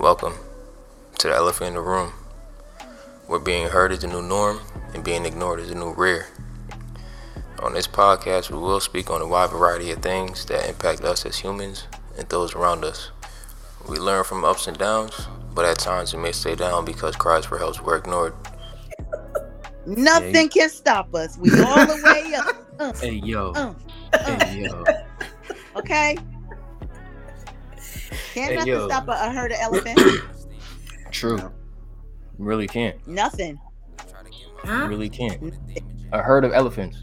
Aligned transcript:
Welcome 0.00 0.34
to 1.18 1.28
the 1.28 1.34
elephant 1.34 1.68
in 1.68 1.74
the 1.74 1.80
room, 1.80 2.12
where 3.26 3.38
being 3.38 3.68
heard 3.68 3.92
is 3.92 4.00
the 4.00 4.06
new 4.06 4.22
norm 4.22 4.60
and 4.94 5.02
being 5.02 5.24
ignored 5.24 5.60
is 5.60 5.68
the 5.70 5.74
new 5.74 5.92
rare. 5.92 6.28
On 7.60 7.72
this 7.72 7.86
podcast, 7.86 8.50
we 8.50 8.58
will 8.58 8.80
speak 8.80 9.10
on 9.10 9.22
a 9.22 9.26
wide 9.26 9.50
variety 9.50 9.90
of 9.90 10.00
things 10.02 10.44
that 10.46 10.68
impact 10.68 11.02
us 11.02 11.24
as 11.24 11.38
humans 11.38 11.86
and 12.18 12.28
those 12.28 12.54
around 12.54 12.84
us. 12.84 13.10
We 13.88 13.96
learn 13.96 14.24
from 14.24 14.44
ups 14.44 14.66
and 14.66 14.76
downs, 14.76 15.26
but 15.54 15.64
at 15.64 15.78
times 15.78 16.12
we 16.14 16.20
may 16.20 16.32
stay 16.32 16.54
down 16.54 16.84
because 16.84 17.16
cries 17.16 17.46
for 17.46 17.58
help 17.58 17.80
were 17.80 17.96
ignored. 17.96 18.34
Nothing 19.86 20.48
can 20.48 20.68
stop 20.68 21.14
us. 21.14 21.38
We 21.38 21.50
all 21.60 21.86
the 21.86 22.00
way 22.04 22.34
up. 22.34 22.56
Uh, 22.78 22.92
Hey 22.92 23.14
yo, 23.24 23.52
uh, 23.52 23.74
hey 24.12 24.60
yo, 24.60 24.84
okay. 25.76 26.18
Can't 28.36 28.50
Hey, 28.50 28.56
nothing 28.56 28.72
yo. 28.74 28.86
stop 28.86 29.08
a, 29.08 29.12
a 29.12 29.30
herd 29.30 29.50
of 29.52 29.58
elephants. 29.62 30.46
true. 31.10 31.50
Really 32.36 32.66
can't. 32.66 33.04
nothing. 33.08 33.58
Huh? 34.58 34.86
Really 34.88 35.08
can't. 35.08 35.54
A 36.12 36.20
herd 36.22 36.44
of 36.44 36.52
elephants. 36.52 37.02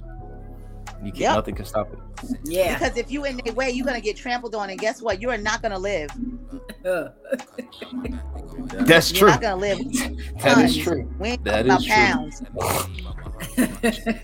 You 1.04 1.12
can't. 1.12 1.18
Yep. 1.18 1.36
Nothing 1.38 1.56
can 1.56 1.66
stop 1.66 1.92
it. 1.92 2.00
Yeah. 2.44 2.78
Because 2.78 2.98
if 2.98 3.10
you 3.12 3.26
in 3.26 3.38
their 3.44 3.54
way, 3.56 3.72
you're 3.72 3.86
gonna 3.86 4.00
get 4.00 4.16
trampled 4.16 4.54
on, 4.54 4.70
and 4.70 4.80
guess 4.80 5.02
what? 5.02 5.20
You 5.22 5.32
are 5.32 5.38
not 5.40 5.64
gonna 5.64 5.80
live. 5.80 6.12
That's 8.86 9.12
You're 9.12 9.20
true. 9.20 9.30
not 9.30 9.42
gonna 9.42 9.56
live. 9.56 9.80
That 10.44 10.58
is 10.66 10.78
true. 10.78 11.12
We 11.20 11.30
ain't 11.30 11.44
That 11.46 11.66
about 11.66 11.82
is 11.82 12.42
true. 12.46 12.54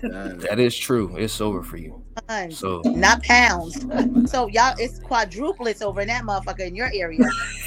That 0.48 0.58
is 0.60 0.76
true. 0.76 1.16
It's 1.16 1.40
over 1.40 1.62
for 1.64 1.76
you. 1.76 2.02
Tons. 2.28 2.58
So 2.58 2.80
Not 2.84 3.22
pounds. 3.22 3.80
So 4.30 4.46
y'all, 4.48 4.74
it's 4.78 4.98
quadruplets 5.00 5.82
over 5.82 6.00
in 6.00 6.08
that 6.08 6.22
motherfucker 6.24 6.60
in 6.66 6.74
your 6.74 6.90
area, 6.94 7.20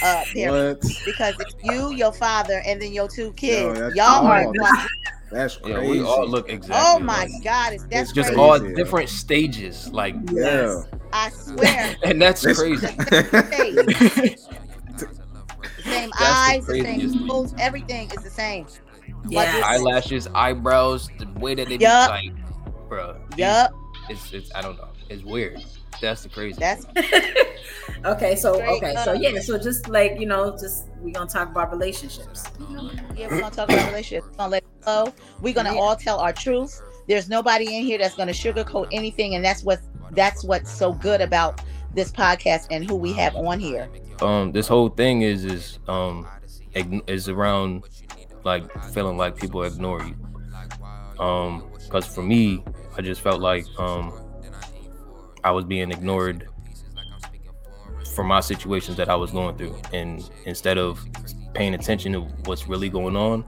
uh, 0.03 0.23
Perry. 0.34 0.52
What? 0.70 0.81
Because 1.05 1.35
it's 1.39 1.55
you, 1.63 1.91
your 1.93 2.12
father, 2.13 2.62
and 2.66 2.81
then 2.81 2.93
your 2.93 3.07
two 3.07 3.34
kids. 3.34 3.79
that's 3.79 3.95
y'all 3.95 4.26
are. 4.27 4.43
all. 4.45 4.54
quadru- 4.54 4.87
That's 5.31 5.59
yeah, 5.65 5.79
we 5.81 6.01
all 6.04 6.27
look 6.27 6.49
exactly. 6.49 6.77
Oh 6.85 6.99
my 6.99 7.24
alike. 7.24 7.43
God! 7.43 7.74
It's 7.74 7.84
that's 7.85 8.09
It's 8.09 8.12
Just 8.13 8.27
crazy. 8.29 8.41
all 8.41 8.59
different 8.59 9.09
stages, 9.09 9.90
like, 9.91 10.15
Yeah. 10.31 10.84
I 11.12 11.29
swear. 11.29 11.96
and 12.04 12.21
that's 12.21 12.41
That's- 12.41 12.59
crazy. 12.59 12.87
face. 12.87 14.48
The 15.84 15.90
same 15.90 16.09
That's 16.18 16.21
eyes, 16.21 16.65
the, 16.65 16.79
craziest 16.81 17.13
same 17.15 17.27
nose, 17.27 17.54
everything 17.59 18.09
is 18.12 18.24
the 18.24 18.29
same. 18.29 18.68
yeah. 19.27 19.62
Eyelashes, 19.65 20.27
eyebrows, 20.34 21.09
the 21.20 21.27
way 21.40 21.55
that 21.55 21.68
they 21.68 21.76
be 21.77 21.84
Yup. 21.84 22.09
like, 22.09 22.31
bro. 22.87 23.20
Yup, 23.37 23.74
It's 24.09 24.34
it's 24.34 24.51
I 24.55 24.62
don't 24.62 24.77
know. 24.77 24.90
It's 25.09 25.23
weird. 25.23 25.63
That's 26.01 26.23
the 26.23 26.29
crazy. 26.29 26.57
that's 26.59 26.85
okay, 28.05 28.35
so 28.35 28.55
Straight 28.55 28.70
okay, 28.84 28.96
so 29.04 29.13
yeah, 29.13 29.40
so 29.40 29.57
just 29.57 29.87
like 29.90 30.20
you 30.20 30.26
know, 30.26 30.51
just 30.51 30.87
we 31.01 31.12
gonna 31.12 31.29
talk 31.29 31.49
about 31.49 31.71
relationships. 31.71 32.46
yeah. 33.15 33.27
We're 33.29 33.40
gonna 33.41 33.55
talk 33.55 33.70
about 33.70 33.87
relationships. 33.87 34.27
We're 34.31 34.37
gonna 34.37 34.51
let 34.51 34.63
it 34.63 34.85
go. 34.85 35.13
We're 35.41 35.54
gonna 35.54 35.74
Yeah. 35.74 35.79
all 35.79 35.96
tell 35.96 36.20
our 36.20 36.34
truth. 36.34 36.81
There's 37.07 37.29
nobody 37.29 37.77
in 37.77 37.84
here 37.84 37.98
that's 37.98 38.15
gonna 38.15 38.31
sugarcoat 38.34 38.87
anything, 38.91 39.35
and 39.35 39.43
that's 39.46 39.63
what 39.63 39.79
that's 40.12 40.43
what's 40.43 40.71
so 40.71 40.93
good 40.93 41.21
about 41.21 41.62
this 41.93 42.12
podcast 42.12 42.68
and 42.71 42.84
who 42.90 42.96
we 42.96 43.13
have 43.13 43.35
on 43.35 43.59
here. 43.59 43.87
um 44.21 44.51
this 44.51 44.68
whole 44.68 44.90
thing 44.90 45.21
is 45.21 45.43
is 45.46 45.79
um 45.87 46.27
ign- 46.76 47.07
is 47.09 47.29
around 47.29 47.84
like 48.43 48.63
feeling 48.91 49.15
like 49.18 49.35
people 49.35 49.63
ignore 49.63 50.01
you 50.04 50.15
um 51.20 51.63
because 51.84 52.05
for 52.05 52.21
me 52.24 52.63
i 52.98 53.02
just 53.02 53.22
felt 53.22 53.41
like 53.41 53.66
um 53.80 54.13
i 55.44 55.52
was 55.52 55.66
being 55.66 55.91
ignored 55.91 56.48
for 58.16 58.24
my 58.24 58.40
situations 58.40 58.96
that 58.98 59.10
i 59.10 59.16
was 59.16 59.32
going 59.32 59.58
through 59.58 59.76
and 59.94 60.30
instead 60.46 60.77
of 60.77 61.04
paying 61.54 61.74
attention 61.74 62.12
to 62.14 62.21
what's 62.46 62.68
really 62.68 62.90
going 62.90 63.16
on 63.16 63.44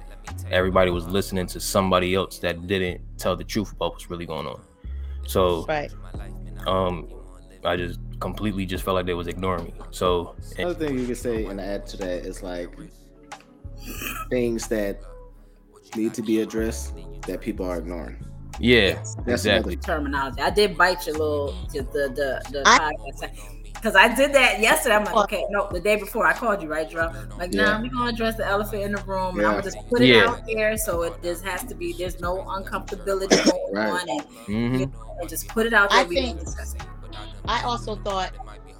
everybody 0.52 0.90
was 0.92 1.06
listening 1.08 1.46
to 1.46 1.60
somebody 1.60 2.16
else 2.16 2.40
that 2.40 2.66
didn't 2.68 3.02
tell 3.18 3.36
the 3.36 3.44
truth 3.44 3.72
about 3.74 3.92
what's 3.94 4.10
really 4.10 4.26
going 4.26 4.48
on 4.48 4.60
so 5.28 5.66
Right. 5.66 5.92
um 6.68 7.08
i 7.64 7.76
just 7.76 8.00
completely 8.20 8.66
just 8.66 8.84
felt 8.84 8.96
like 8.96 9.06
they 9.06 9.14
was 9.14 9.28
ignoring 9.28 9.66
me 9.66 9.74
so 9.92 10.36
and- 10.58 10.70
Another 10.70 10.88
thing 10.88 11.00
you 11.00 11.06
could 11.08 11.18
say 11.18 11.46
and 11.46 11.60
add 11.60 11.86
to 11.88 11.98
that 11.98 12.26
is 12.26 12.42
like 12.42 12.70
things 14.30 14.68
that 14.68 15.00
need 15.96 16.14
to 16.14 16.22
be 16.22 16.42
addressed 16.42 16.94
that 17.28 17.40
people 17.42 17.66
are 17.66 17.78
ignoring. 17.78 18.18
Yeah, 18.60 18.94
That's 18.94 19.16
exactly. 19.28 19.76
Terminology. 19.76 20.42
I 20.42 20.50
did 20.50 20.78
bite 20.78 21.06
your 21.06 21.16
little 21.18 21.52
the 21.74 21.82
the 21.82 22.10
the, 22.16 22.52
the 22.52 22.64
I- 22.66 22.92
because 23.74 23.96
I 23.96 24.16
did 24.16 24.34
that 24.34 24.62
yesterday. 24.62 24.96
I'm 24.96 25.04
like, 25.04 25.16
okay, 25.26 25.46
no, 25.52 25.68
the 25.72 25.80
day 25.80 25.96
before 25.96 26.26
I 26.26 26.34
called 26.34 26.64
you, 26.64 26.68
right, 26.70 26.90
Drew? 26.90 27.02
Like, 27.38 27.54
Yeah. 27.54 27.74
nah, 27.78 27.82
we 27.82 27.90
gonna 27.90 28.10
address 28.10 28.36
the 28.36 28.46
elephant 28.46 28.82
in 28.82 28.94
the 28.94 29.04
room, 29.04 29.38
and 29.38 29.46
I'm 29.46 29.54
gonna 29.54 29.64
just 29.64 29.78
put 29.90 30.02
it 30.02 30.08
Yeah. 30.08 30.26
out 30.30 30.42
there 30.48 30.76
so 30.78 31.04
it 31.04 31.22
this 31.22 31.42
has 31.42 31.64
to 31.66 31.76
be. 31.76 31.94
There's 31.94 32.20
no 32.20 32.38
uncomfortability 32.38 33.30
going 33.46 33.74
Right. 33.74 33.90
on, 33.90 34.10
and, 34.10 34.22
hmm 34.48 34.84
and 35.20 35.30
just 35.30 35.48
put 35.50 35.66
it 35.68 35.74
out 35.74 35.92
there. 35.92 36.00
I 36.00 36.04
we 36.04 36.16
think- 36.16 36.38
can 36.38 36.46
discuss 36.46 36.74
it. 36.74 36.82
I 37.48 37.62
also 37.64 37.96
thought 37.98 38.32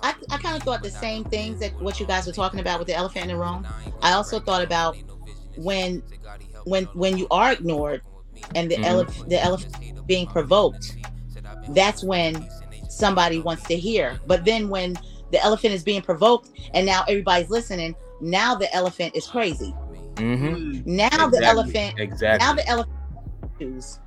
I, 0.02 0.14
I 0.32 0.38
kind 0.38 0.56
of 0.58 0.64
thought 0.64 0.82
the 0.82 0.90
same 0.90 1.24
things 1.26 1.60
that 1.60 1.80
what 1.82 2.00
you 2.00 2.06
guys 2.08 2.26
were 2.26 2.34
talking 2.34 2.60
about 2.60 2.80
with 2.80 2.88
the 2.88 2.96
elephant 2.96 3.24
in 3.30 3.38
the 3.38 3.38
room. 3.38 3.66
I 4.02 4.14
also 4.14 4.40
thought 4.40 4.64
about 4.64 4.98
when 5.58 6.02
when 6.66 6.86
when 6.96 7.18
you 7.18 7.28
are 7.30 7.52
ignored 7.52 8.02
and 8.56 8.70
the 8.70 8.76
Mhm. 8.78 8.86
elephant 8.86 9.30
the 9.30 9.44
elephant 9.44 9.76
being 10.08 10.28
provoked, 10.28 10.98
that's 11.70 12.04
when 12.04 12.48
somebody 12.90 13.40
wants 13.40 13.66
to 13.68 13.76
hear. 13.76 14.20
But 14.28 14.46
then 14.46 14.70
when 14.70 14.98
the 15.32 15.44
elephant 15.44 15.74
is 15.74 15.84
being 15.84 16.02
provoked 16.02 16.50
and 16.74 16.86
now 16.86 17.04
everybody's 17.08 17.50
listening, 17.50 17.96
now 18.22 18.56
the 18.56 18.74
elephant 18.74 19.16
is 19.16 19.28
crazy. 19.28 19.74
hmm 20.18 20.82
Now 20.86 21.08
Exactly. 21.08 21.40
the 21.40 21.46
elephant 21.46 21.94
Exactly. 21.98 22.46
now 22.46 22.54
Now 22.54 22.54
the 22.54 22.68
elephant 22.70 22.96
choose 23.60 24.00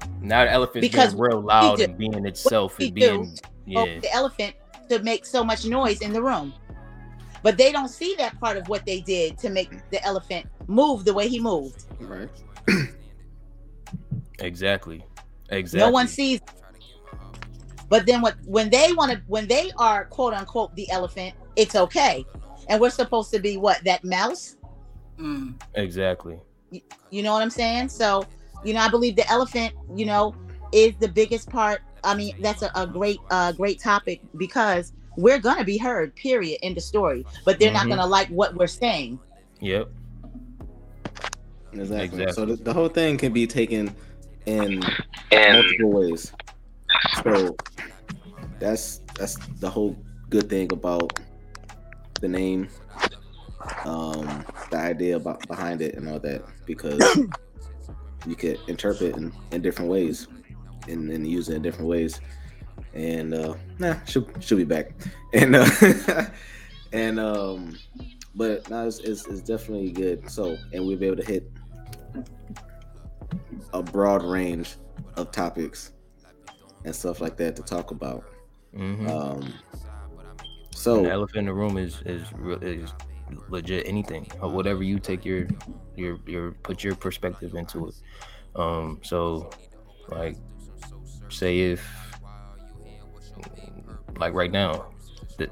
the, 0.47 0.53
elephant's 0.53 0.89
because 0.89 1.15
being 1.15 1.23
real 1.23 1.41
loud 1.41 1.79
do- 1.79 1.85
and 1.85 1.99
being 1.99 2.27
itself 2.27 2.79
and 2.81 2.95
being 2.95 3.39
yeah. 3.67 4.01
the 4.01 4.13
elephant 4.13 4.55
to 4.89 4.99
make 5.01 5.27
so 5.27 5.45
much 5.45 5.65
noise 5.67 6.01
in 6.01 6.13
the 6.13 6.23
room. 6.23 6.55
But 7.43 7.57
they 7.57 7.73
don't 7.73 7.89
see 7.89 8.15
that 8.19 8.39
part 8.41 8.57
of 8.57 8.69
what 8.69 8.85
they 8.85 9.01
did 9.01 9.39
to 9.39 9.51
make 9.51 9.71
the 9.91 10.05
elephant 10.05 10.47
move 10.67 11.05
the 11.05 11.15
way 11.15 11.29
he 11.29 11.41
moved. 11.41 11.85
Right. 12.01 12.29
Exactly. 14.41 15.05
Exactly. 15.51 15.87
No 15.87 15.91
one 15.91 16.09
sees. 16.09 16.41
But 17.89 18.07
then 18.07 18.21
what 18.21 18.37
when 18.45 18.71
they 18.71 18.93
want 18.93 19.13
to 19.13 19.23
when 19.27 19.49
they 19.49 19.71
are 19.79 20.05
quote 20.07 20.35
unquote 20.35 20.75
the 20.77 20.91
elephant, 20.91 21.35
it's 21.57 21.75
okay. 21.75 22.25
And 22.69 22.81
we're 22.81 22.91
supposed 22.91 23.31
to 23.33 23.39
be 23.39 23.57
what 23.57 23.83
that 23.85 24.05
mouse? 24.05 24.57
Mm. 25.19 25.61
Exactly. 25.75 26.39
You 27.11 27.23
know 27.23 27.33
what 27.33 27.43
I'm 27.43 27.51
saying? 27.51 27.89
So, 27.89 28.27
you 28.65 28.75
know, 28.75 28.81
I 28.81 28.89
believe 28.89 29.17
the 29.17 29.29
elephant, 29.31 29.73
you 29.97 30.05
know, 30.05 30.35
is 30.73 30.95
the 31.01 31.09
biggest 31.09 31.49
part. 31.49 31.81
I 32.05 32.15
mean, 32.15 32.35
that's 32.43 32.63
a, 32.63 32.71
a 32.75 32.87
great 32.87 33.19
uh 33.31 33.53
great 33.53 33.81
topic 33.81 34.21
because 34.37 34.93
we're 35.17 35.39
gonna 35.39 35.65
be 35.65 35.79
heard, 35.79 36.15
period, 36.15 36.59
in 36.63 36.75
the 36.75 36.81
story. 36.81 37.25
But 37.47 37.59
they're 37.59 37.73
not 37.73 37.87
Mhm. 37.87 37.91
gonna 37.91 38.07
like 38.07 38.29
what 38.29 38.55
we're 38.55 38.67
saying. 38.67 39.19
Yep. 39.61 39.89
Exactly. 41.73 42.05
Exactly. 42.05 42.33
So 42.33 42.45
the, 42.47 42.57
the 42.63 42.73
whole 42.73 42.89
thing 42.89 43.17
can 43.17 43.33
be 43.33 43.47
taken 43.47 43.95
in 44.49 44.81
multiple 45.31 45.91
ways. 45.91 46.33
So 47.23 47.57
that's 48.59 49.01
that's 49.15 49.37
the 49.61 49.69
whole 49.69 49.97
good 50.31 50.49
thing 50.49 50.73
about 50.73 51.19
the 52.21 52.29
name, 52.29 52.69
um, 53.85 54.45
the 54.71 54.79
idea 54.79 55.17
about 55.17 55.47
behind 55.47 55.83
it 55.83 55.95
and 55.95 56.09
all 56.09 56.19
that, 56.21 56.43
because 56.67 56.99
you 58.27 58.35
could 58.35 58.59
interpret 58.69 59.17
in, 59.17 59.33
in 59.53 59.63
different 59.63 59.91
ways 59.91 60.29
and, 60.89 61.11
and 61.11 61.27
use 61.27 61.49
it 61.49 61.57
in 61.57 61.63
different 61.63 61.89
ways. 61.89 62.21
And 62.95 63.35
uh 63.35 63.55
nah, 63.79 63.97
she'll 64.07 64.27
she'll 64.41 64.59
be 64.59 64.65
back. 64.65 64.93
And 65.35 65.57
uh 65.57 65.69
and 66.93 67.21
um 67.21 67.79
but 68.35 68.69
no, 68.71 68.87
it's, 68.87 68.99
it's, 69.01 69.27
it's 69.27 69.43
definitely 69.43 69.93
good. 69.93 70.31
So 70.31 70.57
and 70.73 70.87
we'll 70.87 70.97
be 70.97 71.07
able 71.07 71.23
to 71.23 71.25
hit 71.25 71.51
a 73.73 73.83
broad 73.83 74.23
range 74.23 74.77
of 75.17 75.31
topics 75.33 75.93
and 76.85 76.95
stuff 76.95 77.21
like 77.21 77.37
that 77.37 77.57
to 77.57 77.63
talk 77.63 77.91
about. 77.91 78.25
hmm 78.75 79.09
Um, 79.09 79.53
the 80.71 80.71
so 80.71 81.05
elephant 81.07 81.39
in 81.39 81.47
the 81.47 81.55
room 81.55 81.77
is 81.77 82.03
is 82.07 82.23
is 82.63 82.93
legit 83.49 83.87
anything 83.87 84.27
or 84.41 84.51
whatever 84.51 84.83
you 84.83 84.99
take 84.99 85.25
your 85.25 85.47
your 85.97 86.19
your 86.27 86.53
put 86.53 86.85
your 86.85 86.95
perspective 86.95 87.55
into 87.55 87.89
it. 87.89 87.95
Um. 88.57 89.01
So, 89.03 89.51
like, 90.09 90.37
say 91.29 91.61
if 91.61 92.09
like 94.19 94.35
right 94.35 94.51
now, 94.51 94.87
the, 95.37 95.47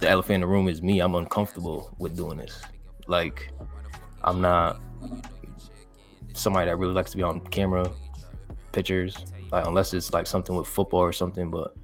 the 0.00 0.08
elephant 0.08 0.36
in 0.36 0.40
the 0.42 0.46
room 0.46 0.68
is 0.68 0.82
me. 0.82 1.00
I'm 1.00 1.14
uncomfortable 1.14 1.94
with 1.98 2.16
doing 2.16 2.38
this. 2.38 2.60
Like, 3.06 3.52
I'm 4.24 4.40
not 4.40 4.80
somebody 6.36 6.70
that 6.70 6.76
really 6.76 6.94
likes 6.94 7.10
to 7.12 7.16
be 7.16 7.22
on 7.22 7.40
camera, 7.40 7.90
pictures. 8.72 9.16
Like, 9.50 9.66
unless 9.66 9.94
it's 9.94 10.12
like 10.12 10.26
something 10.26 10.54
with 10.56 10.66
football 10.66 11.00
or 11.00 11.12
something. 11.12 11.50
But 11.50 11.74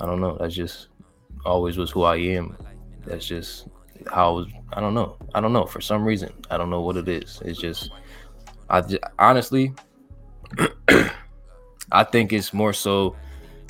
I 0.00 0.06
don't 0.06 0.20
know. 0.20 0.36
That's 0.38 0.54
just 0.54 0.88
always 1.44 1.76
was 1.76 1.90
who 1.90 2.02
I 2.02 2.16
am. 2.16 2.56
That's 3.06 3.26
just 3.26 3.68
how 4.12 4.30
I 4.30 4.32
was. 4.32 4.46
I 4.72 4.80
don't 4.80 4.94
know. 4.94 5.16
I 5.34 5.40
don't 5.40 5.52
know. 5.52 5.66
For 5.66 5.80
some 5.80 6.04
reason, 6.04 6.32
I 6.50 6.56
don't 6.56 6.70
know 6.70 6.80
what 6.80 6.96
it 6.96 7.08
is. 7.08 7.40
It's 7.44 7.60
just, 7.60 7.90
I 8.68 8.80
just, 8.80 9.02
honestly, 9.18 9.72
I 11.92 12.04
think 12.04 12.32
it's 12.32 12.52
more 12.52 12.72
so, 12.72 13.14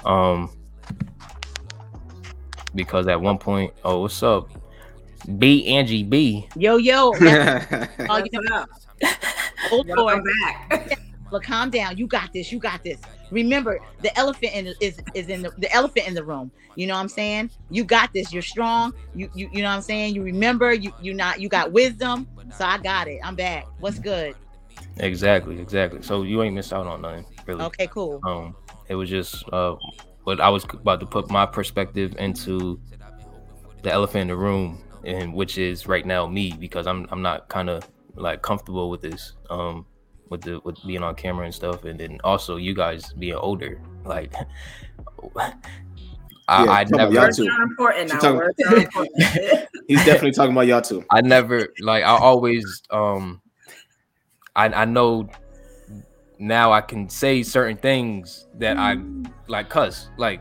um, 0.04 0.50
because 2.74 3.06
at 3.06 3.20
one 3.20 3.38
point, 3.38 3.72
oh, 3.84 4.00
what's 4.00 4.22
up, 4.22 4.48
B 5.38 5.66
Angie 5.66 6.02
B? 6.02 6.48
Yo 6.56 6.76
yo. 6.76 7.12
that's- 7.18 7.88
oh, 8.08 8.16
you 8.18 8.40
know, 8.40 8.56
up? 8.56 8.68
Old 9.70 9.86
boy. 9.86 9.94
Welcome 9.96 10.24
back. 10.68 10.98
Look, 11.30 11.42
calm 11.42 11.70
down. 11.70 11.96
You 11.96 12.06
got 12.06 12.32
this. 12.32 12.52
You 12.52 12.58
got 12.58 12.84
this. 12.84 13.00
Remember, 13.30 13.80
the 14.02 14.16
elephant 14.16 14.54
in 14.54 14.64
the, 14.66 14.74
is 14.80 15.00
is 15.14 15.28
in 15.28 15.42
the, 15.42 15.50
the 15.58 15.72
elephant 15.72 16.06
in 16.06 16.14
the 16.14 16.24
room. 16.24 16.52
You 16.76 16.86
know 16.86 16.94
what 16.94 17.00
I'm 17.00 17.08
saying? 17.08 17.50
You 17.70 17.84
got 17.84 18.12
this. 18.12 18.32
You're 18.32 18.42
strong. 18.42 18.92
You 19.14 19.28
you 19.34 19.48
you 19.52 19.62
know 19.62 19.68
what 19.68 19.76
I'm 19.76 19.82
saying? 19.82 20.14
You 20.14 20.22
remember. 20.22 20.72
You 20.72 20.92
you 21.00 21.14
not. 21.14 21.40
You 21.40 21.48
got 21.48 21.72
wisdom. 21.72 22.28
So 22.56 22.64
I 22.64 22.78
got 22.78 23.08
it. 23.08 23.18
I'm 23.24 23.34
back. 23.34 23.66
What's 23.80 23.98
good? 23.98 24.36
Exactly, 24.98 25.60
exactly. 25.60 26.02
So 26.02 26.22
you 26.22 26.42
ain't 26.42 26.54
missed 26.54 26.72
out 26.72 26.86
on 26.86 27.02
nothing, 27.02 27.26
really. 27.46 27.64
Okay, 27.64 27.88
cool. 27.88 28.20
Um, 28.24 28.54
it 28.88 28.94
was 28.94 29.10
just 29.10 29.44
uh, 29.52 29.74
but 30.24 30.40
I 30.40 30.48
was 30.48 30.64
about 30.64 31.00
to 31.00 31.06
put 31.06 31.30
my 31.30 31.46
perspective 31.46 32.14
into 32.18 32.80
the 33.82 33.92
elephant 33.92 34.22
in 34.22 34.28
the 34.28 34.36
room, 34.36 34.82
and 35.04 35.34
which 35.34 35.58
is 35.58 35.86
right 35.86 36.06
now 36.06 36.26
me 36.26 36.52
because 36.52 36.86
I'm 36.86 37.06
I'm 37.10 37.22
not 37.22 37.48
kind 37.48 37.68
of 37.68 37.88
like 38.16 38.42
comfortable 38.42 38.90
with 38.90 39.00
this, 39.02 39.32
um, 39.50 39.86
with 40.30 40.42
the 40.42 40.60
with 40.64 40.76
being 40.86 41.02
on 41.02 41.14
camera 41.14 41.44
and 41.46 41.54
stuff, 41.54 41.84
and 41.84 41.98
then 42.00 42.18
also 42.24 42.56
you 42.56 42.74
guys 42.74 43.12
being 43.14 43.34
older, 43.34 43.80
like. 44.04 44.32
I, 46.46 46.64
Yeah, 46.64 46.72
I 46.72 46.84
talking 46.84 46.96
never, 46.98 47.12
y'all 47.14 47.22
Words 47.22 47.36
too. 47.38 47.48
are 47.48 47.62
important 47.62 48.08
now. 48.10 48.18
talking- 48.18 48.36
Words 48.36 48.60
are 48.68 48.76
important. 48.76 49.22
He's 49.88 50.04
definitely 50.04 50.32
talking 50.32 50.52
about 50.52 50.66
y'all 50.66 50.82
too. 50.82 51.02
I 51.10 51.22
never 51.22 51.68
like 51.80 52.04
I 52.04 52.08
always 52.18 52.82
um 52.90 53.40
I 54.54 54.66
I 54.66 54.84
know 54.84 55.28
now 56.38 56.70
I 56.72 56.82
can 56.82 57.08
say 57.08 57.42
certain 57.42 57.78
things 57.78 58.46
that 58.58 58.76
I 58.76 58.98
like 59.48 59.70
cuss 59.70 60.08
like 60.18 60.40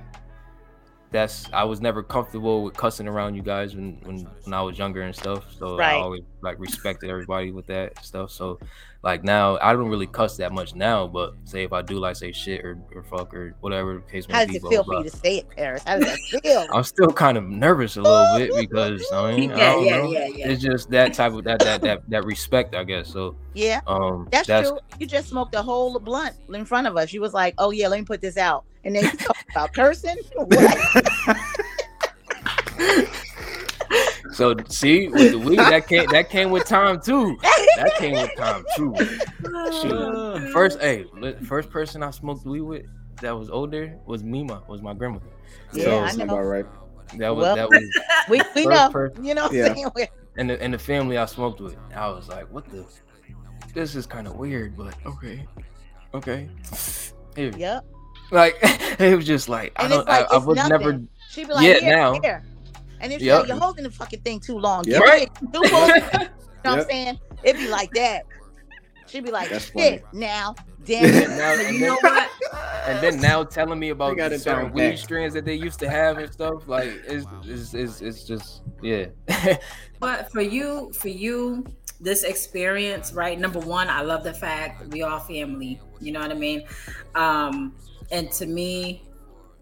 that's 1.12 1.48
I 1.54 1.64
was 1.64 1.80
never 1.80 2.04
comfortable 2.04 2.64
with 2.64 2.74
cussing 2.76 3.08
around 3.08 3.36
you 3.36 3.42
guys 3.42 3.74
when 3.76 4.00
when, 4.04 4.28
when 4.44 4.54
I 4.54 4.62
was 4.62 4.78
younger 4.78 5.04
and 5.04 5.16
stuff 5.16 5.46
so 5.58 5.80
I 5.80 5.94
always 5.94 6.24
like 6.44 6.60
respected 6.60 7.10
everybody 7.10 7.52
with 7.52 7.66
that 7.68 8.04
stuff 8.04 8.30
so 8.30 8.60
like 9.04 9.24
now 9.24 9.58
I 9.62 9.74
don't 9.74 9.90
really 9.90 10.08
cuss 10.08 10.38
that 10.38 10.52
much 10.52 10.76
now 10.76 11.08
but 11.08 11.36
say 11.46 11.64
if 11.64 11.74
I 11.74 11.82
do 11.82 12.00
like 12.00 12.16
say 12.16 12.32
shit 12.32 12.64
or, 12.64 12.78
or 12.94 13.04
fuck 13.04 13.34
or 13.34 13.56
whatever 13.62 13.96
the 13.96 14.12
case 14.12 14.28
may 14.28 14.34
How 14.36 14.42
be 14.42 14.48
does 14.48 14.56
it 14.56 14.62
blah, 14.62 14.70
feel 14.70 14.84
blah, 14.84 15.00
for 15.00 15.04
you 15.04 15.10
to 15.10 15.18
say 15.18 15.38
it, 15.38 15.50
Paris? 15.50 15.84
How 15.86 15.98
does 15.98 16.06
that 16.06 16.42
feel? 16.42 16.68
I'm 16.72 16.84
still 16.84 17.12
kind 17.12 17.38
of 17.38 17.46
nervous 17.46 17.98
a 17.98 18.02
little 18.02 18.38
bit 18.38 18.52
because 18.70 19.04
I 19.12 19.36
mean 19.36 19.52
I 19.52 19.58
yeah, 19.58 19.72
don't 19.72 19.86
yeah, 19.86 19.98
know. 19.98 20.12
yeah, 20.12 20.28
yeah. 20.28 20.48
It's 20.50 20.62
just 20.62 20.90
that 20.92 21.14
type 21.14 21.34
of 21.34 21.44
that 21.46 21.60
that 21.60 21.82
that 21.82 22.10
that 22.10 22.26
respect, 22.26 22.76
I 22.76 22.84
guess. 22.84 23.10
So 23.10 23.36
Yeah, 23.54 23.82
um 23.88 24.28
that's, 24.32 24.48
true. 24.48 24.80
You 25.00 25.08
just 25.08 25.30
smoked 25.30 25.56
a 25.56 25.62
whole 25.62 26.00
blunt 26.00 26.36
in 26.54 26.66
front 26.66 26.88
of 26.88 26.96
us. 26.98 27.14
You 27.14 27.22
was 27.22 27.34
like, 27.34 27.56
"Oh 27.58 27.72
yeah, 27.72 27.88
let 27.88 28.00
me 28.00 28.06
put 28.06 28.22
this 28.22 28.38
out," 28.38 28.64
and 28.84 28.96
then 28.96 29.04
you 29.06 29.12
talk 29.12 29.38
about 29.52 29.74
cursing. 29.74 30.18
What? 34.40 34.72
so 34.72 34.74
see 34.74 35.08
with 35.10 35.32
the 35.32 35.40
weed 35.40 35.60
that 35.60 35.88
came 35.88 36.08
that 36.10 36.30
came 36.30 36.50
with 36.52 36.66
time 36.66 37.00
too. 37.02 37.38
That 37.78 37.94
came 37.98 38.14
with 38.14 38.36
time 38.36 38.64
too. 38.76 38.94
Shoot. 39.82 40.52
First 40.52 40.80
hey, 40.80 41.06
first 41.46 41.70
person 41.70 42.04
I 42.04 42.12
smoked 42.12 42.46
weed 42.46 42.62
with 42.62 42.86
that 43.22 43.38
was 43.38 43.50
older 43.50 43.98
was 44.06 44.24
Mima, 44.24 44.64
was 44.68 44.82
my 44.82 44.94
grandmother. 44.94 45.26
Yeah, 45.74 45.84
so 45.86 46.00
I 46.00 46.12
know. 46.14 46.24
about 46.26 46.44
right. 46.44 46.66
that 47.18 47.36
was 47.36 47.44
Well- 47.44 47.56
that 47.56 47.70
was 47.70 47.84
We 48.30 48.38
we 48.56 48.64
First 48.64 48.70
know. 48.70 48.90
person- 48.92 49.26
You 49.26 49.36
know 49.36 49.44
what 49.44 49.54
Yeah. 49.54 49.68
I'm 49.68 49.76
saying? 49.76 49.88
We're- 49.96 50.08
and 50.38 50.50
the 50.50 50.62
and 50.62 50.74
the 50.74 50.80
family 50.80 51.18
I 51.18 51.26
smoked 51.26 51.62
with. 51.62 51.76
I 51.96 52.10
was 52.10 52.28
like, 52.28 52.52
what 52.52 52.66
the 52.70 52.86
this 53.74 53.96
is 53.96 54.06
kind 54.06 54.28
of 54.28 54.36
weird, 54.36 54.76
but 54.78 54.96
okay. 55.06 55.48
Okay. 56.14 56.50
Here. 57.36 57.52
Yep. 57.58 57.86
Like 58.32 58.56
it 59.00 59.16
was 59.16 59.26
just 59.26 59.48
like 59.50 59.74
I 59.76 59.88
don't 59.88 60.08
like 60.08 60.26
I, 60.32 60.34
I 60.34 60.38
it's 60.38 60.46
was 60.46 60.56
nothing. 60.58 60.70
never 60.70 61.02
She'd 61.30 61.48
be 61.48 61.54
like, 61.54 61.66
Yeah, 61.68 61.80
here, 61.80 61.96
now. 61.96 62.20
here. 62.22 62.44
And 63.04 63.12
if 63.14 63.22
Yep. 63.22 63.48
you're 63.48 63.58
holding 63.58 63.84
the 63.84 63.92
fucking 63.92 64.22
thing 64.22 64.40
too 64.40 64.58
long. 64.58 64.84
Yep. 64.88 65.02
Right. 65.02 65.42
me 65.42 65.50
two 65.54 65.72
more. 65.72 65.88
You 65.88 66.72
know 66.72 66.78
what 66.78 66.80
I'm 66.80 66.84
saying? 66.90 67.20
It'd 67.44 67.62
be 67.62 67.68
like 67.68 67.92
that. 67.92 68.24
She'd 69.08 69.26
be 69.26 69.32
like, 69.32 69.50
That's 69.50 69.70
shit, 69.72 70.06
now, 70.14 70.56
damn 70.86 71.04
it. 71.06 71.30
now, 71.30 71.52
and, 71.54 71.74
you 71.76 71.80
then, 71.82 71.90
know 71.90 71.98
what? 72.02 72.30
and 72.88 73.04
then 73.04 73.20
now 73.20 73.44
telling 73.44 73.78
me 73.78 73.90
about 73.90 74.16
got 74.18 74.30
the 74.30 74.36
it 74.36 74.40
certain 74.42 74.66
down 74.68 74.74
weed 74.74 74.90
pat. 74.92 75.00
strains 75.00 75.34
that 75.34 75.44
they 75.46 75.54
used 75.56 75.78
to 75.80 75.90
have 75.90 76.18
and 76.18 76.32
stuff. 76.32 76.66
Like 76.68 76.88
it's 77.06 77.26
it's 77.44 77.74
it's, 77.74 78.02
it's 78.02 78.24
just 78.24 78.64
yeah. 78.82 79.08
But 80.00 80.32
for 80.32 80.42
you, 80.42 80.92
for 80.94 81.10
you, 81.10 81.66
this 82.00 82.24
experience, 82.24 83.14
right? 83.14 83.38
Number 83.40 83.60
one, 83.60 83.90
I 83.90 84.02
love 84.02 84.24
the 84.24 84.34
fact 84.34 84.88
we 84.92 85.04
all 85.04 85.20
family. 85.20 85.80
You 86.00 86.14
know 86.14 86.22
what 86.22 86.32
I 86.32 86.36
mean? 86.36 86.64
Um, 87.16 87.76
and 88.12 88.32
to 88.34 88.46
me, 88.46 89.04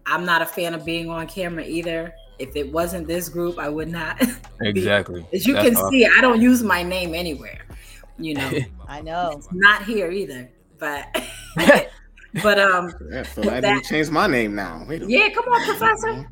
I'm 0.06 0.24
not 0.24 0.40
a 0.40 0.46
fan 0.46 0.72
of 0.74 0.84
being 0.84 1.10
on 1.10 1.26
camera 1.26 1.64
either. 1.64 2.14
If 2.42 2.56
it 2.56 2.72
wasn't 2.72 3.06
this 3.06 3.28
group, 3.28 3.58
I 3.58 3.68
would 3.68 3.88
not. 3.88 4.22
exactly. 4.60 5.26
As 5.32 5.46
you 5.46 5.54
That's 5.54 5.68
can 5.68 5.76
all. 5.76 5.90
see, 5.90 6.06
I 6.06 6.20
don't 6.20 6.40
use 6.40 6.62
my 6.62 6.82
name 6.82 7.14
anywhere. 7.14 7.60
You 8.18 8.34
know, 8.34 8.50
I 8.88 9.00
know. 9.00 9.34
it's 9.36 9.48
not 9.52 9.84
here 9.84 10.10
either. 10.10 10.50
But 10.78 11.06
but 12.42 12.58
um, 12.58 12.92
Yeah, 13.10 13.20
I 13.20 13.22
feel 13.24 13.44
like 13.44 13.64
I 13.64 13.74
need 13.74 13.84
to 13.84 13.88
change 13.88 14.10
my 14.10 14.26
name 14.26 14.54
now. 14.54 14.86
Yeah, 14.90 15.28
come 15.30 15.44
on, 15.44 15.64
professor. 15.64 16.28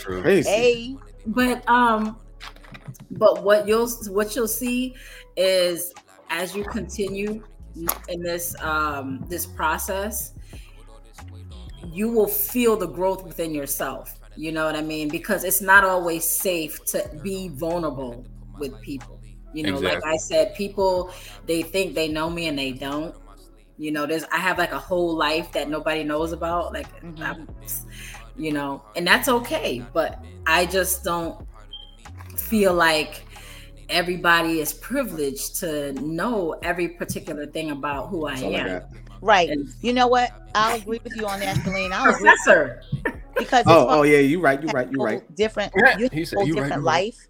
True. 0.00 0.22
Crazy. 0.22 0.48
Hey, 0.48 0.96
but 1.26 1.68
um 1.68 2.18
but 3.12 3.42
what 3.42 3.66
you'll 3.68 3.88
what 4.08 4.34
you'll 4.34 4.48
see 4.48 4.94
is 5.36 5.92
as 6.30 6.54
you 6.54 6.64
continue 6.64 7.42
in 8.08 8.22
this 8.22 8.56
um 8.62 9.24
this 9.28 9.46
process 9.46 10.34
you 11.92 12.10
will 12.10 12.26
feel 12.26 12.76
the 12.76 12.86
growth 12.86 13.24
within 13.24 13.54
yourself 13.54 14.17
you 14.38 14.52
know 14.52 14.64
what 14.64 14.76
i 14.76 14.80
mean 14.80 15.08
because 15.08 15.42
it's 15.42 15.60
not 15.60 15.82
always 15.82 16.24
safe 16.24 16.84
to 16.84 16.98
be 17.22 17.48
vulnerable 17.48 18.24
with 18.56 18.80
people 18.82 19.20
you 19.52 19.64
know 19.64 19.78
like 19.78 20.04
i 20.04 20.16
said 20.16 20.54
people 20.54 21.10
they 21.46 21.60
think 21.62 21.94
they 21.94 22.06
know 22.06 22.30
me 22.30 22.46
and 22.46 22.56
they 22.56 22.70
don't 22.70 23.14
you 23.78 23.90
know 23.90 24.06
there's 24.06 24.24
i 24.32 24.36
have 24.36 24.56
like 24.56 24.70
a 24.72 24.78
whole 24.78 25.12
life 25.16 25.50
that 25.50 25.68
nobody 25.68 26.04
knows 26.04 26.30
about 26.32 26.72
like 26.72 26.86
Mhm. 27.02 27.20
I'm, 27.20 27.48
you 28.36 28.52
know 28.52 28.82
and 28.94 29.04
that's 29.04 29.28
okay 29.28 29.82
but 29.92 30.20
i 30.46 30.64
just 30.66 31.02
don't 31.02 31.44
feel 32.36 32.72
like 32.74 33.24
everybody 33.88 34.60
is 34.60 34.72
privileged 34.72 35.56
to 35.56 35.92
know 35.94 36.54
every 36.62 36.88
particular 36.88 37.44
thing 37.46 37.72
about 37.72 38.08
who 38.08 38.26
i 38.26 38.30
That's 38.34 38.42
all 38.44 38.54
I 38.54 38.58
am 38.58 38.82
right. 39.20 39.48
And- 39.50 39.68
You 39.82 39.92
know 39.92 40.06
what? 40.06 40.30
I'll 40.54 40.76
agree 40.76 41.00
with 41.02 41.16
you 41.16 41.26
on 41.26 41.40
that, 41.40 41.56
Celine. 41.64 41.92
I'll 41.92 42.14
agree 42.14 42.30
professor 42.30 42.82
because 43.48 43.64
Oh, 43.66 43.86
fun- 43.86 43.98
oh 44.00 44.02
yeah, 44.02 44.18
you're 44.18 44.40
right, 44.40 44.62
you're 44.62 44.70
right, 44.72 44.90
you're 44.92 45.02
right. 45.02 45.34
different 45.34 45.72
Yeah, 45.74 45.96
you 45.96 46.04
have 46.04 46.12
he 46.12 46.24
said, 46.24 46.36
whole 46.36 46.46
"You 46.46 46.54
right, 46.54 46.62
different 46.64 46.84
right." 46.84 46.94
life 47.06 47.28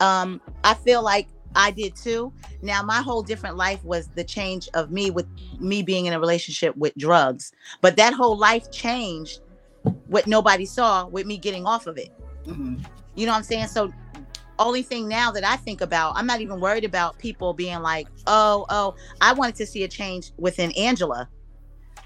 um 0.00 0.40
i 0.64 0.72
feel 0.72 1.02
like 1.02 1.28
i 1.54 1.70
did 1.70 1.94
too 1.94 2.32
now 2.62 2.82
my 2.82 3.02
whole 3.02 3.22
different 3.22 3.56
life 3.56 3.82
was 3.84 4.08
the 4.14 4.24
change 4.24 4.68
of 4.72 4.90
me 4.90 5.10
with 5.10 5.26
me 5.60 5.82
being 5.82 6.06
in 6.06 6.14
a 6.14 6.20
relationship 6.20 6.74
with 6.76 6.94
drugs 6.96 7.52
but 7.82 7.96
that 7.96 8.14
whole 8.14 8.36
life 8.38 8.70
changed 8.70 9.40
what 10.06 10.26
nobody 10.26 10.64
saw 10.64 11.06
with 11.06 11.26
me 11.26 11.36
getting 11.36 11.66
off 11.66 11.86
of 11.86 11.98
it 11.98 12.08
Mhm. 12.46 12.82
you 13.14 13.26
know 13.26 13.32
what 13.32 13.38
i'm 13.38 13.42
saying 13.44 13.66
so 13.66 13.92
only 14.58 14.82
thing 14.82 15.08
now 15.08 15.30
that 15.30 15.44
i 15.44 15.56
think 15.56 15.80
about 15.82 16.14
i'm 16.16 16.26
not 16.26 16.40
even 16.40 16.60
worried 16.60 16.84
about 16.84 17.18
people 17.18 17.52
being 17.52 17.80
like 17.80 18.06
oh 18.26 18.64
oh 18.70 18.94
i 19.20 19.32
wanted 19.34 19.56
to 19.56 19.66
see 19.66 19.82
a 19.84 19.88
change 19.88 20.32
within 20.38 20.70
angela 20.72 21.28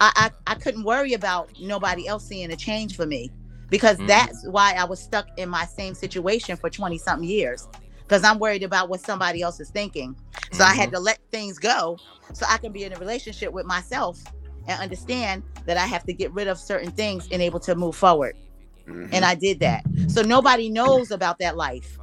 i 0.00 0.30
i, 0.46 0.52
I 0.52 0.54
couldn't 0.56 0.82
worry 0.84 1.12
about 1.12 1.50
nobody 1.60 2.08
else 2.08 2.24
seeing 2.26 2.50
a 2.50 2.56
change 2.56 2.96
for 2.96 3.06
me 3.06 3.30
because 3.74 3.96
Mhm. 3.96 4.06
that's 4.06 4.46
why 4.46 4.72
I 4.78 4.84
was 4.84 5.00
stuck 5.00 5.26
in 5.36 5.48
my 5.48 5.64
same 5.66 5.94
situation 5.96 6.56
for 6.56 6.70
20 6.70 6.96
something 6.96 7.28
years 7.28 7.66
because 8.04 8.22
I'm 8.22 8.38
worried 8.38 8.62
about 8.62 8.88
what 8.88 9.00
somebody 9.00 9.42
else 9.42 9.58
is 9.58 9.68
thinking. 9.70 10.14
So 10.52 10.62
I 10.62 10.74
had 10.74 10.92
to 10.92 11.00
let 11.00 11.18
things 11.32 11.58
go 11.58 11.98
so 12.32 12.46
I 12.48 12.58
can 12.58 12.70
be 12.70 12.84
in 12.84 12.92
a 12.92 12.98
relationship 13.00 13.52
with 13.52 13.66
myself 13.66 14.16
and 14.68 14.80
understand 14.80 15.42
that 15.66 15.76
I 15.76 15.86
have 15.86 16.04
to 16.04 16.12
get 16.12 16.32
rid 16.32 16.46
of 16.46 16.56
certain 16.56 16.92
things 16.92 17.26
and 17.32 17.42
able 17.42 17.58
to 17.60 17.74
move 17.74 17.96
forward. 17.96 18.36
Mhm. 18.86 19.08
And 19.10 19.24
I 19.24 19.34
did 19.34 19.58
that. 19.58 19.82
So 20.06 20.22
nobody 20.22 20.68
knows 20.68 21.10
about 21.10 21.40
that 21.40 21.56
life. 21.56 21.98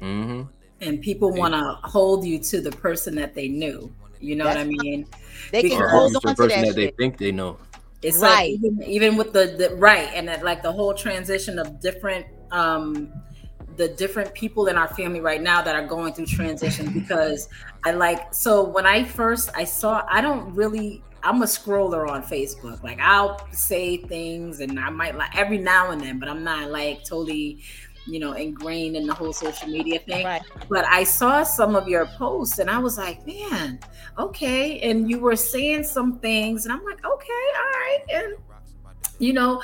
hmm 0.00 0.42
and 0.82 1.00
people 1.00 1.30
want 1.32 1.54
to 1.54 1.78
hold 1.88 2.22
you 2.26 2.38
to 2.38 2.60
the 2.60 2.70
person 2.72 3.14
that 3.14 3.34
they 3.34 3.48
knew 3.48 3.90
you 4.20 4.36
know 4.36 4.44
what 4.44 4.58
i 4.58 4.64
mean 4.64 5.06
They 5.52 5.62
can 5.62 5.70
Because- 5.70 5.80
Or 5.80 5.88
hold 5.88 6.02
hold 6.02 6.12
the 6.22 6.28
on 6.28 6.34
to 6.34 6.42
person 6.42 6.60
that 6.62 6.66
that 6.66 6.74
they 6.76 6.90
think 6.98 7.16
they 7.18 7.32
know. 7.32 7.56
It's 8.02 8.18
Right. 8.18 8.52
like 8.62 8.64
even, 8.64 8.82
even 8.84 9.16
with 9.16 9.32
the, 9.32 9.54
the 9.58 9.74
right 9.76 10.10
and 10.14 10.28
that 10.28 10.44
like 10.44 10.62
the 10.62 10.72
whole 10.72 10.94
transition 10.94 11.58
of 11.58 11.80
different 11.80 12.26
um 12.50 13.12
the 13.76 13.88
different 13.88 14.32
people 14.34 14.68
in 14.68 14.76
our 14.76 14.88
family 14.94 15.20
right 15.20 15.42
now 15.42 15.60
that 15.62 15.74
are 15.76 15.86
going 15.86 16.12
through 16.14 16.26
transition 16.26 16.92
because 16.92 17.48
i 17.84 17.90
like 17.90 18.32
so 18.32 18.64
when 18.64 18.86
i 18.86 19.04
first 19.04 19.50
i 19.54 19.64
saw 19.64 20.02
i 20.08 20.20
don't 20.20 20.54
really 20.54 21.02
i'm 21.22 21.42
a 21.42 21.44
scroller 21.46 22.08
on 22.08 22.22
facebook 22.22 22.82
like 22.82 22.98
i'll 23.00 23.38
say 23.50 23.96
things 23.98 24.60
and 24.60 24.78
i 24.78 24.88
might 24.88 25.16
like 25.16 25.36
every 25.36 25.58
now 25.58 25.90
and 25.90 26.00
then 26.00 26.18
but 26.18 26.28
i'm 26.28 26.44
not 26.44 26.70
like 26.70 27.02
totally 27.04 27.62
you 28.06 28.18
know, 28.18 28.32
ingrained 28.32 28.96
in 28.96 29.06
the 29.06 29.14
whole 29.14 29.32
social 29.32 29.68
media 29.68 29.98
thing. 30.00 30.24
Right. 30.24 30.42
But 30.68 30.84
I 30.86 31.04
saw 31.04 31.42
some 31.42 31.74
of 31.74 31.88
your 31.88 32.06
posts 32.06 32.58
and 32.58 32.70
I 32.70 32.78
was 32.78 32.98
like, 32.98 33.26
man, 33.26 33.80
okay. 34.18 34.80
And 34.80 35.10
you 35.10 35.18
were 35.18 35.36
saying 35.36 35.84
some 35.84 36.18
things, 36.20 36.64
and 36.64 36.72
I'm 36.72 36.84
like, 36.84 37.04
okay, 37.04 37.44
all 37.56 37.72
right. 37.72 37.98
And 38.14 38.36
you 39.18 39.32
know, 39.32 39.62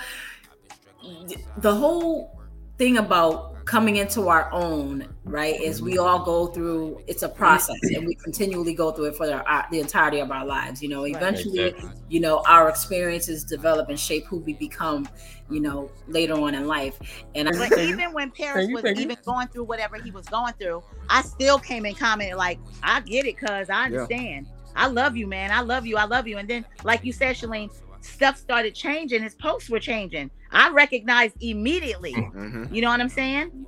the 1.59 1.75
whole 1.75 2.41
thing 2.79 2.99
about 2.99 3.52
coming 3.65 3.97
into 3.97 4.29
our 4.29 4.53
own 4.53 5.07
right 5.25 5.61
As 5.63 5.81
we 5.81 5.99
all 5.99 6.25
go 6.25 6.47
through 6.47 7.03
it's 7.07 7.23
a 7.23 7.29
process 7.29 7.79
and 7.95 8.07
we 8.07 8.15
continually 8.15 8.75
go 8.75 8.91
through 8.91 9.07
it 9.07 9.17
for 9.17 9.27
the, 9.27 9.43
our, 9.45 9.67
the 9.71 9.81
entirety 9.81 10.19
of 10.19 10.31
our 10.31 10.45
lives 10.45 10.83
you 10.83 10.89
know 10.89 11.05
eventually 11.07 11.69
exactly. 11.69 11.91
you 12.09 12.21
know 12.21 12.43
our 12.47 12.69
experiences 12.69 13.45
develop 13.45 13.89
and 13.89 13.99
shape 13.99 14.27
who 14.27 14.39
we 14.39 14.55
become 14.55 15.09
you 15.51 15.61
know 15.61 15.91
later 16.09 16.35
on 16.35 16.55
in 16.55 16.67
life 16.67 16.99
and 17.35 17.49
but 17.57 17.79
even 17.79 18.13
when 18.13 18.31
paris 18.31 18.69
was 18.73 18.85
even 18.99 19.17
going 19.25 19.47
through 19.49 19.65
whatever 19.65 19.97
he 19.97 20.11
was 20.11 20.27
going 20.27 20.53
through 20.55 20.83
i 21.09 21.23
still 21.23 21.59
came 21.59 21.85
and 21.85 21.97
commented 21.97 22.37
like 22.37 22.59
i 22.83 23.01
get 23.01 23.27
it 23.27 23.39
cuz 23.39 23.71
i 23.71 23.85
understand 23.85 24.47
yeah. 24.47 24.59
I 24.75 24.87
love 24.87 25.17
you, 25.17 25.27
man. 25.27 25.51
I 25.51 25.61
love 25.61 25.87
you. 25.87 25.99
I 25.99 26.05
love 26.05 26.27
you. 26.27 26.39
And 26.39 26.49
then, 26.49 26.65
like 26.83 27.05
you 27.05 27.13
said, 27.13 27.37
Shalene, 27.37 27.71
stuff 28.01 28.37
started 28.37 28.75
changing. 28.75 29.23
His 29.23 29.35
posts 29.35 29.71
were 29.71 29.81
changing. 29.81 30.31
I 30.53 30.71
recognize 30.71 31.33
immediately. 31.41 32.15
Mm-hmm. 32.15 32.75
You 32.75 32.83
know 32.83 32.89
what 32.89 33.01
I'm 33.01 33.09
saying? 33.09 33.67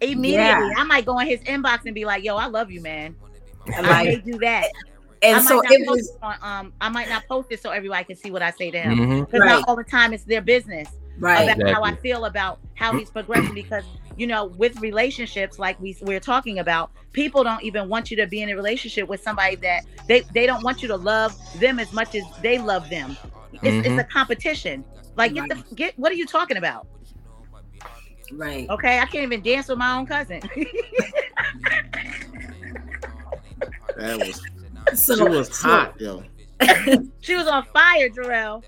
Immediately, 0.00 0.68
yeah. 0.68 0.74
I 0.76 0.84
might 0.84 1.06
go 1.06 1.18
in 1.20 1.28
his 1.28 1.40
inbox 1.40 1.86
and 1.86 1.94
be 1.94 2.04
like, 2.04 2.24
"Yo, 2.24 2.36
I 2.36 2.46
love 2.46 2.70
you, 2.70 2.80
man." 2.80 3.14
I 3.76 3.82
might 3.82 4.24
do 4.24 4.38
that. 4.38 4.68
And 5.22 5.36
I 5.36 5.40
so 5.40 5.62
it 5.64 5.88
was. 5.88 6.10
On, 6.22 6.34
um, 6.42 6.72
I 6.80 6.88
might 6.88 7.08
not 7.08 7.26
post 7.28 7.48
it 7.52 7.62
so 7.62 7.70
everybody 7.70 8.04
can 8.04 8.16
see 8.16 8.30
what 8.30 8.42
I 8.42 8.50
say 8.50 8.70
to 8.70 8.80
him 8.80 8.96
because 8.96 9.08
mm-hmm. 9.08 9.36
right. 9.36 9.48
not 9.60 9.68
all 9.68 9.76
the 9.76 9.84
time 9.84 10.12
it's 10.12 10.24
their 10.24 10.40
business. 10.40 10.88
Right. 11.18 11.42
About 11.42 11.58
exactly. 11.58 11.72
how 11.72 11.82
I 11.84 11.94
feel 11.96 12.24
about 12.24 12.58
how 12.74 12.96
he's 12.96 13.10
progressing 13.10 13.54
because 13.54 13.84
you 14.16 14.26
know 14.26 14.46
with 14.46 14.80
relationships 14.80 15.58
like 15.58 15.80
we 15.80 15.96
we're 16.02 16.20
talking 16.20 16.58
about 16.58 16.90
people 17.12 17.44
don't 17.44 17.62
even 17.62 17.88
want 17.88 18.10
you 18.10 18.16
to 18.16 18.26
be 18.26 18.42
in 18.42 18.48
a 18.48 18.56
relationship 18.56 19.08
with 19.08 19.22
somebody 19.22 19.56
that 19.56 19.84
they 20.08 20.20
they 20.34 20.46
don't 20.46 20.64
want 20.64 20.82
you 20.82 20.88
to 20.88 20.96
love 20.96 21.34
them 21.60 21.78
as 21.78 21.92
much 21.92 22.14
as 22.14 22.24
they 22.40 22.58
love 22.58 22.88
them 22.90 23.16
it's, 23.62 23.86
mm-hmm. 23.86 23.98
it's 23.98 24.00
a 24.00 24.12
competition. 24.12 24.84
Like, 25.16 25.34
get 25.34 25.48
the 25.48 25.62
get. 25.74 25.98
What 25.98 26.12
are 26.12 26.16
you 26.16 26.26
talking 26.26 26.56
about? 26.56 26.86
Right. 28.32 28.68
Okay, 28.70 28.98
I 28.98 29.04
can't 29.06 29.24
even 29.24 29.42
dance 29.42 29.68
with 29.68 29.78
my 29.78 29.96
own 29.96 30.06
cousin. 30.06 30.40
that 33.96 34.18
was. 34.18 34.40
So, 34.94 35.14
she 35.16 35.22
was 35.22 35.60
hot, 35.60 36.00
yo. 36.00 36.24
she 37.20 37.36
was 37.36 37.46
on 37.46 37.64
fire, 37.66 38.08
Jarrell. 38.08 38.64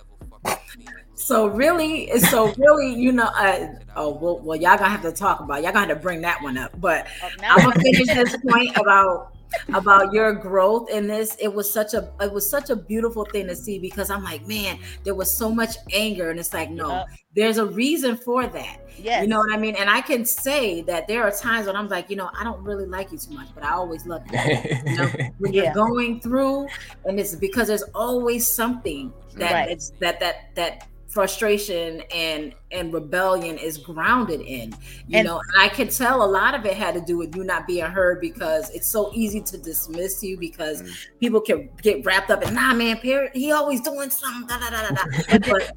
So 1.14 1.46
really, 1.46 2.10
so 2.18 2.52
really, 2.54 2.92
you 2.92 3.10
know, 3.12 3.30
uh, 3.34 3.68
oh 3.96 4.10
well, 4.10 4.38
well, 4.40 4.56
y'all 4.56 4.76
gonna 4.76 4.90
have 4.90 5.02
to 5.02 5.12
talk 5.12 5.40
about. 5.40 5.62
Y'all 5.62 5.72
gonna 5.72 5.86
have 5.86 5.96
to 5.96 6.02
bring 6.02 6.20
that 6.20 6.42
one 6.42 6.58
up. 6.58 6.78
But 6.80 7.06
oh, 7.22 7.30
I'm 7.42 7.60
gonna 7.62 7.80
finish 7.80 8.06
this 8.08 8.36
point 8.46 8.76
about 8.76 9.32
about 9.74 10.12
your 10.12 10.32
growth 10.32 10.88
in 10.90 11.06
this 11.06 11.36
it 11.40 11.52
was 11.52 11.70
such 11.70 11.94
a 11.94 12.10
it 12.20 12.32
was 12.32 12.48
such 12.48 12.70
a 12.70 12.76
beautiful 12.76 13.24
thing 13.24 13.46
to 13.46 13.56
see 13.56 13.78
because 13.78 14.10
i'm 14.10 14.22
like 14.22 14.46
man 14.46 14.78
there 15.04 15.14
was 15.14 15.32
so 15.32 15.50
much 15.50 15.76
anger 15.92 16.30
and 16.30 16.38
it's 16.38 16.54
like 16.54 16.70
no 16.70 16.90
yep. 16.90 17.06
there's 17.34 17.58
a 17.58 17.66
reason 17.66 18.16
for 18.16 18.46
that 18.46 18.78
yes. 18.96 19.22
you 19.22 19.28
know 19.28 19.38
what 19.38 19.52
i 19.52 19.56
mean 19.56 19.74
and 19.76 19.88
i 19.88 20.00
can 20.00 20.24
say 20.24 20.82
that 20.82 21.06
there 21.08 21.22
are 21.22 21.30
times 21.30 21.66
when 21.66 21.76
i'm 21.76 21.88
like 21.88 22.10
you 22.10 22.16
know 22.16 22.30
i 22.38 22.44
don't 22.44 22.62
really 22.62 22.86
like 22.86 23.10
you 23.12 23.18
too 23.18 23.32
much 23.32 23.48
but 23.54 23.64
i 23.64 23.72
always 23.72 24.06
love 24.06 24.22
you, 24.32 24.38
you 24.86 24.96
know, 24.96 25.06
when 25.38 25.52
yeah. 25.52 25.64
you're 25.64 25.74
going 25.74 26.20
through 26.20 26.66
and 27.04 27.18
it's 27.18 27.34
because 27.34 27.68
there's 27.68 27.84
always 27.94 28.46
something 28.46 29.12
that 29.36 29.52
right. 29.52 29.82
that 30.00 30.20
that 30.20 30.54
that 30.54 30.88
frustration 31.14 32.02
and 32.12 32.54
and 32.74 32.92
rebellion 32.92 33.56
is 33.58 33.78
grounded 33.78 34.40
in 34.40 34.74
you 35.06 35.18
and, 35.18 35.26
know 35.26 35.36
and 35.36 35.62
i 35.62 35.68
can 35.68 35.88
tell 35.88 36.22
a 36.22 36.26
lot 36.26 36.54
of 36.54 36.64
it 36.66 36.74
had 36.74 36.94
to 36.94 37.00
do 37.00 37.16
with 37.16 37.34
you 37.34 37.44
not 37.44 37.66
being 37.66 37.84
heard 37.84 38.20
because 38.20 38.70
it's 38.70 38.88
so 38.88 39.10
easy 39.14 39.40
to 39.40 39.56
dismiss 39.58 40.22
you 40.22 40.36
because 40.36 40.82
mm. 40.82 41.06
people 41.20 41.40
can 41.40 41.68
get 41.82 42.04
wrapped 42.04 42.30
up 42.30 42.42
in 42.42 42.52
nah 42.54 42.74
man 42.74 42.96
Perry, 42.98 43.30
he 43.32 43.52
always 43.52 43.80
doing 43.80 44.10
something 44.10 44.46
da, 44.46 44.58
da, 44.58 44.70
da, 44.70 44.94
da. 44.94 45.38
but 45.50 45.72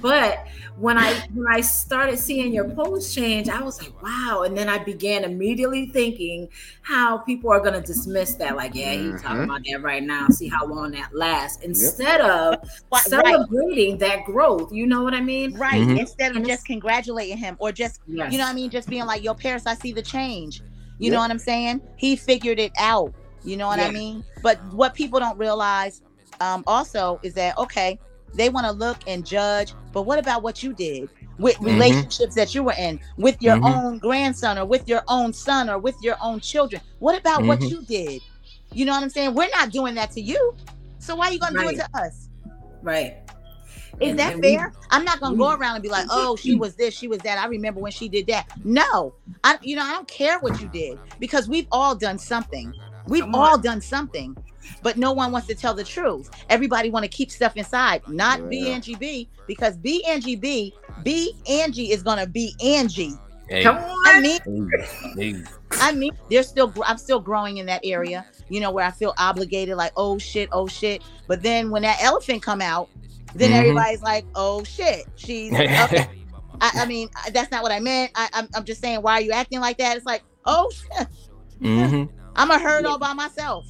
but 0.00 0.46
when 0.76 0.98
i 0.98 1.12
when 1.34 1.46
i 1.52 1.60
started 1.60 2.18
seeing 2.18 2.52
your 2.52 2.68
post 2.70 3.14
change 3.14 3.48
i 3.48 3.62
was 3.62 3.80
like 3.80 4.02
wow 4.02 4.42
and 4.44 4.56
then 4.56 4.68
i 4.68 4.78
began 4.78 5.24
immediately 5.24 5.86
thinking 5.86 6.48
how 6.82 7.18
people 7.18 7.50
are 7.50 7.60
going 7.60 7.74
to 7.74 7.80
dismiss 7.80 8.34
that 8.34 8.56
like 8.56 8.74
yeah 8.74 8.92
he's 8.92 9.12
mm-hmm. 9.12 9.26
talking 9.26 9.44
about 9.44 9.60
that 9.64 9.82
right 9.82 10.02
now 10.02 10.26
see 10.28 10.48
how 10.48 10.66
long 10.66 10.90
that 10.90 11.14
lasts 11.14 11.62
instead 11.62 12.20
yep. 12.20 12.30
of 12.30 12.70
celebrating 13.02 13.92
right. 13.92 14.00
that 14.00 14.24
growth 14.24 14.72
you 14.72 14.86
know 14.86 15.02
what 15.02 15.14
i 15.14 15.20
mean 15.20 15.54
right 15.54 15.82
mm-hmm. 15.82 15.98
instead 15.98 16.36
of 16.36 16.41
just 16.46 16.66
congratulating 16.66 17.36
him 17.36 17.56
or 17.58 17.72
just 17.72 18.00
yes. 18.06 18.32
you 18.32 18.38
know 18.38 18.44
what 18.44 18.50
I 18.50 18.54
mean? 18.54 18.70
Just 18.70 18.88
being 18.88 19.06
like 19.06 19.22
yo 19.22 19.34
Paris 19.34 19.66
I 19.66 19.74
see 19.74 19.92
the 19.92 20.02
change. 20.02 20.60
You 20.98 21.06
yep. 21.06 21.12
know 21.14 21.18
what 21.20 21.30
I'm 21.30 21.38
saying? 21.38 21.80
He 21.96 22.16
figured 22.16 22.58
it 22.58 22.72
out. 22.78 23.12
You 23.44 23.56
know 23.56 23.66
what 23.66 23.80
I 23.80 23.90
mean? 23.90 24.24
But 24.42 24.58
what 24.72 24.94
people 24.94 25.18
don't 25.18 25.38
realize 25.38 26.02
um 26.40 26.64
also 26.66 27.20
is 27.22 27.34
that 27.34 27.56
okay 27.58 27.98
they 28.34 28.48
want 28.48 28.66
to 28.66 28.72
look 28.72 28.96
and 29.06 29.26
judge 29.26 29.74
but 29.92 30.02
what 30.02 30.18
about 30.18 30.42
what 30.42 30.62
you 30.62 30.72
did 30.72 31.10
with 31.38 31.56
mm-hmm. 31.56 31.66
relationships 31.66 32.34
that 32.34 32.54
you 32.54 32.62
were 32.62 32.74
in 32.78 32.98
with 33.16 33.40
your 33.42 33.56
mm-hmm. 33.56 33.64
own 33.64 33.98
grandson 33.98 34.58
or 34.58 34.64
with 34.64 34.88
your 34.88 35.02
own 35.08 35.32
son 35.32 35.68
or 35.68 35.78
with 35.78 35.96
your 36.02 36.16
own 36.22 36.40
children? 36.40 36.80
What 36.98 37.18
about 37.18 37.40
mm-hmm. 37.40 37.48
what 37.48 37.62
you 37.62 37.82
did? 37.82 38.22
You 38.72 38.86
know 38.86 38.92
what 38.92 39.02
I'm 39.02 39.10
saying? 39.10 39.34
We're 39.34 39.50
not 39.50 39.70
doing 39.70 39.94
that 39.96 40.10
to 40.12 40.20
you. 40.20 40.54
So 40.98 41.16
why 41.16 41.28
are 41.28 41.32
you 41.32 41.38
gonna 41.38 41.58
right. 41.58 41.76
do 41.76 41.80
it 41.80 41.86
to 41.92 41.98
us? 41.98 42.28
Right 42.82 43.21
is 44.02 44.10
and, 44.10 44.18
that 44.18 44.34
and 44.34 44.42
fair? 44.42 44.72
We, 44.74 44.86
I'm 44.90 45.04
not 45.04 45.20
gonna 45.20 45.34
we, 45.34 45.38
go 45.38 45.52
around 45.52 45.76
and 45.76 45.82
be 45.82 45.88
like, 45.88 46.06
oh, 46.10 46.36
she 46.36 46.54
was 46.54 46.74
this, 46.74 46.96
she 46.96 47.08
was 47.08 47.18
that. 47.20 47.38
I 47.38 47.46
remember 47.46 47.80
when 47.80 47.92
she 47.92 48.08
did 48.08 48.26
that. 48.26 48.50
No, 48.64 49.14
I, 49.44 49.58
you 49.62 49.76
know, 49.76 49.82
I 49.82 49.92
don't 49.92 50.08
care 50.08 50.38
what 50.40 50.60
you 50.60 50.68
did 50.68 50.98
because 51.18 51.48
we've 51.48 51.66
all 51.72 51.94
done 51.94 52.18
something. 52.18 52.74
We've 53.06 53.26
all 53.34 53.58
done 53.58 53.80
something, 53.80 54.36
but 54.82 54.96
no 54.96 55.12
one 55.12 55.32
wants 55.32 55.48
to 55.48 55.54
tell 55.54 55.74
the 55.74 55.84
truth. 55.84 56.30
Everybody 56.48 56.90
want 56.90 57.04
to 57.04 57.08
keep 57.08 57.30
stuff 57.30 57.56
inside. 57.56 58.02
Not 58.08 58.40
yeah. 58.40 58.46
B 58.46 58.70
Angie 58.70 58.94
B 58.94 59.28
because 59.46 59.76
BNGB, 59.78 60.72
B 61.02 61.34
Angie 61.48 61.90
is 61.90 62.02
gonna 62.02 62.26
be 62.26 62.54
Angie. 62.64 63.14
Hey. 63.48 63.64
Come 63.64 63.76
on. 63.76 64.06
I 64.06 64.20
mean, 64.20 64.70
hey. 65.16 65.42
I 65.72 65.92
mean, 65.92 66.12
there's 66.30 66.48
still 66.48 66.72
I'm 66.86 66.98
still 66.98 67.20
growing 67.20 67.58
in 67.58 67.66
that 67.66 67.80
area, 67.84 68.24
you 68.48 68.60
know, 68.60 68.70
where 68.70 68.84
I 68.84 68.90
feel 68.90 69.14
obligated, 69.18 69.76
like, 69.76 69.92
oh 69.96 70.18
shit, 70.18 70.48
oh 70.52 70.66
shit. 70.66 71.02
But 71.26 71.42
then 71.42 71.70
when 71.70 71.82
that 71.82 72.02
elephant 72.02 72.42
come 72.42 72.60
out, 72.60 72.88
then 73.34 73.50
mm-hmm. 73.50 73.58
everybody's 73.58 74.02
like, 74.02 74.24
"Oh 74.34 74.64
shit, 74.64 75.06
she's." 75.16 75.52
Okay. 75.52 76.08
I, 76.60 76.82
I, 76.82 76.86
mean, 76.86 77.08
that's 77.32 77.50
not 77.50 77.64
what 77.64 77.72
I 77.72 77.80
meant. 77.80 78.12
I, 78.14 78.24
am 78.26 78.30
I'm, 78.34 78.48
I'm 78.54 78.64
just 78.64 78.80
saying, 78.80 79.02
why 79.02 79.14
are 79.14 79.20
you 79.20 79.32
acting 79.32 79.58
like 79.58 79.78
that? 79.78 79.96
It's 79.96 80.06
like, 80.06 80.22
oh 80.44 80.70
shit, 80.70 81.08
mm-hmm. 81.60 82.04
I'm 82.36 82.50
a 82.50 82.58
herd 82.58 82.86
all 82.86 82.98
by 82.98 83.12
myself. 83.14 83.66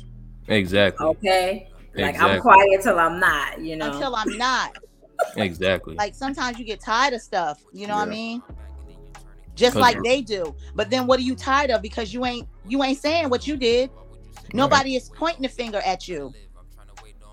Exactly. 0.49 1.07
Okay. 1.07 1.69
Like 1.95 2.15
exactly. 2.15 2.37
I'm 2.37 2.41
quiet 2.41 2.83
till 2.83 2.99
I'm 2.99 3.19
not. 3.19 3.61
You 3.61 3.77
know. 3.77 3.93
Until 3.93 4.15
I'm 4.15 4.37
not. 4.37 4.77
exactly. 5.37 5.95
Like 5.95 6.15
sometimes 6.15 6.59
you 6.59 6.65
get 6.65 6.81
tired 6.81 7.15
of 7.15 7.23
stuff. 7.23 7.63
You 7.73 7.87
know 7.87 7.95
yeah. 7.95 8.01
what 8.01 8.09
I 8.09 8.11
mean? 8.11 8.43
Just 9.55 9.77
like 9.77 10.03
they 10.03 10.23
do. 10.23 10.55
But 10.75 10.91
then 10.91 11.07
what 11.07 11.19
are 11.19 11.23
you 11.23 11.35
tired 11.35 11.71
of? 11.71 11.83
Because 11.83 12.13
you 12.13 12.25
ain't 12.25 12.49
you 12.67 12.83
ain't 12.83 12.99
saying 12.99 13.29
what 13.29 13.47
you 13.47 13.57
did. 13.57 13.91
Nobody 14.55 14.93
right. 14.93 15.03
is 15.03 15.11
pointing 15.11 15.45
a 15.45 15.49
finger 15.49 15.81
at 15.85 16.09
you. 16.09 16.33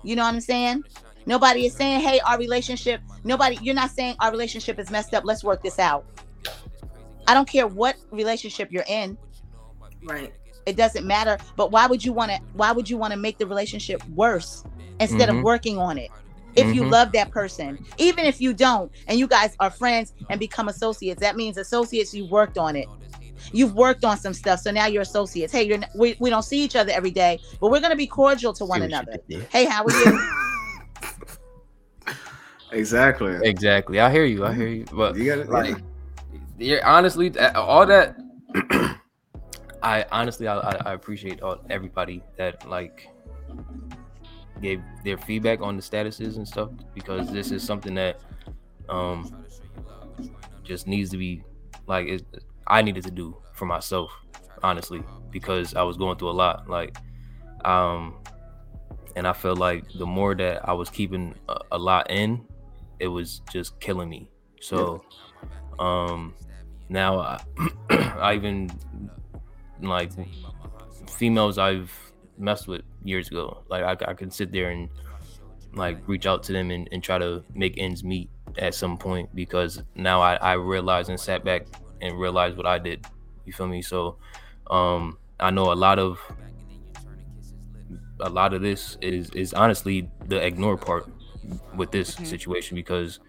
You 0.02 0.16
know 0.16 0.22
what 0.22 0.34
I'm 0.34 0.40
saying? 0.40 0.84
Nobody 1.26 1.66
is 1.66 1.74
saying, 1.74 2.00
hey, 2.00 2.20
our 2.20 2.38
relationship, 2.38 3.00
nobody, 3.24 3.58
you're 3.62 3.74
not 3.74 3.90
saying 3.90 4.16
our 4.20 4.30
relationship 4.30 4.78
is 4.78 4.90
messed 4.90 5.14
up. 5.14 5.24
Let's 5.24 5.44
work 5.44 5.62
this 5.62 5.78
out. 5.78 6.04
I 7.26 7.34
don't 7.34 7.48
care 7.48 7.66
what 7.66 7.96
relationship 8.10 8.72
you're 8.72 8.84
in. 8.88 9.16
Right. 10.02 10.32
It 10.66 10.76
doesn't 10.76 11.06
matter. 11.06 11.38
But 11.56 11.70
why 11.70 11.86
would 11.86 12.04
you 12.04 12.12
want 12.12 12.30
to 12.32 12.38
why 12.54 12.72
would 12.72 12.88
you 12.88 12.96
want 12.96 13.12
to 13.12 13.18
make 13.18 13.38
the 13.38 13.46
relationship 13.46 14.06
worse 14.08 14.64
instead 14.98 15.28
mm-hmm. 15.28 15.38
of 15.38 15.44
working 15.44 15.78
on 15.78 15.98
it? 15.98 16.10
If 16.56 16.66
mm-hmm. 16.66 16.74
you 16.74 16.84
love 16.86 17.12
that 17.12 17.30
person, 17.30 17.84
even 17.98 18.24
if 18.24 18.40
you 18.40 18.52
don't, 18.52 18.90
and 19.06 19.18
you 19.18 19.28
guys 19.28 19.54
are 19.60 19.70
friends 19.70 20.12
and 20.28 20.40
become 20.40 20.68
associates, 20.68 21.20
that 21.20 21.36
means 21.36 21.56
associates 21.56 22.12
you 22.12 22.26
worked 22.26 22.58
on 22.58 22.76
it 22.76 22.88
you've 23.52 23.74
worked 23.74 24.04
on 24.04 24.18
some 24.18 24.34
stuff 24.34 24.60
so 24.60 24.70
now 24.70 24.86
you're 24.86 25.00
associates 25.00 25.50
hey 25.50 25.62
you're 25.62 25.78
we, 25.94 26.14
we 26.20 26.28
don't 26.28 26.42
see 26.42 26.62
each 26.62 26.76
other 26.76 26.92
every 26.92 27.10
day 27.10 27.38
but 27.58 27.70
we're 27.70 27.80
going 27.80 27.90
to 27.90 27.96
be 27.96 28.06
cordial 28.06 28.52
to 28.52 28.66
one 28.66 28.82
another 28.82 29.16
hey 29.50 29.64
how 29.64 29.82
are 29.82 29.90
you 29.90 30.46
Exactly. 32.72 33.38
Exactly. 33.42 34.00
I 34.00 34.10
hear 34.10 34.24
you. 34.24 34.44
I 34.44 34.54
hear 34.54 34.68
you. 34.68 34.84
But 34.92 35.16
you 35.16 35.24
gotta, 35.24 35.50
like, 35.50 35.76
yeah. 36.58 36.80
honestly, 36.84 37.36
all 37.54 37.86
that. 37.86 38.16
I 39.82 40.04
honestly, 40.12 40.46
I, 40.46 40.58
I 40.58 40.92
appreciate 40.92 41.40
all 41.40 41.58
everybody 41.70 42.22
that 42.36 42.68
like 42.68 43.08
gave 44.60 44.82
their 45.04 45.16
feedback 45.16 45.60
on 45.62 45.76
the 45.76 45.82
statuses 45.82 46.36
and 46.36 46.46
stuff 46.46 46.70
because 46.94 47.32
this 47.32 47.50
is 47.50 47.62
something 47.62 47.94
that 47.94 48.20
um 48.90 49.44
just 50.64 50.86
needs 50.86 51.10
to 51.10 51.16
be 51.16 51.42
like 51.86 52.06
it, 52.08 52.22
I 52.66 52.82
needed 52.82 53.04
to 53.04 53.10
do 53.10 53.36
for 53.54 53.66
myself, 53.66 54.12
honestly, 54.62 55.02
because 55.30 55.74
I 55.74 55.82
was 55.82 55.96
going 55.96 56.18
through 56.18 56.30
a 56.30 56.38
lot. 56.38 56.68
Like, 56.68 56.96
um, 57.64 58.16
and 59.16 59.26
I 59.26 59.32
felt 59.32 59.58
like 59.58 59.84
the 59.98 60.06
more 60.06 60.34
that 60.34 60.68
I 60.68 60.72
was 60.72 60.88
keeping 60.88 61.34
a, 61.48 61.58
a 61.72 61.78
lot 61.78 62.10
in, 62.10 62.46
it 63.00 63.08
was 63.08 63.40
just 63.52 63.80
killing 63.80 64.08
me. 64.08 64.30
So, 64.60 65.06
um, 65.78 66.36
now 66.88 67.18
I, 67.20 67.42
I 67.90 68.34
even 68.34 68.70
like 69.80 70.12
females 71.08 71.58
I've 71.58 71.92
messed 72.36 72.68
with 72.68 72.82
years 73.02 73.28
ago. 73.28 73.64
Like 73.68 74.02
I, 74.02 74.10
I 74.10 74.14
can 74.14 74.30
sit 74.30 74.52
there 74.52 74.70
and 74.70 74.90
like 75.74 76.06
reach 76.08 76.26
out 76.26 76.42
to 76.44 76.52
them 76.52 76.70
and, 76.70 76.88
and 76.92 77.02
try 77.02 77.18
to 77.18 77.44
make 77.54 77.74
ends 77.78 78.04
meet 78.04 78.30
at 78.58 78.74
some 78.74 78.98
point 78.98 79.34
because 79.34 79.82
now 79.94 80.20
I, 80.20 80.34
I 80.36 80.52
realized 80.54 81.10
and 81.10 81.20
sat 81.20 81.44
back 81.44 81.68
and 82.00 82.18
realized 82.18 82.56
what 82.56 82.66
I 82.66 82.78
did. 82.78 83.06
You 83.44 83.52
feel 83.52 83.68
me? 83.68 83.82
So 83.82 84.18
um 84.70 85.18
I 85.40 85.50
know 85.50 85.72
a 85.72 85.74
lot 85.74 85.98
of 85.98 86.20
a 88.20 88.28
lot 88.28 88.52
of 88.52 88.62
this 88.62 88.96
is 89.00 89.30
is 89.30 89.52
honestly 89.54 90.10
the 90.26 90.44
ignore 90.44 90.76
part 90.76 91.06
with 91.74 91.90
this 91.90 92.14
mm-hmm. 92.14 92.24
situation 92.24 92.74
because 92.74 93.20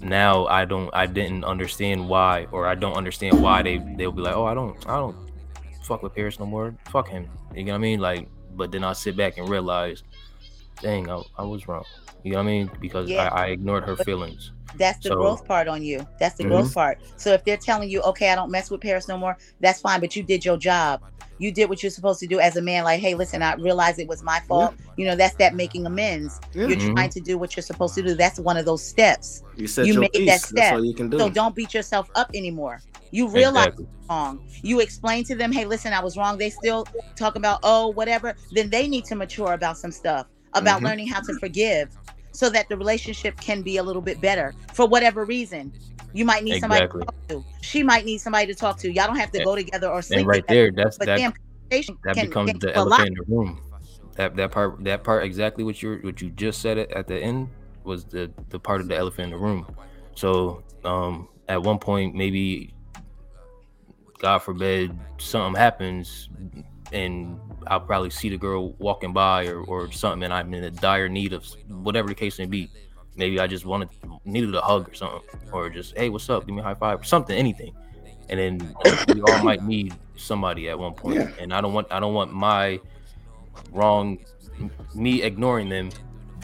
now 0.00 0.46
I 0.46 0.64
don't 0.64 0.90
I 0.94 1.06
didn't 1.06 1.44
understand 1.44 2.08
why 2.08 2.46
or 2.52 2.66
I 2.66 2.74
don't 2.74 2.94
understand 2.94 3.42
why 3.42 3.62
they 3.62 3.78
they'll 3.96 4.12
be 4.12 4.22
like 4.22 4.34
oh 4.34 4.44
I 4.44 4.54
don't 4.54 4.76
I 4.88 4.96
don't 4.96 5.16
fuck 5.82 6.02
with 6.02 6.14
Paris 6.14 6.38
no 6.38 6.46
more. 6.46 6.74
Fuck 6.90 7.08
him. 7.08 7.28
You 7.54 7.64
know 7.64 7.72
what 7.72 7.78
I 7.78 7.80
mean? 7.80 8.00
Like 8.00 8.28
but 8.54 8.72
then 8.72 8.84
I 8.84 8.92
sit 8.92 9.16
back 9.16 9.38
and 9.38 9.48
realize 9.48 10.02
dang 10.80 11.10
I, 11.10 11.22
I 11.38 11.42
was 11.42 11.68
wrong. 11.68 11.84
You 12.22 12.32
know 12.32 12.38
what 12.38 12.44
I 12.44 12.46
mean? 12.46 12.70
Because 12.80 13.08
yeah. 13.08 13.28
I, 13.28 13.44
I, 13.44 13.46
ignored 13.48 13.84
her 13.84 13.94
feelings. 13.96 14.50
That's 14.76 14.98
the 14.98 15.10
so, 15.10 15.16
growth 15.16 15.44
part 15.46 15.68
on 15.68 15.84
you. 15.84 16.06
That's 16.18 16.34
the 16.34 16.42
mm-hmm. 16.42 16.52
growth 16.52 16.74
part. 16.74 16.98
So 17.16 17.32
if 17.32 17.44
they're 17.44 17.56
telling 17.56 17.88
you 17.88 18.02
okay 18.02 18.30
I 18.30 18.34
don't 18.34 18.50
mess 18.50 18.70
with 18.70 18.80
Paris 18.80 19.08
no 19.08 19.18
more 19.18 19.36
that's 19.60 19.80
fine 19.80 20.00
but 20.00 20.16
you 20.16 20.22
did 20.22 20.44
your 20.44 20.56
job 20.56 21.02
you 21.38 21.52
did 21.52 21.68
what 21.68 21.82
you're 21.82 21.90
supposed 21.90 22.20
to 22.20 22.26
do 22.26 22.40
as 22.40 22.56
a 22.56 22.62
man 22.62 22.84
like 22.84 23.00
hey 23.00 23.14
listen 23.14 23.42
i 23.42 23.54
realize 23.54 23.98
it 23.98 24.08
was 24.08 24.22
my 24.22 24.40
fault 24.40 24.74
yeah. 24.78 24.92
you 24.96 25.06
know 25.06 25.16
that's 25.16 25.34
that 25.36 25.54
making 25.54 25.86
amends 25.86 26.40
yeah. 26.52 26.66
you're 26.66 26.76
mm-hmm. 26.76 26.94
trying 26.94 27.10
to 27.10 27.20
do 27.20 27.38
what 27.38 27.56
you're 27.56 27.62
supposed 27.62 27.94
to 27.94 28.02
do 28.02 28.14
that's 28.14 28.38
one 28.38 28.56
of 28.56 28.64
those 28.64 28.84
steps 28.84 29.42
you, 29.56 29.66
said 29.66 29.86
you 29.86 29.98
made 29.98 30.12
piece. 30.12 30.28
that 30.28 30.40
step 30.40 30.80
you 30.82 30.92
do. 30.94 31.18
so 31.18 31.28
don't 31.28 31.54
beat 31.54 31.74
yourself 31.74 32.10
up 32.14 32.30
anymore 32.34 32.80
you 33.10 33.28
realize 33.28 33.66
exactly. 33.66 33.86
wrong 34.08 34.48
you 34.62 34.80
explain 34.80 35.24
to 35.24 35.34
them 35.34 35.52
hey 35.52 35.64
listen 35.64 35.92
i 35.92 36.00
was 36.00 36.16
wrong 36.16 36.38
they 36.38 36.50
still 36.50 36.86
talk 37.14 37.36
about 37.36 37.60
oh 37.62 37.88
whatever 37.88 38.34
then 38.52 38.68
they 38.70 38.88
need 38.88 39.04
to 39.04 39.14
mature 39.14 39.52
about 39.52 39.76
some 39.76 39.92
stuff 39.92 40.26
about 40.54 40.76
mm-hmm. 40.76 40.86
learning 40.86 41.06
how 41.06 41.20
to 41.20 41.34
forgive 41.38 41.90
so 42.32 42.50
that 42.50 42.68
the 42.68 42.76
relationship 42.76 43.38
can 43.40 43.62
be 43.62 43.78
a 43.78 43.82
little 43.82 44.02
bit 44.02 44.20
better 44.20 44.54
for 44.74 44.86
whatever 44.86 45.24
reason 45.24 45.72
you 46.16 46.24
might 46.24 46.44
need 46.44 46.54
exactly. 46.54 46.86
somebody 46.86 47.04
to 47.04 47.04
talk 47.04 47.28
to. 47.28 47.44
She 47.60 47.82
might 47.82 48.06
need 48.06 48.18
somebody 48.18 48.46
to 48.46 48.54
talk 48.54 48.78
to. 48.78 48.90
Y'all 48.90 49.06
don't 49.06 49.16
have 49.16 49.30
to 49.32 49.44
go 49.44 49.54
together 49.54 49.88
or 49.88 50.00
sleep. 50.00 50.20
And 50.20 50.26
right 50.26 50.46
together, 50.46 50.72
there, 50.72 50.84
that's 50.84 50.96
that. 50.98 51.06
that 51.06 52.14
can, 52.14 52.26
becomes 52.26 52.50
can 52.52 52.58
the 52.58 52.74
elephant 52.74 53.08
in 53.08 53.14
the 53.14 53.24
room. 53.28 53.60
That 54.14 54.34
that 54.36 54.50
part 54.50 54.82
that 54.84 55.04
part 55.04 55.24
exactly 55.24 55.62
what 55.62 55.82
you 55.82 56.00
what 56.02 56.22
you 56.22 56.30
just 56.30 56.62
said 56.62 56.78
at 56.78 57.06
the 57.06 57.18
end 57.18 57.50
was 57.84 58.06
the 58.06 58.30
the 58.48 58.58
part 58.58 58.80
of 58.80 58.88
the 58.88 58.96
elephant 58.96 59.24
in 59.24 59.30
the 59.32 59.36
room. 59.36 59.66
So 60.14 60.62
um 60.84 61.28
at 61.48 61.62
one 61.62 61.78
point 61.78 62.14
maybe 62.14 62.72
God 64.18 64.38
forbid 64.38 64.98
something 65.18 65.60
happens 65.60 66.30
and 66.92 67.38
I'll 67.66 67.80
probably 67.80 68.08
see 68.08 68.30
the 68.30 68.38
girl 68.38 68.72
walking 68.78 69.12
by 69.12 69.48
or, 69.48 69.60
or 69.60 69.92
something 69.92 70.22
and 70.22 70.32
I'm 70.32 70.54
in 70.54 70.64
a 70.64 70.70
dire 70.70 71.10
need 71.10 71.34
of 71.34 71.44
whatever 71.68 72.08
the 72.08 72.14
case 72.14 72.38
may 72.38 72.46
be 72.46 72.70
maybe 73.16 73.40
I 73.40 73.46
just 73.46 73.64
wanted 73.64 73.88
needed 74.24 74.54
a 74.54 74.60
hug 74.60 74.88
or 74.88 74.94
something, 74.94 75.20
or 75.52 75.70
just 75.70 75.96
hey, 75.96 76.08
what's 76.08 76.28
up? 76.30 76.46
Give 76.46 76.54
me 76.54 76.60
a 76.60 76.64
high 76.64 76.74
five, 76.74 77.00
or 77.00 77.04
something, 77.04 77.36
anything. 77.36 77.74
And 78.28 78.40
then 78.40 78.74
we 79.14 79.22
all 79.22 79.42
might 79.42 79.62
need 79.62 79.94
somebody 80.16 80.68
at 80.68 80.78
one 80.78 80.94
point. 80.94 81.16
Yeah. 81.16 81.30
And 81.38 81.52
I 81.52 81.60
don't 81.60 81.72
want 81.72 81.86
I 81.90 82.00
don't 82.00 82.14
want 82.14 82.32
my 82.32 82.80
wrong 83.72 84.18
me 84.94 85.22
ignoring 85.22 85.68
them 85.68 85.90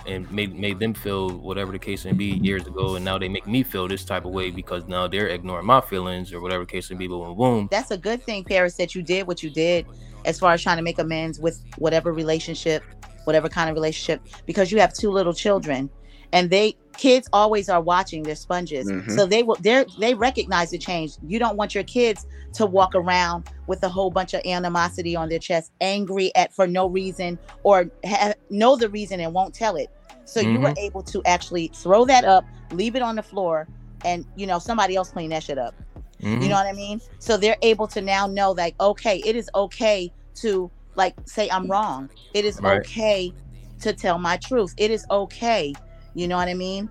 and 0.07 0.31
made 0.33 0.59
made 0.59 0.79
them 0.79 0.95
feel 0.95 1.31
whatever 1.31 1.73
the 1.73 1.79
case 1.79 2.05
may 2.05 2.13
be 2.13 2.27
years 2.27 2.67
ago, 2.67 2.97
and 2.97 3.05
now 3.05 3.19
they 3.19 3.29
make 3.29 3.47
me 3.47 3.63
feel 3.63 3.87
this 3.89 4.05
type 4.05 4.25
of 4.25 4.33
way 4.33 4.51
because 4.51 4.87
now 4.87 5.07
they're 5.07 5.29
ignoring 5.29 5.67
my 5.67 5.81
feelings 5.81 6.33
or 6.33 6.41
whatever 6.41 6.65
the 6.65 6.71
case 6.71 6.91
may 6.91 6.97
be. 6.97 7.07
But 7.07 7.19
Boom, 7.19 7.37
boom. 7.37 7.69
That's 7.71 7.91
a 7.91 7.99
good 7.99 8.23
thing, 8.23 8.45
Paris, 8.45 8.75
that 8.77 8.95
you 8.95 9.03
did 9.03 9.27
what 9.27 9.43
you 9.43 9.51
did 9.51 9.87
as 10.25 10.39
far 10.39 10.53
as 10.53 10.63
trying 10.63 10.77
to 10.77 10.83
make 10.83 10.99
amends 10.99 11.39
with 11.39 11.63
whatever 11.79 12.13
relationship, 12.13 12.83
whatever 13.25 13.49
kind 13.49 13.71
of 13.71 13.75
relationship, 13.75 14.23
because 14.47 14.73
you 14.73 14.81
have 14.81 14.93
two 14.93 15.11
little 15.11 15.33
children 15.33 15.89
and 16.33 16.51
they 16.51 16.77
kids 16.97 17.29
always 17.33 17.69
are 17.69 17.81
watching 17.81 18.23
they're 18.23 18.35
sponges 18.35 18.87
mm-hmm. 18.87 19.11
so 19.11 19.27
they 19.27 19.43
will 19.43 19.57
they 19.57 19.85
they 19.99 20.15
recognize 20.15 20.71
the 20.71 20.79
change 20.79 21.17
you 21.27 21.39
don't 21.39 21.57
want 21.57 21.75
your 21.75 21.85
kids 21.85 22.27
to 22.53 22.67
walk 22.67 22.95
around 22.95 23.49
with 23.67 23.83
a 23.83 23.89
whole 23.89 24.11
bunch 24.11 24.35
of 24.35 24.43
animosity 24.45 25.17
on 25.17 25.29
their 25.29 25.39
chest 25.39 25.73
angry 25.81 26.35
at 26.37 26.53
for 26.53 26.67
no 26.67 26.87
reason 26.87 27.39
or 27.63 27.91
ha- 28.05 28.35
know 28.51 28.77
the 28.77 28.89
reason 28.89 29.21
and 29.21 29.33
won't 29.33 29.55
tell 29.55 29.77
it 29.77 29.91
so 30.25 30.41
mm-hmm. 30.41 30.53
you 30.53 30.61
were 30.61 30.69
mm-hmm. 30.69 30.79
able 30.79 31.03
to 31.03 31.23
actually 31.25 31.69
throw 31.69 32.05
that 32.05 32.25
up 32.25 32.45
leave 32.73 32.95
it 32.95 33.03
on 33.03 33.17
the 33.17 33.23
floor 33.23 33.67
and 34.05 34.27
you 34.37 34.47
know 34.47 34.59
somebody 34.59 34.97
else 34.97 35.11
clean 35.11 35.31
that 35.31 35.43
shit 35.43 35.59
up 35.59 35.75
mm-hmm. 36.21 36.43
you 36.43 36.49
know 36.49 36.55
what 36.55 36.67
i 36.67 36.73
mean 36.73 37.01
so 37.19 37.37
they're 37.37 37.57
able 37.63 37.87
to 37.87 38.01
now 38.01 38.27
know 38.27 38.53
like 38.53 38.75
okay 38.81 39.23
it 39.25 39.35
is 39.35 39.49
okay 39.55 40.13
to 40.35 40.71
like 40.95 41.15
say 41.25 41.49
i'm 41.51 41.67
wrong 41.69 42.11
it 42.35 42.45
is 42.45 42.61
right. 42.61 42.81
okay 42.81 43.33
to 43.81 43.93
tell 43.93 44.19
my 44.19 44.37
truth 44.37 44.75
it 44.77 44.91
is 44.91 45.07
okay 45.11 45.73
you 46.15 46.29
know 46.29 46.37
what 46.37 46.49
I 46.49 46.55
mean? 46.55 46.91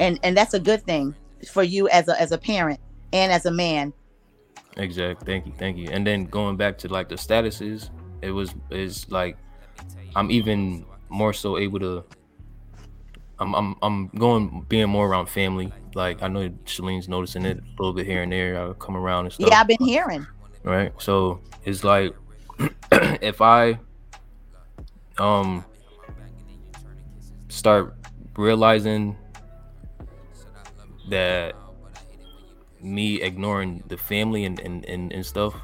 And 0.00 0.18
and 0.22 0.36
that's 0.36 0.54
a 0.54 0.60
good 0.60 0.82
thing 0.84 1.14
for 1.50 1.62
you 1.62 1.88
as 1.88 2.08
a 2.08 2.20
as 2.20 2.32
a 2.32 2.38
parent 2.38 2.80
and 3.12 3.32
as 3.32 3.46
a 3.46 3.50
man. 3.50 3.92
Exactly. 4.76 5.26
Thank 5.26 5.46
you. 5.46 5.52
Thank 5.58 5.76
you. 5.76 5.88
And 5.90 6.06
then 6.06 6.24
going 6.24 6.56
back 6.56 6.78
to 6.78 6.88
like 6.88 7.08
the 7.08 7.16
statuses, 7.16 7.90
it 8.22 8.30
was 8.30 8.54
is 8.70 9.10
like 9.10 9.36
I'm 10.16 10.30
even 10.30 10.84
more 11.08 11.32
so 11.32 11.58
able 11.58 11.78
to 11.80 12.04
I'm 13.38 13.54
I'm 13.54 13.76
I'm 13.82 14.08
going 14.08 14.64
being 14.68 14.88
more 14.88 15.08
around 15.08 15.26
family. 15.26 15.72
Like 15.94 16.22
I 16.22 16.28
know 16.28 16.48
Shalene's 16.64 17.08
noticing 17.08 17.44
it 17.44 17.58
a 17.58 17.82
little 17.82 17.92
bit 17.92 18.06
here 18.06 18.22
and 18.22 18.32
there. 18.32 18.70
I 18.70 18.72
come 18.74 18.96
around 18.96 19.26
and 19.26 19.34
stuff. 19.34 19.48
Yeah, 19.50 19.60
I've 19.60 19.66
been 19.66 19.84
hearing. 19.84 20.26
Right. 20.62 20.92
So 20.98 21.40
it's 21.64 21.84
like 21.84 22.14
if 22.92 23.40
I 23.40 23.78
um 25.18 25.64
start 27.48 27.94
realizing 28.36 29.16
that 31.08 31.54
me 32.80 33.20
ignoring 33.22 33.82
the 33.88 33.96
family 33.96 34.44
and 34.44 34.58
and, 34.60 34.84
and, 34.86 35.12
and 35.12 35.24
stuff 35.24 35.54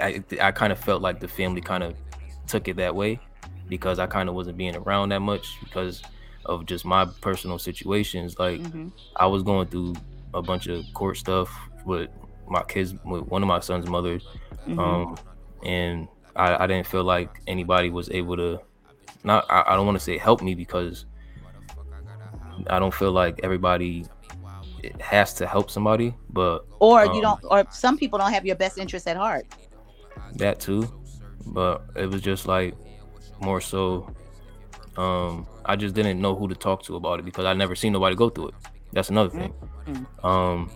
i 0.00 0.22
i 0.40 0.50
kind 0.50 0.72
of 0.72 0.78
felt 0.78 1.00
like 1.00 1.20
the 1.20 1.28
family 1.28 1.60
kind 1.60 1.82
of 1.82 1.94
took 2.46 2.68
it 2.68 2.76
that 2.76 2.94
way 2.94 3.18
because 3.68 3.98
i 3.98 4.06
kind 4.06 4.28
of 4.28 4.34
wasn't 4.34 4.56
being 4.56 4.76
around 4.76 5.08
that 5.08 5.20
much 5.20 5.56
because 5.60 6.02
of 6.44 6.66
just 6.66 6.84
my 6.84 7.04
personal 7.20 7.58
situations 7.58 8.38
like 8.38 8.60
mm-hmm. 8.60 8.88
i 9.16 9.26
was 9.26 9.42
going 9.42 9.66
through 9.68 9.94
a 10.34 10.42
bunch 10.42 10.66
of 10.66 10.84
court 10.92 11.16
stuff 11.16 11.50
with 11.84 12.10
my 12.48 12.62
kids 12.64 12.94
with 13.04 13.22
one 13.22 13.42
of 13.42 13.48
my 13.48 13.60
son's 13.60 13.88
mothers 13.88 14.26
mm-hmm. 14.66 14.78
um 14.78 15.16
and 15.64 16.08
I, 16.36 16.64
I 16.64 16.66
didn't 16.66 16.86
feel 16.86 17.02
like 17.02 17.40
anybody 17.46 17.90
was 17.90 18.10
able 18.10 18.36
to 18.36 18.60
not 19.26 19.44
I, 19.50 19.64
I 19.66 19.76
don't 19.76 19.84
want 19.84 19.98
to 19.98 20.04
say 20.04 20.16
help 20.16 20.40
me 20.40 20.54
because 20.54 21.04
I 22.68 22.78
don't 22.78 22.94
feel 22.94 23.12
like 23.12 23.40
everybody 23.42 24.06
has 25.00 25.34
to 25.34 25.46
help 25.46 25.70
somebody, 25.70 26.14
but 26.30 26.64
or 26.78 27.02
um, 27.02 27.14
you 27.14 27.20
don't, 27.20 27.40
or 27.44 27.66
some 27.70 27.98
people 27.98 28.18
don't 28.18 28.32
have 28.32 28.46
your 28.46 28.56
best 28.56 28.78
interest 28.78 29.06
at 29.08 29.16
heart. 29.16 29.46
That 30.34 30.60
too, 30.60 30.90
but 31.46 31.84
it 31.94 32.06
was 32.06 32.22
just 32.22 32.46
like 32.46 32.74
more 33.40 33.60
so. 33.60 34.14
Um, 34.96 35.46
I 35.66 35.76
just 35.76 35.94
didn't 35.94 36.20
know 36.20 36.34
who 36.34 36.48
to 36.48 36.54
talk 36.54 36.82
to 36.84 36.96
about 36.96 37.18
it 37.18 37.24
because 37.24 37.44
I 37.44 37.52
never 37.52 37.74
seen 37.74 37.92
nobody 37.92 38.16
go 38.16 38.30
through 38.30 38.48
it. 38.48 38.54
That's 38.92 39.10
another 39.10 39.30
thing. 39.30 39.52
Mm-hmm. 39.86 40.26
Um, 40.26 40.70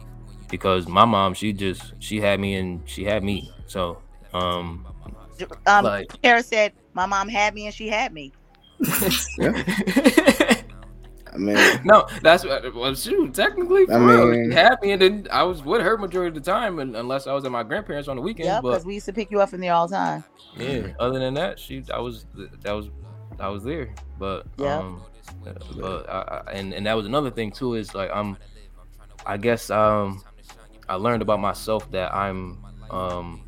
because 0.50 0.88
my 0.88 1.04
mom, 1.04 1.32
she 1.34 1.52
just 1.52 1.94
she 2.00 2.20
had 2.20 2.40
me 2.40 2.56
and 2.56 2.82
she 2.86 3.04
had 3.04 3.24
me. 3.24 3.50
So, 3.66 4.02
um, 4.34 4.86
um, 5.66 5.84
like, 5.84 6.10
Sarah 6.22 6.42
said, 6.42 6.72
my 6.92 7.06
mom 7.06 7.28
had 7.28 7.54
me 7.54 7.66
and 7.66 7.74
she 7.74 7.88
had 7.88 8.12
me 8.12 8.32
yeah. 9.38 10.62
I 11.32 11.36
mean, 11.36 11.56
no, 11.84 12.06
that's 12.22 12.44
what 12.44 12.74
well, 12.74 12.94
shoot. 12.94 13.34
Technically, 13.34 13.88
I 13.88 13.98
mean, 13.98 14.50
happy, 14.50 14.90
and 14.90 15.00
then 15.00 15.28
I 15.30 15.44
was 15.44 15.62
with 15.62 15.80
her 15.80 15.96
majority 15.96 16.36
of 16.36 16.42
the 16.42 16.50
time, 16.50 16.80
and 16.80 16.96
unless 16.96 17.28
I 17.28 17.32
was 17.34 17.44
at 17.44 17.52
my 17.52 17.62
grandparents 17.62 18.08
on 18.08 18.16
the 18.16 18.22
weekend. 18.22 18.46
Yeah, 18.46 18.60
because 18.60 18.84
we 18.84 18.94
used 18.94 19.06
to 19.06 19.12
pick 19.12 19.30
you 19.30 19.40
up 19.40 19.50
from 19.50 19.60
there 19.60 19.72
all 19.72 19.86
the 19.86 19.94
time. 19.94 20.24
Yeah. 20.56 20.88
Other 20.98 21.20
than 21.20 21.34
that, 21.34 21.60
she, 21.60 21.84
I 21.94 22.00
was, 22.00 22.26
that 22.62 22.72
was, 22.72 22.90
I 23.38 23.48
was 23.48 23.62
there. 23.62 23.94
But 24.18 24.46
yeah. 24.58 24.78
Um, 24.78 25.02
but 25.78 26.10
I, 26.10 26.42
I, 26.48 26.52
and 26.52 26.74
and 26.74 26.84
that 26.86 26.94
was 26.94 27.06
another 27.06 27.30
thing 27.30 27.52
too. 27.52 27.74
Is 27.74 27.94
like 27.94 28.10
I'm, 28.12 28.36
I 29.24 29.36
guess 29.36 29.70
um, 29.70 30.24
I 30.88 30.96
learned 30.96 31.22
about 31.22 31.38
myself 31.38 31.88
that 31.92 32.12
I'm 32.12 32.58
um, 32.90 33.42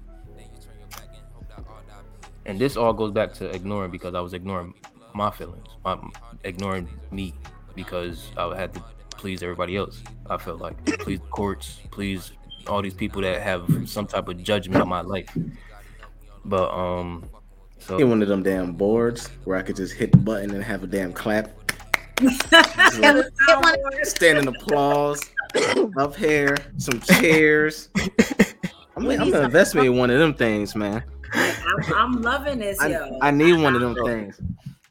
and 2.46 2.58
this 2.58 2.76
all 2.76 2.92
goes 2.92 3.12
back 3.12 3.32
to 3.34 3.50
ignoring 3.50 3.90
because 3.90 4.14
I 4.14 4.20
was 4.20 4.34
ignoring 4.34 4.74
my 5.14 5.30
feelings, 5.30 5.68
my, 5.84 5.98
ignoring 6.44 6.88
me 7.10 7.34
because 7.74 8.30
I 8.36 8.54
had 8.56 8.74
to 8.74 8.84
please 9.10 9.42
everybody 9.42 9.76
else. 9.76 10.02
I 10.28 10.36
felt 10.36 10.60
like 10.60 10.84
please 10.84 11.20
the 11.20 11.26
courts, 11.26 11.80
please 11.90 12.32
all 12.66 12.82
these 12.82 12.94
people 12.94 13.22
that 13.22 13.42
have 13.42 13.88
some 13.88 14.06
type 14.06 14.28
of 14.28 14.42
judgment 14.42 14.82
on 14.82 14.88
my 14.88 15.00
life. 15.00 15.28
But 16.44 16.70
um, 16.72 17.24
so 17.78 18.04
one 18.06 18.22
of 18.22 18.28
them 18.28 18.42
damn 18.42 18.72
boards 18.72 19.28
where 19.44 19.56
I 19.56 19.62
could 19.62 19.76
just 19.76 19.94
hit 19.94 20.12
the 20.12 20.18
button 20.18 20.50
and 20.52 20.62
have 20.62 20.82
a 20.82 20.86
damn 20.86 21.12
clap. 21.12 21.50
Standing 24.04 24.48
applause, 24.48 25.20
up 25.96 26.14
here, 26.14 26.56
some 26.78 27.00
chairs. 27.00 27.88
I'm, 28.96 29.08
I'm 29.08 29.30
gonna 29.30 29.42
invest 29.42 29.74
me 29.74 29.86
in 29.86 29.96
one 29.96 30.10
of 30.10 30.18
them 30.18 30.34
things, 30.34 30.76
man. 30.76 31.02
I'm, 31.32 31.94
I'm 31.94 32.22
loving 32.22 32.58
this, 32.58 32.78
I, 32.80 32.88
yo. 32.88 33.18
I 33.20 33.30
need 33.30 33.54
one 33.54 33.74
of 33.74 33.80
them 33.80 33.96
things 34.04 34.40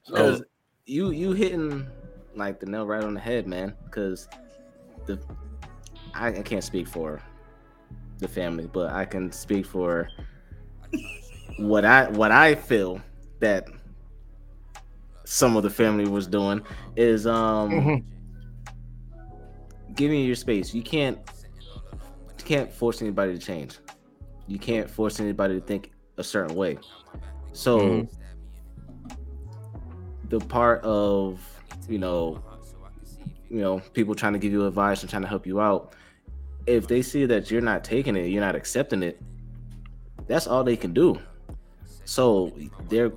because 0.08 0.44
you 0.86 1.12
you 1.12 1.32
hitting 1.34 1.88
like 2.36 2.60
the 2.60 2.66
nail 2.66 2.86
right 2.86 3.04
on 3.04 3.14
the 3.14 3.20
head, 3.20 3.48
man. 3.48 3.76
Because 3.86 4.28
the 5.06 5.20
I, 6.14 6.28
I 6.28 6.42
can't 6.42 6.64
speak 6.64 6.88
for 6.88 7.22
the 8.20 8.28
family, 8.28 8.68
but 8.72 8.92
I 8.92 9.06
can 9.06 9.32
speak 9.32 9.66
for 9.66 10.10
what 11.58 11.86
I 11.86 12.10
what 12.10 12.32
I 12.32 12.56
feel 12.56 13.02
that 13.40 13.68
some 15.26 15.56
of 15.56 15.64
the 15.64 15.70
family 15.70 16.08
was 16.08 16.28
doing 16.28 16.62
is 16.96 17.26
um 17.28 17.72
Mhm. 17.72 18.04
giving 19.96 20.20
you 20.20 20.26
your 20.26 20.36
space. 20.36 20.74
You 20.74 20.82
can't 20.82 21.20
you 22.38 22.46
can't 22.46 22.72
force 22.72 23.02
anybody 23.02 23.34
to 23.38 23.40
change. 23.40 23.80
You 24.48 24.60
can't 24.60 24.90
force 24.90 25.20
anybody 25.20 25.60
to 25.60 25.66
think 25.66 25.92
a 26.18 26.24
certain 26.24 26.56
way. 26.56 26.78
So 27.54 27.80
Mhm. 27.80 28.10
The 30.32 30.40
part 30.40 30.82
of 30.84 31.40
you 31.88 32.00
know 32.00 32.42
you 33.50 33.60
know 33.60 33.80
people 33.94 34.16
trying 34.16 34.34
to 34.34 34.40
give 34.40 34.52
you 34.52 34.66
advice 34.66 35.02
and 35.02 35.10
trying 35.10 35.22
to 35.22 35.28
help 35.28 35.46
you 35.46 35.62
out. 35.62 35.94
If 36.66 36.88
they 36.88 37.02
see 37.02 37.26
that 37.26 37.52
you're 37.52 37.62
not 37.62 37.84
taking 37.84 38.16
it 38.16 38.28
you're 38.28 38.42
not 38.42 38.56
accepting 38.56 39.04
it 39.04 39.22
that's 40.28 40.48
all 40.48 40.64
they 40.64 40.78
can 40.78 40.94
do. 40.94 41.20
So 42.06 42.52
they're 42.88 43.12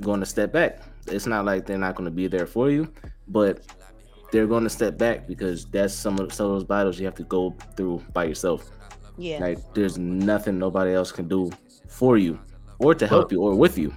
going 0.00 0.20
to 0.20 0.26
step 0.26 0.52
back. 0.52 0.82
It's 1.06 1.26
not 1.26 1.44
like 1.44 1.66
they're 1.66 1.78
not 1.78 1.94
going 1.94 2.06
to 2.06 2.10
be 2.10 2.26
there 2.26 2.46
for 2.46 2.70
you 2.70 2.92
but 3.28 3.64
they're 4.32 4.46
going 4.46 4.64
to 4.64 4.70
step 4.70 4.98
back 4.98 5.26
because 5.28 5.66
that's 5.66 5.94
some 5.94 6.18
of, 6.18 6.32
some 6.32 6.46
of 6.46 6.52
those 6.52 6.64
battles 6.64 6.98
you 6.98 7.04
have 7.04 7.14
to 7.14 7.24
go 7.24 7.54
through 7.76 8.02
by 8.12 8.24
yourself. 8.24 8.70
Yeah. 9.16 9.38
like 9.38 9.58
there's 9.74 9.96
nothing 9.96 10.58
nobody 10.58 10.92
else 10.92 11.12
can 11.12 11.28
do 11.28 11.48
for 11.86 12.18
you 12.18 12.36
or 12.80 12.96
to 12.96 13.06
help 13.06 13.30
you 13.30 13.40
or 13.42 13.54
with 13.54 13.78
you 13.78 13.94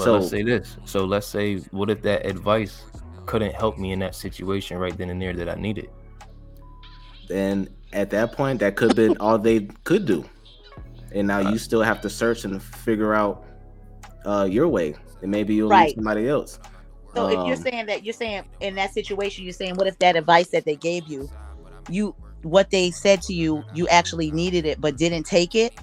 But 0.00 0.08
so 0.08 0.12
let's 0.12 0.28
say 0.28 0.42
this. 0.42 0.78
So 0.84 1.04
let's 1.04 1.26
say, 1.26 1.58
what 1.72 1.90
if 1.90 2.02
that 2.02 2.26
advice 2.26 2.84
couldn't 3.26 3.54
help 3.54 3.78
me 3.78 3.92
in 3.92 3.98
that 4.00 4.14
situation 4.14 4.78
right 4.78 4.96
then 4.96 5.10
and 5.10 5.20
there 5.20 5.34
that 5.34 5.48
I 5.48 5.54
needed? 5.54 5.90
then 7.28 7.68
at 7.92 8.10
that 8.10 8.32
point 8.32 8.60
that 8.60 8.76
could 8.76 8.88
have 8.88 8.96
been 8.96 9.16
all 9.18 9.38
they 9.38 9.60
could 9.84 10.06
do 10.06 10.24
and 11.12 11.26
now 11.28 11.38
you 11.38 11.58
still 11.58 11.82
have 11.82 12.00
to 12.00 12.10
search 12.10 12.44
and 12.44 12.62
figure 12.62 13.14
out 13.14 13.44
uh 14.24 14.46
your 14.50 14.68
way 14.68 14.94
and 15.22 15.30
maybe 15.30 15.54
you'll 15.54 15.70
Right. 15.70 15.88
leave 15.88 15.94
somebody 15.94 16.28
else 16.28 16.58
So 17.14 17.26
if 17.28 17.44
you're 17.44 17.56
Um, 17.56 17.64
saying 17.64 17.86
that 17.86 18.04
you're 18.04 18.14
saying 18.14 18.44
in 18.60 18.76
that 18.76 18.92
situation, 18.92 19.44
you're 19.44 19.52
saying 19.52 19.76
what 19.76 19.86
if 19.88 19.98
that 19.98 20.16
advice 20.16 20.48
that 20.50 20.64
they 20.64 20.76
gave 20.76 21.08
you, 21.08 21.28
you 21.88 22.14
what 22.42 22.70
they 22.70 22.90
said 22.92 23.22
to 23.22 23.34
you, 23.34 23.64
you 23.72 23.88
actually 23.88 24.30
needed 24.32 24.64
it 24.66 24.80
but 24.80 24.96
didn't 24.96 25.24
take 25.24 25.54
it? 25.54 25.74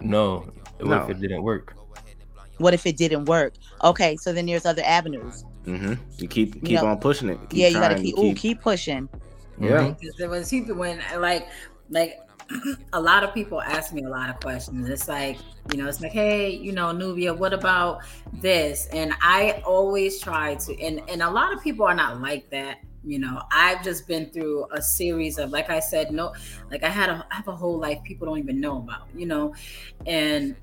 No. 0.00 0.46
What 0.80 0.98
No. 0.98 1.04
if 1.04 1.10
it 1.10 1.20
didn't 1.20 1.42
work? 1.42 1.77
What 2.58 2.74
if 2.74 2.86
it 2.86 2.96
didn't 2.96 3.26
work? 3.26 3.54
Okay, 3.84 4.16
so 4.16 4.32
then 4.32 4.46
there's 4.46 4.66
other 4.66 4.82
avenues. 4.84 5.44
hmm 5.64 5.94
you 6.18 6.28
keep 6.28 6.64
keep 6.64 6.82
know, 6.82 6.86
on 6.86 6.98
pushing 6.98 7.28
it 7.30 7.38
keep 7.50 7.50
yeah, 7.52 7.68
you 7.68 7.80
gotta 7.80 7.94
trying, 7.94 8.02
keep, 8.02 8.16
ooh, 8.18 8.34
keep 8.34 8.60
pushing. 8.62 9.08
yeah 9.60 9.92
Because 9.98 10.14
there 10.18 10.28
was 10.28 10.50
people 10.50 10.76
when 10.76 11.00
like 11.18 11.48
like 11.90 12.18
a 12.92 13.00
lot 13.00 13.24
of 13.24 13.34
people 13.34 13.60
ask 13.60 13.92
me 13.92 14.04
a 14.04 14.08
lot 14.08 14.30
of 14.30 14.40
questions. 14.40 14.88
It's 14.88 15.06
like, 15.08 15.38
you 15.70 15.76
know, 15.76 15.86
it's 15.88 16.00
like, 16.00 16.12
hey, 16.12 16.50
you 16.50 16.72
know, 16.72 16.92
Nubia, 16.92 17.34
what 17.34 17.52
about 17.52 18.00
this? 18.32 18.86
And 18.92 19.12
I 19.20 19.62
always 19.66 20.20
try 20.20 20.54
to 20.54 20.80
and 20.80 21.00
and 21.08 21.22
a 21.22 21.30
lot 21.30 21.52
of 21.52 21.62
people 21.62 21.84
are 21.86 21.94
not 21.94 22.20
like 22.20 22.48
that. 22.50 22.78
You 23.04 23.18
know, 23.18 23.42
I've 23.52 23.82
just 23.84 24.06
been 24.08 24.30
through 24.30 24.66
a 24.72 24.82
series 24.82 25.38
of 25.38 25.50
like 25.50 25.70
I 25.70 25.80
said, 25.80 26.10
no, 26.12 26.32
like 26.70 26.82
I 26.84 26.88
had 26.88 27.10
a 27.10 27.26
I 27.30 27.36
have 27.36 27.48
a 27.48 27.56
whole 27.56 27.78
life 27.78 27.98
people 28.04 28.26
don't 28.26 28.38
even 28.38 28.60
know 28.60 28.78
about, 28.78 29.08
you 29.14 29.26
know, 29.26 29.54
and 30.06 30.56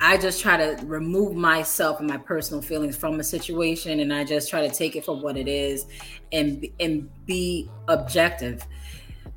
I 0.00 0.16
just 0.16 0.40
try 0.40 0.56
to 0.56 0.82
remove 0.86 1.36
myself 1.36 2.00
and 2.00 2.08
my 2.08 2.16
personal 2.16 2.62
feelings 2.62 2.96
from 2.96 3.20
a 3.20 3.24
situation, 3.24 4.00
and 4.00 4.12
I 4.12 4.24
just 4.24 4.48
try 4.48 4.66
to 4.66 4.74
take 4.74 4.96
it 4.96 5.04
for 5.04 5.14
what 5.14 5.36
it 5.36 5.46
is, 5.46 5.86
and 6.32 6.66
and 6.80 7.08
be 7.26 7.68
objective 7.88 8.66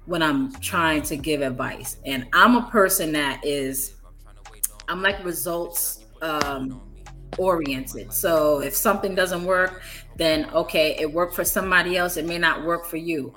when 0.05 0.23
I'm 0.23 0.53
trying 0.55 1.01
to 1.03 1.17
give 1.17 1.41
advice. 1.41 1.97
And 2.05 2.27
I'm 2.33 2.55
a 2.55 2.69
person 2.69 3.11
that 3.13 3.45
is, 3.45 3.95
I'm 4.87 5.01
like 5.01 5.23
results 5.23 6.05
um, 6.21 6.81
oriented. 7.37 8.13
So 8.13 8.59
if 8.59 8.75
something 8.75 9.15
doesn't 9.15 9.43
work, 9.43 9.81
then 10.15 10.49
okay, 10.51 10.95
it 10.97 11.11
worked 11.11 11.35
for 11.35 11.43
somebody 11.43 11.97
else. 11.97 12.15
It 12.15 12.25
may 12.25 12.37
not 12.37 12.63
work 12.63 12.85
for 12.85 12.97
you. 12.97 13.33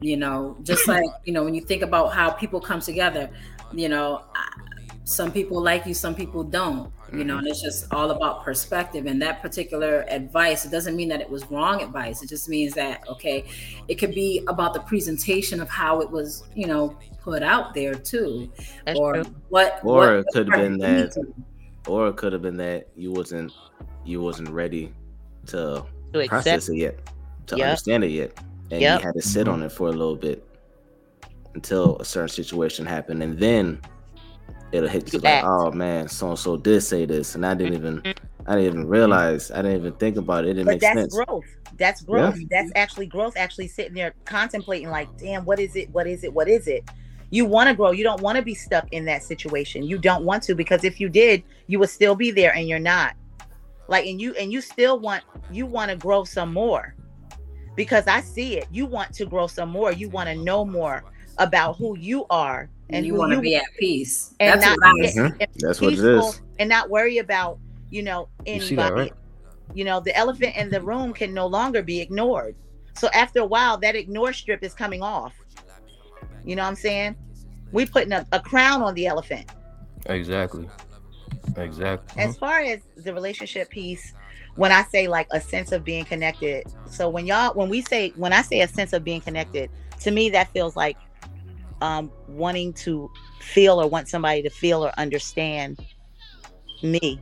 You 0.00 0.16
know, 0.16 0.56
just 0.62 0.88
like 0.88 1.04
you 1.24 1.32
know 1.32 1.44
when 1.44 1.54
you 1.54 1.60
think 1.60 1.82
about 1.82 2.14
how 2.14 2.30
people 2.30 2.60
come 2.60 2.80
together, 2.80 3.30
you 3.72 3.90
know. 3.90 4.24
I, 4.34 4.48
some 5.04 5.32
people 5.32 5.60
like 5.60 5.84
you 5.84 5.94
some 5.94 6.14
people 6.14 6.44
don't 6.44 6.92
you 7.12 7.24
know 7.24 7.38
and 7.38 7.46
it's 7.48 7.60
just 7.60 7.92
all 7.92 8.10
about 8.12 8.44
perspective. 8.44 9.06
And 9.06 9.20
that 9.20 9.42
particular 9.42 10.04
advice 10.08 10.64
it 10.64 10.70
doesn't 10.70 10.94
mean 10.96 11.08
that 11.08 11.20
it 11.20 11.28
was 11.28 11.44
wrong 11.50 11.82
advice. 11.82 12.22
It 12.22 12.28
just 12.28 12.48
means 12.48 12.72
that 12.74 13.06
okay 13.08 13.44
it 13.88 13.96
could 13.96 14.14
be 14.14 14.42
about 14.48 14.72
the 14.74 14.80
presentation 14.80 15.60
of 15.60 15.68
how 15.68 16.00
it 16.00 16.10
was 16.10 16.44
you 16.54 16.66
know 16.66 16.96
put 17.20 17.42
out 17.42 17.74
there 17.74 17.94
too. 17.94 18.50
That's 18.86 18.98
or 18.98 19.14
true. 19.14 19.34
what 19.48 19.80
Or 19.82 19.94
what 19.98 20.12
it 20.14 20.26
could 20.32 20.48
have 20.48 20.60
been 20.60 20.78
that- 20.78 21.12
to- 21.12 21.34
or 21.88 22.08
it 22.08 22.16
could 22.16 22.32
have 22.32 22.42
been 22.42 22.56
that 22.58 22.88
you 22.96 23.10
wasn't 23.12 23.52
you 24.04 24.20
wasn't 24.22 24.48
ready 24.50 24.92
to 25.46 25.84
To 26.12 26.18
accept. 26.20 26.28
process 26.28 26.68
it 26.68 26.76
yet 26.76 26.98
to 27.48 27.56
Yep. 27.56 27.64
understand 27.66 28.04
it 28.04 28.10
yet. 28.12 28.32
And 28.70 28.80
Yep. 28.80 29.00
you 29.00 29.06
had 29.06 29.14
to 29.14 29.22
sit 29.22 29.48
on 29.48 29.62
it 29.64 29.72
for 29.72 29.88
a 29.88 29.92
little 29.92 30.16
bit 30.16 30.46
until 31.54 31.96
a 31.98 32.04
certain 32.04 32.28
situation 32.28 32.86
happened. 32.86 33.22
And 33.22 33.38
then 33.38 33.80
it'll 34.72 34.88
hit 34.88 35.12
you 35.12 35.18
You 35.18 35.24
like 35.24 35.44
oh 35.44 35.70
man 35.70 36.08
so 36.08 36.30
and 36.30 36.38
so 36.38 36.56
did 36.56 36.80
say 36.80 37.04
this 37.04 37.34
and 37.34 37.44
i 37.46 37.54
didn't 37.54 37.74
even 37.74 38.02
i 38.46 38.56
didn't 38.56 38.66
even 38.66 38.88
realize 38.88 39.50
i 39.50 39.56
didn't 39.56 39.78
even 39.78 39.92
think 39.94 40.16
about 40.16 40.44
it 40.44 40.50
it 40.50 40.54
didn't 40.54 40.66
but 40.66 40.72
make 40.72 40.80
that's 40.80 40.98
sense 40.98 41.14
growth. 41.14 41.44
That's 41.78 42.02
growth. 42.02 42.38
That's 42.50 42.70
actually 42.74 43.06
growth. 43.06 43.36
Actually 43.36 43.68
sitting 43.68 43.94
there 43.94 44.14
contemplating, 44.24 44.90
like, 44.90 45.08
damn, 45.18 45.44
what 45.44 45.58
is 45.58 45.76
it? 45.76 45.90
What 45.90 46.06
is 46.06 46.24
it? 46.24 46.32
What 46.32 46.48
is 46.48 46.66
it? 46.68 46.88
You 47.30 47.46
want 47.46 47.68
to 47.68 47.74
grow. 47.74 47.92
You 47.92 48.04
don't 48.04 48.20
want 48.20 48.36
to 48.36 48.42
be 48.42 48.54
stuck 48.54 48.86
in 48.92 49.04
that 49.06 49.22
situation. 49.22 49.82
You 49.82 49.98
don't 49.98 50.24
want 50.24 50.42
to 50.44 50.54
because 50.54 50.84
if 50.84 51.00
you 51.00 51.08
did, 51.08 51.42
you 51.66 51.78
would 51.78 51.88
still 51.88 52.14
be 52.14 52.30
there, 52.30 52.54
and 52.54 52.68
you're 52.68 52.78
not. 52.78 53.14
Like, 53.88 54.06
and 54.06 54.20
you 54.20 54.34
and 54.34 54.52
you 54.52 54.60
still 54.60 55.00
want 55.00 55.24
you 55.50 55.66
want 55.66 55.90
to 55.90 55.96
grow 55.96 56.24
some 56.24 56.52
more 56.52 56.94
because 57.74 58.06
I 58.06 58.20
see 58.20 58.58
it. 58.58 58.66
You 58.70 58.86
want 58.86 59.12
to 59.14 59.26
grow 59.26 59.46
some 59.46 59.70
more. 59.70 59.92
You 59.92 60.08
want 60.08 60.28
to 60.28 60.36
know 60.36 60.64
more 60.64 61.04
about 61.38 61.78
who 61.78 61.96
you 61.98 62.26
are 62.28 62.68
and 62.92 63.06
you 63.06 63.14
want 63.14 63.32
to 63.32 63.40
be 63.40 63.56
at 63.56 63.64
peace 63.78 64.34
and 64.40 64.60
that's 64.60 64.66
not 64.66 64.78
what 64.78 65.10
mm-hmm. 65.10 65.40
and 65.40 65.50
That's 65.56 65.80
what 65.80 65.88
it 65.88 65.96
peaceful 65.96 66.28
is. 66.30 66.42
and 66.58 66.68
not 66.68 66.90
worry 66.90 67.18
about 67.18 67.58
you 67.90 68.02
know 68.02 68.28
anybody 68.46 68.68
see 68.68 68.76
that, 68.76 68.92
right? 68.92 69.12
you 69.74 69.84
know 69.84 70.00
the 70.00 70.14
elephant 70.16 70.56
in 70.56 70.70
the 70.70 70.80
room 70.80 71.12
can 71.12 71.32
no 71.32 71.46
longer 71.46 71.82
be 71.82 72.00
ignored 72.00 72.54
so 72.94 73.08
after 73.14 73.40
a 73.40 73.44
while 73.46 73.76
that 73.78 73.94
ignore 73.96 74.32
strip 74.32 74.62
is 74.62 74.74
coming 74.74 75.02
off 75.02 75.34
you 76.44 76.56
know 76.56 76.62
what 76.62 76.68
i'm 76.68 76.74
saying 76.74 77.16
we 77.72 77.86
putting 77.86 78.12
a, 78.12 78.26
a 78.32 78.40
crown 78.40 78.82
on 78.82 78.94
the 78.94 79.06
elephant 79.06 79.50
Exactly. 80.06 80.68
Exactly. 81.56 82.22
as 82.22 82.36
far 82.36 82.60
as 82.60 82.80
the 82.96 83.14
relationship 83.14 83.70
piece 83.70 84.14
when 84.56 84.72
i 84.72 84.82
say 84.84 85.06
like 85.08 85.26
a 85.32 85.40
sense 85.40 85.72
of 85.72 85.84
being 85.84 86.04
connected 86.04 86.64
so 86.90 87.08
when 87.08 87.26
y'all 87.26 87.54
when 87.54 87.68
we 87.68 87.80
say 87.82 88.10
when 88.16 88.32
i 88.32 88.42
say 88.42 88.60
a 88.60 88.68
sense 88.68 88.92
of 88.92 89.04
being 89.04 89.20
connected 89.20 89.70
to 90.00 90.10
me 90.10 90.28
that 90.30 90.52
feels 90.52 90.76
like 90.76 90.96
um 91.82 92.10
wanting 92.28 92.72
to 92.72 93.10
feel 93.40 93.80
or 93.80 93.88
want 93.88 94.08
somebody 94.08 94.42
to 94.42 94.50
feel 94.50 94.84
or 94.84 94.92
understand 94.98 95.78
me. 96.82 97.20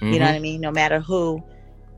You 0.00 0.18
know 0.18 0.26
what 0.26 0.34
i 0.34 0.38
mean? 0.40 0.60
No 0.60 0.70
matter 0.72 1.00
who 1.00 1.42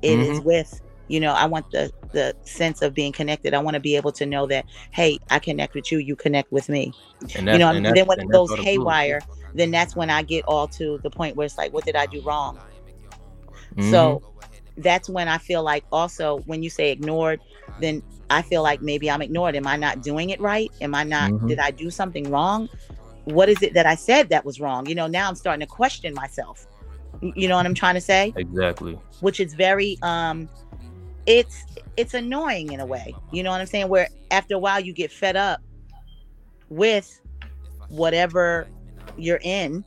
it 0.03 0.19
is 0.21 0.41
with 0.41 0.81
you 1.09 1.21
know 1.21 1.33
i 1.33 1.47
want 1.47 1.71
the 1.71 1.91
the 2.13 2.35
sense 2.45 2.83
of 2.83 2.95
being 2.95 3.13
connected. 3.13 3.55
I 3.55 3.59
want 3.59 3.75
to 3.75 3.81
be 3.81 3.97
able 3.97 4.13
to 4.13 4.27
know 4.27 4.47
that 4.47 4.67
hey 4.93 5.19
i 5.31 5.39
connect 5.39 5.75
with 5.75 5.91
you 5.91 5.99
you 5.99 6.17
connect 6.17 6.53
with 6.53 6.69
me. 6.69 6.93
You 7.53 7.59
know 7.59 7.69
and 7.71 7.97
then 7.97 8.07
when 8.07 8.19
it 8.21 8.29
goes 8.31 8.51
haywire 8.55 9.21
then 9.55 9.71
that's 9.71 9.95
when 9.97 10.11
i 10.11 10.23
get 10.23 10.45
all 10.47 10.67
to 10.69 10.99
the 11.03 11.11
point 11.11 11.37
where 11.37 11.47
it's 11.47 11.57
like 11.59 11.73
what 11.73 11.85
did 11.85 11.97
i 11.97 12.07
do 12.07 12.21
wrong? 12.23 12.59
Mhm. 13.77 13.91
so 13.91 14.23
that's 14.79 15.09
when 15.09 15.29
i 15.29 15.39
feel 15.39 15.63
like 15.63 15.85
also 15.93 16.39
when 16.47 16.63
you 16.63 16.71
say 16.71 16.91
ignored 16.91 17.41
then 17.79 18.03
i 18.31 18.43
feel 18.43 18.63
like 18.63 18.81
maybe 18.83 19.11
i'm 19.11 19.23
ignored. 19.23 19.55
Am 19.57 19.67
i 19.67 19.77
not 19.77 20.03
doing 20.03 20.31
it 20.31 20.41
right? 20.41 20.71
Am 20.81 20.95
i 20.95 21.05
not 21.05 21.31
Mhm. 21.31 21.49
did 21.49 21.59
i 21.59 21.71
do 21.71 21.91
something 21.91 22.31
wrong? 22.31 22.69
What 23.25 23.49
is 23.49 23.63
it 23.63 23.75
that 23.75 23.87
i 23.87 23.95
said 23.95 24.29
that 24.31 24.45
was 24.45 24.61
wrong? 24.61 24.87
You 24.87 24.95
know 24.95 25.07
now 25.07 25.29
i'm 25.29 25.35
starting 25.35 25.61
to 25.67 25.73
question 25.73 26.15
myself. 26.15 26.67
You 27.23 27.49
know 27.49 27.57
what 27.57 27.67
i'm 27.67 27.75
trying 27.75 27.95
to 27.95 28.01
say? 28.01 28.33
Exactly. 28.37 28.99
which 29.21 29.41
is 29.41 29.55
very 29.55 29.99
um 30.03 30.49
it's 31.27 31.65
it's 31.97 32.13
annoying 32.15 32.73
in 32.73 32.81
a 32.81 32.87
way. 32.87 33.15
You 33.33 33.43
know 33.43 33.51
what 33.51 33.61
i'm 33.61 33.67
saying? 33.67 33.89
Where 33.89 34.09
after 34.31 34.55
a 34.55 34.59
while 34.59 34.81
you 34.81 34.93
get 34.93 35.11
fed 35.13 35.37
up 35.37 35.61
with 36.69 37.21
whatever 37.89 38.67
you're 39.17 39.41
in 39.43 39.85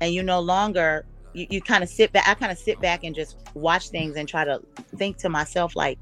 and 0.00 0.12
you 0.12 0.22
no 0.22 0.40
longer 0.40 1.04
you, 1.34 1.46
you 1.50 1.60
kind 1.60 1.84
of 1.84 1.88
sit 1.90 2.10
back 2.12 2.26
i 2.26 2.34
kind 2.34 2.50
of 2.50 2.58
sit 2.58 2.80
back 2.80 3.04
and 3.04 3.14
just 3.14 3.36
watch 3.54 3.90
things 3.90 4.16
and 4.16 4.28
try 4.28 4.44
to 4.44 4.60
think 4.96 5.16
to 5.18 5.28
myself 5.28 5.76
like 5.76 5.98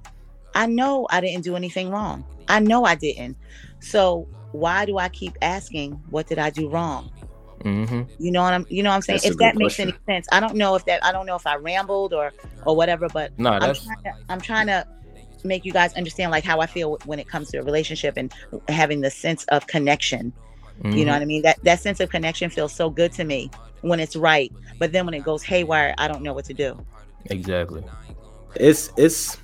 I 0.57 0.67
know 0.67 1.07
I 1.11 1.21
didn't 1.21 1.45
do 1.45 1.55
anything 1.55 1.91
wrong. 1.91 2.25
I 2.49 2.61
know 2.61 2.85
I 2.85 2.95
didn't. 2.95 3.37
So 3.81 4.27
why 4.53 4.87
do 4.87 4.97
I 4.97 5.11
keep 5.11 5.37
asking, 5.43 5.93
what 6.09 6.27
did 6.27 6.39
I 6.39 6.49
do 6.49 6.69
wrong? 6.71 7.11
Mm-hmm. 7.61 8.03
You 8.19 8.33
know 8.33 8.43
what 8.43 8.55
I'm 8.55 8.67
you 8.69 8.83
know 8.83 8.91
what 8.91 8.97
I'm 8.97 9.03
saying? 9.03 9.21
That's 9.23 9.33
if 9.33 9.39
that 9.39 9.57
makes 9.57 9.77
question. 9.77 9.89
any 9.89 9.99
sense. 10.07 10.27
I 10.33 10.41
don't 10.41 10.55
know 10.57 10.75
if 10.77 10.85
that 10.87 11.05
I 11.05 11.13
don't 11.13 11.27
know 11.27 11.37
if 11.37 11.47
I 11.47 11.57
rambled 11.57 12.15
or 12.15 12.33
or 12.65 12.75
whatever, 12.75 13.09
but 13.09 13.39
No, 13.39 13.51
I'm 13.51 13.61
that's 13.61 13.85
trying, 13.85 14.03
to, 14.05 14.15
I'm 14.29 14.41
trying 14.41 14.67
to 14.69 14.87
make 15.45 15.65
you 15.65 15.73
guys 15.73 15.93
understand 15.95 16.31
like 16.31 16.45
how 16.45 16.61
I 16.61 16.67
feel 16.67 16.99
when 17.05 17.19
it 17.19 17.29
comes 17.29 17.51
to 17.51 17.59
a 17.59 17.63
relationship 17.63 18.15
and 18.17 18.33
having 18.69 19.01
the 19.03 19.11
sense 19.11 19.45
of 19.47 19.67
connection. 19.67 20.33
You 20.85 20.91
mhm. 20.91 21.07
know 21.07 21.13
what 21.13 21.23
I 21.23 21.25
mean? 21.27 21.43
That 21.43 21.59
that 21.65 21.81
sense 21.81 22.01
of 22.01 22.09
connection 22.11 22.51
feels 22.51 22.73
so 22.73 22.89
good 22.89 23.13
to 23.13 23.25
me 23.25 23.51
when 23.83 24.01
it's 24.01 24.17
right. 24.17 24.53
But 24.79 24.93
then 24.93 25.05
when 25.05 25.15
it 25.15 25.25
goes 25.25 25.43
haywire, 25.43 25.95
I 25.99 26.09
don't 26.09 26.23
know 26.23 26.35
what 26.35 26.45
to 26.47 26.55
do. 26.55 26.79
exactly. 27.27 27.83
it's 28.55 28.91
it's 28.97 29.39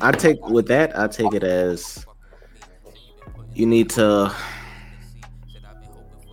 I 0.00 0.12
take 0.12 0.44
with 0.48 0.66
that 0.68 0.98
I 0.98 1.06
take 1.06 1.32
it 1.34 1.44
as 1.44 2.06
you 3.54 3.66
need 3.66 3.90
to 3.90 4.34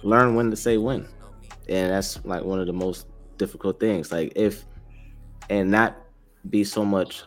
learn 0.03 0.35
when 0.35 0.49
to 0.49 0.55
say 0.55 0.77
when. 0.77 1.07
And 1.67 1.91
that's 1.91 2.23
like 2.25 2.43
one 2.43 2.59
of 2.59 2.67
the 2.67 2.73
most 2.73 3.07
difficult 3.37 3.79
things. 3.79 4.11
Like 4.11 4.33
if 4.35 4.65
and 5.49 5.69
not 5.69 5.97
be 6.49 6.63
so 6.63 6.85
much 6.85 7.23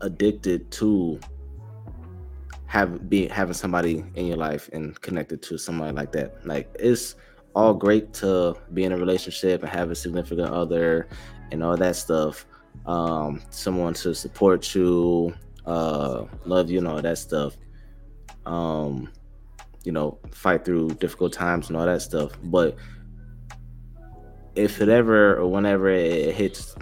addicted 0.00 0.70
to 0.72 1.18
have 2.66 3.08
be 3.08 3.26
having 3.28 3.54
somebody 3.54 4.04
in 4.14 4.26
your 4.26 4.36
life 4.36 4.68
and 4.72 5.00
connected 5.00 5.42
to 5.42 5.56
somebody 5.56 5.92
like 5.92 6.12
that. 6.12 6.46
Like 6.46 6.68
it's 6.78 7.16
all 7.54 7.72
great 7.72 8.12
to 8.14 8.54
be 8.74 8.84
in 8.84 8.92
a 8.92 8.96
relationship 8.96 9.62
and 9.62 9.70
have 9.70 9.90
a 9.90 9.94
significant 9.94 10.50
other 10.50 11.08
and 11.50 11.64
all 11.64 11.76
that 11.76 11.96
stuff. 11.96 12.46
Um, 12.86 13.42
someone 13.50 13.94
to 13.94 14.14
support 14.14 14.74
you, 14.74 15.34
uh, 15.66 16.24
love 16.44 16.70
you, 16.70 16.78
and 16.78 16.88
all 16.88 17.02
that 17.02 17.18
stuff. 17.18 17.56
Um, 18.46 19.12
you 19.84 19.92
know, 19.92 20.18
fight 20.32 20.64
through 20.64 20.90
difficult 20.94 21.32
times 21.32 21.68
and 21.68 21.76
all 21.76 21.86
that 21.86 22.02
stuff. 22.02 22.32
But 22.44 22.76
if 24.54 24.80
it 24.80 24.88
ever 24.88 25.36
or 25.36 25.46
whenever 25.46 25.88
it 25.88 26.34
hits, 26.34 26.74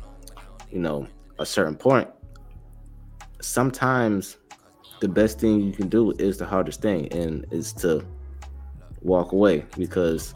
you 0.71 0.79
know, 0.79 1.07
a 1.39 1.47
certain 1.47 1.77
point, 1.77 2.09
sometimes 3.41 4.39
the 5.01 5.09
best 5.09 5.39
thing 5.39 5.61
you 5.61 5.73
can 5.73 5.89
do 5.89 6.13
is 6.13 6.39
the 6.39 6.47
hardest 6.47 6.81
thing, 6.81 7.13
and 7.13 7.45
is 7.51 7.73
to 7.75 8.05
walk 9.03 9.33
away 9.33 9.65
because 9.77 10.35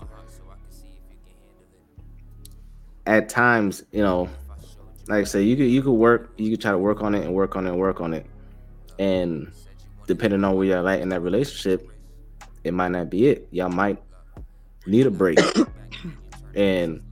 at 3.06 3.28
times, 3.28 3.84
you 3.90 4.02
know, 4.02 4.28
like 5.10 5.22
I 5.22 5.24
said, 5.24 5.40
you 5.40 5.56
could 5.56 5.66
you 5.66 5.82
could 5.82 5.92
work, 5.92 6.32
you 6.36 6.50
could 6.50 6.60
try 6.60 6.70
to 6.70 6.78
work 6.78 7.02
on 7.02 7.14
it 7.16 7.24
and 7.24 7.34
work 7.34 7.56
on 7.56 7.66
it 7.66 7.70
and 7.70 7.78
work 7.78 8.00
on 8.00 8.14
it, 8.14 8.26
and 8.98 9.50
depending 10.06 10.44
on 10.44 10.54
where 10.56 10.66
you're 10.66 10.88
at 10.88 11.00
in 11.00 11.08
that 11.08 11.20
relationship, 11.20 11.90
it 12.62 12.72
might 12.72 12.92
not 12.92 13.10
be 13.10 13.26
it. 13.26 13.48
Y'all 13.50 13.68
might 13.68 14.00
need 14.86 15.06
a 15.06 15.10
break, 15.10 15.38
and 16.54 17.02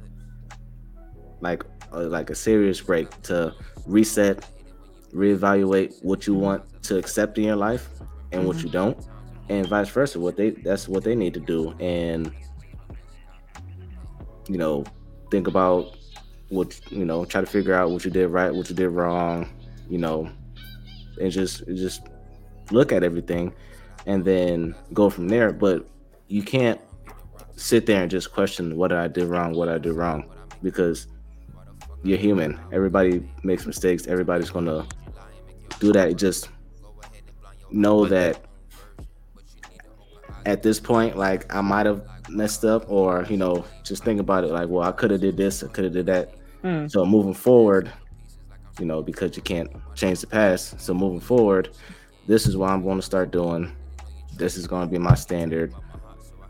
like 1.40 1.64
uh, 1.92 2.04
like 2.04 2.30
a 2.30 2.37
serious 2.37 2.80
break 2.80 3.11
to 3.22 3.52
reset, 3.84 4.48
reevaluate 5.12 6.00
what 6.04 6.26
you 6.26 6.34
want 6.34 6.62
to 6.84 6.98
accept 6.98 7.37
in 7.37 7.44
your 7.44 7.56
life 7.56 7.88
and 8.30 8.46
what 8.46 8.62
you 8.62 8.68
don't, 8.68 9.08
and 9.48 9.66
vice 9.66 9.88
versa. 9.88 10.20
What 10.20 10.37
they 10.37 10.50
that's 10.50 10.87
what 10.87 11.02
they 11.02 11.16
need 11.16 11.34
to 11.34 11.40
do, 11.40 11.74
and 11.80 12.32
you 14.48 14.56
know, 14.56 14.84
think 15.32 15.48
about 15.48 15.97
what 16.48 16.80
you 16.90 17.04
know, 17.04 17.24
try 17.24 17.40
to 17.40 17.46
figure 17.46 17.74
out 17.74 17.90
what 17.90 18.04
you 18.04 18.11
did 18.11 18.28
right, 18.28 18.54
what 18.54 18.68
you 18.68 18.74
did 18.74 18.88
wrong, 18.88 19.48
you 19.88 19.98
know, 19.98 20.30
and 21.20 21.30
just 21.30 21.66
just 21.68 22.02
look 22.70 22.92
at 22.92 23.02
everything 23.02 23.52
and 24.06 24.24
then 24.24 24.74
go 24.92 25.11
from 25.11 25.28
there. 25.28 25.52
But 25.52 25.87
you 26.28 26.42
can't 26.42 26.80
sit 27.56 27.87
there 27.87 28.02
and 28.02 28.11
just 28.11 28.32
question 28.32 28.76
what 28.76 28.92
I 28.92 29.08
did 29.08 29.24
wrong, 29.24 29.54
what 29.54 29.68
I 29.68 29.78
did 29.78 29.92
wrong, 29.92 30.30
because 30.62 31.06
you're 32.02 32.18
human. 32.18 32.58
Everybody 32.72 33.28
makes 33.42 33.66
mistakes. 33.66 34.06
Everybody's 34.06 34.50
gonna 34.50 34.87
do 35.80 35.92
that. 35.92 36.16
Just 36.16 36.48
know 37.70 38.06
that 38.06 38.44
at 40.46 40.62
this 40.62 40.80
point, 40.80 41.16
like 41.16 41.52
I 41.54 41.61
might 41.61 41.87
have 41.87 42.02
messed 42.30 42.64
up, 42.64 42.90
or 42.90 43.26
you 43.28 43.37
know, 43.37 43.64
just 43.84 44.04
think 44.04 44.20
about 44.20 44.44
it. 44.44 44.50
Like, 44.50 44.68
well, 44.68 44.88
I 44.88 44.92
could 44.92 45.11
have 45.11 45.20
did 45.20 45.37
this, 45.37 45.62
I 45.62 45.68
could 45.68 45.84
have 45.84 45.92
did 45.92 46.06
that. 46.06 46.34
Mm. 46.62 46.90
So 46.90 47.05
moving 47.05 47.35
forward, 47.35 47.90
you 48.79 48.87
know, 48.87 49.03
because 49.03 49.37
you 49.37 49.42
can't 49.42 49.71
change 49.94 50.21
the 50.21 50.27
past. 50.27 50.81
So 50.81 50.94
moving 50.94 51.21
forward, 51.21 51.71
this 52.27 52.47
is 52.47 52.57
what 52.57 52.71
I'm 52.71 52.83
going 52.83 52.99
to 52.99 53.03
start 53.03 53.31
doing. 53.31 53.75
This 54.37 54.57
is 54.57 54.66
going 54.66 54.87
to 54.87 54.90
be 54.90 54.99
my 54.99 55.14
standard. 55.14 55.75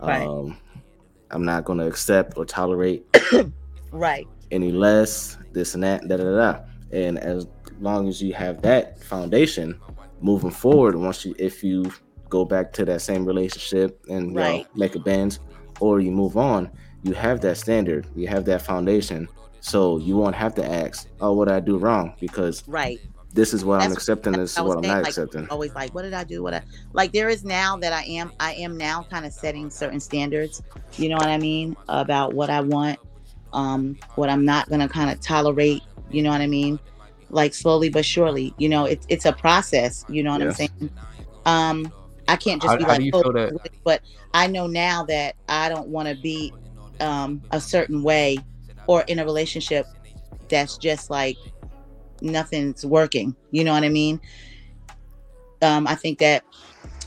Right. 0.01 0.25
Um, 0.25 0.57
I'm 1.31 1.43
not 1.45 1.65
going 1.65 1.79
to 1.79 1.87
accept 1.87 2.37
or 2.37 2.45
tolerate 2.45 3.05
Right. 3.91 4.27
any 4.51 4.71
less, 4.71 5.37
this 5.53 5.73
and 5.73 5.83
that, 5.83 6.07
da 6.07 6.17
da 6.17 6.23
da. 6.23 6.59
And 6.91 7.19
as 7.19 7.47
long 7.79 8.07
as 8.07 8.21
you 8.21 8.33
have 8.33 8.61
that 8.63 9.01
foundation, 9.03 9.79
moving 10.21 10.51
forward, 10.51 10.95
once 10.95 11.25
you 11.25 11.35
if 11.37 11.63
you 11.63 11.91
go 12.29 12.45
back 12.45 12.71
to 12.73 12.85
that 12.85 13.01
same 13.01 13.25
relationship 13.25 13.99
and 14.09 14.27
you 14.27 14.33
know, 14.35 14.65
make 14.75 14.95
a 14.95 14.99
bend, 14.99 15.39
or 15.79 15.99
you 15.99 16.11
move 16.11 16.37
on, 16.37 16.69
you 17.03 17.13
have 17.13 17.41
that 17.41 17.57
standard, 17.57 18.05
you 18.15 18.27
have 18.27 18.45
that 18.45 18.61
foundation, 18.61 19.27
so 19.61 19.97
you 19.97 20.15
won't 20.17 20.35
have 20.35 20.55
to 20.55 20.65
ask, 20.65 21.07
"Oh, 21.19 21.33
what 21.33 21.47
did 21.47 21.55
I 21.55 21.59
do 21.59 21.77
wrong?" 21.77 22.13
Because 22.19 22.63
Right. 22.67 22.99
this 23.33 23.53
is 23.53 23.63
what 23.63 23.81
I'm 23.81 23.91
accepting, 23.91 24.33
that's 24.33 24.55
this 24.55 24.57
is 24.57 24.63
what 24.63 24.77
I'm 24.77 24.83
saying, 24.83 24.93
not 24.93 24.99
like, 25.03 25.09
accepting. 25.09 25.47
Always 25.49 25.73
like, 25.75 25.93
what 25.93 26.01
did 26.03 26.13
I 26.13 26.23
do? 26.23 26.41
What 26.41 26.53
I 26.53 26.61
like 26.93 27.11
there 27.11 27.29
is 27.29 27.43
now 27.43 27.77
that 27.77 27.93
I 27.93 28.03
am 28.03 28.31
I 28.39 28.53
am 28.53 28.77
now 28.77 29.05
kind 29.09 29.25
of 29.25 29.33
setting 29.33 29.69
certain 29.69 29.99
standards, 29.99 30.61
you 30.97 31.09
know 31.09 31.15
what 31.17 31.27
I 31.27 31.37
mean, 31.37 31.75
about 31.87 32.33
what 32.33 32.49
I 32.49 32.61
want, 32.61 32.99
um, 33.53 33.97
what 34.15 34.29
I'm 34.29 34.45
not 34.45 34.69
gonna 34.69 34.89
kind 34.89 35.11
of 35.11 35.19
tolerate, 35.21 35.83
you 36.09 36.23
know 36.23 36.31
what 36.31 36.41
I 36.41 36.47
mean? 36.47 36.79
Like 37.29 37.53
slowly 37.53 37.89
but 37.89 38.03
surely, 38.05 38.53
you 38.57 38.67
know, 38.69 38.85
it's 38.85 39.05
it's 39.09 39.25
a 39.25 39.33
process, 39.33 40.03
you 40.09 40.23
know 40.23 40.31
what 40.31 40.41
I'm 40.41 40.51
saying? 40.53 40.89
Um, 41.45 41.93
I 42.27 42.35
can't 42.35 42.61
just 42.61 42.71
How- 42.71 42.77
be 42.77 42.83
how 42.83 42.89
like, 42.89 43.09
oh, 43.13 43.31
that- 43.31 43.71
but 43.83 44.01
I 44.33 44.47
know 44.47 44.67
now 44.67 45.03
that 45.05 45.35
I 45.47 45.69
don't 45.69 45.89
want 45.89 46.07
to 46.09 46.15
be 46.15 46.51
um 46.99 47.41
a 47.51 47.61
certain 47.61 48.01
way 48.03 48.37
or 48.89 49.03
in 49.03 49.19
a 49.19 49.23
relationship 49.23 49.85
that's 50.49 50.75
just 50.75 51.11
like 51.11 51.37
nothing's 52.23 52.83
working. 52.83 53.35
You 53.51 53.63
know 53.63 53.71
what 53.71 53.83
I 53.83 53.89
mean? 53.89 54.19
Um, 55.61 55.85
I 55.85 55.93
think 55.93 56.17
that 56.19 56.43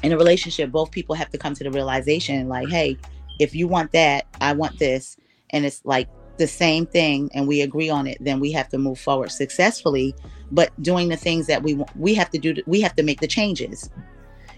in 0.05 0.13
a 0.13 0.17
relationship, 0.17 0.71
both 0.71 0.93
people 0.93 1.17
have 1.17 1.29
to 1.31 1.39
come 1.39 1.55
to 1.55 1.65
the 1.65 1.73
realization 1.73 2.49
like, 2.49 2.69
hey, 2.69 2.97
if 3.41 3.53
you 3.53 3.67
want 3.67 3.91
that, 3.93 4.27
I 4.41 4.53
want 4.53 4.79
this, 4.79 5.17
and 5.51 5.67
it's 5.67 5.85
like 5.85 6.09
the 6.39 6.47
same 6.47 6.87
thing, 6.87 7.29
and 7.35 7.49
we 7.49 7.63
agree 7.63 7.91
on 7.91 8.07
it, 8.07 8.17
then 8.21 8.39
we 8.39 8.53
have 8.53 8.69
to 8.69 8.79
move 8.79 9.01
forward 9.01 9.33
successfully. 9.33 10.15
But 10.53 10.71
doing 10.85 11.09
the 11.09 11.17
things 11.17 11.49
that 11.49 11.65
we 11.65 11.83
we 11.97 12.15
have 12.15 12.31
to 12.31 12.39
do, 12.39 12.55
we 12.67 12.81
have 12.83 12.95
to 12.95 13.03
make 13.03 13.21
the 13.21 13.27
changes. 13.27 13.91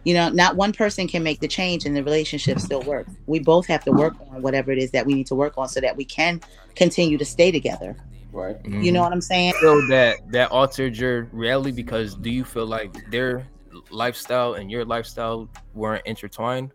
You 0.05 0.15
know, 0.15 0.29
not 0.29 0.57
one 0.57 0.73
person 0.73 1.09
can 1.09 1.23
make 1.23 1.41
the 1.41 1.49
change 1.49 1.87
and 1.87 1.97
the 1.97 2.05
relationship 2.05 2.59
still 2.59 2.83
works. 2.83 3.13
We 3.27 3.41
both 3.41 3.67
have 3.67 3.85
to 3.85 3.91
work 3.91 4.15
on 4.31 4.43
whatever 4.43 4.71
it 4.71 4.79
is 4.79 4.91
that 4.91 5.07
we 5.07 5.15
need 5.15 5.27
to 5.29 5.35
work 5.35 5.57
on 5.57 5.69
so 5.69 5.81
that 5.81 5.97
we 5.97 6.05
can 6.05 6.41
continue 6.77 7.17
to 7.17 7.25
stay 7.25 7.51
together. 7.51 7.97
Right. 8.31 8.57
You 8.65 8.71
know 8.71 8.99
mm-hmm. 8.99 9.05
what 9.05 9.13
I'm 9.13 9.21
saying? 9.21 9.55
so 9.61 9.81
that 9.89 10.31
that 10.33 10.51
altered 10.51 10.97
your 10.97 11.25
reality 11.33 11.71
because 11.71 12.17
do 12.17 12.31
you 12.31 12.45
feel 12.45 12.67
like 12.67 12.93
their 13.11 13.47
lifestyle 13.91 14.55
and 14.55 14.71
your 14.71 14.85
lifestyle 14.85 15.49
weren't 15.73 16.05
intertwined? 16.05 16.73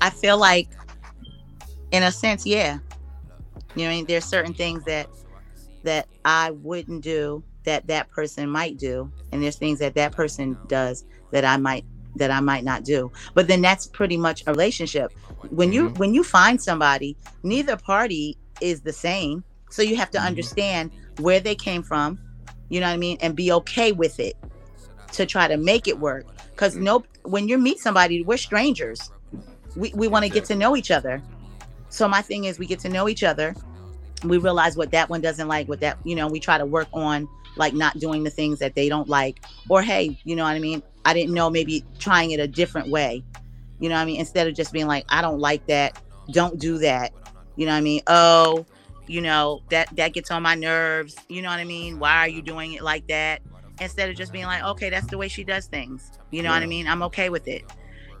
I 0.00 0.10
feel 0.10 0.38
like, 0.38 0.68
in 1.90 2.02
a 2.02 2.12
sense, 2.12 2.46
yeah. 2.46 2.78
You 3.74 3.84
know, 3.84 3.90
I 3.90 3.94
mean, 3.94 4.06
there's 4.06 4.24
certain 4.24 4.54
things 4.54 4.84
that 4.84 5.08
that 5.82 6.08
I 6.24 6.50
wouldn't 6.50 7.02
do 7.02 7.42
that 7.64 7.86
that 7.86 8.10
person 8.10 8.48
might 8.48 8.78
do, 8.78 9.12
and 9.32 9.42
there's 9.42 9.56
things 9.56 9.78
that 9.80 9.94
that 9.94 10.12
person 10.12 10.56
does 10.66 11.04
that 11.30 11.44
I 11.44 11.56
might 11.56 11.84
that 12.16 12.30
I 12.30 12.40
might 12.40 12.64
not 12.64 12.84
do. 12.84 13.10
But 13.34 13.48
then 13.48 13.62
that's 13.62 13.86
pretty 13.86 14.16
much 14.16 14.42
a 14.46 14.52
relationship. 14.52 15.12
When 15.50 15.72
you 15.72 15.90
Mhm. 15.90 15.98
when 15.98 16.14
you 16.14 16.24
find 16.24 16.60
somebody, 16.60 17.16
neither 17.42 17.76
party 17.76 18.36
is 18.60 18.82
the 18.82 18.92
same, 18.92 19.44
so 19.70 19.82
you 19.82 19.96
have 19.96 20.10
to 20.12 20.18
Mhm. 20.18 20.26
understand 20.26 20.90
where 21.16 21.40
they 21.40 21.54
came 21.54 21.82
from. 21.82 22.18
You 22.68 22.80
know 22.80 22.86
what 22.86 22.94
I 22.94 22.98
mean, 22.98 23.18
and 23.20 23.34
be 23.36 23.52
okay 23.52 23.92
with 23.92 24.18
it 24.20 24.36
to 25.12 25.26
try 25.26 25.48
to 25.48 25.56
make 25.56 25.88
it 25.88 25.98
work. 25.98 26.26
Because 26.54 26.76
no, 26.76 27.04
when 27.22 27.48
you 27.48 27.56
meet 27.56 27.78
somebody, 27.78 28.22
we're 28.22 28.36
strangers 28.36 29.10
we, 29.76 29.92
we 29.94 30.08
want 30.08 30.24
to 30.24 30.30
get 30.30 30.44
to 30.46 30.54
know 30.54 30.76
each 30.76 30.90
other 30.90 31.22
so 31.88 32.08
my 32.08 32.20
thing 32.20 32.44
is 32.44 32.58
we 32.58 32.66
get 32.66 32.80
to 32.80 32.88
know 32.88 33.08
each 33.08 33.22
other 33.22 33.54
we 34.24 34.38
realize 34.38 34.76
what 34.76 34.90
that 34.90 35.08
one 35.08 35.20
doesn't 35.20 35.48
like 35.48 35.68
what 35.68 35.80
that 35.80 35.98
you 36.04 36.16
know 36.16 36.26
we 36.26 36.40
try 36.40 36.58
to 36.58 36.66
work 36.66 36.88
on 36.92 37.28
like 37.56 37.74
not 37.74 37.98
doing 37.98 38.24
the 38.24 38.30
things 38.30 38.58
that 38.58 38.74
they 38.74 38.88
don't 38.88 39.08
like 39.08 39.42
or 39.68 39.82
hey 39.82 40.18
you 40.24 40.34
know 40.34 40.42
what 40.44 40.54
i 40.54 40.58
mean 40.58 40.82
i 41.04 41.14
didn't 41.14 41.34
know 41.34 41.50
maybe 41.50 41.84
trying 41.98 42.30
it 42.30 42.40
a 42.40 42.48
different 42.48 42.88
way 42.88 43.22
you 43.80 43.88
know 43.88 43.94
what 43.94 44.02
i 44.02 44.04
mean 44.04 44.18
instead 44.18 44.46
of 44.46 44.54
just 44.54 44.72
being 44.72 44.86
like 44.86 45.04
i 45.08 45.20
don't 45.20 45.38
like 45.38 45.66
that 45.66 46.00
don't 46.32 46.58
do 46.58 46.78
that 46.78 47.12
you 47.56 47.66
know 47.66 47.72
what 47.72 47.78
i 47.78 47.82
mean 47.82 48.00
oh 48.06 48.64
you 49.06 49.20
know 49.20 49.62
that 49.70 49.88
that 49.96 50.12
gets 50.12 50.30
on 50.30 50.42
my 50.42 50.54
nerves 50.54 51.16
you 51.28 51.40
know 51.40 51.48
what 51.48 51.58
i 51.58 51.64
mean 51.64 51.98
why 51.98 52.18
are 52.18 52.28
you 52.28 52.42
doing 52.42 52.74
it 52.74 52.82
like 52.82 53.06
that 53.08 53.40
instead 53.80 54.08
of 54.08 54.16
just 54.16 54.32
being 54.32 54.46
like, 54.46 54.62
okay, 54.62 54.90
that's 54.90 55.06
the 55.06 55.18
way 55.18 55.28
she 55.28 55.44
does 55.44 55.66
things. 55.66 56.10
You 56.30 56.42
know 56.42 56.50
yeah. 56.50 56.56
what 56.56 56.62
I 56.62 56.66
mean? 56.66 56.86
I'm 56.86 57.02
okay 57.04 57.30
with 57.30 57.48
it. 57.48 57.64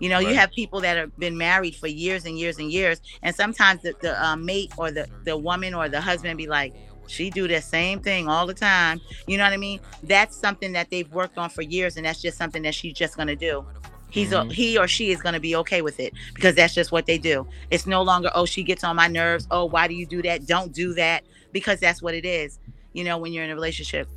You 0.00 0.08
know, 0.08 0.16
right. 0.16 0.28
you 0.28 0.34
have 0.34 0.52
people 0.52 0.80
that 0.82 0.96
have 0.96 1.16
been 1.18 1.36
married 1.36 1.74
for 1.74 1.88
years 1.88 2.24
and 2.24 2.38
years 2.38 2.58
and 2.58 2.70
years, 2.70 3.00
and 3.22 3.34
sometimes 3.34 3.82
the, 3.82 3.96
the 4.00 4.24
uh, 4.24 4.36
mate 4.36 4.72
or 4.78 4.92
the 4.92 5.08
the 5.24 5.36
woman 5.36 5.74
or 5.74 5.88
the 5.88 6.00
husband 6.00 6.38
be 6.38 6.46
like, 6.46 6.72
she 7.08 7.30
do 7.30 7.48
the 7.48 7.60
same 7.60 8.00
thing 8.00 8.28
all 8.28 8.46
the 8.46 8.54
time. 8.54 9.00
You 9.26 9.38
know 9.38 9.44
what 9.44 9.52
I 9.52 9.56
mean? 9.56 9.80
That's 10.02 10.36
something 10.36 10.72
that 10.72 10.90
they've 10.90 11.10
worked 11.12 11.38
on 11.38 11.50
for 11.50 11.62
years, 11.62 11.96
and 11.96 12.06
that's 12.06 12.22
just 12.22 12.38
something 12.38 12.62
that 12.62 12.74
she's 12.74 12.94
just 12.94 13.16
gonna 13.16 13.36
do. 13.36 13.64
He's 14.10 14.30
mm-hmm. 14.30 14.50
a, 14.50 14.54
he 14.54 14.78
or 14.78 14.88
she 14.88 15.10
is 15.10 15.20
gonna 15.20 15.40
be 15.40 15.56
okay 15.56 15.82
with 15.82 16.00
it 16.00 16.14
because 16.34 16.54
that's 16.54 16.74
just 16.74 16.92
what 16.92 17.06
they 17.06 17.18
do. 17.18 17.46
It's 17.70 17.86
no 17.86 18.02
longer 18.02 18.30
oh 18.34 18.46
she 18.46 18.62
gets 18.62 18.84
on 18.84 18.96
my 18.96 19.08
nerves. 19.08 19.46
Oh 19.50 19.64
why 19.64 19.88
do 19.88 19.94
you 19.94 20.06
do 20.06 20.22
that? 20.22 20.46
Don't 20.46 20.72
do 20.72 20.94
that 20.94 21.24
because 21.52 21.80
that's 21.80 22.02
what 22.02 22.14
it 22.14 22.24
is. 22.24 22.58
You 22.92 23.04
know 23.04 23.18
when 23.18 23.32
you're 23.32 23.44
in 23.44 23.50
a 23.50 23.54
relationship, 23.54 24.08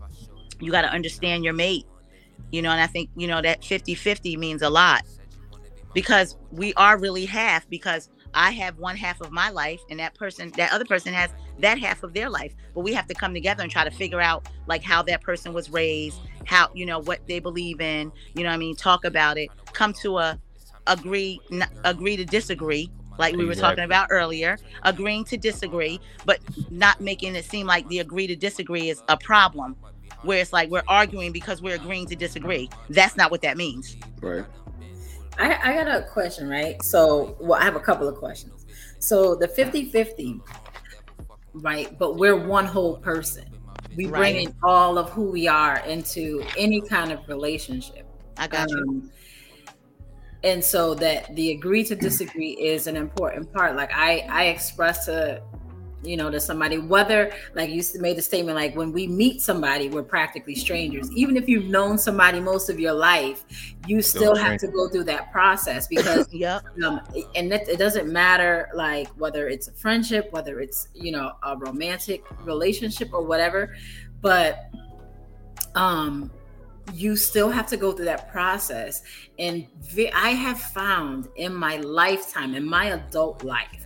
you 0.59 0.71
got 0.71 0.83
to 0.83 0.89
understand 0.89 1.43
your 1.43 1.53
mate. 1.53 1.85
You 2.51 2.61
know, 2.61 2.71
and 2.71 2.81
I 2.81 2.87
think 2.87 3.09
you 3.15 3.27
know 3.27 3.41
that 3.41 3.61
50-50 3.61 4.37
means 4.37 4.61
a 4.61 4.69
lot 4.69 5.03
because 5.93 6.37
we 6.51 6.73
are 6.75 6.97
really 6.97 7.25
half 7.25 7.69
because 7.69 8.09
I 8.33 8.51
have 8.51 8.77
one 8.77 8.95
half 8.95 9.21
of 9.21 9.31
my 9.31 9.49
life 9.49 9.81
and 9.89 9.99
that 9.99 10.15
person 10.15 10.51
that 10.57 10.71
other 10.71 10.85
person 10.85 11.13
has 11.13 11.31
that 11.59 11.77
half 11.77 12.03
of 12.03 12.13
their 12.13 12.29
life. 12.29 12.53
But 12.73 12.81
we 12.81 12.93
have 12.93 13.07
to 13.07 13.13
come 13.13 13.33
together 13.33 13.63
and 13.63 13.71
try 13.71 13.83
to 13.83 13.91
figure 13.91 14.21
out 14.21 14.47
like 14.67 14.83
how 14.83 15.01
that 15.03 15.21
person 15.21 15.53
was 15.53 15.69
raised 15.69 16.19
how 16.45 16.69
you 16.73 16.85
know 16.85 16.99
what 16.99 17.19
they 17.27 17.39
believe 17.39 17.81
in 17.81 18.11
you 18.33 18.43
know 18.43 18.49
I 18.49 18.57
mean? 18.57 18.75
Talk 18.75 19.05
about 19.05 19.37
it. 19.37 19.49
Come 19.73 19.93
to 20.01 20.17
a 20.17 20.39
agree 20.87 21.39
n- 21.51 21.67
agree 21.83 22.17
to 22.17 22.25
disagree 22.25 22.89
like 23.17 23.35
we 23.35 23.43
exactly. 23.43 23.45
were 23.45 23.69
talking 23.69 23.83
about 23.83 24.07
earlier 24.09 24.57
agreeing 24.81 25.23
to 25.23 25.37
disagree 25.37 25.99
but 26.25 26.39
not 26.71 26.99
making 26.99 27.35
it 27.35 27.45
seem 27.45 27.67
like 27.67 27.87
the 27.87 27.99
agree 27.99 28.25
to 28.25 28.35
disagree 28.35 28.89
is 28.89 29.03
a 29.07 29.15
problem 29.15 29.75
where 30.23 30.39
it's 30.39 30.53
like 30.53 30.69
we're 30.69 30.83
arguing 30.87 31.31
because 31.31 31.61
we're 31.61 31.75
agreeing 31.75 32.07
to 32.07 32.15
disagree. 32.15 32.69
That's 32.89 33.17
not 33.17 33.31
what 33.31 33.41
that 33.41 33.57
means. 33.57 33.95
Right 34.21 34.45
I, 35.37 35.57
I 35.63 35.73
got 35.73 35.87
a 35.87 36.03
question, 36.07 36.47
right? 36.47 36.81
So, 36.83 37.37
well, 37.39 37.59
I 37.59 37.63
have 37.63 37.75
a 37.75 37.79
couple 37.79 38.07
of 38.07 38.15
questions. 38.15 38.65
So, 38.99 39.35
the 39.35 39.47
50 39.47 39.85
50, 39.85 40.39
right? 41.53 41.97
But 41.97 42.17
we're 42.17 42.35
one 42.35 42.65
whole 42.65 42.97
person. 42.97 43.45
We 43.95 44.05
right. 44.05 44.19
bring 44.19 44.35
in 44.47 44.55
all 44.63 44.97
of 44.97 45.09
who 45.09 45.31
we 45.31 45.47
are 45.47 45.79
into 45.79 46.43
any 46.57 46.81
kind 46.81 47.11
of 47.11 47.27
relationship. 47.27 48.07
I 48.37 48.47
got 48.47 48.71
um, 48.71 48.77
you. 48.77 49.09
And 50.43 50.63
so 50.63 50.95
that 50.95 51.35
the 51.35 51.51
agree 51.51 51.83
to 51.83 51.95
disagree 51.95 52.51
is 52.51 52.87
an 52.87 52.97
important 52.97 53.53
part. 53.53 53.75
Like 53.75 53.91
I, 53.93 54.25
I 54.29 54.45
express 54.45 55.05
to 55.05 55.43
you 56.03 56.17
know, 56.17 56.29
to 56.29 56.39
somebody, 56.39 56.77
whether 56.77 57.31
like 57.53 57.69
you 57.69 57.83
made 57.99 58.17
a 58.17 58.21
statement, 58.21 58.55
like 58.55 58.75
when 58.75 58.91
we 58.91 59.07
meet 59.07 59.41
somebody, 59.41 59.89
we're 59.89 60.03
practically 60.03 60.55
strangers. 60.55 61.11
Even 61.11 61.37
if 61.37 61.47
you've 61.47 61.65
known 61.65 61.97
somebody 61.97 62.39
most 62.39 62.69
of 62.69 62.79
your 62.79 62.93
life, 62.93 63.45
you 63.87 64.01
still 64.01 64.35
have 64.35 64.59
to 64.59 64.67
go 64.67 64.89
through 64.89 65.03
that 65.05 65.31
process 65.31 65.87
because, 65.87 66.27
yeah. 66.31 66.59
Um, 66.83 67.01
and 67.35 67.51
it, 67.53 67.67
it 67.67 67.77
doesn't 67.77 68.11
matter 68.11 68.69
like 68.73 69.07
whether 69.09 69.47
it's 69.47 69.67
a 69.67 69.73
friendship, 69.73 70.31
whether 70.31 70.59
it's, 70.59 70.87
you 70.93 71.11
know, 71.11 71.33
a 71.43 71.57
romantic 71.57 72.23
relationship 72.43 73.13
or 73.13 73.23
whatever, 73.23 73.75
but, 74.21 74.69
um, 75.75 76.31
you 76.93 77.15
still 77.15 77.49
have 77.49 77.67
to 77.67 77.77
go 77.77 77.91
through 77.91 78.05
that 78.05 78.31
process. 78.31 79.03
And 79.39 79.67
I 80.13 80.31
have 80.31 80.59
found 80.59 81.29
in 81.35 81.53
my 81.53 81.77
lifetime, 81.77 82.55
in 82.55 82.67
my 82.67 82.87
adult 82.87 83.43
life, 83.43 83.85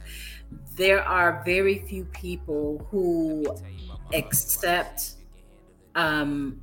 there 0.75 1.03
are 1.03 1.41
very 1.45 1.79
few 1.79 2.05
people 2.05 2.85
who 2.91 3.45
accept 4.13 5.13
um, 5.95 6.61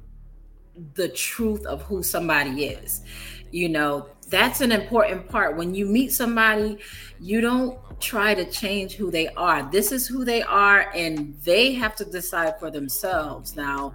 the 0.95 1.09
truth 1.09 1.65
of 1.67 1.83
who 1.83 2.03
somebody 2.03 2.67
is. 2.67 3.03
You 3.51 3.69
know, 3.69 4.09
that's 4.29 4.61
an 4.61 4.73
important 4.73 5.29
part. 5.29 5.57
When 5.57 5.75
you 5.75 5.87
meet 5.87 6.13
somebody, 6.13 6.79
you 7.21 7.41
don't 7.41 7.79
try 8.01 8.35
to 8.35 8.45
change 8.51 8.95
who 8.95 9.11
they 9.11 9.29
are. 9.29 9.71
This 9.71 9.93
is 9.93 10.07
who 10.07 10.25
they 10.25 10.43
are, 10.43 10.91
and 10.95 11.35
they 11.45 11.73
have 11.75 11.95
to 11.97 12.05
decide 12.05 12.59
for 12.59 12.71
themselves. 12.71 13.57
Now, 13.57 13.95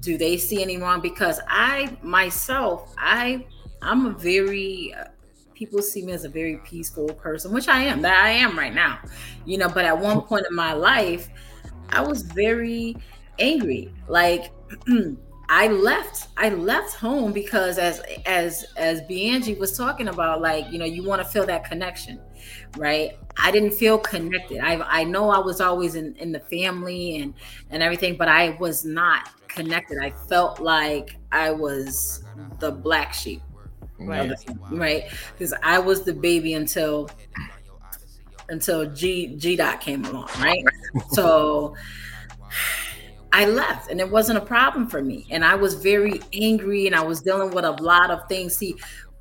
do 0.00 0.18
they 0.18 0.36
see 0.36 0.62
any 0.62 0.76
wrong? 0.76 1.00
Because 1.00 1.40
I 1.48 1.96
myself, 2.02 2.94
I 2.98 3.46
I'm 3.82 4.06
a 4.06 4.10
very 4.10 4.94
people 5.60 5.82
see 5.82 6.02
me 6.02 6.12
as 6.12 6.24
a 6.24 6.28
very 6.28 6.56
peaceful 6.64 7.06
person, 7.08 7.52
which 7.52 7.68
I 7.68 7.82
am, 7.82 8.00
that 8.00 8.24
I 8.24 8.30
am 8.30 8.58
right 8.58 8.74
now, 8.74 8.98
you 9.44 9.58
know. 9.58 9.68
But 9.68 9.84
at 9.84 9.96
one 9.96 10.22
point 10.22 10.46
in 10.48 10.56
my 10.56 10.72
life, 10.72 11.28
I 11.90 12.00
was 12.00 12.22
very 12.22 12.96
angry. 13.38 13.92
Like 14.08 14.52
I 15.50 15.68
left, 15.68 16.28
I 16.38 16.48
left 16.48 16.94
home 16.94 17.34
because 17.34 17.76
as 17.76 18.00
as 18.24 18.64
as 18.78 19.02
B 19.02 19.28
Angie 19.28 19.54
was 19.54 19.76
talking 19.76 20.08
about, 20.08 20.40
like, 20.40 20.64
you 20.72 20.78
know, 20.78 20.86
you 20.86 21.04
want 21.04 21.20
to 21.20 21.28
feel 21.28 21.44
that 21.44 21.64
connection, 21.64 22.18
right? 22.78 23.10
I 23.38 23.50
didn't 23.50 23.72
feel 23.74 23.98
connected. 23.98 24.60
I 24.60 24.80
I 25.00 25.04
know 25.04 25.28
I 25.28 25.40
was 25.40 25.60
always 25.60 25.94
in, 25.94 26.16
in 26.16 26.32
the 26.32 26.40
family 26.40 27.18
and 27.18 27.34
and 27.68 27.82
everything, 27.82 28.16
but 28.16 28.28
I 28.28 28.56
was 28.58 28.86
not 28.86 29.28
connected. 29.46 29.98
I 30.00 30.12
felt 30.26 30.58
like 30.58 31.16
I 31.32 31.50
was 31.50 32.24
the 32.60 32.70
black 32.70 33.12
sheep 33.12 33.42
right. 34.00 34.32
Right. 34.70 35.04
Because 35.32 35.54
i 35.62 35.78
was 35.78 36.02
the 36.02 36.12
baby 36.12 36.54
until 36.54 37.10
until 38.48 38.90
g 38.92 39.36
g 39.36 39.56
dot 39.56 39.80
came 39.80 40.04
along 40.04 40.28
right? 40.38 40.64
So 41.12 41.74
i 43.32 43.46
left 43.46 43.90
and 43.90 44.00
it 44.00 44.10
wasn't 44.10 44.38
a 44.38 44.44
problem 44.44 44.88
for 44.88 45.02
me. 45.02 45.26
And 45.30 45.44
i 45.44 45.54
was 45.54 45.74
very 45.74 46.20
angry 46.32 46.86
and 46.86 46.96
i 46.96 47.02
was 47.02 47.20
dealing 47.20 47.50
with 47.50 47.64
a 47.64 47.72
lot 47.72 48.10
of 48.10 48.28
things. 48.28 48.56
See 48.56 48.76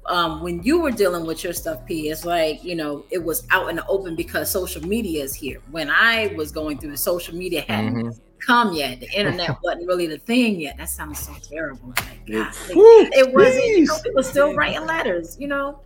um, 0.05 0.41
when 0.41 0.63
you 0.63 0.79
were 0.79 0.89
dealing 0.89 1.23
with 1.23 1.43
your 1.43 1.53
stuff, 1.53 1.85
P, 1.85 2.09
it's 2.09 2.25
like, 2.25 2.63
you 2.63 2.75
know, 2.75 3.05
it 3.11 3.23
was 3.23 3.45
out 3.51 3.69
in 3.69 3.75
the 3.75 3.85
open 3.85 4.15
because 4.15 4.49
social 4.49 4.81
media 4.81 5.23
is 5.23 5.35
here. 5.35 5.59
When 5.69 5.87
I 5.87 6.33
was 6.35 6.51
going 6.51 6.79
through 6.79 6.91
the 6.91 6.97
social 6.97 7.35
media 7.35 7.63
hadn't 7.67 7.93
mm-hmm 7.93 8.28
come 8.45 8.73
yet. 8.73 8.99
The 8.99 9.09
internet 9.15 9.57
wasn't 9.63 9.87
really 9.87 10.07
the 10.07 10.17
thing 10.17 10.59
yet. 10.59 10.77
That 10.77 10.89
sounds 10.89 11.19
so 11.19 11.33
terrible. 11.41 11.89
Like, 11.89 12.25
God, 12.27 12.53
it 12.69 13.33
wasn't. 13.33 13.65
You 13.65 13.85
know, 13.85 13.97
people 14.03 14.23
still 14.23 14.55
writing 14.55 14.85
letters, 14.85 15.37
you 15.39 15.47
know, 15.47 15.81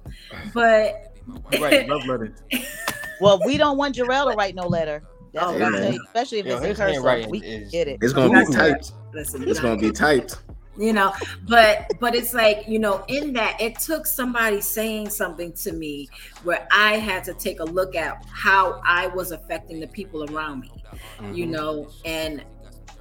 but 0.53 1.15
right, 1.59 1.87
love 1.87 2.05
letters. 2.05 2.41
well, 3.21 3.39
we 3.45 3.57
don't 3.57 3.77
want 3.77 3.95
Jarrell 3.95 4.31
to 4.31 4.37
write 4.37 4.55
no 4.55 4.67
letter. 4.67 5.03
That's 5.33 5.47
oh, 5.47 5.53
what 5.53 5.61
I'm 5.63 5.73
saying. 5.73 5.99
Especially 6.05 6.39
if 6.39 6.45
Yo, 6.45 6.57
it's 6.57 6.65
in 6.65 6.75
cursive, 6.75 7.29
we 7.29 7.39
is, 7.39 7.71
get 7.71 7.87
it. 7.87 7.99
It's 8.01 8.13
gonna 8.13 8.45
be 8.45 8.53
typed. 8.53 8.91
Listen, 9.13 9.47
it's 9.47 9.59
gonna 9.59 9.79
be 9.79 9.91
typed 9.91 10.37
you 10.75 10.91
know 10.91 11.13
but 11.47 11.91
but 11.99 12.15
it's 12.15 12.33
like 12.33 12.67
you 12.67 12.79
know 12.79 13.05
in 13.07 13.31
that 13.31 13.59
it 13.61 13.77
took 13.77 14.07
somebody 14.07 14.59
saying 14.59 15.07
something 15.07 15.53
to 15.53 15.71
me 15.71 16.09
where 16.43 16.67
i 16.71 16.97
had 16.97 17.23
to 17.23 17.31
take 17.35 17.59
a 17.59 17.63
look 17.63 17.95
at 17.95 18.25
how 18.27 18.81
i 18.83 19.05
was 19.07 19.31
affecting 19.31 19.79
the 19.79 19.87
people 19.87 20.23
around 20.33 20.61
me 20.61 20.71
mm-hmm. 21.19 21.33
you 21.33 21.45
know, 21.45 21.89
and 22.05 22.43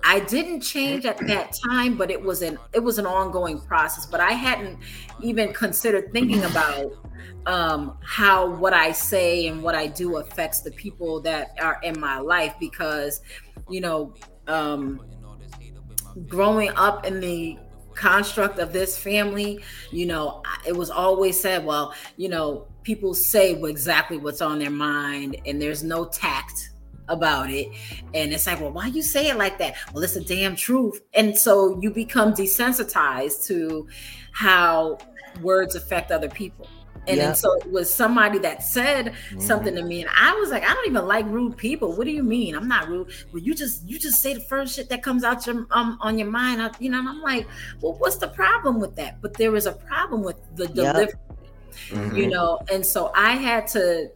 I 0.05 0.21
didn't 0.21 0.61
change 0.61 1.07
at 1.07 1.19
that 1.27 1.57
time, 1.69 1.97
but 1.97 2.11
it 2.11 2.21
was 2.21 2.43
an 2.43 2.59
it 2.73 2.81
was 2.81 2.99
an 2.99 3.07
ongoing 3.07 3.61
process. 3.61 4.07
But 4.07 4.21
I 4.21 4.33
hadn't 4.33 4.79
even 5.21 5.53
considered 5.53 6.13
thinking 6.13 6.43
about 6.45 6.93
um, 7.47 7.97
how 8.03 8.51
what 8.51 8.73
I 8.73 8.93
say 8.93 9.47
and 9.47 9.63
what 9.63 9.75
I 9.75 9.87
do 9.87 10.17
affects 10.17 10.61
the 10.61 10.73
people 10.73 11.21
that 11.23 11.57
are 11.61 11.81
in 11.83 11.99
my 12.01 12.19
life 12.19 12.55
because, 12.59 13.23
you 13.69 13.81
know, 13.81 14.15
um, 14.49 15.01
growing 16.27 16.71
up 16.71 17.07
in 17.07 17.21
the 17.21 17.59
construct 18.03 18.59
of 18.59 18.73
this 18.73 18.99
family, 18.99 19.61
you 19.93 20.07
know, 20.07 20.43
it 20.67 20.77
was 20.77 20.91
always 20.91 21.39
said, 21.39 21.65
well, 21.65 21.95
you 22.17 22.29
know, 22.29 22.67
people 22.83 23.15
say 23.15 23.53
exactly 23.53 24.19
what's 24.19 24.43
on 24.43 24.59
their 24.59 24.73
mind 24.73 25.37
and 25.47 25.63
there's 25.63 25.85
no 25.85 26.07
tact 26.07 26.71
about 27.07 27.49
it. 27.49 27.69
And 28.13 28.33
it's 28.33 28.49
like, 28.49 28.61
well, 28.61 28.73
why 28.73 28.89
you 28.89 29.03
say 29.03 29.29
it 29.29 29.37
like 29.37 29.57
that? 29.59 29.77
Well, 29.93 30.03
it's 30.03 30.17
a 30.17 30.25
damn 30.25 30.57
truth. 30.57 31.01
And 31.15 31.39
so 31.39 31.79
you 31.81 31.93
become 31.93 32.35
desensitized 32.35 33.47
to 33.47 33.87
how 34.33 34.99
words 35.41 35.77
affect 35.77 36.11
other 36.11 36.29
people. 36.29 36.67
And 37.09 37.17
yep. 37.17 37.27
then 37.27 37.35
so 37.35 37.53
it 37.55 37.71
was 37.71 37.93
somebody 37.93 38.39
that 38.41 38.63
said 38.63 39.07
mm-hmm. 39.07 39.41
something 39.41 39.75
to 39.75 39.83
me, 39.83 40.03
and 40.03 40.11
I 40.17 40.35
was 40.35 40.51
like, 40.51 40.63
I 40.63 40.73
don't 40.73 40.87
even 40.87 41.07
like 41.07 41.27
rude 41.27 41.57
people. 41.57 41.93
What 41.97 42.05
do 42.05 42.13
you 42.13 42.23
mean? 42.23 42.55
I'm 42.55 42.69
not 42.69 42.89
rude. 42.89 43.09
Well, 43.33 43.43
you 43.43 43.55
just 43.55 43.89
you 43.89 43.99
just 43.99 44.21
say 44.21 44.35
the 44.35 44.41
first 44.41 44.77
shit 44.77 44.89
that 44.91 45.03
comes 45.03 45.25
out 45.25 45.45
your 45.47 45.67
um 45.73 45.99
on 46.01 46.17
your 46.17 46.31
mind, 46.31 46.77
you 46.79 46.91
know. 46.91 47.01
And 47.01 47.09
I'm 47.09 47.21
like, 47.21 47.49
well, 47.81 47.95
what's 47.95 48.17
the 48.17 48.29
problem 48.29 48.79
with 48.79 48.95
that? 48.97 49.21
But 49.21 49.35
there 49.35 49.57
is 49.57 49.67
a 49.67 49.73
problem 49.73 50.23
with 50.23 50.37
the 50.55 50.69
delivery, 50.69 51.15
yep. 51.91 51.99
mm-hmm. 51.99 52.17
you 52.17 52.29
know. 52.29 52.61
And 52.71 52.87
so 52.87 53.11
I 53.17 53.33
had 53.33 53.67
to 53.69 54.13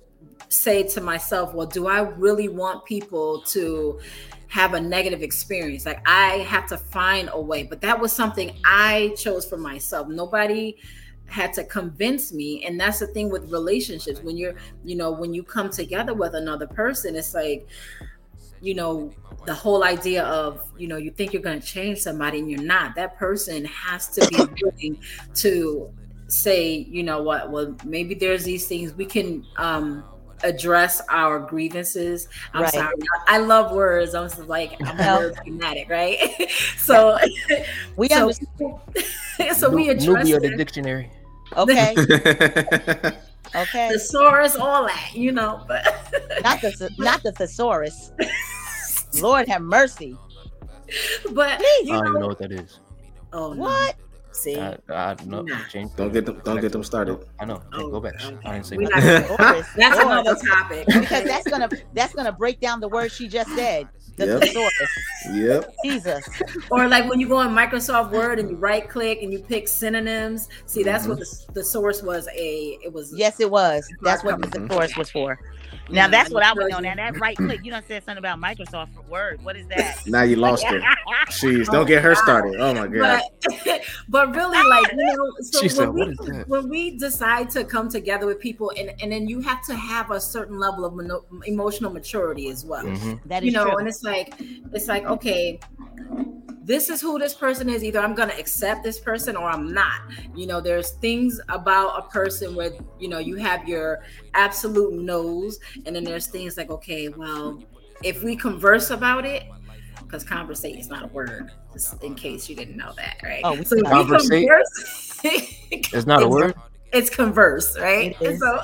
say 0.48 0.84
to 0.84 1.00
myself, 1.00 1.54
well, 1.54 1.66
do 1.66 1.88
I 1.88 2.02
really 2.02 2.48
want 2.48 2.84
people 2.84 3.42
to 3.48 3.98
have 4.46 4.74
a 4.74 4.80
negative 4.80 5.22
experience? 5.22 5.86
Like 5.86 6.00
I 6.06 6.38
have 6.48 6.66
to 6.68 6.78
find 6.78 7.30
a 7.32 7.40
way. 7.40 7.64
But 7.64 7.80
that 7.80 7.98
was 7.98 8.12
something 8.12 8.56
I 8.64 9.12
chose 9.16 9.44
for 9.44 9.58
myself. 9.58 10.06
Nobody 10.06 10.76
had 11.28 11.52
to 11.52 11.64
convince 11.64 12.32
me 12.32 12.64
and 12.64 12.78
that's 12.78 13.00
the 13.00 13.06
thing 13.08 13.28
with 13.30 13.50
relationships 13.50 14.20
when 14.22 14.36
you're 14.36 14.54
you 14.84 14.94
know 14.94 15.10
when 15.10 15.34
you 15.34 15.42
come 15.42 15.68
together 15.68 16.14
with 16.14 16.34
another 16.34 16.66
person 16.66 17.16
it's 17.16 17.34
like 17.34 17.66
you 18.60 18.74
know, 18.74 19.12
the 19.44 19.54
whole 19.54 19.84
idea 19.84 20.24
of, 20.24 20.62
you 20.76 20.88
know, 20.88 20.96
you 20.96 21.10
think 21.10 21.32
you're 21.32 21.42
going 21.42 21.60
to 21.60 21.66
change 21.66 21.98
somebody 21.98 22.38
and 22.38 22.50
you're 22.50 22.62
not. 22.62 22.94
That 22.94 23.16
person 23.16 23.64
has 23.66 24.08
to 24.08 24.26
be 24.28 24.36
willing 24.62 24.98
to 25.34 25.92
say, 26.28 26.86
you 26.88 27.02
know 27.02 27.22
what, 27.22 27.50
well, 27.50 27.76
maybe 27.84 28.14
there's 28.14 28.44
these 28.44 28.66
things 28.66 28.92
we 28.94 29.06
can 29.06 29.46
um 29.56 30.04
address 30.46 31.00
our 31.10 31.38
grievances. 31.38 32.28
I'm 32.54 32.62
right. 32.62 32.72
sorry. 32.72 32.94
I 33.26 33.38
love 33.38 33.72
words. 33.72 34.14
I'm 34.14 34.28
just 34.28 34.46
like 34.46 34.76
I'm 34.84 34.98
a 34.98 35.20
word 35.20 35.36
fanatic, 35.44 35.88
right? 35.88 36.18
so 36.78 37.18
we 37.96 38.08
so, 38.08 38.30
so 39.54 39.70
we 39.70 39.88
address 39.88 40.26
Nubia 40.26 40.40
the 40.40 40.56
dictionary. 40.56 41.10
Okay. 41.56 41.94
okay. 43.54 43.88
Thesaurus, 43.88 44.56
all 44.56 44.86
that, 44.86 45.10
you 45.14 45.32
know, 45.32 45.64
but 45.68 45.84
not 46.42 46.60
the 46.60 46.90
not 46.98 47.22
the 47.22 47.32
thesaurus. 47.32 48.12
Lord 49.20 49.48
have 49.48 49.62
mercy. 49.62 50.16
But 51.32 51.60
you 51.82 51.94
I 51.94 52.02
don't 52.02 52.14
know, 52.14 52.20
know 52.20 52.26
what 52.28 52.38
that 52.38 52.52
is. 52.52 52.80
Oh 53.32 53.52
no. 53.52 53.62
what? 53.62 53.96
See, 54.36 54.60
I, 54.60 54.76
I 54.90 55.16
know. 55.24 55.46
Don't 55.96 56.12
get 56.12 56.26
them. 56.26 56.40
Don't 56.44 56.60
get 56.60 56.70
them 56.70 56.84
started. 56.84 57.18
I 57.40 57.46
know. 57.46 57.62
Oh, 57.72 57.88
go 57.88 58.00
back. 58.00 58.22
Okay. 58.22 58.36
I 58.44 58.52
didn't 58.52 58.66
say 58.66 58.76
that. 58.76 59.66
That's 59.76 59.98
another 59.98 60.36
topic 60.36 60.86
because 60.86 61.24
that's 61.24 61.48
gonna 61.48 61.68
that's 61.94 62.14
gonna 62.14 62.32
break 62.32 62.60
down 62.60 62.80
the 62.80 62.88
word 62.88 63.10
she 63.10 63.28
just 63.28 63.50
said. 63.56 63.88
The 64.16 64.26
yep. 64.26 64.40
thesaurus. 64.40 64.72
Yep. 65.32 65.74
Jesus. 65.84 66.28
Or 66.70 66.88
like 66.88 67.08
when 67.08 67.18
you 67.20 67.28
go 67.28 67.36
on 67.36 67.54
Microsoft 67.54 68.12
Word 68.12 68.38
and 68.38 68.50
you 68.50 68.56
right 68.56 68.88
click 68.88 69.22
and 69.22 69.32
you 69.32 69.40
pick 69.40 69.68
synonyms. 69.68 70.48
See, 70.66 70.82
that's 70.82 71.04
mm-hmm. 71.04 71.12
what 71.12 71.20
the, 71.20 71.52
the 71.54 71.64
source 71.64 72.02
was. 72.02 72.28
A 72.28 72.78
it 72.82 72.92
was. 72.92 73.12
Yes, 73.14 73.40
it 73.40 73.50
was. 73.50 73.86
That's 74.02 74.22
what 74.22 74.40
the 74.40 74.68
source 74.70 74.96
was 74.96 75.10
for. 75.10 75.38
Now 75.88 76.08
that's 76.08 76.30
what 76.30 76.42
I 76.42 76.52
would 76.52 76.70
know. 76.70 76.78
Now 76.78 76.94
that 76.94 77.18
right 77.20 77.36
click, 77.36 77.64
you 77.64 77.70
don't 77.70 77.86
say 77.86 78.00
something 78.00 78.18
about 78.18 78.38
Microsoft 78.38 79.08
Word. 79.08 79.42
What 79.42 79.56
is 79.56 79.66
that? 79.68 80.06
now 80.06 80.22
you 80.22 80.36
lost 80.36 80.64
her. 80.64 80.80
Jeez, 81.28 81.66
don't 81.66 81.86
get 81.86 82.02
her 82.02 82.14
started. 82.14 82.56
Oh 82.58 82.74
my 82.74 82.86
god. 82.86 83.22
But, 83.64 83.82
but 84.08 84.34
really, 84.34 84.68
like 84.68 84.92
you 84.92 85.16
know, 85.16 85.32
so 85.40 85.60
when, 85.60 86.16
said, 86.16 86.26
we, 86.28 86.42
when 86.44 86.68
we 86.68 86.96
decide 86.96 87.50
to 87.50 87.64
come 87.64 87.88
together 87.88 88.26
with 88.26 88.40
people, 88.40 88.72
and 88.76 88.92
and 89.00 89.12
then 89.12 89.28
you 89.28 89.40
have 89.40 89.64
to 89.66 89.74
have 89.74 90.10
a 90.10 90.20
certain 90.20 90.58
level 90.58 90.84
of 90.84 90.94
mono, 90.94 91.24
emotional 91.46 91.92
maturity 91.92 92.48
as 92.48 92.64
well. 92.64 92.84
Mm-hmm. 92.84 93.28
That 93.28 93.42
is 93.42 93.46
you 93.46 93.52
know, 93.52 93.64
true. 93.70 93.78
and 93.78 93.88
it's 93.88 94.02
like 94.02 94.34
it's 94.72 94.88
like 94.88 95.04
okay 95.04 95.60
this 96.66 96.90
is 96.90 97.00
who 97.00 97.16
this 97.16 97.32
person 97.32 97.68
is. 97.70 97.84
Either 97.84 98.00
I'm 98.00 98.14
going 98.14 98.28
to 98.28 98.38
accept 98.38 98.82
this 98.82 98.98
person 98.98 99.36
or 99.36 99.48
I'm 99.48 99.72
not. 99.72 100.00
You 100.34 100.48
know, 100.48 100.60
there's 100.60 100.90
things 100.94 101.40
about 101.48 101.96
a 101.96 102.02
person 102.10 102.56
where, 102.56 102.72
you 102.98 103.08
know, 103.08 103.18
you 103.18 103.36
have 103.36 103.68
your 103.68 104.02
absolute 104.34 104.92
nose, 104.92 105.60
and 105.84 105.94
then 105.94 106.04
there's 106.04 106.26
things 106.26 106.56
like, 106.56 106.70
okay, 106.70 107.08
well, 107.08 107.62
if 108.02 108.22
we 108.22 108.36
converse 108.36 108.90
about 108.90 109.24
it, 109.24 109.44
because 110.02 110.24
conversate 110.24 110.78
is 110.78 110.88
not 110.88 111.04
a 111.04 111.08
word, 111.08 111.50
just 111.72 112.02
in 112.02 112.14
case 112.14 112.48
you 112.48 112.56
didn't 112.56 112.76
know 112.76 112.92
that, 112.96 113.20
right? 113.22 113.40
Oh, 113.44 113.60
so 113.62 113.80
conversate. 113.82 114.48
it's 115.24 116.06
not 116.06 116.22
a 116.22 116.28
word. 116.28 116.54
It's 116.92 117.10
converse, 117.10 117.78
right? 117.78 118.16
So, 118.20 118.60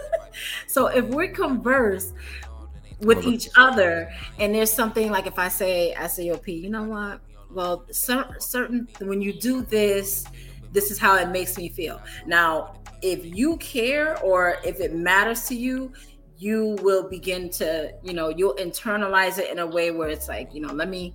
so 0.66 0.86
if 0.86 1.04
we 1.06 1.28
converse, 1.28 2.12
with 3.00 3.24
each 3.24 3.48
other 3.56 4.10
and 4.38 4.54
there's 4.54 4.72
something 4.72 5.10
like 5.10 5.26
if 5.26 5.38
i 5.38 5.48
say 5.48 5.94
SAOP, 5.96 6.48
you 6.48 6.68
know 6.68 6.84
what 6.84 7.20
well 7.50 7.84
certain 7.90 8.88
when 9.00 9.22
you 9.22 9.32
do 9.32 9.62
this 9.62 10.24
this 10.72 10.90
is 10.90 10.98
how 10.98 11.16
it 11.16 11.28
makes 11.30 11.56
me 11.56 11.68
feel 11.68 12.00
now 12.26 12.74
if 13.00 13.24
you 13.24 13.56
care 13.58 14.18
or 14.22 14.56
if 14.64 14.80
it 14.80 14.94
matters 14.94 15.46
to 15.46 15.54
you 15.54 15.92
you 16.38 16.76
will 16.82 17.08
begin 17.08 17.50
to 17.50 17.92
you 18.02 18.12
know 18.12 18.28
you'll 18.28 18.54
internalize 18.54 19.38
it 19.38 19.50
in 19.50 19.58
a 19.58 19.66
way 19.66 19.90
where 19.90 20.08
it's 20.08 20.28
like 20.28 20.54
you 20.54 20.60
know 20.60 20.72
let 20.72 20.88
me 20.88 21.12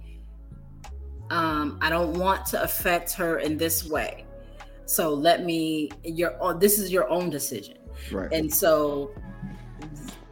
um 1.29 1.79
i 1.81 1.89
don't 1.89 2.19
want 2.19 2.45
to 2.45 2.61
affect 2.61 3.13
her 3.13 3.39
in 3.39 3.57
this 3.57 3.85
way. 3.89 4.25
So 4.85 5.13
let 5.13 5.45
me 5.45 5.89
your 6.03 6.35
this 6.59 6.77
is 6.77 6.91
your 6.91 7.09
own 7.09 7.29
decision. 7.29 7.77
Right. 8.11 8.31
And 8.31 8.53
so 8.53 9.11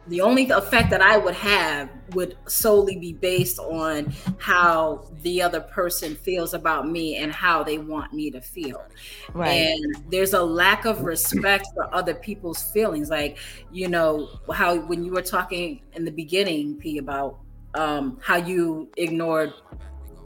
the 0.08 0.20
only 0.20 0.50
effect 0.50 0.90
that 0.90 1.00
I 1.00 1.16
would 1.16 1.34
have 1.34 1.88
would 2.14 2.36
solely 2.46 2.96
be 2.96 3.12
based 3.12 3.58
on 3.58 4.12
how 4.38 5.08
the 5.22 5.42
other 5.42 5.60
person 5.60 6.14
feels 6.14 6.54
about 6.54 6.88
me 6.88 7.16
and 7.16 7.32
how 7.32 7.62
they 7.62 7.78
want 7.78 8.12
me 8.12 8.30
to 8.30 8.40
feel. 8.40 8.82
Right. 9.32 9.48
And 9.48 9.96
there's 10.10 10.32
a 10.32 10.42
lack 10.42 10.84
of 10.84 11.02
respect 11.02 11.66
for 11.74 11.92
other 11.94 12.14
people's 12.14 12.62
feelings. 12.72 13.10
Like, 13.10 13.38
you 13.70 13.88
know, 13.88 14.28
how 14.52 14.76
when 14.86 15.04
you 15.04 15.12
were 15.12 15.22
talking 15.22 15.82
in 15.94 16.04
the 16.04 16.10
beginning, 16.10 16.76
P, 16.76 16.98
about 16.98 17.38
um, 17.74 18.18
how 18.22 18.36
you 18.36 18.90
ignored 18.96 19.52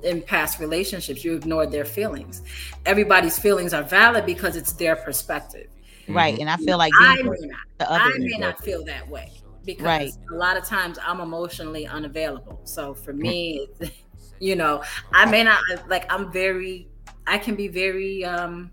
in 0.03 0.23
past 0.23 0.61
relationships, 0.61 1.25
you 1.25 1.35
ignored 1.35 1.71
their 1.73 1.85
feelings. 1.85 2.43
Everybody's 2.85 3.39
feelings 3.39 3.73
are 3.73 3.83
valid 3.83 4.27
because 4.27 4.57
it's 4.57 4.73
their 4.73 4.97
perspective. 4.97 5.69
Right. 6.09 6.39
And 6.39 6.49
I 6.49 6.57
feel 6.57 6.79
like 6.79 6.93
I 7.01 7.23
may 7.23 7.47
not, 7.47 7.91
I 7.91 8.13
may 8.19 8.39
not 8.39 8.63
feel 8.63 8.85
that 8.85 9.09
way 9.09 9.33
because 9.67 9.85
right. 9.85 10.13
a 10.33 10.35
lot 10.35 10.57
of 10.57 10.65
times 10.65 10.99
I'm 11.05 11.21
emotionally 11.21 11.87
unavailable. 11.87 12.61
So 12.65 12.95
for 12.95 13.13
me, 13.13 13.67
you 14.39 14.57
know, 14.57 14.83
I 15.13 15.27
may 15.27 15.43
not 15.43 15.61
like 15.89 16.11
I'm 16.11 16.33
very 16.33 16.89
I 17.27 17.37
can 17.37 17.57
be 17.57 17.69
very 17.69 18.25
um 18.25 18.71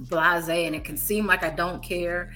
blasé 0.00 0.66
and 0.66 0.74
it 0.74 0.84
can 0.84 0.96
seem 0.96 1.26
like 1.26 1.42
I 1.42 1.50
don't 1.50 1.82
care. 1.82 2.32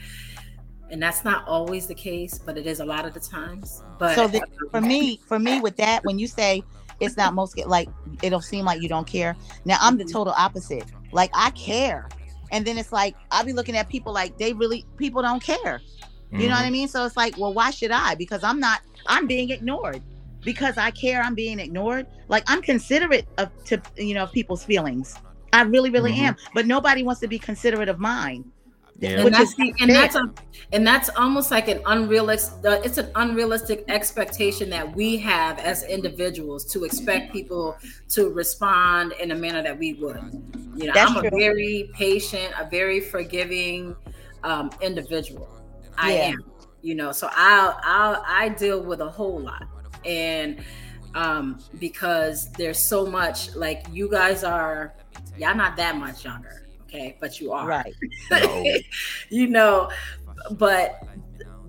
And 0.91 1.03
that's 1.03 1.25
not 1.25 1.47
always 1.49 1.87
the 1.87 1.95
case, 1.95 2.39
but 2.39 2.57
it 2.57 2.66
is 2.66 2.81
a 2.81 2.85
lot 2.85 3.05
of 3.05 3.14
the 3.14 3.20
times. 3.20 3.83
But 3.99 4.14
so 4.14 4.29
the, 4.29 4.43
for 4.70 4.81
me, 4.81 5.20
for 5.27 5.39
me 5.39 5.61
with 5.61 5.77
that, 5.77 6.05
when 6.05 6.18
you 6.18 6.29
say 6.29 6.62
it's 7.01 7.16
not 7.16 7.35
most 7.35 7.59
like 7.66 7.89
it'll 8.22 8.41
seem 8.41 8.64
like 8.64 8.81
you 8.81 8.89
don't 8.89 9.07
care. 9.07 9.37
Now 9.64 9.79
I'm 9.81 9.99
the 9.99 10.05
mm-hmm. 10.05 10.12
total 10.12 10.35
opposite. 10.37 10.85
Like 11.12 11.31
I 11.35 11.51
care. 11.51 12.09
And 12.53 12.64
then 12.64 12.79
it's 12.79 12.93
like 12.93 13.16
I'll 13.33 13.45
be 13.45 13.53
looking 13.53 13.77
at 13.77 13.89
people 13.89 14.12
like 14.12 14.39
they 14.39 14.53
really 14.53 14.87
people 14.97 15.22
don't 15.22 15.43
care. 15.43 15.81
You 16.35 16.41
mm-hmm. 16.41 16.49
know 16.49 16.55
what 16.57 16.59
I 16.59 16.64
mm-hmm. 16.64 16.72
mean? 16.72 16.89
So 16.89 17.07
it's 17.07 17.16
like, 17.16 17.39
well, 17.39 17.55
why 17.55 17.70
should 17.70 17.93
I? 17.93 18.16
Because 18.16 18.43
I'm 18.43 18.59
not, 18.59 18.80
I'm 19.07 19.28
being 19.28 19.51
ignored. 19.51 20.03
Because 20.43 20.76
I 20.76 20.91
care, 20.91 21.22
I'm 21.22 21.37
being 21.37 21.61
ignored. 21.61 22.09
Like 22.28 22.43
I'm 22.49 22.61
considerate 22.61 23.26
of 23.39 23.51
to 23.66 23.80
you 23.97 24.14
know 24.14 24.26
people's 24.26 24.64
feelings. 24.64 25.16
I 25.53 25.62
really, 25.62 25.91
really 25.91 26.12
mm-hmm. 26.12 26.26
am. 26.26 26.37
But 26.55 26.66
nobody 26.66 27.05
wants 27.05 27.20
to 27.20 27.28
be 27.28 27.39
considerate 27.39 27.89
of 27.89 28.01
mine. 28.01 28.45
Yeah. 28.99 29.20
And 29.20 29.35
that's 29.35 29.55
the, 29.55 29.72
and 29.80 29.91
that's 29.91 30.14
a, 30.16 30.32
and 30.72 30.87
that's 30.87 31.09
almost 31.11 31.51
like 31.51 31.68
an 31.68 31.80
unrealistic. 31.87 32.64
Uh, 32.64 32.80
it's 32.85 32.99
an 32.99 33.11
unrealistic 33.14 33.85
expectation 33.89 34.68
that 34.70 34.95
we 34.95 35.16
have 35.18 35.59
as 35.61 35.85
individuals 35.85 36.64
to 36.72 36.85
expect 36.85 37.32
people 37.32 37.76
to 38.11 38.28
respond 38.30 39.12
in 39.20 39.30
a 39.30 39.35
manner 39.35 39.62
that 39.62 39.78
we 39.78 39.95
would. 39.95 40.20
You 40.76 40.89
know, 40.89 40.93
that's 40.95 41.12
I'm 41.12 41.20
true. 41.20 41.28
a 41.28 41.30
very 41.30 41.91
patient, 41.95 42.53
a 42.59 42.68
very 42.68 43.01
forgiving 43.01 43.97
um, 44.43 44.70
individual. 44.80 45.49
I 45.99 46.14
yeah. 46.14 46.22
am, 46.28 46.45
you 46.82 46.95
know. 46.95 47.12
So 47.12 47.28
I'll 47.32 47.78
I'll 47.82 48.22
I 48.26 48.51
deal 48.51 48.82
with 48.82 49.01
a 49.01 49.09
whole 49.09 49.40
lot, 49.40 49.66
and 50.05 50.62
um, 51.14 51.59
because 51.78 52.51
there's 52.53 52.86
so 52.86 53.07
much. 53.07 53.55
Like 53.55 53.86
you 53.92 54.11
guys 54.11 54.45
are, 54.45 54.95
y'all 55.38 55.55
not 55.55 55.76
that 55.76 55.97
much 55.97 56.24
younger, 56.24 56.66
okay, 56.84 57.16
but 57.20 57.40
you 57.40 57.53
are, 57.53 57.66
right? 57.66 57.95
No. 58.30 58.64
you 59.30 59.49
know, 59.49 59.90
but 60.53 61.07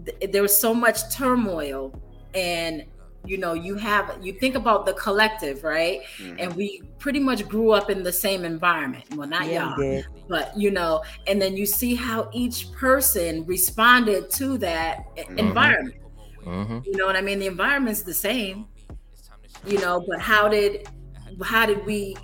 th- 0.06 0.32
there 0.32 0.42
was 0.42 0.60
so 0.60 0.74
much 0.74 1.14
turmoil 1.14 1.94
and 2.34 2.86
you 3.28 3.38
know 3.38 3.54
you 3.54 3.76
have 3.76 4.18
you 4.22 4.34
think 4.34 4.56
about 4.56 4.86
the 4.86 4.94
collective 4.94 5.64
right 5.64 6.02
mm-hmm. 6.18 6.36
and 6.40 6.54
we 6.56 6.82
pretty 7.00 7.20
much 7.20 7.48
grew 7.48 7.72
up 7.72 7.90
in 7.90 8.04
the 8.04 8.12
same 8.12 8.44
environment 8.44 9.04
well 9.16 9.28
not 9.28 9.48
yeah, 9.48 9.76
y'all 9.78 10.04
but 10.28 10.58
you 10.58 10.72
know 10.72 11.04
and 11.28 11.42
then 11.42 11.56
you 11.56 11.66
see 11.66 11.96
how 11.96 12.30
each 12.34 12.72
person 12.72 13.46
responded 13.46 14.30
to 14.30 14.58
that 14.58 15.06
mm-hmm. 15.16 15.40
environment 15.40 15.96
mm-hmm. 16.44 16.80
you 16.86 16.96
know 16.98 17.06
what 17.06 17.16
i 17.16 17.22
mean 17.22 17.40
the 17.40 17.48
environment's 17.48 18.04
the 18.04 18.14
same 18.14 18.68
you 19.66 19.80
know 19.80 20.04
but 20.08 20.20
how 20.20 20.48
did 20.48 20.88
how 21.44 21.66
did 21.66 21.84
we 21.86 22.16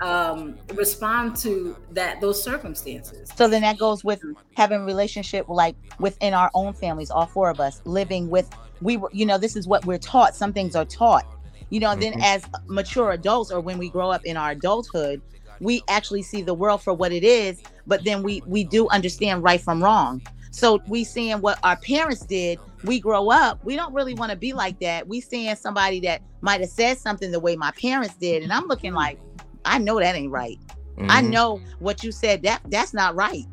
um 0.00 0.56
respond 0.74 1.34
to 1.36 1.76
that 1.90 2.20
those 2.20 2.40
circumstances 2.40 3.28
so 3.34 3.48
then 3.48 3.62
that 3.62 3.76
goes 3.78 4.04
with 4.04 4.22
having 4.54 4.84
relationship 4.84 5.48
like 5.48 5.74
within 5.98 6.34
our 6.34 6.50
own 6.54 6.72
families 6.72 7.10
all 7.10 7.26
four 7.26 7.50
of 7.50 7.58
us 7.58 7.82
living 7.84 8.30
with 8.30 8.48
we 8.80 8.96
were 8.96 9.10
you 9.12 9.26
know 9.26 9.38
this 9.38 9.56
is 9.56 9.66
what 9.66 9.84
we're 9.84 9.98
taught. 9.98 10.34
Some 10.34 10.52
things 10.52 10.76
are 10.76 10.84
taught. 10.84 11.26
You 11.70 11.80
know 11.80 11.90
mm-hmm. 11.90 12.00
then 12.00 12.22
as 12.22 12.44
mature 12.66 13.12
adults 13.12 13.50
or 13.50 13.60
when 13.60 13.78
we 13.78 13.88
grow 13.90 14.10
up 14.10 14.24
in 14.24 14.36
our 14.36 14.50
adulthood 14.52 15.20
we 15.60 15.82
actually 15.88 16.22
see 16.22 16.40
the 16.42 16.54
world 16.54 16.82
for 16.82 16.94
what 16.94 17.12
it 17.12 17.24
is 17.24 17.62
but 17.86 18.04
then 18.04 18.22
we 18.22 18.42
we 18.46 18.64
do 18.64 18.88
understand 18.88 19.42
right 19.42 19.60
from 19.60 19.82
wrong. 19.82 20.22
So 20.50 20.80
we 20.88 21.04
seeing 21.04 21.40
what 21.40 21.58
our 21.62 21.76
parents 21.76 22.24
did 22.24 22.58
we 22.84 23.00
grow 23.00 23.30
up 23.30 23.64
we 23.64 23.74
don't 23.76 23.92
really 23.92 24.14
want 24.14 24.30
to 24.30 24.36
be 24.36 24.52
like 24.52 24.78
that. 24.80 25.08
We 25.08 25.20
seeing 25.20 25.54
somebody 25.56 26.00
that 26.00 26.22
might 26.40 26.60
have 26.60 26.70
said 26.70 26.98
something 26.98 27.30
the 27.30 27.40
way 27.40 27.56
my 27.56 27.72
parents 27.72 28.14
did 28.16 28.42
and 28.42 28.52
i'm 28.52 28.66
looking 28.66 28.92
like 28.94 29.18
i 29.64 29.78
know 29.78 29.98
that 29.98 30.14
ain't 30.14 30.32
right. 30.32 30.58
Mm-hmm. 30.96 31.10
i 31.10 31.20
know 31.20 31.60
what 31.80 32.02
you 32.02 32.12
said 32.12 32.42
that 32.42 32.62
that's 32.66 32.94
not 32.94 33.14
right. 33.14 33.44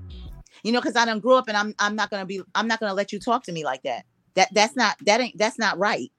You 0.64 0.72
know 0.72 0.80
because 0.80 0.96
i 0.96 1.06
don't 1.06 1.20
grow 1.20 1.38
up 1.38 1.48
and 1.48 1.58
i'm 1.58 1.76
i'm 1.80 1.96
not 1.96 2.10
gonna 2.10 2.26
be 2.26 2.42
i'm 2.56 2.68
not 2.68 2.80
gonna 2.80 2.94
let 2.94 3.12
you 3.12 3.20
talk 3.20 3.44
to 3.44 3.52
me 3.52 3.64
like 3.64 3.84
that 3.84 4.06
that 4.36 4.54
that's 4.54 4.76
not 4.76 4.98
that 5.06 5.22
ain't 5.22 5.38
that's 5.38 5.58
not 5.58 5.78
right. 5.78 6.12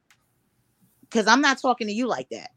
because 1.03 1.27
I'm 1.27 1.41
not 1.41 1.59
talking 1.59 1.87
to 1.87 1.93
you 1.93 2.07
like 2.07 2.29
that. 2.31 2.51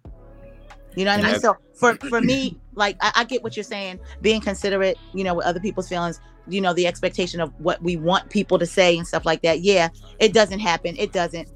You 0.96 1.06
know 1.06 1.16
what 1.16 1.26
I 1.26 1.32
mean? 1.32 1.40
So 1.40 1.56
for 1.76 1.96
for 1.96 2.20
me, 2.20 2.60
like 2.74 2.98
I, 3.02 3.12
I, 3.18 3.24
get 3.24 3.44
what 3.44 3.56
you're 3.56 3.64
saying, 3.64 4.00
being 4.22 4.42
considerate, 4.42 4.98
you 5.14 5.24
know, 5.24 5.36
with 5.36 5.46
other 5.46 5.60
people's 5.60 5.88
feelings, 5.88 6.20
you 6.48 6.62
know, 6.62 6.74
the 6.74 6.88
expectation 6.88 7.40
of 7.40 7.54
what 7.60 7.82
we 7.82 7.96
want 7.96 8.30
people 8.30 8.58
to 8.60 8.66
say 8.66 8.98
and 8.98 9.08
stuff 9.08 9.26
like 9.26 9.42
that. 9.44 9.62
Yeah, 9.62 9.90
it 10.20 10.34
doesn't 10.34 10.60
happen. 10.60 10.96
It 10.98 11.14
doesn't. 11.14 11.48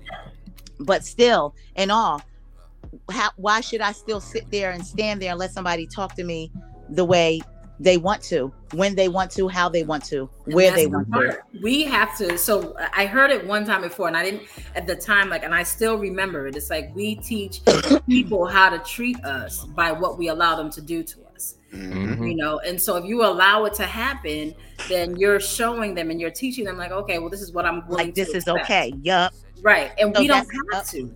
But 0.79 1.03
still, 1.03 1.55
in 1.75 1.91
all, 1.91 2.21
how 3.11 3.31
why 3.35 3.61
should 3.61 3.81
I 3.81 3.91
still 3.91 4.19
sit 4.19 4.49
there 4.51 4.71
and 4.71 4.85
stand 4.85 5.21
there 5.21 5.31
and 5.31 5.39
let 5.39 5.51
somebody 5.51 5.87
talk 5.87 6.15
to 6.15 6.23
me 6.23 6.51
the 6.89 7.05
way 7.05 7.41
they 7.83 7.97
want 7.97 8.21
to, 8.23 8.51
when 8.71 8.95
they 8.95 9.09
want 9.09 9.29
to, 9.31 9.47
how 9.47 9.67
they 9.67 9.83
want 9.83 10.05
to, 10.05 10.29
where 10.45 10.71
they 10.71 10.87
want 10.87 11.11
to. 11.11 11.37
We 11.61 11.83
have 11.83 12.17
to. 12.17 12.37
So 12.37 12.75
I 12.95 13.05
heard 13.05 13.29
it 13.29 13.45
one 13.45 13.65
time 13.65 13.81
before, 13.81 14.07
and 14.07 14.15
I 14.15 14.23
didn't 14.23 14.43
at 14.75 14.87
the 14.87 14.95
time, 14.95 15.29
like, 15.29 15.43
and 15.43 15.53
I 15.53 15.63
still 15.63 15.97
remember 15.97 16.47
it. 16.47 16.55
It's 16.55 16.69
like 16.69 16.95
we 16.95 17.15
teach 17.15 17.61
people 18.07 18.45
how 18.45 18.69
to 18.69 18.79
treat 18.79 19.23
us 19.25 19.65
by 19.65 19.91
what 19.91 20.17
we 20.17 20.29
allow 20.29 20.55
them 20.55 20.69
to 20.71 20.81
do 20.81 21.03
to 21.03 21.17
us. 21.35 21.57
Mm-hmm. 21.73 22.23
You 22.23 22.35
know, 22.35 22.59
and 22.59 22.81
so 22.81 22.95
if 22.95 23.05
you 23.05 23.25
allow 23.25 23.65
it 23.65 23.73
to 23.75 23.85
happen, 23.85 24.55
then 24.87 25.15
you're 25.17 25.39
showing 25.39 25.93
them 25.93 26.09
and 26.09 26.21
you're 26.21 26.31
teaching 26.31 26.65
them, 26.65 26.77
like, 26.77 26.91
okay, 26.91 27.19
well, 27.19 27.29
this 27.29 27.41
is 27.41 27.51
what 27.51 27.65
I'm 27.65 27.83
like. 27.89 28.15
This 28.15 28.29
is 28.29 28.35
expect. 28.47 28.65
okay. 28.65 28.93
Yup. 29.01 29.33
Right, 29.61 29.91
and 29.97 30.15
so 30.15 30.21
we 30.21 30.27
don't 30.27 30.47
have 30.71 30.85
to, 30.91 31.13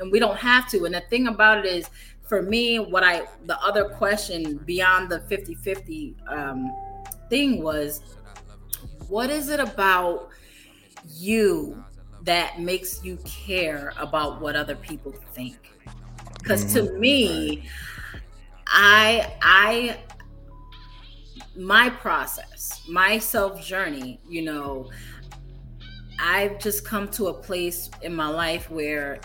and 0.00 0.10
we 0.10 0.18
don't 0.18 0.38
have 0.38 0.68
to. 0.70 0.84
And 0.84 0.94
the 0.94 1.02
thing 1.02 1.28
about 1.28 1.58
it 1.58 1.66
is, 1.66 1.90
for 2.28 2.42
me, 2.42 2.78
what 2.78 3.02
I 3.02 3.22
the 3.46 3.58
other 3.60 3.88
question 3.88 4.58
beyond 4.58 5.10
the 5.10 5.20
50-50 5.20 6.14
um, 6.30 6.74
thing 7.30 7.62
was, 7.62 8.02
what 9.08 9.30
is 9.30 9.48
it 9.48 9.60
about 9.60 10.28
you 11.16 11.82
that 12.22 12.60
makes 12.60 13.02
you 13.02 13.16
care 13.24 13.92
about 13.96 14.40
what 14.40 14.56
other 14.56 14.76
people 14.76 15.12
think? 15.32 15.56
Because 16.38 16.72
to 16.74 16.82
mm-hmm. 16.82 17.00
me, 17.00 17.68
I 18.66 19.34
I 19.40 19.98
my 21.56 21.88
process, 21.90 22.82
my 22.88 23.18
self 23.18 23.64
journey, 23.64 24.20
you 24.28 24.42
know, 24.42 24.90
I've 26.20 26.58
just 26.58 26.84
come 26.84 27.08
to 27.12 27.28
a 27.28 27.34
place 27.34 27.90
in 28.02 28.14
my 28.14 28.28
life 28.28 28.70
where 28.70 29.20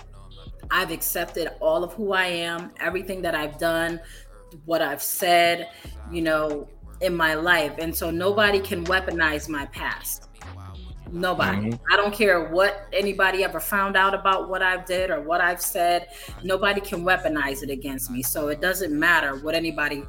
I've 0.72 0.92
accepted 0.92 1.52
all 1.60 1.84
of 1.84 1.94
who 1.94 2.14
I 2.14 2.26
am, 2.26 2.72
everything 2.80 3.22
that 3.22 3.36
I've 3.36 3.58
done, 3.58 4.00
what 4.66 4.82
I've 4.82 5.02
said, 5.02 5.70
you 6.12 6.22
know, 6.22 6.68
in 7.02 7.16
my 7.16 7.34
life. 7.36 7.74
And 7.80 7.96
so 7.96 8.10
nobody 8.10 8.60
can 8.60 8.86
weaponize 8.86 9.50
my 9.50 9.66
past. 9.68 10.30
Nobody. 11.12 11.70
Mm-hmm. 11.70 11.94
I 11.94 11.96
don't 11.96 12.14
care 12.14 12.50
what 12.50 12.88
anybody 12.92 13.44
ever 13.44 13.60
found 13.60 13.96
out 13.96 14.16
about 14.16 14.50
what 14.50 14.64
I've 14.64 14.86
did 14.86 15.12
or 15.12 15.22
what 15.22 15.42
I've 15.42 15.62
said. 15.62 16.08
Nobody 16.44 16.82
can 16.82 17.04
weaponize 17.04 17.62
it 17.62 17.70
against 17.70 18.10
me. 18.10 18.24
So 18.24 18.48
it 18.48 18.62
doesn't 18.62 18.98
matter 18.98 19.36
what 19.38 19.54
anybody 19.54 20.04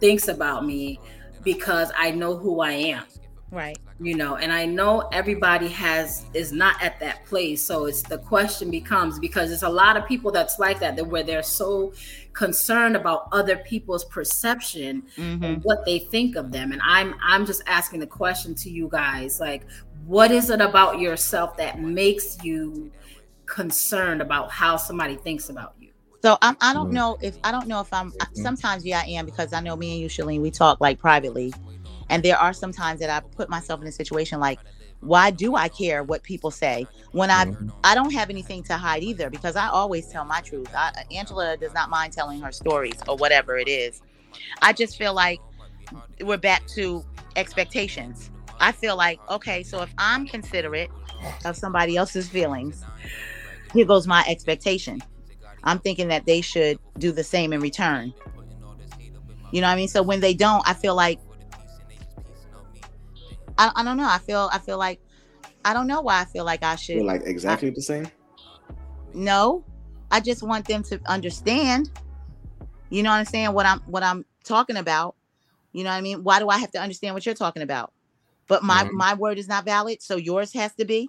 thinks 0.00 0.26
about 0.28 0.66
me 0.66 0.98
because 1.44 1.92
I 1.96 2.10
know 2.10 2.36
who 2.36 2.60
I 2.60 2.72
am. 2.72 3.04
Right. 3.50 3.78
You 3.98 4.16
know, 4.16 4.36
and 4.36 4.52
I 4.52 4.64
know 4.64 5.08
everybody 5.12 5.68
has 5.68 6.24
is 6.34 6.52
not 6.52 6.80
at 6.82 7.00
that 7.00 7.26
place. 7.26 7.62
So 7.62 7.86
it's 7.86 8.02
the 8.02 8.18
question 8.18 8.70
becomes 8.70 9.18
because 9.18 9.48
there's 9.48 9.64
a 9.64 9.68
lot 9.68 9.96
of 9.96 10.06
people 10.06 10.30
that's 10.30 10.58
like 10.58 10.78
that, 10.80 10.96
that 10.96 11.04
where 11.04 11.24
they're 11.24 11.42
so 11.42 11.92
concerned 12.32 12.96
about 12.96 13.28
other 13.32 13.56
people's 13.56 14.04
perception 14.04 15.02
mm-hmm. 15.16 15.42
and 15.42 15.64
what 15.64 15.84
they 15.84 15.98
think 15.98 16.36
of 16.36 16.52
them. 16.52 16.70
And 16.70 16.80
I'm 16.84 17.14
I'm 17.22 17.44
just 17.44 17.62
asking 17.66 18.00
the 18.00 18.06
question 18.06 18.54
to 18.56 18.70
you 18.70 18.88
guys, 18.88 19.40
like, 19.40 19.66
what 20.06 20.30
is 20.30 20.50
it 20.50 20.60
about 20.60 21.00
yourself 21.00 21.56
that 21.56 21.80
makes 21.80 22.42
you 22.44 22.92
concerned 23.46 24.22
about 24.22 24.50
how 24.50 24.76
somebody 24.76 25.16
thinks 25.16 25.50
about 25.50 25.74
you? 25.80 25.90
So 26.22 26.36
I'm, 26.42 26.56
I 26.60 26.72
don't 26.74 26.90
mm. 26.90 26.94
know 26.94 27.18
if 27.20 27.38
I 27.42 27.50
don't 27.50 27.66
know 27.66 27.80
if 27.80 27.92
I'm. 27.92 28.12
Sometimes 28.34 28.84
yeah, 28.84 29.02
I 29.04 29.10
am 29.10 29.24
because 29.24 29.52
I 29.52 29.60
know 29.60 29.76
me 29.76 29.92
and 29.92 30.00
you, 30.00 30.08
Shalene, 30.08 30.40
we 30.40 30.50
talk 30.50 30.80
like 30.80 30.98
privately, 30.98 31.52
and 32.10 32.24
there 32.24 32.36
are 32.36 32.52
some 32.52 32.72
times 32.72 33.00
that 33.00 33.08
I 33.08 33.20
put 33.20 33.48
myself 33.48 33.80
in 33.80 33.86
a 33.86 33.92
situation 33.92 34.40
like, 34.40 34.58
why 34.98 35.30
do 35.30 35.54
I 35.54 35.68
care 35.68 36.02
what 36.02 36.22
people 36.22 36.50
say 36.50 36.86
when 37.12 37.30
I 37.30 37.46
mm-hmm. 37.46 37.70
I 37.82 37.94
don't 37.94 38.12
have 38.12 38.28
anything 38.28 38.62
to 38.64 38.74
hide 38.76 39.02
either 39.02 39.30
because 39.30 39.56
I 39.56 39.68
always 39.68 40.08
tell 40.08 40.26
my 40.26 40.42
truth. 40.42 40.68
I, 40.74 41.04
Angela 41.10 41.56
does 41.56 41.72
not 41.72 41.88
mind 41.88 42.12
telling 42.12 42.40
her 42.40 42.52
stories 42.52 42.98
or 43.08 43.16
whatever 43.16 43.56
it 43.56 43.68
is. 43.68 44.02
I 44.60 44.74
just 44.74 44.98
feel 44.98 45.14
like 45.14 45.40
we're 46.20 46.36
back 46.36 46.66
to 46.74 47.02
expectations. 47.36 48.30
I 48.58 48.72
feel 48.72 48.96
like 48.96 49.20
okay, 49.30 49.62
so 49.62 49.80
if 49.80 49.94
I'm 49.96 50.26
considerate 50.26 50.90
of 51.46 51.56
somebody 51.56 51.96
else's 51.96 52.28
feelings, 52.28 52.84
here 53.72 53.86
goes 53.86 54.06
my 54.06 54.22
expectation. 54.28 55.00
I'm 55.62 55.78
thinking 55.78 56.08
that 56.08 56.26
they 56.26 56.40
should 56.40 56.78
do 56.98 57.12
the 57.12 57.24
same 57.24 57.52
in 57.52 57.60
return. 57.60 58.12
You 59.52 59.60
know 59.60 59.66
what 59.66 59.72
I 59.72 59.76
mean? 59.76 59.88
So 59.88 60.02
when 60.02 60.20
they 60.20 60.34
don't, 60.34 60.66
I 60.68 60.74
feel 60.74 60.94
like 60.94 61.18
I, 63.60 63.70
I 63.76 63.84
don't 63.84 63.98
know. 63.98 64.08
I 64.08 64.18
feel 64.18 64.48
I 64.52 64.58
feel 64.58 64.78
like 64.78 65.00
I 65.66 65.74
don't 65.74 65.86
know 65.86 66.00
why 66.00 66.22
I 66.22 66.24
feel 66.24 66.44
like 66.46 66.62
I 66.62 66.76
should 66.76 66.96
You're 66.96 67.04
like 67.04 67.22
exactly 67.26 67.68
I, 67.68 67.72
the 67.72 67.82
same. 67.82 68.08
No, 69.12 69.64
I 70.10 70.20
just 70.20 70.42
want 70.42 70.66
them 70.66 70.82
to 70.84 70.98
understand. 71.06 71.90
You 72.88 73.02
know 73.02 73.10
what 73.10 73.16
I'm 73.16 73.26
saying? 73.26 73.52
What 73.52 73.66
I'm 73.66 73.80
what 73.80 74.02
I'm 74.02 74.24
talking 74.44 74.76
about. 74.76 75.14
You 75.72 75.84
know 75.84 75.90
what 75.90 75.96
I 75.96 76.00
mean? 76.00 76.24
Why 76.24 76.38
do 76.38 76.48
I 76.48 76.56
have 76.56 76.70
to 76.72 76.80
understand 76.80 77.14
what 77.14 77.26
you're 77.26 77.34
talking 77.34 77.62
about? 77.62 77.92
But 78.48 78.62
my 78.62 78.84
mm-hmm. 78.84 78.96
my 78.96 79.14
word 79.14 79.38
is 79.38 79.46
not 79.46 79.66
valid, 79.66 80.00
so 80.00 80.16
yours 80.16 80.54
has 80.54 80.74
to 80.76 80.86
be. 80.86 81.06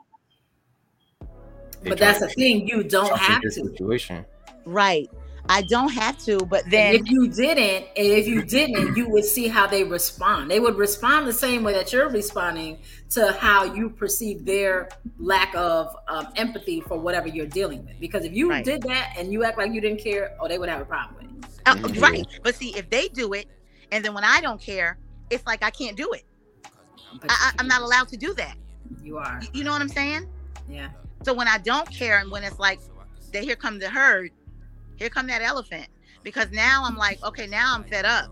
But 1.84 1.98
that's 1.98 2.20
the 2.20 2.28
thing, 2.28 2.68
you 2.68 2.84
don't 2.84 3.18
have 3.18 3.42
to. 3.42 3.50
Situation. 3.50 4.26
Right. 4.66 5.10
I 5.50 5.62
don't 5.64 5.92
have 5.92 6.18
to, 6.20 6.38
but 6.46 6.70
then 6.70 6.96
if 6.96 7.10
you 7.10 7.28
didn't, 7.28 7.88
if 7.96 8.28
you 8.28 8.44
didn't, 8.44 8.96
you 8.96 9.10
would 9.10 9.26
see 9.26 9.48
how 9.48 9.68
they 9.68 9.84
respond. 9.84 10.50
They 10.50 10.60
would 10.60 10.78
respond 10.78 11.28
the 11.28 11.34
same 11.34 11.64
way 11.64 11.74
that 11.74 11.92
you're 11.92 12.10
responding 12.10 12.80
to 13.12 13.34
how 13.34 13.64
you 13.64 13.90
perceive 13.90 14.46
their 14.46 14.90
lack 15.20 15.54
of 15.56 15.96
um, 16.08 16.28
empathy 16.36 16.82
for 16.82 16.98
whatever 16.98 17.28
you're 17.28 17.48
dealing 17.48 17.86
with. 17.86 18.00
Because 18.00 18.24
if 18.24 18.34
you 18.34 18.50
right. 18.50 18.64
did 18.64 18.84
that 18.84 19.14
and 19.18 19.34
you 19.34 19.44
act 19.44 19.58
like 19.58 19.74
you 19.74 19.82
didn't 19.82 20.02
care, 20.02 20.36
oh, 20.40 20.48
they 20.48 20.58
would 20.58 20.70
have 20.70 20.82
a 20.82 20.86
problem 20.86 21.16
with 21.16 21.46
it. 21.46 21.60
Uh, 21.66 21.76
mm-hmm. 21.76 22.00
Right. 22.00 22.28
But 22.44 22.56
see, 22.56 22.76
if 22.78 22.90
they 22.90 23.08
do 23.10 23.34
it, 23.34 23.48
and 23.92 24.06
then 24.06 24.14
when 24.14 24.24
I 24.24 24.42
don't 24.42 24.62
care, 24.62 24.98
it's 25.30 25.46
like 25.46 25.64
I 25.64 25.70
can't 25.70 25.98
do 25.98 26.12
it. 26.14 26.24
I, 27.28 27.52
am 27.60 27.68
not 27.68 27.82
allowed 27.82 28.08
to 28.10 28.18
do 28.18 28.34
that. 28.36 28.56
You 29.04 29.18
are. 29.18 29.42
You 29.54 29.64
know 29.64 29.72
what 29.72 29.82
I'm 29.82 29.90
saying? 29.90 30.28
Yeah. 30.70 30.90
So 31.24 31.34
when 31.34 31.48
I 31.48 31.58
don't 31.58 31.90
care, 31.90 32.20
and 32.20 32.32
when 32.32 32.44
it's 32.44 32.60
like, 32.60 32.80
they 33.32 33.44
here 33.44 33.56
come 33.56 33.80
the 33.80 33.90
herd 33.90 34.32
here 35.02 35.10
come 35.10 35.28
that 35.28 35.42
elephant. 35.42 35.88
Because 36.24 36.52
now 36.52 36.84
i'm 36.86 36.96
like 36.96 37.22
okay 37.24 37.48
now 37.48 37.74
i'm 37.76 37.84
fed 37.84 38.06
up. 38.06 38.32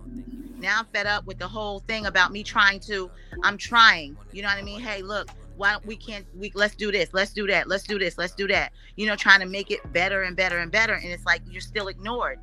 Now 0.60 0.80
i'm 0.80 0.86
fed 0.86 1.08
up 1.08 1.26
with 1.26 1.40
the 1.40 1.48
whole 1.48 1.80
thing 1.80 2.06
about 2.06 2.32
me 2.32 2.44
trying 2.44 2.80
to 2.82 3.10
i'm 3.44 3.58
trying. 3.58 4.16
You 4.32 4.44
know 4.44 4.50
what 4.50 4.58
i 4.58 4.62
mean? 4.62 4.80
Hey 4.80 5.02
look 5.02 5.30
why 5.58 5.72
don't 5.72 5.86
we 5.86 5.98
can't 5.98 6.26
we 6.38 6.52
let's 6.56 6.74
do 6.76 6.90
this 6.90 7.10
let's 7.12 7.34
do 7.34 7.46
that 7.46 7.68
let's 7.68 7.84
do 7.84 7.98
this 8.00 8.18
let's 8.18 8.34
do 8.34 8.48
that. 8.48 8.72
You 8.96 9.08
know 9.08 9.16
trying 9.16 9.40
to 9.40 9.48
make 9.48 9.72
it 9.72 9.80
better 9.92 10.24
and 10.24 10.38
better 10.38 10.60
and 10.60 10.72
better. 10.72 10.94
And 10.94 11.08
it's 11.08 11.26
like 11.26 11.42
you're 11.50 11.62
still 11.62 11.88
ignored. 11.88 12.40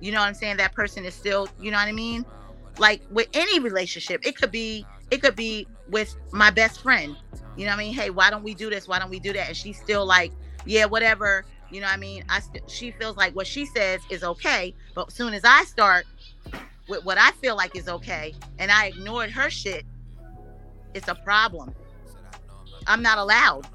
You 0.00 0.12
know 0.12 0.20
what 0.20 0.28
i'm 0.28 0.34
saying? 0.34 0.58
That 0.58 0.72
person 0.72 1.04
is 1.04 1.14
still 1.14 1.48
you 1.60 1.72
know 1.72 1.78
what 1.78 1.88
i 1.88 1.92
mean? 1.92 2.24
Like 2.78 3.02
with 3.10 3.28
any 3.34 3.58
relationship 3.58 4.24
it 4.24 4.36
could 4.36 4.52
be 4.52 4.86
it 5.10 5.20
could 5.20 5.36
be 5.36 5.66
with 5.88 6.14
my 6.32 6.50
best 6.50 6.80
friend. 6.80 7.16
You 7.56 7.64
know 7.64 7.72
what 7.72 7.80
i 7.80 7.84
mean? 7.84 7.94
Hey 7.94 8.10
why 8.10 8.30
don't 8.30 8.44
we 8.44 8.54
do 8.54 8.70
this? 8.70 8.86
Why 8.86 9.00
don't 9.00 9.10
we 9.10 9.18
do 9.18 9.32
that? 9.32 9.48
And 9.48 9.56
she's 9.56 9.78
still 9.78 10.06
like 10.06 10.32
yeah 10.64 10.84
whatever 10.84 11.44
you 11.74 11.80
know 11.80 11.88
what 11.88 11.94
I 11.94 11.98
mean? 11.98 12.24
I 12.28 12.38
st- 12.38 12.70
she 12.70 12.92
feels 12.92 13.16
like 13.16 13.34
what 13.34 13.48
she 13.48 13.66
says 13.66 14.00
is 14.08 14.22
okay, 14.22 14.72
but 14.94 15.08
as 15.08 15.14
soon 15.14 15.34
as 15.34 15.42
I 15.44 15.64
start 15.64 16.06
with 16.88 17.04
what 17.04 17.18
I 17.18 17.32
feel 17.32 17.56
like 17.56 17.74
is 17.74 17.88
okay 17.88 18.32
and 18.60 18.70
I 18.70 18.86
ignored 18.86 19.30
her 19.30 19.50
shit, 19.50 19.84
it's 20.94 21.08
a 21.08 21.16
problem. 21.16 21.74
I'm 22.86 23.02
not 23.02 23.18
allowed. 23.18 23.66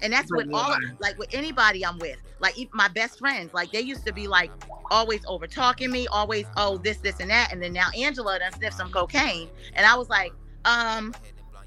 And 0.00 0.12
that's 0.12 0.30
with 0.32 0.48
all 0.54 0.76
like 1.00 1.18
with 1.18 1.34
anybody 1.34 1.84
I'm 1.84 1.98
with. 1.98 2.18
Like 2.38 2.54
my 2.72 2.86
best 2.86 3.18
friends, 3.18 3.52
like 3.52 3.72
they 3.72 3.80
used 3.80 4.06
to 4.06 4.12
be 4.12 4.28
like 4.28 4.52
always 4.92 5.22
over 5.26 5.48
talking 5.48 5.90
me, 5.90 6.06
always, 6.06 6.46
oh, 6.56 6.78
this, 6.78 6.98
this, 6.98 7.18
and 7.18 7.30
that. 7.30 7.52
And 7.52 7.60
then 7.60 7.72
now 7.72 7.88
Angela 7.98 8.38
done 8.38 8.52
sniffed 8.52 8.76
some 8.76 8.92
cocaine. 8.92 9.48
And 9.74 9.84
I 9.84 9.96
was 9.96 10.08
like, 10.08 10.32
um, 10.64 11.14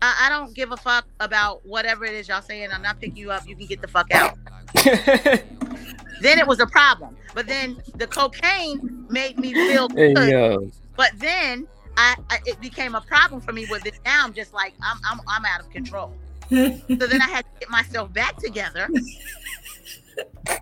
I, 0.04 0.26
I 0.26 0.30
don't 0.30 0.54
give 0.54 0.74
a 0.74 0.78
fuck 0.78 1.06
about 1.22 1.66
whatever 1.66 2.04
it 2.04 2.14
is 2.14 2.28
y'all 2.28 2.42
saying. 2.42 2.70
I'm 2.74 2.82
not 2.82 3.00
picking 3.00 3.16
you 3.16 3.32
up. 3.32 3.48
You 3.48 3.56
can 3.56 3.68
get 3.68 3.82
the 3.82 3.88
fuck 3.88 4.14
out. 4.14 4.38
then 4.84 6.40
it 6.40 6.46
was 6.46 6.60
a 6.60 6.68
problem. 6.68 7.16
But 7.34 7.48
then 7.48 7.82
the 7.96 8.06
cocaine 8.06 9.06
made 9.10 9.40
me 9.40 9.54
feel 9.54 9.88
good. 9.88 10.18
Hey, 10.18 10.58
but 10.98 11.12
then 11.16 11.70
I, 11.96 12.18
I, 12.30 12.40
it 12.46 12.60
became 12.60 12.96
a 12.96 13.02
problem 13.02 13.40
for 13.40 13.54
me 13.54 13.66
with 13.70 13.86
it. 13.86 13.94
Now 14.04 14.26
I'm 14.26 14.34
just 14.34 14.54
like 14.54 14.74
I'm 14.84 15.00
I'm 15.10 15.22
I'm 15.26 15.46
out 15.46 15.62
of 15.62 15.70
control. 15.70 16.14
so 16.50 16.76
then 16.90 17.22
I 17.22 17.30
had 17.30 17.46
to 17.46 17.60
get 17.62 17.70
myself 17.70 18.12
back 18.12 18.36
together. 18.38 18.90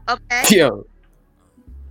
Okay. 0.07 0.57
Yo. 0.57 0.85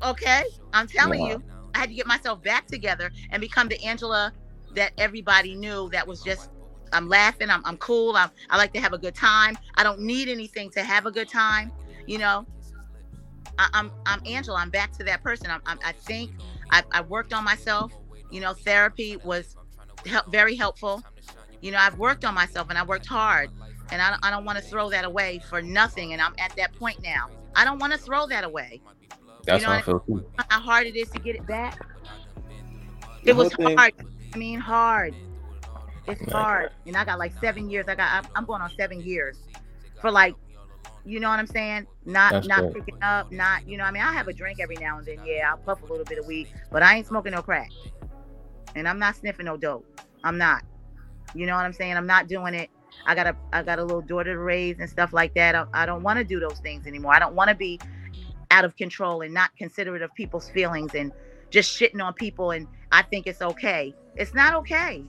Okay. 0.03 0.45
I'm 0.73 0.87
telling 0.87 1.27
you, 1.27 1.43
I 1.75 1.79
had 1.79 1.91
to 1.91 1.95
get 1.95 2.07
myself 2.07 2.43
back 2.43 2.67
together 2.67 3.11
and 3.31 3.41
become 3.41 3.69
the 3.69 3.83
Angela 3.85 4.33
that 4.75 4.93
everybody 4.97 5.55
knew 5.55 5.91
that 5.91 6.07
was 6.07 6.23
just 6.23 6.49
I'm 6.93 7.09
laughing, 7.09 7.51
I'm 7.51 7.62
I'm 7.64 7.76
cool, 7.76 8.16
I'm 8.16 8.30
I 8.49 8.57
like 8.57 8.72
to 8.74 8.80
have 8.80 8.93
a 8.93 8.99
good 8.99 9.14
time. 9.14 9.57
I 9.76 9.82
don't 9.82 10.01
need 10.01 10.28
anything 10.28 10.70
to 10.70 10.82
have 10.82 11.07
a 11.07 11.11
good 11.11 11.28
time, 11.28 11.72
you 12.07 12.18
know. 12.18 12.47
I, 13.59 13.68
am 13.74 13.91
I'm, 14.07 14.20
I'm 14.20 14.22
Angela. 14.26 14.59
I'm 14.59 14.70
back 14.70 14.93
to 14.99 15.05
that 15.05 15.22
person. 15.22 15.51
I'm, 15.51 15.61
I'm 15.66 15.78
i 15.84 15.93
think 15.93 16.30
I, 16.70 16.82
I 16.93 17.03
worked 17.03 17.32
on 17.32 17.45
myself. 17.45 17.93
You 18.30 18.41
know, 18.41 18.55
therapy 18.55 19.16
was 19.24 19.57
help, 20.07 20.30
very 20.30 20.55
helpful. 20.55 21.03
You 21.61 21.72
know, 21.72 21.78
I've 21.78 21.99
worked 21.99 22.24
on 22.24 22.34
myself 22.34 22.70
and 22.70 22.78
I 22.78 22.84
worked 22.84 23.07
hard, 23.07 23.51
and 23.91 24.01
I, 24.01 24.16
I 24.22 24.30
don't 24.30 24.45
want 24.45 24.59
to 24.59 24.64
throw 24.64 24.88
that 24.91 25.05
away 25.05 25.41
for 25.49 25.61
nothing. 25.61 26.12
And 26.12 26.22
I'm 26.22 26.34
at 26.38 26.55
that 26.57 26.72
point 26.74 27.03
now. 27.03 27.28
I 27.55 27.64
don't 27.64 27.78
want 27.78 27.93
to 27.93 27.99
throw 27.99 28.26
that 28.28 28.45
away. 28.45 28.80
That's 29.45 29.62
you 29.62 29.66
know 29.66 29.74
how 29.74 29.78
I 29.78 29.82
feel 29.82 30.01
too. 30.01 30.24
How 30.49 30.61
hard 30.61 30.86
it 30.86 30.97
is 30.97 31.11
to 31.11 31.18
get 31.18 31.34
it 31.36 31.47
back. 31.47 31.78
It 33.24 33.34
was 33.34 33.53
thing. 33.55 33.76
hard. 33.76 33.93
I 34.32 34.38
mean, 34.38 34.61
hard. 34.61 35.14
It's 36.11 36.33
hard, 36.33 36.71
and 36.87 36.97
I 36.97 37.05
got 37.05 37.19
like 37.19 37.33
seven 37.41 37.71
years. 37.71 37.87
I 37.89 37.95
got. 37.95 38.27
I'm 38.35 38.45
going 38.45 38.63
on 38.63 38.71
seven 38.77 39.01
years 39.01 39.39
for 40.01 40.11
like 40.11 40.35
you 41.05 41.19
know 41.21 41.29
what 41.29 41.39
I'm 41.39 41.47
saying? 41.47 41.87
Not 42.05 42.33
That's 42.33 42.47
not 42.47 42.73
picking 42.73 43.03
up, 43.03 43.33
not 43.33 43.67
you 43.67 43.77
know. 43.77 43.85
I 43.85 43.91
mean, 43.91 44.03
I 44.03 44.13
have 44.13 44.29
a 44.29 44.33
drink 44.33 44.59
every 44.61 44.77
now 44.77 44.99
and 44.99 45.07
then. 45.07 45.19
Yeah, 45.25 45.51
I'll 45.51 45.59
puff 45.59 45.83
a 45.83 45.87
little 45.87 46.05
bit 46.05 46.19
of 46.19 46.27
weed, 46.27 46.49
but 46.71 46.83
I 46.83 46.97
ain't 46.97 47.07
smoking 47.07 47.33
no 47.33 47.43
crack, 47.43 47.71
and 48.75 48.89
I'm 48.89 48.99
not 48.99 49.17
sniffing 49.17 49.47
no 49.47 49.57
dope. 49.57 49.87
I'm 50.25 50.39
not. 50.39 50.63
You 51.35 51.47
know 51.47 51.55
what 51.55 51.65
I'm 51.65 51.73
saying? 51.73 51.97
I'm 51.97 52.07
not 52.07 52.29
doing 52.29 52.55
it. 52.55 52.71
I 53.07 53.15
got 53.15 53.27
a 53.27 53.37
I 53.53 53.63
got 53.63 53.79
a 53.79 53.83
little 53.83 54.03
daughter 54.03 54.35
to 54.35 54.39
raise 54.39 54.79
and 54.79 54.89
stuff 54.91 55.13
like 55.13 55.35
that. 55.35 55.55
I, 55.55 55.65
I 55.73 55.87
don't 55.87 56.03
want 56.03 56.19
to 56.19 56.25
do 56.25 56.41
those 56.41 56.59
things 56.59 56.87
anymore. 56.87 57.15
I 57.15 57.19
don't 57.19 57.35
want 57.35 57.49
to 57.49 57.57
be 57.57 57.81
out 58.51 58.65
of 58.65 58.77
control 58.77 59.23
and 59.23 59.33
not 59.33 59.51
considerate 59.57 60.03
of 60.03 60.13
people's 60.15 60.51
feelings 60.51 60.95
and 60.95 61.13
just 61.51 61.77
shitting 61.79 62.03
on 62.03 62.15
people 62.15 62.51
and 62.51 62.67
I 62.93 63.03
think 63.03 63.27
it's 63.27 63.41
okay. 63.41 63.95
It's 64.17 64.35
not 64.35 64.55
okay. 64.55 65.05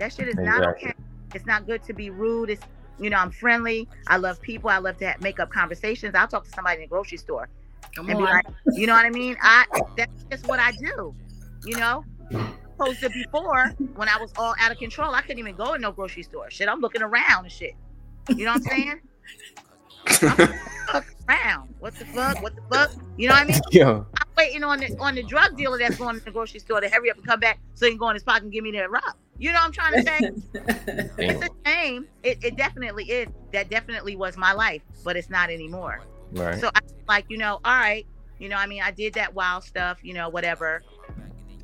That 0.00 0.12
shit 0.14 0.28
is 0.28 0.34
exactly. 0.34 0.60
not 0.60 0.68
okay. 0.76 0.94
It's 1.34 1.46
not 1.46 1.66
good 1.66 1.82
to 1.84 1.92
be 1.92 2.08
rude. 2.10 2.50
It's 2.50 2.62
you 2.98 3.10
know, 3.10 3.18
I'm 3.18 3.30
friendly. 3.30 3.86
I 4.08 4.16
love 4.16 4.40
people. 4.42 4.68
I 4.68 4.78
love 4.78 4.96
to 4.98 5.08
have, 5.08 5.22
make 5.22 5.38
up 5.38 5.50
conversations. 5.50 6.14
I'll 6.14 6.26
talk 6.26 6.44
to 6.44 6.50
somebody 6.50 6.76
in 6.76 6.82
the 6.82 6.88
grocery 6.88 7.18
store 7.18 7.48
Come 7.94 8.08
and 8.08 8.18
on. 8.18 8.24
be 8.24 8.30
like, 8.30 8.46
you 8.72 8.86
know 8.86 8.94
what 8.94 9.06
I 9.06 9.10
mean? 9.10 9.36
I 9.42 9.64
that's 9.96 10.24
just 10.30 10.48
what 10.48 10.58
I 10.58 10.72
do. 10.72 11.14
You 11.64 11.76
know, 11.76 12.04
opposed 12.78 13.00
to 13.00 13.10
before 13.10 13.68
when 13.94 14.08
I 14.08 14.16
was 14.18 14.32
all 14.38 14.54
out 14.58 14.72
of 14.72 14.78
control, 14.78 15.14
I 15.14 15.20
couldn't 15.20 15.38
even 15.38 15.54
go 15.54 15.74
in 15.74 15.82
no 15.82 15.92
grocery 15.92 16.22
store. 16.22 16.50
Shit, 16.50 16.68
I'm 16.68 16.80
looking 16.80 17.02
around 17.02 17.44
and 17.44 17.52
shit. 17.52 17.74
You 18.28 18.46
know 18.46 18.52
what 18.52 18.62
I'm 18.72 19.00
saying? 20.22 20.52
I'm 20.88 21.04
around. 21.28 21.74
What 21.78 21.94
the 21.94 22.06
fuck? 22.06 22.42
What 22.42 22.56
the 22.56 22.62
fuck? 22.70 22.92
You 23.18 23.28
know 23.28 23.34
what 23.34 23.42
I 23.42 23.46
mean? 23.52 23.60
Yeah. 23.70 24.02
I'm 24.18 24.28
waiting 24.38 24.64
on 24.64 24.80
the 24.80 24.96
on 24.98 25.14
the 25.14 25.22
drug 25.22 25.58
dealer 25.58 25.78
that's 25.78 25.96
going 25.96 26.18
to 26.18 26.24
the 26.24 26.30
grocery 26.30 26.60
store 26.60 26.80
to 26.80 26.88
hurry 26.88 27.10
up 27.10 27.18
and 27.18 27.26
come 27.26 27.40
back 27.40 27.58
so 27.74 27.84
he 27.84 27.92
can 27.92 27.98
go 27.98 28.08
in 28.08 28.14
his 28.14 28.22
pocket 28.22 28.44
and 28.44 28.52
give 28.52 28.64
me 28.64 28.70
that 28.72 28.90
rock. 28.90 29.18
You 29.40 29.52
know 29.52 29.58
what 29.58 29.64
I'm 29.64 29.72
trying 29.72 29.94
to 29.94 30.02
say? 30.02 31.10
it's 31.18 31.46
a 31.46 31.48
shame. 31.66 32.06
It, 32.22 32.44
it 32.44 32.56
definitely 32.56 33.04
is. 33.04 33.28
That 33.52 33.70
definitely 33.70 34.14
was 34.14 34.36
my 34.36 34.52
life, 34.52 34.82
but 35.02 35.16
it's 35.16 35.30
not 35.30 35.48
anymore. 35.48 36.02
Right. 36.32 36.60
So 36.60 36.70
I 36.74 36.80
like, 37.08 37.24
you 37.30 37.38
know, 37.38 37.58
all 37.64 37.74
right, 37.74 38.06
you 38.38 38.50
know, 38.50 38.56
I 38.56 38.66
mean, 38.66 38.82
I 38.82 38.90
did 38.90 39.14
that 39.14 39.34
wild 39.34 39.64
stuff, 39.64 39.98
you 40.02 40.12
know, 40.12 40.28
whatever. 40.28 40.82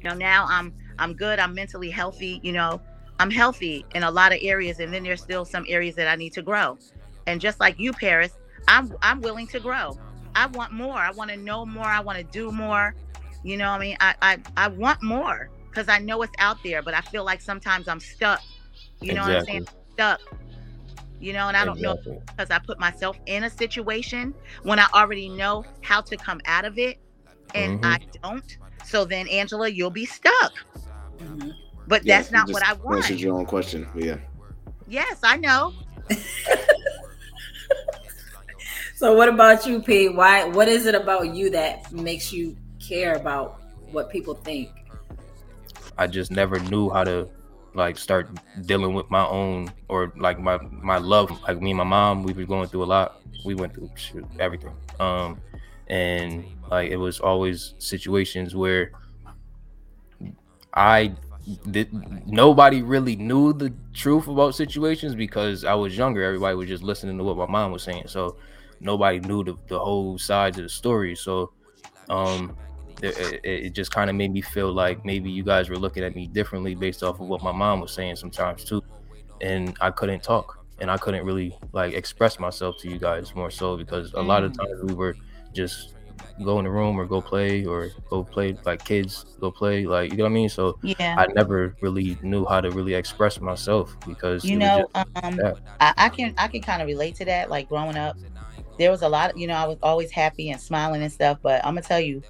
You 0.00 0.08
know, 0.08 0.14
now 0.14 0.46
I'm 0.48 0.72
I'm 0.98 1.12
good. 1.12 1.38
I'm 1.38 1.54
mentally 1.54 1.90
healthy. 1.90 2.40
You 2.42 2.52
know, 2.52 2.80
I'm 3.20 3.30
healthy 3.30 3.84
in 3.94 4.04
a 4.04 4.10
lot 4.10 4.32
of 4.32 4.38
areas, 4.40 4.80
and 4.80 4.92
then 4.92 5.02
there's 5.02 5.20
still 5.20 5.44
some 5.44 5.66
areas 5.68 5.94
that 5.96 6.08
I 6.08 6.16
need 6.16 6.32
to 6.32 6.42
grow. 6.42 6.78
And 7.26 7.42
just 7.42 7.60
like 7.60 7.78
you, 7.78 7.92
Paris, 7.92 8.32
I'm 8.68 8.94
I'm 9.02 9.20
willing 9.20 9.48
to 9.48 9.60
grow. 9.60 9.98
I 10.34 10.46
want 10.46 10.72
more. 10.72 10.96
I 10.96 11.10
want 11.10 11.30
to 11.30 11.36
know 11.36 11.66
more. 11.66 11.84
I 11.84 12.00
want 12.00 12.16
to 12.16 12.24
do 12.24 12.50
more. 12.50 12.94
You 13.42 13.58
know, 13.58 13.68
I 13.68 13.78
mean, 13.78 13.96
I 14.00 14.14
I, 14.22 14.38
I 14.56 14.68
want 14.68 15.02
more 15.02 15.50
because 15.76 15.90
I 15.90 15.98
know 15.98 16.22
it's 16.22 16.32
out 16.38 16.56
there, 16.64 16.80
but 16.80 16.94
I 16.94 17.02
feel 17.02 17.22
like 17.22 17.42
sometimes 17.42 17.86
I'm 17.86 18.00
stuck. 18.00 18.40
You 19.02 19.12
know 19.12 19.26
exactly. 19.26 19.34
what 19.34 19.38
I'm 19.38 19.46
saying? 19.46 19.68
Stuck. 19.92 20.20
You 21.20 21.34
know, 21.34 21.48
and 21.48 21.56
I 21.56 21.66
don't 21.66 21.76
exactly. 21.78 22.12
know 22.12 22.22
because 22.26 22.50
I 22.50 22.58
put 22.58 22.78
myself 22.78 23.18
in 23.26 23.44
a 23.44 23.50
situation 23.50 24.34
when 24.62 24.78
I 24.78 24.86
already 24.94 25.28
know 25.28 25.66
how 25.82 26.00
to 26.00 26.16
come 26.16 26.40
out 26.46 26.64
of 26.64 26.78
it 26.78 26.98
and 27.54 27.80
mm-hmm. 27.80 27.92
I 27.92 28.00
don't. 28.22 28.56
So 28.86 29.04
then, 29.04 29.28
Angela, 29.28 29.68
you'll 29.68 29.90
be 29.90 30.06
stuck. 30.06 30.54
Mm-hmm. 31.18 31.50
But 31.86 32.06
yeah, 32.06 32.18
that's 32.18 32.32
not 32.32 32.50
what 32.50 32.66
I 32.66 32.72
want. 32.72 32.98
Answered 32.98 33.20
your 33.20 33.36
own 33.36 33.44
question. 33.44 33.86
yeah. 33.94 34.16
Yes, 34.88 35.18
I 35.22 35.36
know. 35.36 35.74
so 38.94 39.12
what 39.14 39.28
about 39.28 39.66
you, 39.66 39.82
P? 39.82 40.08
Why 40.08 40.44
what 40.44 40.68
is 40.68 40.86
it 40.86 40.94
about 40.94 41.34
you 41.34 41.50
that 41.50 41.92
makes 41.92 42.32
you 42.32 42.56
care 42.78 43.14
about 43.14 43.60
what 43.90 44.08
people 44.10 44.34
think? 44.34 44.70
I 45.98 46.06
just 46.06 46.30
never 46.30 46.58
knew 46.60 46.90
how 46.90 47.04
to 47.04 47.28
like 47.74 47.98
start 47.98 48.28
dealing 48.66 48.94
with 48.94 49.10
my 49.10 49.26
own 49.26 49.72
or 49.88 50.12
like 50.16 50.38
my 50.38 50.58
my 50.70 50.98
love. 50.98 51.30
Like 51.42 51.60
me 51.60 51.70
and 51.70 51.78
my 51.78 51.84
mom, 51.84 52.22
we 52.22 52.32
were 52.32 52.44
going 52.44 52.68
through 52.68 52.84
a 52.84 52.86
lot. 52.96 53.22
We 53.44 53.54
went 53.54 53.74
through 53.74 53.90
shoot, 53.96 54.26
everything. 54.38 54.74
Um, 55.00 55.40
and 55.88 56.44
like 56.70 56.90
it 56.90 56.96
was 56.96 57.20
always 57.20 57.74
situations 57.78 58.54
where 58.54 58.92
I 60.74 61.14
did 61.70 61.90
nobody 62.26 62.82
really 62.82 63.14
knew 63.16 63.52
the 63.52 63.72
truth 63.94 64.26
about 64.26 64.54
situations 64.54 65.14
because 65.14 65.64
I 65.64 65.74
was 65.74 65.96
younger. 65.96 66.22
Everybody 66.22 66.56
was 66.56 66.68
just 66.68 66.82
listening 66.82 67.18
to 67.18 67.24
what 67.24 67.36
my 67.36 67.46
mom 67.46 67.72
was 67.72 67.82
saying. 67.84 68.08
So 68.08 68.36
nobody 68.80 69.20
knew 69.20 69.44
the, 69.44 69.54
the 69.68 69.78
whole 69.78 70.18
sides 70.18 70.58
of 70.58 70.64
the 70.64 70.68
story. 70.68 71.14
So 71.14 71.52
um 72.08 72.56
it, 73.02 73.40
it 73.44 73.70
just 73.70 73.90
kind 73.90 74.08
of 74.08 74.16
made 74.16 74.32
me 74.32 74.40
feel 74.40 74.72
like 74.72 75.04
maybe 75.04 75.30
you 75.30 75.42
guys 75.42 75.68
were 75.68 75.78
looking 75.78 76.02
at 76.02 76.14
me 76.14 76.26
differently 76.26 76.74
based 76.74 77.02
off 77.02 77.20
of 77.20 77.28
what 77.28 77.42
my 77.42 77.52
mom 77.52 77.80
was 77.80 77.92
saying 77.92 78.16
sometimes 78.16 78.64
too. 78.64 78.82
And 79.40 79.76
i 79.82 79.90
couldn't 79.90 80.22
talk 80.22 80.64
and 80.78 80.90
i 80.90 80.96
couldn't 80.96 81.24
really 81.24 81.56
like 81.72 81.94
express 81.94 82.38
myself 82.38 82.76
to 82.78 82.90
you 82.90 82.98
guys 82.98 83.34
more 83.34 83.50
so 83.50 83.76
because 83.76 84.12
a 84.14 84.22
lot 84.22 84.44
of 84.44 84.52
mm. 84.52 84.58
times 84.58 84.82
we 84.82 84.94
were 84.94 85.14
just 85.52 85.94
go 86.44 86.58
in 86.58 86.64
the 86.64 86.70
room 86.70 86.98
or 86.98 87.06
go 87.06 87.20
play 87.20 87.64
or 87.64 87.90
go 88.10 88.22
play 88.22 88.56
like 88.64 88.84
kids 88.84 89.24
go 89.40 89.50
play 89.50 89.86
like 89.86 90.10
you 90.10 90.18
know 90.18 90.24
what 90.24 90.30
i 90.30 90.34
mean? 90.34 90.48
So 90.48 90.78
yeah. 90.82 91.16
I 91.18 91.26
never 91.32 91.74
really 91.80 92.18
knew 92.22 92.44
how 92.44 92.60
to 92.60 92.70
really 92.70 92.94
express 92.94 93.40
myself 93.40 93.96
because 94.06 94.44
you 94.44 94.58
know 94.58 94.86
um 94.94 95.40
I, 95.80 95.94
I 95.96 96.08
can 96.08 96.34
i 96.36 96.48
can 96.48 96.60
kind 96.60 96.82
of 96.82 96.88
relate 96.88 97.14
to 97.16 97.24
that 97.26 97.48
like 97.48 97.68
growing 97.68 97.96
up 97.96 98.16
there 98.78 98.90
was 98.90 99.02
a 99.02 99.08
lot 99.08 99.36
you 99.36 99.46
know 99.46 99.54
i 99.54 99.66
was 99.66 99.78
always 99.82 100.10
happy 100.10 100.50
and 100.50 100.60
smiling 100.60 101.02
and 101.02 101.12
stuff 101.12 101.38
but 101.42 101.64
i'm 101.64 101.74
gonna 101.74 101.82
tell 101.82 102.00
you 102.00 102.22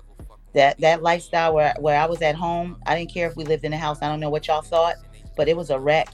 that 0.56 0.78
that 0.80 1.02
lifestyle 1.02 1.54
where 1.54 1.74
where 1.78 2.00
I 2.00 2.06
was 2.06 2.22
at 2.22 2.34
home, 2.34 2.78
I 2.86 2.96
didn't 2.96 3.12
care 3.12 3.28
if 3.28 3.36
we 3.36 3.44
lived 3.44 3.64
in 3.64 3.72
a 3.72 3.78
house. 3.78 3.98
I 4.00 4.08
don't 4.08 4.20
know 4.20 4.30
what 4.30 4.48
y'all 4.48 4.62
thought, 4.62 4.96
but 5.36 5.48
it 5.48 5.56
was 5.56 5.70
a 5.70 5.78
wreck. 5.78 6.08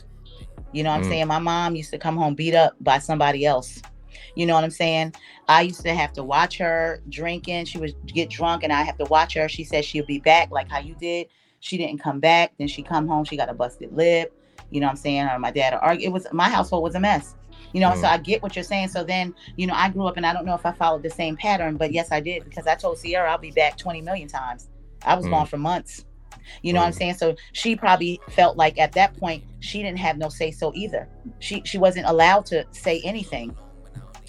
You 0.72 0.82
know 0.82 0.90
what 0.90 0.97
I'm 0.97 1.05
mm. 1.05 1.09
saying? 1.09 1.26
My 1.28 1.38
mom 1.38 1.76
used 1.76 1.90
to 1.93 1.99
come 1.99 2.16
home 2.16 2.34
beat 2.34 2.55
up 2.55 2.74
by 2.80 2.99
somebody 2.99 3.47
else. 3.47 3.80
You 4.34 4.47
know 4.47 4.55
what 4.55 4.64
I'm 4.64 4.70
saying? 4.70 5.14
I 5.49 5.62
used 5.62 5.82
to 5.82 5.95
have 5.95 6.12
to 6.14 6.24
watch 6.24 6.59
her 6.59 7.03
drinking. 7.09 7.66
She 7.66 7.78
would 7.78 7.95
get 8.07 8.30
drunk 8.30 8.64
and 8.64 8.72
I 8.72 8.82
have 8.82 8.97
to 8.99 9.05
watch 9.05 9.34
her. 9.34 9.49
She 9.49 9.64
said 9.64 9.84
she'll 9.84 10.07
be 10.07 10.18
back 10.18 10.51
like 10.51 10.70
how 10.70 10.80
you 10.80 10.95
did. 10.97 11.28
She 11.61 11.76
didn't 11.76 11.99
come 11.99 12.18
back. 12.18 12.53
Then 12.59 12.66
she 12.66 12.82
come 12.82 13.07
home, 13.07 13.24
she 13.24 13.36
got 13.36 13.49
a 13.49 13.55
busted 13.55 13.95
lip. 13.95 14.36
You 14.70 14.80
know 14.80 14.86
what 14.86 14.93
I'm 14.93 14.97
saying? 14.97 15.28
Or 15.28 15.38
my 15.38 15.51
dad 15.51 15.78
argue. 15.80 16.09
It 16.09 16.12
was 16.12 16.26
my 16.32 16.49
household 16.49 16.82
was 16.82 16.95
a 16.95 17.01
mess. 17.01 17.36
You 17.72 17.80
know, 17.80 17.90
mm. 17.90 18.00
so 18.00 18.06
I 18.06 18.18
get 18.18 18.42
what 18.42 18.54
you're 18.54 18.64
saying. 18.64 18.88
So 18.88 19.04
then, 19.04 19.34
you 19.56 19.66
know, 19.66 19.74
I 19.74 19.88
grew 19.88 20.06
up 20.06 20.16
and 20.16 20.26
I 20.26 20.32
don't 20.32 20.44
know 20.44 20.54
if 20.54 20.66
I 20.66 20.72
followed 20.72 21.02
the 21.02 21.10
same 21.10 21.36
pattern, 21.36 21.76
but 21.76 21.92
yes, 21.92 22.12
I 22.12 22.20
did 22.20 22.44
because 22.44 22.66
I 22.66 22.74
told 22.74 22.98
Sierra 22.98 23.30
I'll 23.30 23.38
be 23.38 23.50
back 23.50 23.76
20 23.76 24.02
million 24.02 24.28
times. 24.28 24.68
I 25.04 25.14
was 25.14 25.26
mm. 25.26 25.30
gone 25.30 25.46
for 25.46 25.58
months. 25.58 26.04
You 26.62 26.72
know 26.72 26.80
mm. 26.80 26.82
what 26.82 26.86
I'm 26.88 26.92
mm. 26.92 26.98
saying? 26.98 27.14
So 27.14 27.36
she 27.52 27.76
probably 27.76 28.20
felt 28.30 28.56
like 28.56 28.78
at 28.78 28.92
that 28.92 29.16
point 29.16 29.44
she 29.60 29.82
didn't 29.82 29.98
have 29.98 30.18
no 30.18 30.28
say 30.28 30.50
so 30.50 30.72
either. 30.74 31.08
She 31.38 31.62
she 31.64 31.78
wasn't 31.78 32.06
allowed 32.06 32.46
to 32.46 32.66
say 32.72 33.00
anything. 33.04 33.56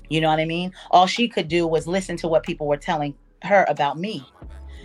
You 0.09 0.21
know 0.21 0.29
what 0.29 0.39
I 0.39 0.45
mean? 0.45 0.73
All 0.91 1.07
she 1.07 1.27
could 1.27 1.47
do 1.47 1.65
was 1.67 1.87
listen 1.87 2.17
to 2.17 2.27
what 2.27 2.43
people 2.43 2.67
were 2.67 2.77
telling 2.77 3.15
her 3.41 3.65
about 3.67 3.97
me 3.97 4.25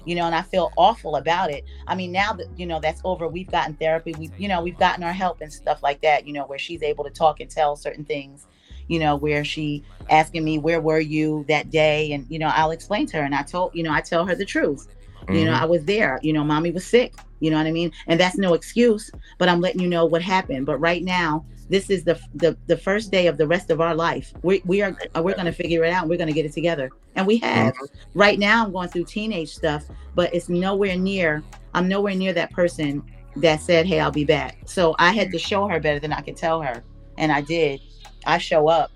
you 0.09 0.15
know, 0.15 0.25
and 0.25 0.35
I 0.35 0.41
feel 0.41 0.73
awful 0.77 1.17
about 1.17 1.51
it. 1.51 1.67
I 1.87 1.95
mean, 1.95 2.13
now 2.13 2.33
that 2.33 2.47
you 2.57 2.65
know 2.65 2.81
that's 2.81 3.03
over, 3.05 3.29
we've 3.29 3.51
gotten 3.51 3.75
therapy, 3.75 4.15
we 4.19 4.31
you 4.39 4.49
know, 4.49 4.63
we've 4.63 4.79
gotten 4.79 5.05
our 5.05 5.13
help 5.13 5.43
and 5.43 5.53
stuff 5.53 5.83
like 5.83 6.01
that, 6.01 6.27
you 6.27 6.33
know, 6.33 6.47
where 6.47 6.59
she's 6.59 6.83
able 6.83 7.05
to 7.05 7.11
talk 7.11 7.41
and 7.41 7.51
tell 7.51 7.77
certain 7.77 8.07
things, 8.07 8.47
you 8.87 8.99
know, 8.99 9.17
where 9.17 9.45
she 9.45 9.85
asking 10.09 10.45
me, 10.45 10.59
Where 10.59 10.81
were 10.81 10.99
you 10.99 11.45
that 11.49 11.71
day? 11.71 12.13
And 12.13 12.25
you 12.31 12.39
know, 12.39 12.51
I'll 12.55 12.71
explain 12.71 13.05
to 13.09 13.19
her 13.19 13.23
and 13.23 13.35
I 13.35 13.43
told, 13.43 13.75
you 13.75 13.83
know, 13.83 13.93
I 13.93 14.01
tell 14.01 14.25
her 14.25 14.35
the 14.35 14.47
truth. 14.47 14.89
Mm-hmm. 15.25 15.35
You 15.35 15.45
know, 15.45 15.53
mm-hmm. 15.53 15.63
I 15.63 15.67
was 15.67 15.85
there, 15.85 16.19
you 16.23 16.33
know, 16.33 16.43
mommy 16.43 16.71
was 16.71 16.87
sick, 16.87 17.13
you 17.41 17.51
know 17.51 17.59
what 17.59 17.67
I 17.67 17.73
mean? 17.73 17.93
And 18.07 18.19
that's 18.19 18.39
no 18.39 18.55
excuse, 18.55 19.11
but 19.37 19.51
I'm 19.51 19.61
letting 19.61 19.83
you 19.83 19.89
know 19.89 20.07
what 20.07 20.23
happened. 20.23 20.65
But 20.65 20.79
right 20.79 21.05
now, 21.05 21.45
this 21.69 21.91
is 21.91 22.05
the 22.05 22.21
the, 22.35 22.57
the 22.67 22.77
first 22.77 23.11
day 23.11 23.27
of 23.27 23.37
the 23.37 23.47
rest 23.47 23.71
of 23.71 23.81
our 23.81 23.95
life. 23.95 24.33
We, 24.43 24.63
we 24.65 24.83
are 24.83 24.97
we're 25.17 25.35
going 25.35 25.47
to 25.47 25.53
figure 25.53 25.85
it 25.85 25.93
out. 25.93 26.09
We're 26.09 26.19
going 26.19 26.29
to 26.29 26.35
get 26.35 26.47
it 26.47 26.53
together, 26.53 26.91
and 27.15 27.27
we 27.27 27.39
have. 27.39 27.75
Mm-hmm. 27.75 28.19
Right 28.19 28.39
now, 28.39 28.65
I'm 28.65 28.73
going 28.73 28.89
through 28.89 29.05
teenage 29.05 29.55
stuff, 29.55 29.85
but 30.15 30.35
it's 30.35 30.49
nowhere 30.49 30.97
near. 30.97 31.43
I'm 31.75 31.89
nowhere 31.89 32.15
near 32.15 32.33
that 32.33 32.51
person 32.51 33.03
that 33.37 33.61
said, 33.61 33.87
"Hey, 33.87 34.01
I'll 34.01 34.11
be 34.11 34.25
back." 34.25 34.59
So 34.67 34.95
I 34.99 35.13
had 35.13 35.31
to 35.33 35.39
show 35.39 35.69
her 35.69 35.81
better 35.81 36.01
than 36.01 36.13
I 36.13 36.21
could 36.21 36.37
tell 36.37 36.61
her, 36.63 36.83
and 37.19 37.31
I 37.31 37.43
did. 37.43 37.81
I 38.27 38.39
show 38.39 38.69
up. 38.69 38.91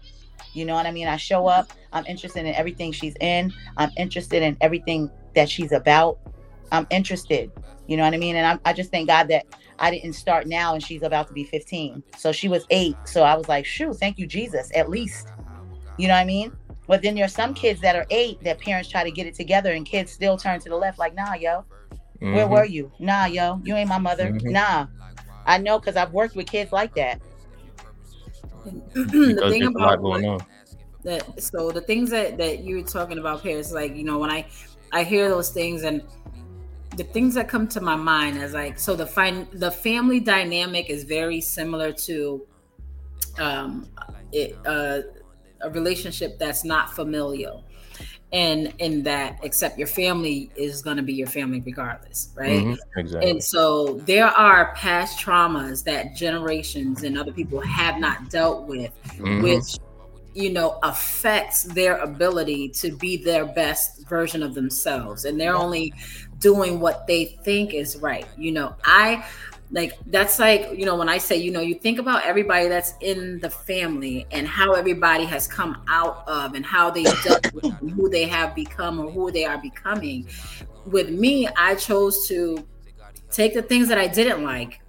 You 0.55 0.65
know 0.65 0.75
what 0.75 0.87
I 0.87 0.91
mean? 0.91 1.09
I 1.09 1.17
show 1.17 1.47
up. 1.47 1.73
I'm 1.93 2.05
interested 2.07 2.47
in 2.47 2.55
everything 2.55 2.93
she's 2.93 3.15
in. 3.21 3.53
I'm 3.77 3.91
interested 3.97 4.43
in 4.43 4.57
everything 4.61 5.11
that 5.35 5.49
she's 5.49 5.73
about. 5.73 6.19
I'm 6.71 6.87
interested. 6.91 7.51
You 7.87 7.97
know 7.97 8.05
what 8.05 8.15
I 8.15 8.19
mean? 8.19 8.37
And 8.37 8.47
I, 8.47 8.71
I 8.71 8.73
just 8.73 8.91
thank 8.91 9.09
God 9.09 9.29
that 9.29 9.47
I 9.83 9.91
didn't 9.91 10.13
start 10.13 10.47
now 10.47 10.75
and 10.75 10.83
she's 10.83 11.03
about 11.03 11.27
to 11.27 11.35
be 11.35 11.43
15. 11.43 12.05
So 12.17 12.31
she 12.31 12.49
was 12.49 12.65
eight. 12.71 12.97
So 13.05 13.25
I 13.25 13.35
was 13.35 13.49
like, 13.49 13.67
shoot, 13.67 13.97
thank 13.97 14.17
you, 14.17 14.29
Jesus, 14.29 14.71
at 14.77 14.89
least. 14.89 15.27
You 15.99 16.07
know 16.07 16.15
what 16.15 16.21
I 16.21 16.25
mean? 16.25 16.57
But 16.87 17.03
then 17.03 17.17
there's 17.17 17.35
some 17.35 17.53
kids 17.53 17.81
that 17.81 17.97
are 17.97 18.07
eight 18.11 18.41
that 18.45 18.61
parents 18.61 18.89
try 18.89 19.03
to 19.03 19.11
get 19.11 19.27
it 19.27 19.35
together 19.35 19.73
and 19.73 19.85
kids 19.85 20.13
still 20.13 20.37
turn 20.37 20.61
to 20.61 20.69
the 20.69 20.77
left 20.77 21.01
like, 21.01 21.17
nah, 21.17 21.35
yo, 21.35 21.65
mm-hmm. 21.91 22.33
where 22.33 22.47
were 22.47 22.65
you? 22.65 22.93
Nah, 23.01 23.27
yo, 23.27 23.61
you 23.65 23.75
ain't 23.75 23.89
my 23.89 23.99
mother. 23.99 24.31
Mm-hmm. 24.31 24.53
Nah. 24.53 24.87
I 25.47 25.59
know 25.59 25.81
because 25.81 25.97
I've 25.97 26.13
worked 26.13 26.37
with 26.37 26.47
kids 26.47 26.71
like 26.71 26.95
that. 26.95 27.21
the 28.93 29.49
thing 29.51 29.65
about 29.65 30.01
what, 30.01 30.47
that 31.03 31.43
so 31.43 31.73
the 31.73 31.81
things 31.81 32.11
that 32.11 32.39
that 32.39 32.61
you 32.61 32.77
were 32.77 32.83
talking 32.83 33.19
about, 33.19 33.43
Paris, 33.43 33.73
like 33.73 33.97
you 33.97 34.05
know, 34.05 34.19
when 34.19 34.31
I 34.31 34.47
I 34.93 35.03
hear 35.03 35.29
those 35.29 35.51
things 35.51 35.83
and 35.83 36.05
the 36.97 37.05
things 37.05 37.35
that 37.35 37.49
come 37.49 37.67
to 37.69 37.81
my 37.81 37.97
mind 37.97 38.37
is 38.37 38.53
like 38.53 38.79
so 38.79 38.95
the 38.95 39.07
fine 39.07 39.49
the 39.53 39.71
family 39.71 40.21
dynamic 40.21 40.91
is 40.91 41.05
very 41.05 41.41
similar 41.41 41.93
to 41.93 42.47
um 43.39 43.89
it, 44.33 44.57
uh, 44.67 45.01
a 45.63 45.71
relationship 45.71 46.39
that's 46.39 46.65
not 46.65 46.95
familial. 46.95 47.65
And 48.33 48.73
in 48.79 49.03
that 49.03 49.39
except 49.43 49.77
your 49.77 49.87
family 49.87 50.51
is 50.57 50.81
going 50.81 50.97
to 50.97 51.03
be 51.03 51.13
your 51.13 51.27
family 51.27 51.61
regardless 51.61 52.31
right? 52.35 52.63
Mm-hmm, 52.63 52.99
exactly. 52.99 53.31
And 53.31 53.45
so 53.45 54.01
there 54.07 54.29
are 54.29 54.75
past 54.75 55.19
traumas 55.21 55.85
that 55.85 56.17
generations 56.17 57.03
and 57.03 57.19
other 57.19 57.33
people 57.33 57.61
have 57.61 57.99
not 57.99 58.31
dealt 58.31 58.67
with 58.67 58.93
mm-hmm. 59.05 59.43
which 59.43 59.77
you 60.35 60.51
know 60.51 60.79
affects 60.83 61.65
their 61.65 61.99
ability 61.99 62.71
to 62.71 62.97
be 62.97 63.19
their 63.19 63.45
best 63.45 64.09
version 64.09 64.43
of 64.43 64.55
themselves. 64.55 65.27
And 65.27 65.39
they're 65.39 65.55
only 65.55 65.93
doing 66.43 66.81
what 66.81 67.07
they 67.07 67.25
think 67.45 67.73
is 67.73 67.97
right 67.97 68.27
you 68.37 68.53
know? 68.53 68.75
I 68.85 69.25
like 69.73 69.99
that's 70.09 70.39
like 70.39 70.79
you 70.79 70.85
know 70.85 70.95
when 70.95 71.09
i 71.09 71.17
say 71.17 71.35
you 71.35 71.51
know 71.51 71.61
you 71.61 71.75
think 71.75 71.99
about 71.99 72.23
everybody 72.25 72.69
that's 72.69 72.93
in 73.01 73.41
the 73.41 73.49
family 73.49 74.27
and 74.31 74.47
how 74.47 74.75
everybody 74.75 75.25
has 75.25 75.49
come 75.49 75.83
out 75.89 76.23
of 76.29 76.55
and 76.55 76.65
how 76.65 76.91
they 76.91 77.05
dealt 77.25 77.53
with 77.55 77.65
who 77.97 78.09
they 78.11 78.25
have 78.25 78.55
become 78.55 79.01
or 79.01 79.11
who 79.11 79.31
they 79.31 79.45
are 79.45 79.59
becoming. 79.59 80.29
With 80.85 81.11
me 81.11 81.49
i 81.57 81.75
chose 81.75 82.29
to 82.29 82.65
take 83.31 83.55
the 83.55 83.63
things 83.63 83.89
that 83.89 83.99
i 83.99 84.07
didn't 84.07 84.45
like 84.45 84.81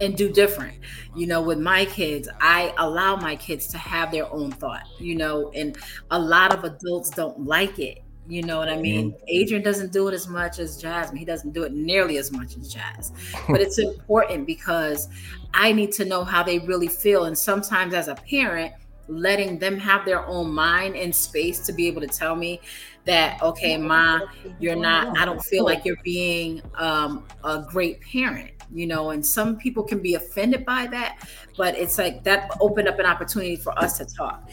and 0.00 0.16
do 0.16 0.28
different. 0.28 0.76
You 1.14 1.26
know 1.28 1.42
with 1.42 1.58
my 1.58 1.84
kids 1.84 2.28
i 2.40 2.72
allow 2.78 3.16
my 3.16 3.36
kids 3.36 3.66
to 3.68 3.78
have 3.78 4.10
their 4.10 4.32
own 4.32 4.50
thought 4.50 4.86
you 4.98 5.14
know 5.14 5.52
and 5.54 5.76
a 6.10 6.18
lot 6.18 6.52
of 6.54 6.64
adults 6.64 7.10
don't 7.10 7.44
like 7.44 7.78
it 7.78 8.03
you 8.26 8.42
know 8.42 8.58
what 8.58 8.68
I 8.68 8.76
mean? 8.76 9.12
Mm-hmm. 9.12 9.24
Adrian 9.28 9.62
doesn't 9.62 9.92
do 9.92 10.08
it 10.08 10.14
as 10.14 10.28
much 10.28 10.58
as 10.58 10.80
Jasmine. 10.80 11.16
He 11.16 11.24
doesn't 11.24 11.52
do 11.52 11.64
it 11.64 11.72
nearly 11.72 12.16
as 12.16 12.32
much 12.32 12.56
as 12.56 12.72
Jazz. 12.72 13.12
But 13.48 13.60
it's 13.60 13.78
important 13.78 14.46
because 14.46 15.08
I 15.52 15.72
need 15.72 15.92
to 15.92 16.04
know 16.04 16.24
how 16.24 16.42
they 16.42 16.58
really 16.60 16.88
feel. 16.88 17.24
And 17.24 17.36
sometimes 17.36 17.92
as 17.92 18.08
a 18.08 18.14
parent, 18.14 18.72
letting 19.08 19.58
them 19.58 19.78
have 19.78 20.06
their 20.06 20.26
own 20.26 20.50
mind 20.50 20.96
and 20.96 21.14
space 21.14 21.60
to 21.66 21.72
be 21.72 21.86
able 21.86 22.00
to 22.00 22.06
tell 22.06 22.34
me 22.34 22.60
that, 23.04 23.42
okay, 23.42 23.76
ma, 23.76 24.20
you're 24.58 24.76
not, 24.76 25.18
I 25.18 25.26
don't 25.26 25.44
feel 25.44 25.64
like 25.64 25.84
you're 25.84 26.00
being 26.02 26.62
um, 26.78 27.26
a 27.44 27.62
great 27.68 28.00
parent 28.00 28.50
you 28.72 28.86
know 28.86 29.10
and 29.10 29.24
some 29.24 29.56
people 29.56 29.82
can 29.82 30.00
be 30.00 30.14
offended 30.14 30.64
by 30.64 30.86
that 30.86 31.28
but 31.56 31.76
it's 31.76 31.98
like 31.98 32.24
that 32.24 32.50
opened 32.60 32.88
up 32.88 32.98
an 32.98 33.04
opportunity 33.04 33.56
for 33.56 33.78
us 33.78 33.98
to 33.98 34.06
talk 34.06 34.50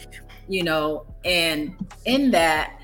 you 0.48 0.62
know 0.62 1.06
and 1.24 1.74
in 2.04 2.30
that 2.30 2.78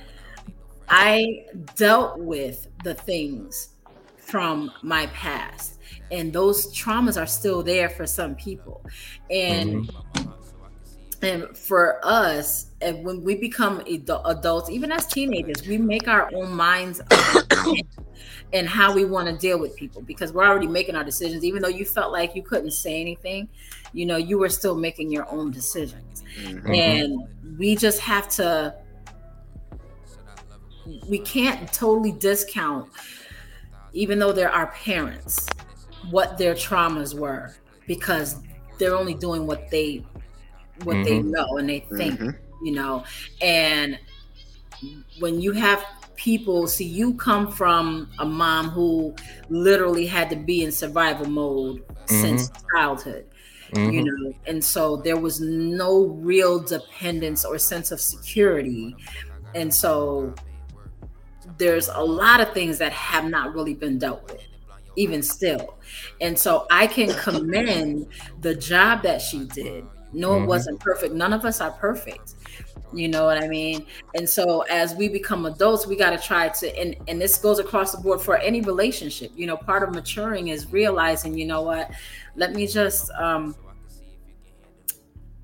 I 0.88 1.44
dealt 1.76 2.18
with 2.18 2.68
the 2.84 2.94
things 2.94 3.70
from 4.16 4.70
my 4.82 5.06
past, 5.08 5.78
and 6.10 6.32
those 6.32 6.74
traumas 6.74 7.20
are 7.20 7.26
still 7.26 7.62
there 7.62 7.88
for 7.88 8.06
some 8.06 8.34
people. 8.34 8.82
And 9.30 9.88
mm-hmm. 9.88 11.24
and 11.24 11.56
for 11.56 12.00
us, 12.04 12.66
and 12.80 13.04
when 13.04 13.22
we 13.22 13.34
become 13.34 13.80
adults, 13.80 14.70
even 14.70 14.92
as 14.92 15.06
teenagers, 15.06 15.66
we 15.66 15.78
make 15.78 16.08
our 16.08 16.30
own 16.34 16.52
minds 16.52 17.00
and 18.52 18.68
how 18.68 18.94
we 18.94 19.04
want 19.04 19.28
to 19.28 19.36
deal 19.36 19.58
with 19.58 19.76
people 19.76 20.00
because 20.02 20.32
we're 20.32 20.46
already 20.46 20.66
making 20.66 20.94
our 20.94 21.04
decisions. 21.04 21.44
Even 21.44 21.60
though 21.62 21.68
you 21.68 21.84
felt 21.84 22.12
like 22.12 22.34
you 22.34 22.42
couldn't 22.42 22.70
say 22.70 23.00
anything, 23.00 23.48
you 23.92 24.06
know, 24.06 24.16
you 24.16 24.38
were 24.38 24.48
still 24.48 24.76
making 24.76 25.10
your 25.10 25.30
own 25.30 25.50
decisions. 25.50 26.22
Mm-hmm. 26.40 26.72
And 26.72 27.58
we 27.58 27.76
just 27.76 28.00
have 28.00 28.28
to 28.30 28.74
we 31.08 31.18
can't 31.18 31.72
totally 31.72 32.12
discount, 32.12 32.90
even 33.92 34.18
though 34.18 34.32
they're 34.32 34.52
our 34.52 34.68
parents, 34.68 35.48
what 36.10 36.38
their 36.38 36.54
traumas 36.54 37.14
were 37.14 37.54
because 37.86 38.36
they're 38.78 38.94
only 38.94 39.14
doing 39.14 39.46
what 39.46 39.70
they 39.70 40.04
what 40.84 40.96
mm-hmm. 40.96 41.04
they 41.04 41.18
know 41.22 41.56
and 41.58 41.68
they 41.68 41.80
think, 41.80 42.20
mm-hmm. 42.20 42.64
you 42.64 42.72
know. 42.72 43.04
And 43.40 43.98
when 45.18 45.40
you 45.40 45.52
have 45.52 45.84
people 46.14 46.66
see 46.66 46.84
you 46.84 47.14
come 47.14 47.50
from 47.50 48.10
a 48.18 48.24
mom 48.24 48.68
who 48.68 49.14
literally 49.48 50.06
had 50.06 50.28
to 50.30 50.36
be 50.36 50.64
in 50.64 50.72
survival 50.72 51.28
mode 51.28 51.86
mm-hmm. 51.86 52.20
since 52.20 52.50
childhood. 52.72 53.24
Mm-hmm. 53.72 53.90
you 53.90 54.04
know 54.04 54.32
and 54.46 54.64
so 54.64 54.96
there 54.96 55.18
was 55.18 55.42
no 55.42 56.06
real 56.22 56.58
dependence 56.58 57.44
or 57.44 57.58
sense 57.58 57.92
of 57.92 58.00
security 58.00 58.96
and 59.54 59.74
so 59.74 60.34
there's 61.58 61.88
a 61.88 62.00
lot 62.00 62.40
of 62.40 62.52
things 62.52 62.78
that 62.78 62.92
have 62.92 63.24
not 63.28 63.54
really 63.54 63.74
been 63.74 63.98
dealt 63.98 64.22
with 64.30 64.42
even 64.98 65.22
still. 65.22 65.78
And 66.20 66.38
so 66.38 66.66
i 66.70 66.86
can 66.86 67.14
commend 67.14 68.08
the 68.40 68.54
job 68.54 69.02
that 69.02 69.22
she 69.22 69.44
did. 69.44 69.86
No 70.12 70.30
mm-hmm. 70.30 70.44
it 70.44 70.46
wasn't 70.46 70.80
perfect. 70.80 71.14
None 71.14 71.32
of 71.32 71.44
us 71.44 71.60
are 71.60 71.70
perfect. 71.70 72.34
You 72.92 73.08
know 73.08 73.24
what 73.24 73.42
i 73.42 73.46
mean? 73.46 73.86
And 74.14 74.28
so 74.28 74.62
as 74.62 74.94
we 74.94 75.08
become 75.08 75.46
adults 75.46 75.86
we 75.86 75.96
got 75.96 76.10
to 76.10 76.18
try 76.18 76.48
to 76.48 76.78
and 76.78 76.96
and 77.06 77.20
this 77.20 77.38
goes 77.38 77.58
across 77.58 77.92
the 77.92 77.98
board 77.98 78.20
for 78.20 78.36
any 78.36 78.60
relationship. 78.60 79.30
You 79.36 79.46
know 79.46 79.56
part 79.56 79.82
of 79.82 79.94
maturing 79.94 80.48
is 80.48 80.72
realizing 80.72 81.38
you 81.38 81.46
know 81.46 81.62
what? 81.62 81.90
Let 82.34 82.54
me 82.54 82.66
just 82.66 83.10
um 83.12 83.54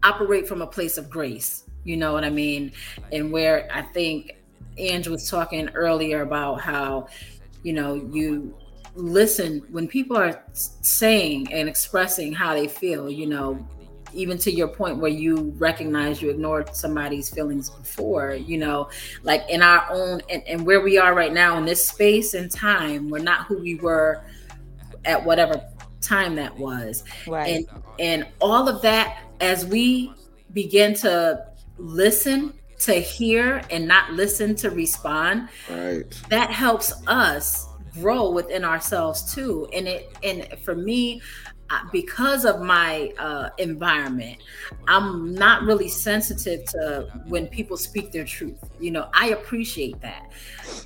operate 0.03 0.47
from 0.47 0.61
a 0.63 0.67
place 0.67 0.99
of 0.99 1.09
grace. 1.09 1.65
You 1.85 1.97
know 1.97 2.13
what 2.13 2.25
i 2.25 2.31
mean? 2.31 2.73
And 3.13 3.31
where 3.31 3.69
i 3.73 3.83
think 3.83 4.33
Andrew 4.79 5.13
was 5.13 5.29
talking 5.29 5.69
earlier 5.71 6.23
about 6.23 6.61
how, 6.61 7.09
you 7.63 7.73
know, 7.73 7.95
you 7.95 8.55
listen 8.95 9.61
when 9.71 9.89
people 9.89 10.17
are 10.17 10.43
saying 10.53 11.53
and 11.53 11.69
expressing 11.69 12.33
how 12.33 12.55
they 12.55 12.69
feel, 12.69 13.11
you 13.11 13.27
know, 13.27 13.67
even 14.13 14.39
to 14.39 14.51
your 14.51 14.69
point 14.69 14.99
where 14.99 15.11
you 15.11 15.53
recognize 15.59 16.23
you 16.23 16.31
ignored 16.31 16.75
somebody's 16.75 17.29
feelings 17.29 17.71
before, 17.71 18.35
you 18.35 18.59
know, 18.59 18.89
like 19.23 19.43
in 19.49 19.63
our 19.63 19.87
own 19.91 20.21
and, 20.31 20.43
and 20.47 20.65
where 20.65 20.81
we 20.81 20.99
are 20.99 21.15
right 21.15 21.33
now 21.33 21.59
in 21.59 21.65
this 21.65 21.87
space 21.87 22.35
and 22.35 22.51
time, 22.51 23.11
we're 23.11 23.19
not 23.19 23.47
who 23.47 23.59
we 23.59 23.75
were 23.75 24.23
at 25.05 25.23
whatever 25.23 25.63
time 26.01 26.37
that 26.37 26.57
was. 26.57 27.05
Right. 27.27 27.49
And 27.49 27.69
and 27.99 28.27
all 28.41 28.69
of 28.69 28.83
that 28.83 29.23
as 29.41 29.67
we 29.67 30.13
begin 30.53 30.95
to 30.95 31.47
listen 31.79 32.55
to 32.79 32.95
hear 32.95 33.63
and 33.71 33.87
not 33.87 34.13
listen 34.13 34.55
to 34.55 34.71
respond 34.71 35.49
right 35.71 36.21
that 36.29 36.51
helps 36.51 36.93
us 37.07 37.69
grow 37.95 38.31
within 38.31 38.65
ourselves 38.65 39.35
too 39.35 39.69
and 39.73 39.87
it 39.87 40.17
and 40.23 40.47
for 40.61 40.75
me 40.75 41.21
because 41.93 42.45
of 42.45 42.61
my 42.61 43.13
uh, 43.19 43.51
environment, 43.59 44.39
I'm 44.87 45.35
not 45.35 45.63
really 45.63 45.89
sensitive 45.89 46.65
to 46.67 47.09
when 47.27 47.47
people 47.47 47.77
speak 47.77 48.13
their 48.13 48.25
truth. 48.25 48.59
You 48.81 48.91
know, 48.91 49.09
I 49.13 49.29
appreciate 49.29 50.01
that 50.01 50.31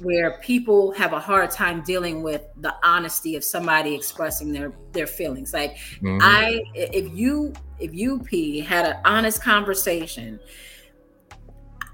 where 0.01 0.39
people 0.41 0.93
have 0.93 1.13
a 1.13 1.21
hard 1.21 1.51
time 1.51 1.83
dealing 1.83 2.23
with 2.23 2.43
the 2.59 2.75
honesty 2.83 3.37
of 3.37 3.45
somebody 3.45 3.95
expressing 3.95 4.53
their 4.53 4.73
their 4.93 5.07
feelings. 5.07 5.53
Like 5.53 5.77
mm-hmm. 6.01 6.19
I, 6.21 6.63
if 6.75 7.13
you 7.17 7.53
if 7.79 7.95
you 7.95 8.21
P 8.21 8.61
had 8.61 8.87
an 8.87 8.97
honest 9.05 9.43
conversation 9.43 10.41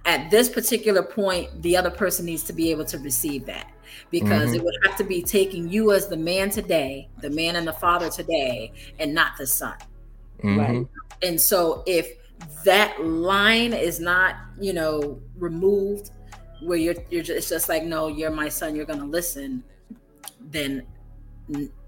at 0.04 0.30
this 0.30 0.48
particular 0.48 1.02
point, 1.02 1.62
the 1.62 1.76
other 1.76 1.90
person 1.90 2.26
needs 2.26 2.42
to 2.44 2.52
be 2.52 2.70
able 2.70 2.84
to 2.86 2.98
receive 2.98 3.46
that 3.46 3.70
because 4.10 4.50
mm-hmm. 4.50 4.56
it 4.56 4.64
would 4.64 4.74
have 4.84 4.96
to 4.96 5.04
be 5.04 5.22
taking 5.22 5.68
you 5.68 5.92
as 5.92 6.08
the 6.08 6.16
man 6.16 6.50
today, 6.50 7.08
the 7.20 7.30
man 7.30 7.56
and 7.56 7.66
the 7.66 7.72
father 7.72 8.10
today, 8.10 8.72
and 8.98 9.14
not 9.14 9.32
the 9.38 9.46
son. 9.46 9.76
Mm-hmm. 10.38 10.58
Right. 10.58 10.86
And 11.22 11.40
so 11.40 11.82
if 11.86 12.08
that 12.64 13.02
line 13.04 13.72
is 13.72 14.00
not, 14.00 14.36
you 14.60 14.72
know, 14.72 15.20
removed 15.38 16.10
where 16.62 16.78
you're 16.78 16.94
you're 17.10 17.22
just, 17.22 17.38
it's 17.38 17.48
just 17.48 17.68
like, 17.68 17.84
no, 17.84 18.08
you're 18.08 18.30
my 18.30 18.48
son, 18.48 18.74
you're 18.74 18.84
gonna 18.84 19.04
listen, 19.04 19.62
then 20.40 20.86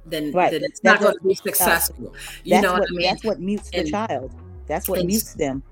then, 0.06 0.32
right. 0.32 0.50
then 0.50 0.62
it's 0.64 0.80
that's 0.80 1.00
not 1.00 1.08
going 1.08 1.18
to 1.18 1.28
be 1.28 1.34
successful. 1.34 2.14
You 2.44 2.60
know 2.60 2.72
what, 2.72 2.82
what, 2.82 2.90
I 2.90 2.92
mean? 2.92 3.08
That's 3.08 3.24
what 3.24 3.40
mutes 3.40 3.70
the 3.70 3.90
child. 3.90 4.32
That's 4.66 4.88
what 4.88 5.04
mutes 5.04 5.34
them. 5.34 5.62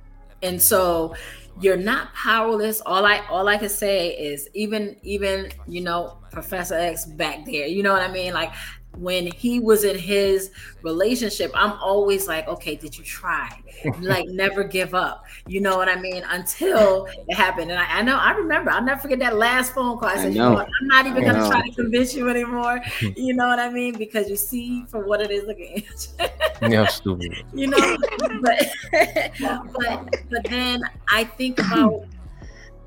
And 0.43 0.61
so 0.61 1.15
you're 1.61 1.77
not 1.77 2.13
powerless. 2.15 2.81
All 2.85 3.07
I 3.07 3.21
all 3.29 3.49
I 3.49 3.59
can 3.59 3.69
say 3.69 4.11
is 4.11 4.49
even 4.55 4.97
even 5.03 5.51
you 5.67 5.81
know 5.81 6.19
Professor 6.33 6.75
X 6.75 7.07
back 7.07 7.45
there. 7.45 7.67
You 7.67 7.83
know 7.83 7.93
what 7.93 8.03
I 8.03 8.13
mean? 8.13 8.33
Like 8.35 8.53
when 8.97 9.27
he 9.27 9.61
was 9.61 9.85
in 9.85 9.99
his 9.99 10.51
relationship, 10.83 11.51
I'm 11.55 11.73
always 11.73 12.29
like, 12.29 12.47
okay, 12.49 12.77
did 12.77 12.97
you 12.97 13.05
try? 13.05 13.49
like, 14.01 14.27
never 14.29 14.65
give 14.65 14.95
up. 14.95 15.25
You 15.47 15.61
know 15.61 15.77
what 15.77 15.89
I 15.89 15.97
mean? 15.97 16.23
Until 16.29 17.07
it 17.07 17.35
happened. 17.35 17.71
And 17.71 17.81
I, 17.81 17.99
I 17.99 18.03
know, 18.03 18.17
I 18.17 18.33
remember, 18.33 18.71
I'll 18.71 18.83
never 18.83 19.01
forget 19.01 19.19
that 19.21 19.37
last 19.37 19.75
phone 19.75 19.99
call. 19.99 20.09
I 20.09 20.17
said, 20.17 20.27
I 20.27 20.29
you 20.31 20.39
know 20.39 20.53
what? 20.53 20.69
I'm 20.81 20.89
not 20.89 21.07
even 21.07 21.23
going 21.23 21.35
to 21.35 21.49
try 21.49 21.63
to 21.63 21.75
convince 21.75 22.15
you 22.15 22.29
anymore. 22.29 22.81
You 23.17 23.35
know 23.35 23.47
what 23.47 23.59
I 23.59 23.71
mean? 23.71 23.97
Because 23.97 24.29
you 24.29 24.37
see 24.37 24.85
for 24.89 25.05
what 25.05 25.21
it 25.21 25.31
is 25.31 25.45
looking 25.45 25.85
yeah, 26.63 26.87
stupid. 26.87 27.45
You 27.55 27.69
know, 27.69 27.97
but, 28.43 28.71
but, 29.73 30.15
but 30.31 30.45
then 30.45 30.83
I 31.09 31.25
think 31.25 31.59
about 31.59 32.07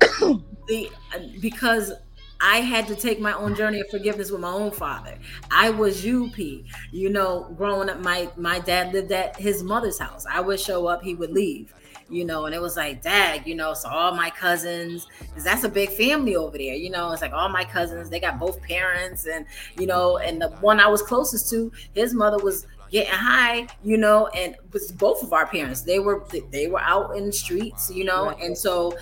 the, 0.68 0.90
uh, 1.14 1.18
because 1.40 1.92
I 2.40 2.58
had 2.58 2.86
to 2.88 2.94
take 2.94 3.20
my 3.20 3.32
own 3.32 3.54
journey 3.54 3.80
of 3.80 3.88
forgiveness 3.90 4.30
with 4.30 4.40
my 4.40 4.52
own 4.52 4.70
father. 4.70 5.18
I 5.50 5.70
was 5.70 6.06
UP, 6.06 6.38
you 6.38 7.10
know, 7.10 7.52
growing 7.56 7.90
up. 7.90 7.98
My 8.00 8.28
my 8.36 8.60
dad 8.60 8.92
lived 8.92 9.10
at 9.10 9.36
his 9.36 9.62
mother's 9.62 9.98
house. 9.98 10.24
I 10.30 10.40
would 10.40 10.60
show 10.60 10.86
up, 10.86 11.02
he 11.02 11.14
would 11.16 11.32
leave, 11.32 11.74
you 12.08 12.24
know, 12.24 12.46
and 12.46 12.54
it 12.54 12.60
was 12.60 12.76
like, 12.76 13.02
dad, 13.02 13.44
you 13.44 13.56
know, 13.56 13.74
so 13.74 13.88
all 13.88 14.14
my 14.14 14.30
cousins, 14.30 15.08
because 15.18 15.42
that's 15.42 15.64
a 15.64 15.68
big 15.68 15.90
family 15.90 16.36
over 16.36 16.56
there, 16.56 16.74
you 16.74 16.90
know. 16.90 17.10
It's 17.12 17.22
like 17.22 17.32
all 17.32 17.48
my 17.48 17.64
cousins, 17.64 18.08
they 18.08 18.20
got 18.20 18.38
both 18.38 18.62
parents, 18.62 19.26
and 19.26 19.44
you 19.76 19.86
know, 19.86 20.18
and 20.18 20.40
the 20.40 20.50
one 20.60 20.78
I 20.78 20.86
was 20.86 21.02
closest 21.02 21.50
to, 21.50 21.72
his 21.94 22.14
mother 22.14 22.38
was 22.38 22.66
getting 22.90 23.12
high, 23.12 23.66
you 23.82 23.96
know, 23.96 24.26
and 24.28 24.56
was 24.72 24.92
both 24.92 25.22
of 25.22 25.32
our 25.32 25.46
parents. 25.46 25.82
They 25.82 25.98
were 25.98 26.24
they 26.50 26.66
were 26.66 26.80
out 26.80 27.16
in 27.16 27.26
the 27.26 27.32
streets, 27.32 27.90
you 27.90 28.04
know, 28.04 28.30
and 28.30 28.56
so 28.56 28.96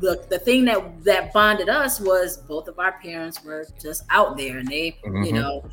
the 0.00 0.24
the 0.28 0.38
thing 0.38 0.64
that 0.66 1.04
that 1.04 1.32
bonded 1.32 1.68
us 1.68 2.00
was 2.00 2.38
both 2.38 2.68
of 2.68 2.78
our 2.78 2.92
parents 3.00 3.42
were 3.44 3.66
just 3.80 4.04
out 4.10 4.36
there, 4.36 4.58
and 4.58 4.68
they, 4.68 4.96
mm-hmm. 5.04 5.24
you 5.24 5.32
know, 5.32 5.64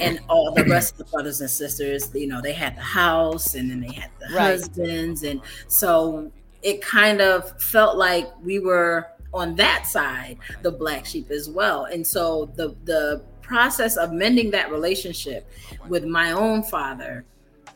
and 0.00 0.20
all 0.28 0.52
the 0.52 0.64
rest 0.64 0.92
of 0.92 0.98
the 0.98 1.04
brothers 1.04 1.40
and 1.40 1.50
sisters, 1.50 2.10
you 2.14 2.26
know, 2.26 2.40
they 2.40 2.52
had 2.52 2.76
the 2.76 2.82
house, 2.82 3.54
and 3.54 3.70
then 3.70 3.80
they 3.80 3.92
had 3.92 4.10
the 4.18 4.34
right. 4.34 4.50
husbands, 4.52 5.22
and 5.22 5.40
so 5.68 6.30
it 6.62 6.82
kind 6.82 7.20
of 7.20 7.60
felt 7.60 7.96
like 7.96 8.28
we 8.42 8.58
were 8.58 9.06
on 9.34 9.54
that 9.54 9.86
side 9.86 10.38
the 10.62 10.70
black 10.70 11.04
sheep 11.04 11.30
as 11.30 11.50
well 11.50 11.84
and 11.84 12.06
so 12.06 12.50
the 12.54 12.74
the 12.84 13.22
process 13.46 13.96
of 13.96 14.12
mending 14.12 14.50
that 14.50 14.70
relationship 14.70 15.48
with 15.88 16.04
my 16.04 16.32
own 16.32 16.62
father, 16.62 17.24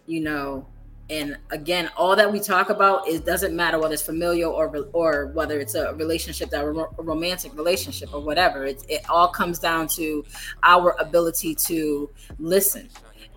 you 0.06 0.20
know, 0.20 0.66
and 1.10 1.36
again, 1.50 1.90
all 1.96 2.14
that 2.14 2.32
we 2.32 2.38
talk 2.38 2.70
about 2.70 3.08
is 3.08 3.20
doesn't 3.20 3.54
matter 3.54 3.80
whether 3.80 3.94
it's 3.94 4.02
familial 4.02 4.52
or 4.52 4.88
or 4.92 5.26
whether 5.34 5.58
it's 5.58 5.74
a 5.74 5.92
relationship 5.94 6.50
that 6.50 6.64
a 6.64 7.02
romantic 7.02 7.52
relationship 7.56 8.14
or 8.14 8.20
whatever. 8.20 8.64
It 8.64 8.84
it 8.88 9.10
all 9.10 9.28
comes 9.28 9.58
down 9.58 9.88
to 9.88 10.24
our 10.62 10.94
ability 11.00 11.56
to 11.66 12.08
listen 12.38 12.88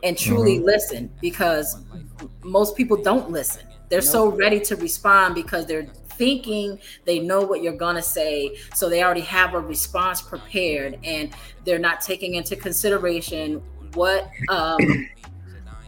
and 0.03 0.15
truly 0.15 0.57
mm-hmm. 0.57 0.65
listen 0.65 1.11
because 1.19 1.84
most 2.43 2.77
people 2.77 3.01
don't 3.01 3.31
listen. 3.31 3.65
They're 3.89 4.01
so 4.01 4.29
ready 4.29 4.59
to 4.61 4.75
respond 4.75 5.36
because 5.36 5.65
they're 5.65 5.88
thinking 6.24 6.80
they 7.03 7.19
know 7.19 7.41
what 7.41 7.61
you're 7.61 7.76
going 7.76 7.97
to 7.97 8.01
say. 8.01 8.55
So 8.74 8.88
they 8.88 9.03
already 9.03 9.21
have 9.21 9.55
a 9.55 9.59
response 9.59 10.21
prepared 10.21 10.97
and 11.03 11.34
they're 11.65 11.80
not 11.80 11.99
taking 11.99 12.36
into 12.36 12.55
consideration 12.55 13.61
what 13.93 14.30
um, 14.47 14.80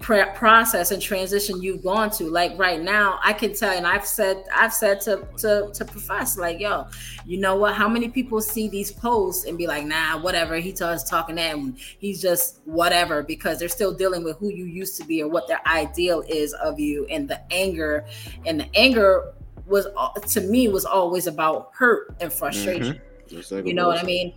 process 0.02 0.92
and 0.92 1.02
transition 1.02 1.60
you've 1.64 1.84
gone 1.84 2.12
to 2.12 2.26
like 2.26 2.56
right 2.60 2.80
now 2.80 3.20
i 3.24 3.34
can 3.34 3.56
tell 3.56 3.76
and 3.76 3.88
i've 3.88 4.06
said 4.06 4.44
i've 4.54 4.72
said 4.72 5.02
to 5.02 5.28
to 5.36 5.72
to 5.74 5.84
profess 5.84 6.38
like 6.38 6.60
yo 6.60 6.86
you 7.26 7.40
know 7.40 7.56
what 7.56 7.74
how 7.74 7.90
many 7.90 8.08
people 8.08 8.40
see 8.40 8.68
these 8.68 8.92
posts 8.92 9.46
and 9.46 9.58
be 9.58 9.66
like 9.66 9.84
nah 9.84 10.16
whatever 10.20 10.58
he 10.58 10.76
starts 10.76 11.10
talking 11.10 11.36
that 11.36 11.56
and 11.56 11.76
he's 11.80 12.22
just 12.22 12.62
whatever 12.66 13.24
because 13.24 13.58
they're 13.58 13.68
still 13.68 13.94
dealing 13.94 14.24
with 14.24 14.38
who 14.38 14.50
you 14.50 14.66
used 14.66 14.96
to 14.96 15.04
be 15.08 15.24
or 15.24 15.28
what 15.28 15.48
their 15.48 15.66
ideal 15.66 16.24
is 16.28 16.54
of 16.54 16.80
you 16.80 17.08
and 17.10 17.28
the 17.28 17.42
anger 17.52 18.06
and 18.46 18.60
the 18.60 18.70
anger 18.76 19.34
was 19.66 19.88
to 20.34 20.42
me 20.42 20.68
was 20.68 20.86
always 20.86 21.28
about 21.28 21.72
hurt 21.74 22.16
and 22.20 22.32
frustration. 22.32 23.00
Mm-hmm. 23.30 23.68
You 23.68 23.74
know 23.74 23.88
what 23.88 24.00
I 24.00 24.04
mean? 24.04 24.34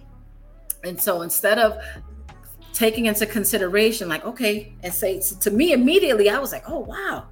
And 0.84 1.00
so 1.00 1.22
instead 1.22 1.58
of 1.58 1.78
taking 2.72 3.06
into 3.06 3.26
consideration, 3.26 4.08
like, 4.08 4.24
okay, 4.24 4.72
and 4.82 4.92
say 4.92 5.20
to 5.40 5.50
me 5.50 5.72
immediately, 5.72 6.30
I 6.30 6.38
was 6.38 6.52
like, 6.52 6.68
oh 6.68 6.80
wow, 6.80 7.26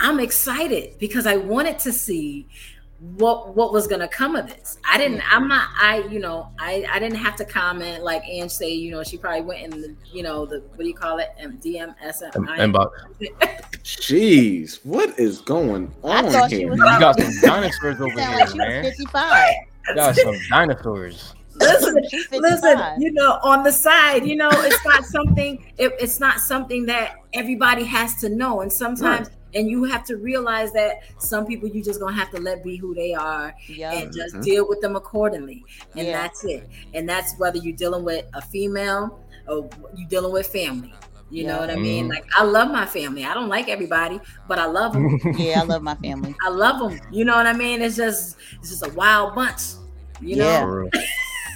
I'm 0.00 0.20
excited 0.20 0.98
because 0.98 1.26
I 1.26 1.36
wanted 1.36 1.78
to 1.80 1.92
see 1.92 2.48
what 2.98 3.54
what 3.54 3.72
was 3.72 3.86
gonna 3.86 4.08
come 4.08 4.36
of 4.36 4.48
this. 4.48 4.78
I 4.88 4.96
didn't. 4.96 5.20
I'm 5.30 5.42
mm-hmm. 5.42 5.48
not. 5.48 5.68
I 5.78 6.04
you 6.10 6.18
know. 6.18 6.48
I 6.58 6.86
I 6.90 6.98
didn't 6.98 7.18
have 7.18 7.36
to 7.36 7.44
comment 7.44 8.02
like 8.02 8.22
Ange 8.26 8.50
say. 8.50 8.72
You 8.72 8.90
know, 8.90 9.02
she 9.02 9.18
probably 9.18 9.42
went 9.42 9.62
in 9.62 9.80
the 9.82 9.94
you 10.12 10.22
know 10.22 10.46
the 10.46 10.60
what 10.60 10.78
do 10.78 10.86
you 10.86 10.94
call 10.94 11.18
it? 11.18 11.28
DMSM 11.38 12.32
inbox. 12.32 12.90
Jeez, 13.84 14.84
what 14.84 15.18
is 15.18 15.40
going 15.40 15.92
on 16.02 16.26
I 16.34 16.48
here? 16.48 16.72
You 16.72 16.76
got 16.76 17.20
some 17.20 17.32
dinosaurs 17.42 18.00
over 18.00 18.10
here, 18.10 18.30
like 18.30 18.54
man. 18.54 18.84
Fifty-five. 18.84 19.54
You 19.88 19.94
got 19.94 20.16
some 20.16 20.36
dinosaurs. 20.48 21.34
Listen, 21.54 21.94
listen. 22.32 22.78
You 23.00 23.12
know, 23.12 23.38
on 23.42 23.62
the 23.62 23.72
side, 23.72 24.26
you 24.26 24.36
know, 24.36 24.50
it's 24.52 24.84
not 24.84 25.04
something. 25.04 25.72
It, 25.78 25.92
it's 26.00 26.18
not 26.18 26.40
something 26.40 26.86
that 26.86 27.16
everybody 27.34 27.84
has 27.84 28.14
to 28.16 28.30
know, 28.30 28.62
and 28.62 28.72
sometimes. 28.72 29.28
Right 29.28 29.36
and 29.56 29.70
you 29.70 29.84
have 29.84 30.04
to 30.04 30.16
realize 30.16 30.72
that 30.72 31.00
some 31.18 31.46
people 31.46 31.68
you 31.68 31.82
just 31.82 31.98
gonna 31.98 32.14
have 32.14 32.30
to 32.30 32.40
let 32.40 32.62
be 32.62 32.76
who 32.76 32.94
they 32.94 33.14
are 33.14 33.54
yep. 33.68 33.94
and 33.94 34.14
just 34.14 34.34
mm-hmm. 34.34 34.42
deal 34.42 34.68
with 34.68 34.80
them 34.80 34.94
accordingly 34.94 35.64
and 35.96 36.06
yeah. 36.06 36.22
that's 36.22 36.44
it 36.44 36.68
and 36.94 37.08
that's 37.08 37.36
whether 37.38 37.58
you're 37.58 37.76
dealing 37.76 38.04
with 38.04 38.24
a 38.34 38.42
female 38.42 39.18
or 39.48 39.68
you're 39.96 40.08
dealing 40.08 40.32
with 40.32 40.46
family 40.46 40.92
you 41.30 41.42
yeah. 41.42 41.54
know 41.54 41.60
what 41.60 41.70
I 41.70 41.76
mean? 41.76 42.04
Mm-hmm. 42.04 42.12
Like 42.12 42.26
I 42.36 42.44
love 42.44 42.70
my 42.70 42.86
family. 42.86 43.24
I 43.24 43.34
don't 43.34 43.48
like 43.48 43.68
everybody, 43.68 44.20
but 44.46 44.60
I 44.60 44.66
love 44.66 44.92
them. 44.92 45.18
yeah, 45.36 45.60
I 45.60 45.64
love 45.64 45.82
my 45.82 45.96
family. 45.96 46.36
I 46.40 46.50
love 46.50 46.78
them. 46.78 47.00
You 47.10 47.24
know 47.24 47.34
what 47.34 47.48
I 47.48 47.52
mean? 47.52 47.82
It's 47.82 47.96
just 47.96 48.36
it's 48.60 48.70
just 48.70 48.86
a 48.86 48.90
wild 48.90 49.34
bunch. 49.34 49.62
You 50.20 50.36
yeah. 50.36 50.60
know. 50.60 50.88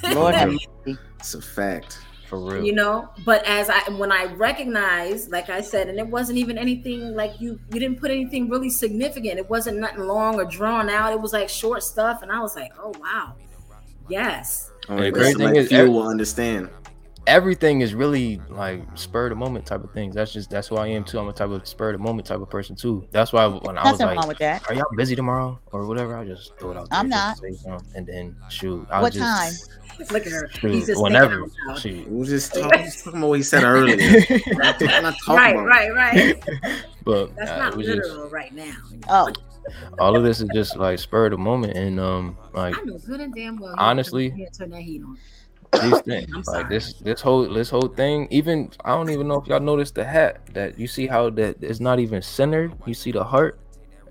Lord. 0.13 0.35
It's 1.21 1.35
a 1.35 1.41
fact. 1.41 2.01
For 2.31 2.39
real. 2.39 2.65
You 2.65 2.73
know, 2.73 3.09
but 3.25 3.45
as 3.45 3.69
I 3.69 3.81
when 3.91 4.13
I 4.13 4.33
recognized, 4.35 5.33
like 5.33 5.51
I 5.51 5.61
said, 5.61 5.89
and 5.89 5.99
it 5.99 6.07
wasn't 6.07 6.39
even 6.39 6.59
anything 6.59 7.17
like 7.17 7.41
you 7.41 7.59
you 7.73 7.81
didn't 7.81 7.99
put 7.99 8.13
anything 8.13 8.49
really 8.49 8.71
significant. 8.71 9.37
It 9.41 9.51
wasn't 9.51 9.79
nothing 9.79 10.05
long 10.05 10.37
or 10.37 10.45
drawn 10.45 10.89
out. 10.89 11.13
It 11.13 11.21
was 11.21 11.33
like 11.33 11.49
short 11.49 11.83
stuff, 11.83 12.23
and 12.23 12.31
I 12.31 12.39
was 12.39 12.55
like, 12.55 12.71
oh 12.79 12.93
wow, 13.01 13.35
yes. 14.09 14.71
Oh, 14.89 14.97
the 14.97 15.11
great 15.11 15.37
thing 15.39 15.57
is, 15.57 15.73
you 15.73 15.91
will 15.91 16.07
understand. 16.07 16.71
Everything 17.27 17.81
is 17.81 17.95
really 17.95 18.41
like 18.49 18.81
spur 18.95 19.27
of 19.27 19.31
the 19.31 19.35
moment 19.37 19.67
type 19.67 19.83
of 19.83 19.93
things. 19.93 20.15
That's 20.15 20.33
just 20.33 20.51
that's 20.51 20.69
who 20.69 20.77
I 20.77 20.87
am 20.87 21.03
too. 21.03 21.19
I'm 21.19 21.29
a 21.29 21.33
type 21.33 21.51
of 21.51 21.67
spur 21.67 21.91
of 21.91 21.99
the 21.99 22.03
moment 22.03 22.29
type 22.29 22.41
of 22.41 22.49
person 22.49 22.77
too. 22.77 23.07
That's 23.11 23.33
why 23.33 23.47
when 23.47 23.77
I 23.77 23.91
was 23.91 24.01
like, 24.01 24.41
"Are 24.71 24.75
y'all 24.75 24.85
busy 24.97 25.17
tomorrow 25.17 25.59
or 25.73 25.87
whatever?" 25.87 26.17
I 26.17 26.25
just 26.25 26.57
throw 26.59 26.71
it 26.71 26.77
out. 26.77 26.87
I'm 26.93 27.09
not. 27.09 27.41
And 27.97 28.07
then 28.07 28.37
shoot, 28.49 28.87
I 28.89 29.03
what 29.03 29.13
just, 29.13 29.25
time? 29.25 29.80
Look 30.11 30.27
at 30.27 30.33
her. 30.33 30.51
He's 30.61 30.87
just 30.87 31.03
whenever. 31.03 31.47
She 31.79 32.05
was 32.09 32.29
just 32.29 32.55
talking, 32.55 32.85
just 32.85 33.05
talking 33.05 33.19
about 33.19 33.29
what 33.29 33.39
he 33.39 33.43
said 33.43 33.63
earlier. 33.65 33.97
not, 34.53 34.81
not 34.81 35.15
right, 35.29 35.57
right, 35.57 35.95
right. 35.95 36.45
But 37.05 37.35
that's 37.35 37.51
uh, 37.51 37.57
not 37.57 37.79
literal 37.79 38.25
just, 38.25 38.33
right 38.33 38.53
now. 38.53 38.77
Oh. 39.09 39.33
All 39.99 40.17
of 40.17 40.23
this 40.23 40.41
is 40.41 40.49
just 40.55 40.77
like 40.77 40.99
spur 40.99 41.27
of 41.27 41.33
the 41.33 41.39
moment, 41.39 41.77
and 41.77 41.99
um, 41.99 42.37
like 42.53 42.77
I 42.77 42.83
know 42.83 42.99
good 42.99 43.21
and 43.21 43.35
damn 43.35 43.57
well. 43.59 43.75
Honestly, 43.79 44.49
turn 44.57 44.71
that 44.71 44.83
heat 44.83 45.03
on. 45.03 45.19
These 45.83 46.01
things, 46.27 46.47
like 46.49 46.69
this, 46.69 46.95
this 46.95 47.21
whole, 47.21 47.49
this 47.49 47.71
whole 47.71 47.89
thing. 47.89 48.27
Even 48.31 48.71
I 48.85 48.91
don't 48.91 49.11
even 49.11 49.29
know 49.29 49.41
if 49.41 49.47
y'all 49.47 49.61
noticed 49.61 49.95
the 49.95 50.05
hat 50.05 50.47
that 50.53 50.79
you 50.79 50.87
see 50.87 51.07
how 51.07 51.31
that 51.31 51.63
it's 51.63 51.81
not 51.81 52.01
even 52.01 52.23
centered. 52.23 52.75
You 52.87 52.95
see 52.95 53.13
the 53.13 53.25
heart. 53.25 53.61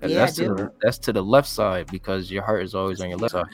Yeah, 0.02 0.18
that's 0.18 0.36
to 0.36 0.54
the, 0.54 0.72
that's 0.80 0.98
to 0.98 1.12
the 1.12 1.22
left 1.22 1.48
side 1.48 1.86
because 1.90 2.30
your 2.30 2.42
heart 2.42 2.62
is 2.62 2.74
always 2.74 3.00
on 3.00 3.08
your 3.10 3.18
left 3.18 3.32
side. 3.32 3.46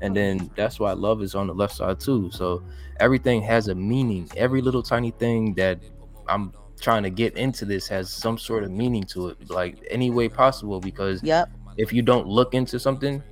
And 0.00 0.14
then 0.16 0.50
that's 0.56 0.78
why 0.78 0.92
love 0.92 1.22
is 1.22 1.34
on 1.34 1.46
the 1.46 1.54
left 1.54 1.74
side 1.76 1.98
too. 2.00 2.30
So 2.32 2.62
everything 3.00 3.42
has 3.42 3.68
a 3.68 3.74
meaning. 3.74 4.30
Every 4.36 4.62
little 4.62 4.82
tiny 4.82 5.10
thing 5.10 5.54
that 5.54 5.80
i'm 6.30 6.52
trying 6.80 7.02
to 7.02 7.10
get 7.10 7.36
into 7.36 7.64
this 7.66 7.86
has 7.88 8.10
some 8.10 8.38
sort 8.38 8.64
of 8.64 8.70
meaning 8.70 9.02
to 9.02 9.28
it 9.28 9.50
like 9.50 9.76
any 9.90 10.10
way 10.10 10.28
possible 10.28 10.80
because 10.80 11.22
yep 11.22 11.50
if 11.76 11.92
you 11.92 12.00
don't 12.00 12.26
look 12.26 12.54
into 12.54 12.80
something 12.80 13.22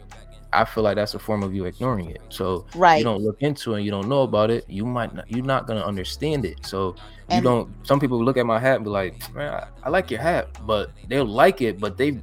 i 0.52 0.64
feel 0.64 0.82
like 0.84 0.96
that's 0.96 1.14
a 1.14 1.18
form 1.18 1.42
of 1.42 1.54
you 1.54 1.64
ignoring 1.64 2.10
it 2.10 2.20
so 2.28 2.66
right 2.74 2.98
you 2.98 3.04
don't 3.04 3.22
look 3.22 3.42
into 3.42 3.74
it 3.74 3.76
and 3.76 3.84
you 3.84 3.90
don't 3.90 4.08
know 4.08 4.22
about 4.22 4.50
it 4.50 4.64
you 4.68 4.84
might 4.84 5.14
not 5.14 5.30
you're 5.30 5.44
not 5.44 5.66
gonna 5.66 5.84
understand 5.84 6.44
it 6.44 6.64
so 6.64 6.94
you 7.28 7.36
and, 7.36 7.44
don't 7.44 7.86
some 7.86 8.00
people 8.00 8.22
look 8.22 8.36
at 8.36 8.46
my 8.46 8.58
hat 8.58 8.76
and 8.76 8.84
be 8.84 8.90
like 8.90 9.34
man 9.34 9.52
I, 9.52 9.68
I 9.84 9.88
like 9.90 10.10
your 10.10 10.20
hat 10.20 10.48
but 10.66 10.90
they'll 11.08 11.26
like 11.26 11.60
it 11.60 11.78
but 11.78 11.96
they 11.96 12.18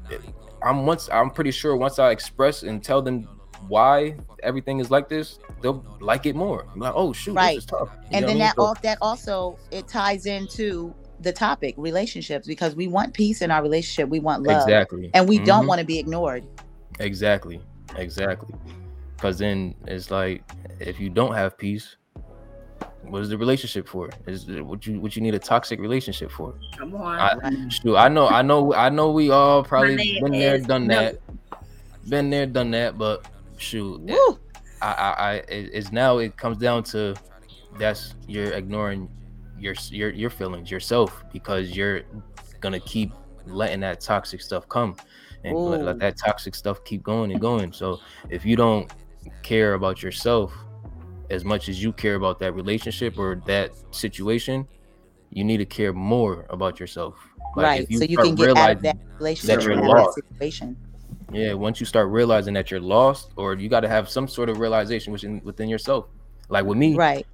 i'm 0.63 0.85
once 0.85 1.09
i'm 1.11 1.29
pretty 1.29 1.51
sure 1.51 1.75
once 1.75 1.99
i 1.99 2.11
express 2.11 2.63
and 2.63 2.83
tell 2.83 3.01
them 3.01 3.27
why 3.67 4.15
everything 4.43 4.79
is 4.79 4.91
like 4.91 5.09
this, 5.09 5.39
they'll 5.61 5.83
like 5.99 6.25
it 6.25 6.35
more. 6.35 6.65
I'm 6.73 6.79
like, 6.79 6.93
oh 6.95 7.13
shoot, 7.13 7.33
right. 7.33 7.63
and 8.11 8.27
then 8.27 8.37
that 8.39 8.57
all 8.57 8.75
that 8.81 8.97
also 9.01 9.57
it 9.71 9.87
ties 9.87 10.25
into 10.25 10.93
the 11.21 11.31
topic 11.31 11.73
relationships 11.77 12.47
because 12.47 12.75
we 12.75 12.87
want 12.87 13.13
peace 13.13 13.41
in 13.41 13.51
our 13.51 13.61
relationship. 13.61 14.09
We 14.09 14.19
want 14.19 14.43
love, 14.43 14.63
exactly, 14.63 15.11
and 15.13 15.27
we 15.27 15.37
mm-hmm. 15.37 15.45
don't 15.45 15.67
want 15.67 15.79
to 15.79 15.85
be 15.85 15.99
ignored. 15.99 16.45
Exactly. 16.99 17.61
Exactly. 17.97 18.53
Because 19.15 19.39
then 19.39 19.75
it's 19.87 20.11
like 20.11 20.43
if 20.79 20.99
you 20.99 21.09
don't 21.09 21.33
have 21.33 21.57
peace, 21.57 21.95
what 23.03 23.21
is 23.21 23.29
the 23.29 23.37
relationship 23.37 23.87
for? 23.87 24.09
Is 24.27 24.47
what 24.47 24.85
you 24.85 24.99
what 24.99 25.15
you 25.15 25.21
need 25.21 25.35
a 25.35 25.39
toxic 25.39 25.79
relationship 25.79 26.31
for? 26.31 26.55
Come 26.77 26.95
on. 26.95 27.19
I, 27.19 27.69
shoot, 27.69 27.95
I 27.95 28.07
know, 28.09 28.27
I 28.27 28.41
know, 28.41 28.73
I 28.73 28.89
know. 28.89 29.11
We 29.11 29.29
all 29.29 29.63
probably 29.63 30.19
been 30.21 30.31
there, 30.31 30.57
done 30.59 30.87
no. 30.87 30.95
that. 30.95 31.19
Been 32.09 32.29
there, 32.29 32.45
done 32.45 32.71
that. 32.71 32.97
But 32.97 33.25
shoot, 33.57 34.01
it, 34.05 34.39
I, 34.81 34.87
I, 34.87 35.31
I, 35.31 35.33
it's 35.47 35.91
now 35.91 36.17
it 36.17 36.35
comes 36.37 36.57
down 36.57 36.83
to 36.85 37.15
that's 37.77 38.15
you're 38.27 38.53
ignoring 38.53 39.09
your 39.57 39.75
your 39.89 40.09
your 40.09 40.29
feelings 40.29 40.69
yourself 40.69 41.23
because 41.31 41.75
you're 41.75 42.01
gonna 42.59 42.79
keep 42.79 43.11
letting 43.45 43.79
that 43.81 44.01
toxic 44.01 44.41
stuff 44.41 44.67
come 44.67 44.95
and 45.45 45.57
let, 45.57 45.81
let 45.83 45.99
that 45.99 46.17
toxic 46.17 46.55
stuff 46.55 46.83
keep 46.83 47.03
going 47.03 47.31
and 47.31 47.39
going. 47.39 47.71
So 47.71 47.99
if 48.29 48.45
you 48.45 48.55
don't 48.55 48.91
care 49.43 49.73
about 49.73 50.01
yourself 50.01 50.53
as 51.29 51.43
much 51.43 51.69
as 51.69 51.81
you 51.81 51.91
care 51.93 52.15
about 52.15 52.39
that 52.39 52.53
relationship 52.53 53.17
or 53.17 53.41
that 53.45 53.71
situation, 53.91 54.67
you 55.31 55.43
need 55.43 55.57
to 55.57 55.65
care 55.65 55.93
more 55.93 56.45
about 56.49 56.79
yourself. 56.79 57.15
Like 57.55 57.65
right. 57.65 57.85
You 57.89 57.99
so 57.99 58.05
you 58.05 58.17
can 58.17 58.35
get 58.35 58.57
out 58.57 58.71
of 58.71 58.81
that 58.83 58.97
relationship 59.17 59.59
that 59.59 59.65
you're 59.65 59.75
lost. 59.75 60.15
situation. 60.15 60.77
Yeah, 61.31 61.53
once 61.53 61.79
you 61.79 61.85
start 61.85 62.09
realizing 62.09 62.53
that 62.53 62.69
you're 62.69 62.79
lost, 62.79 63.31
or 63.35 63.55
you 63.55 63.67
got 63.67 63.79
to 63.81 63.89
have 63.89 64.09
some 64.09 64.27
sort 64.27 64.49
of 64.49 64.59
realization 64.59 65.11
within 65.11 65.41
within 65.43 65.69
yourself. 65.69 66.07
Like 66.49 66.65
with 66.65 66.77
me, 66.77 66.95
right? 66.95 67.25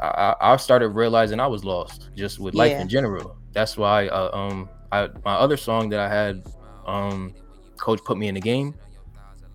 I, 0.00 0.34
I 0.40 0.56
started 0.56 0.88
realizing 0.88 1.40
I 1.40 1.46
was 1.46 1.64
lost 1.64 2.10
just 2.14 2.38
with 2.38 2.54
life 2.54 2.72
yeah. 2.72 2.82
in 2.82 2.88
general. 2.88 3.36
That's 3.52 3.76
why, 3.76 4.08
uh, 4.08 4.30
um, 4.32 4.68
I 4.92 5.08
my 5.24 5.34
other 5.34 5.56
song 5.56 5.88
that 5.90 6.00
I 6.00 6.08
had, 6.08 6.44
um, 6.86 7.34
coach 7.78 8.02
put 8.04 8.18
me 8.18 8.28
in 8.28 8.34
the 8.34 8.40
game. 8.40 8.74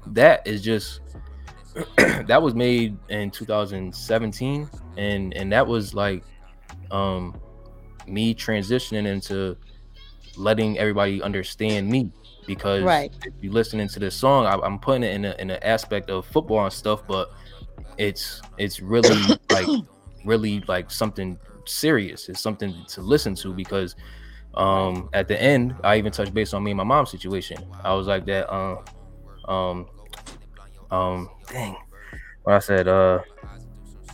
That 0.08 0.46
is 0.46 0.62
just 0.62 1.02
that 1.98 2.42
was 2.42 2.54
made 2.54 2.98
in 3.10 3.32
2017 3.32 4.70
and 4.98 5.34
and 5.34 5.52
that 5.52 5.66
was 5.66 5.94
like 5.94 6.24
um 6.92 7.40
me 8.08 8.36
transitioning 8.36 9.08
into 9.08 9.58
letting 10.38 10.78
everybody 10.78 11.22
understand 11.22 11.90
me 11.90 12.12
because 12.46 12.84
right. 12.84 13.14
if 13.26 13.34
you 13.42 13.52
listening 13.52 13.88
to 13.88 14.00
this 14.00 14.16
song 14.16 14.46
I, 14.46 14.66
am 14.66 14.78
putting 14.78 15.04
it 15.04 15.16
in 15.16 15.26
a, 15.26 15.36
in 15.40 15.50
an 15.50 15.64
aspect 15.64 16.10
of 16.10 16.26
football 16.26 16.64
and 16.64 16.74
stuff 16.74 17.08
but 17.08 17.32
it's 17.98 18.42
it's 18.58 18.80
really 18.80 19.38
like 19.52 19.68
really 20.26 20.62
like 20.68 20.92
something 20.92 21.40
serious 21.66 22.30
it's 22.30 22.42
something 22.42 22.76
to 22.90 23.02
listen 23.02 23.34
to 23.36 23.54
because 23.54 23.96
um 24.56 25.10
at 25.14 25.28
the 25.28 25.42
end 25.42 25.76
i 25.84 25.98
even 25.98 26.12
touched 26.12 26.34
base 26.34 26.54
on 26.54 26.64
me 26.64 26.72
and 26.72 26.78
my 26.78 26.84
mom's 26.84 27.12
situation. 27.12 27.58
I 27.84 27.94
was 27.96 28.08
like 28.08 28.26
that 28.28 28.52
uh, 28.52 28.78
um 29.48 29.88
um 30.92 31.30
dang. 31.52 31.76
What 32.44 32.56
i 32.56 32.60
said 32.60 32.88
uh 32.88 33.22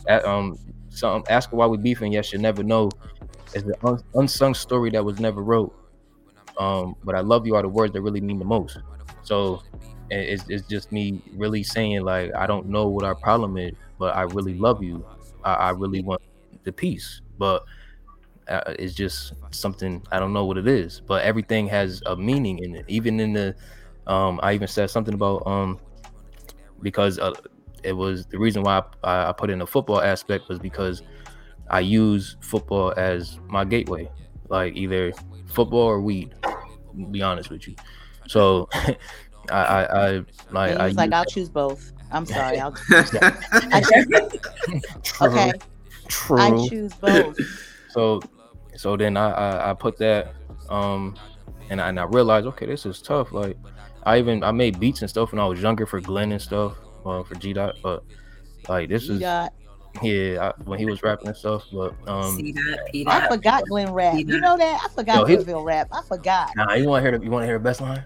at, 0.08 0.24
um 0.24 0.58
some 0.90 1.24
ask 1.28 1.52
why 1.52 1.66
we 1.66 1.78
beefing 1.78 2.12
yes 2.12 2.32
you 2.32 2.38
never 2.38 2.62
know. 2.62 2.90
It's 3.54 3.64
the 3.64 3.76
un- 3.86 4.02
unsung 4.14 4.54
story 4.54 4.90
that 4.92 5.04
was 5.04 5.18
never 5.20 5.42
wrote. 5.42 5.74
Um 6.58 6.96
but 7.04 7.14
i 7.14 7.20
love 7.20 7.46
you 7.46 7.56
are 7.56 7.62
the 7.62 7.68
words 7.68 7.92
that 7.94 8.02
really 8.02 8.20
mean 8.20 8.38
the 8.38 8.44
most. 8.44 8.78
So 9.22 9.62
it's, 10.10 10.44
it's 10.48 10.66
just 10.68 10.92
me 10.92 11.22
really 11.36 11.62
saying 11.62 12.02
like 12.02 12.32
i 12.36 12.46
don't 12.46 12.66
know 12.68 12.88
what 12.88 13.04
our 13.04 13.14
problem 13.14 13.56
is 13.56 13.72
but 13.98 14.16
i 14.16 14.22
really 14.22 14.54
love 14.54 14.82
you. 14.82 15.06
I, 15.44 15.54
I 15.54 15.70
really 15.70 16.02
want 16.02 16.20
the 16.64 16.72
peace. 16.72 17.20
But 17.38 17.62
it's 18.50 18.94
just 18.94 19.32
something 19.50 20.02
I 20.10 20.18
don't 20.18 20.32
know 20.32 20.44
what 20.44 20.58
it 20.58 20.66
is, 20.66 21.00
but 21.06 21.22
everything 21.22 21.68
has 21.68 22.02
a 22.06 22.16
meaning 22.16 22.58
in 22.58 22.74
it. 22.74 22.84
Even 22.88 23.20
in 23.20 23.32
the, 23.32 23.54
um, 24.06 24.40
I 24.42 24.54
even 24.54 24.68
said 24.68 24.90
something 24.90 25.14
about 25.14 25.46
um, 25.46 25.78
because 26.82 27.18
uh, 27.18 27.32
it 27.82 27.92
was 27.92 28.26
the 28.26 28.38
reason 28.38 28.62
why 28.62 28.82
I, 29.04 29.28
I 29.28 29.32
put 29.32 29.50
in 29.50 29.58
the 29.58 29.66
football 29.66 30.00
aspect 30.00 30.48
was 30.48 30.58
because 30.58 31.02
I 31.70 31.80
use 31.80 32.36
football 32.40 32.92
as 32.96 33.38
my 33.48 33.64
gateway, 33.64 34.10
like 34.48 34.76
either 34.76 35.12
football 35.46 35.80
or 35.80 36.00
weed. 36.00 36.34
be 37.10 37.22
honest 37.22 37.50
with 37.50 37.68
you, 37.68 37.76
so 38.26 38.68
I 38.72 38.96
I, 39.50 39.82
I 39.84 40.12
like 40.50 40.76
I 40.76 40.88
like 40.88 41.12
I'll 41.12 41.24
choose 41.24 41.48
both. 41.48 41.92
I'm 42.10 42.26
sorry. 42.26 42.58
I'll, 42.58 42.74
I, 42.90 43.84
okay. 45.22 45.52
True. 46.08 46.40
I 46.40 46.68
choose 46.68 46.92
both. 46.94 47.38
So 47.90 48.20
so 48.80 48.96
then 48.96 49.18
I 49.18 49.30
I, 49.30 49.70
I 49.70 49.74
put 49.74 49.98
that 49.98 50.32
um 50.70 51.14
and 51.68 51.82
I, 51.82 51.90
and 51.90 52.00
I 52.00 52.04
realized 52.04 52.46
okay 52.46 52.64
this 52.64 52.86
is 52.86 53.02
tough. 53.02 53.30
Like 53.30 53.58
I 54.04 54.18
even 54.18 54.42
I 54.42 54.52
made 54.52 54.80
beats 54.80 55.02
and 55.02 55.10
stuff 55.10 55.32
when 55.32 55.38
I 55.38 55.46
was 55.46 55.60
younger 55.60 55.84
for 55.84 56.00
Glenn 56.00 56.32
and 56.32 56.40
stuff, 56.40 56.78
uh, 57.04 57.22
for 57.22 57.34
G 57.34 57.52
Dot, 57.52 57.76
but 57.82 58.02
like 58.70 58.88
this 58.88 59.06
G-Dot. 59.06 59.52
is 59.96 60.02
yeah 60.02 60.52
I, 60.56 60.62
when 60.62 60.78
he 60.78 60.86
was 60.86 61.02
rapping 61.02 61.28
and 61.28 61.36
stuff. 61.36 61.64
But 61.70 61.92
um 62.08 62.40
I 63.06 63.28
forgot 63.28 63.66
Glenn 63.66 63.92
rap. 63.92 64.16
You 64.16 64.40
know 64.40 64.56
that 64.56 64.80
I 64.82 64.88
forgot 64.94 65.26
Glenville 65.26 65.62
rap. 65.62 65.88
I 65.92 66.00
forgot. 66.02 66.50
Nah, 66.56 66.72
you 66.72 66.88
want 66.88 67.04
to 67.04 67.10
hear 67.10 67.18
the 67.18 67.24
you 67.24 67.30
want 67.30 67.42
to 67.42 67.46
hear 67.48 67.58
the 67.58 67.64
best 67.64 67.82
line? 67.82 68.02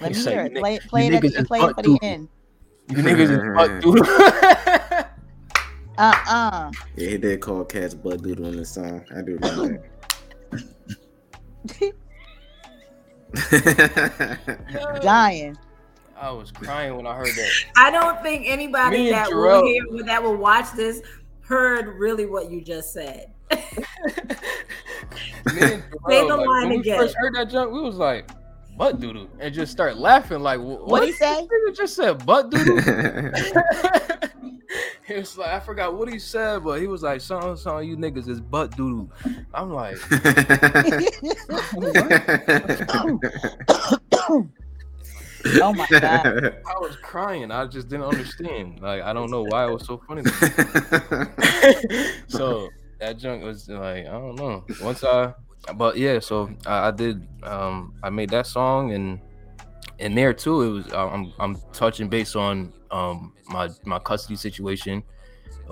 Let 0.00 0.12
me 0.12 0.22
hear 0.22 0.44
it. 0.46 0.54
Play, 0.54 0.78
play 0.78 1.08
it, 1.08 1.12
at, 1.36 1.46
play 1.46 1.60
it 1.60 1.74
for 1.74 1.82
the 1.82 1.98
end. 2.00 2.28
You 2.88 2.96
niggas 2.96 3.30
is 3.30 3.54
butt 3.54 3.82
doodle. 3.82 5.06
Uh-uh. 6.00 6.70
Yeah, 6.96 7.10
he 7.10 7.18
did 7.18 7.40
call 7.40 7.64
cats 7.64 7.92
butt 7.92 8.22
doodle 8.22 8.46
in 8.46 8.56
the 8.56 8.64
song. 8.64 9.04
I 9.14 9.20
do 9.20 9.38
remember 9.42 9.82
that. 11.72 11.92
Dying. 15.02 15.58
I 16.18 16.30
was 16.30 16.50
crying 16.52 16.96
when 16.96 17.06
I 17.06 17.14
heard 17.14 17.28
that. 17.28 17.50
I 17.76 17.90
don't 17.90 18.22
think 18.22 18.46
anybody 18.46 19.10
that 19.10 19.28
will 19.30 19.66
hear 19.66 19.82
that 20.04 20.22
will 20.22 20.36
watch 20.36 20.72
this 20.74 21.02
heard 21.40 21.98
really 21.98 22.24
what 22.24 22.50
you 22.50 22.62
just 22.62 22.94
said. 22.94 23.32
Say 23.50 23.58
the 25.48 25.82
like, 26.06 26.28
line 26.28 26.68
when 26.68 26.80
again. 26.80 26.98
We 26.98 27.04
first 27.04 27.16
heard 27.16 27.34
that 27.34 27.50
junk, 27.50 27.72
we 27.72 27.80
was 27.82 27.96
like, 27.96 28.30
butt 28.76 29.00
doodle, 29.00 29.28
and 29.38 29.52
just 29.52 29.70
start 29.70 29.98
laughing 29.98 30.40
like, 30.40 30.60
what? 30.60 30.86
What 30.86 31.04
he 31.04 31.12
say? 31.12 31.42
You 31.42 31.72
just 31.74 31.94
said 31.94 32.24
butt 32.24 32.50
doodle. 32.50 32.76
he 35.14 35.18
was 35.18 35.36
like, 35.36 35.48
I 35.48 35.58
forgot 35.58 35.96
what 35.96 36.08
he 36.08 36.20
said, 36.20 36.62
but 36.62 36.80
he 36.80 36.86
was 36.86 37.02
like, 37.02 37.20
"Son, 37.20 37.56
son, 37.56 37.84
you 37.86 37.96
niggas 37.96 38.28
is 38.28 38.40
butt 38.40 38.76
doodle." 38.76 39.10
I'm 39.52 39.72
like, 39.72 39.96
oh 45.60 45.72
my 45.72 45.86
god! 45.90 46.54
I 46.64 46.78
was 46.78 46.96
crying. 47.02 47.50
I 47.50 47.66
just 47.66 47.88
didn't 47.88 48.06
understand. 48.06 48.80
Like, 48.80 49.02
I 49.02 49.12
don't 49.12 49.32
know 49.32 49.42
why 49.42 49.66
it 49.66 49.72
was 49.72 49.84
so 49.84 50.00
funny. 50.06 50.22
so 52.28 52.68
that 53.00 53.18
junk 53.18 53.42
was 53.42 53.68
like, 53.68 54.06
I 54.06 54.12
don't 54.12 54.36
know. 54.36 54.64
Once 54.80 55.02
I, 55.02 55.34
but 55.74 55.96
yeah, 55.96 56.20
so 56.20 56.50
I, 56.66 56.88
I 56.88 56.90
did. 56.92 57.26
Um, 57.42 57.94
I 58.02 58.10
made 58.10 58.30
that 58.30 58.46
song 58.46 58.92
and 58.92 59.20
and 60.00 60.16
there 60.16 60.32
too, 60.32 60.62
it 60.62 60.68
was 60.68 60.92
I'm 60.92 61.32
I'm 61.38 61.56
touching 61.72 62.08
base 62.08 62.34
on 62.34 62.72
um 62.90 63.32
my 63.48 63.68
my 63.84 63.98
custody 63.98 64.36
situation 64.36 65.02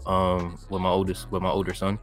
um 0.06 0.58
with 0.70 0.80
my 0.82 0.90
oldest 0.90 1.30
with 1.30 1.42
my 1.42 1.50
older 1.50 1.74
son. 1.74 1.98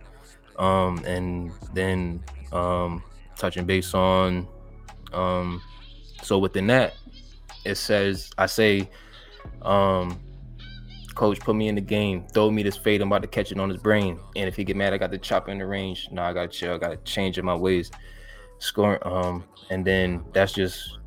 Um 0.57 0.97
and 1.05 1.51
then 1.73 2.23
um 2.51 3.03
touching 3.37 3.65
base 3.65 3.93
on 3.93 4.47
um 5.13 5.61
so 6.23 6.39
within 6.39 6.67
that 6.67 6.95
it 7.63 7.75
says 7.75 8.31
I 8.37 8.47
say 8.47 8.89
um 9.61 10.19
coach 11.13 11.39
put 11.39 11.55
me 11.55 11.67
in 11.67 11.75
the 11.75 11.81
game. 11.81 12.25
Throw 12.33 12.51
me 12.51 12.63
this 12.63 12.75
fade. 12.75 13.01
I'm 13.01 13.07
about 13.07 13.21
to 13.21 13.27
catch 13.29 13.51
it 13.51 13.59
on 13.59 13.69
his 13.69 13.77
brain. 13.77 14.19
And 14.35 14.49
if 14.49 14.55
he 14.55 14.63
get 14.63 14.75
mad 14.75 14.93
I 14.93 14.97
got 14.97 15.11
to 15.11 15.17
chop 15.17 15.47
in 15.47 15.59
the 15.59 15.65
range. 15.65 16.09
No 16.11 16.23
I 16.23 16.33
gotta 16.33 16.47
chill. 16.47 16.73
I 16.73 16.77
gotta 16.77 16.97
change 16.97 17.37
in 17.37 17.45
my 17.45 17.55
ways. 17.55 17.91
Scoring 18.57 18.99
um 19.03 19.43
and 19.69 19.85
then 19.85 20.23
that's 20.33 20.53
just 20.53 20.97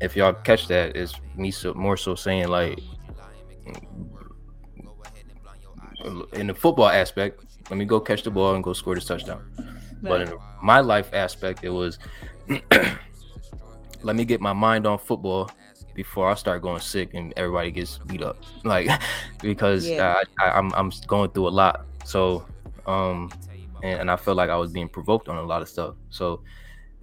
if 0.00 0.16
y'all 0.16 0.32
catch 0.32 0.68
that 0.68 0.96
it's 0.96 1.14
me 1.36 1.50
so 1.50 1.74
more 1.74 1.96
so 1.96 2.14
saying 2.14 2.48
like 2.48 2.78
in 6.34 6.46
the 6.46 6.54
football 6.54 6.88
aspect, 6.88 7.42
let 7.70 7.78
me 7.78 7.84
go 7.84 8.00
catch 8.00 8.22
the 8.22 8.30
ball 8.30 8.54
and 8.54 8.62
go 8.62 8.72
score 8.72 8.94
this 8.94 9.06
touchdown. 9.06 9.42
Right. 9.56 10.02
But 10.02 10.20
in 10.22 10.34
my 10.62 10.80
life 10.80 11.10
aspect, 11.12 11.64
it 11.64 11.70
was 11.70 11.98
let 14.02 14.16
me 14.16 14.24
get 14.24 14.40
my 14.40 14.52
mind 14.52 14.86
on 14.86 14.98
football 14.98 15.50
before 15.94 16.28
I 16.30 16.34
start 16.34 16.60
going 16.60 16.80
sick 16.80 17.14
and 17.14 17.32
everybody 17.36 17.70
gets 17.70 17.98
beat 17.98 18.22
up. 18.22 18.36
Like 18.64 18.88
because 19.40 19.88
yeah. 19.88 20.22
I, 20.40 20.44
I, 20.44 20.58
I'm 20.58 20.72
I'm 20.74 20.92
going 21.06 21.30
through 21.30 21.48
a 21.48 21.50
lot. 21.50 21.86
So 22.04 22.46
um 22.86 23.30
and, 23.82 24.00
and 24.00 24.10
I 24.10 24.16
felt 24.16 24.36
like 24.36 24.50
I 24.50 24.56
was 24.56 24.72
being 24.72 24.88
provoked 24.88 25.28
on 25.28 25.36
a 25.36 25.42
lot 25.42 25.62
of 25.62 25.68
stuff. 25.68 25.94
So 26.10 26.42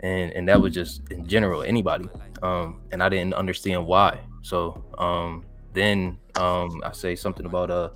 and 0.01 0.31
and 0.33 0.47
that 0.49 0.61
was 0.61 0.73
just 0.73 1.01
in 1.11 1.25
general 1.27 1.63
anybody. 1.63 2.09
Um 2.41 2.81
and 2.91 3.01
I 3.01 3.09
didn't 3.09 3.33
understand 3.33 3.85
why. 3.85 4.19
So 4.41 4.83
um 4.97 5.45
then 5.73 6.17
um 6.35 6.81
I 6.83 6.91
say 6.91 7.15
something 7.15 7.45
about 7.45 7.69
uh 7.71 7.89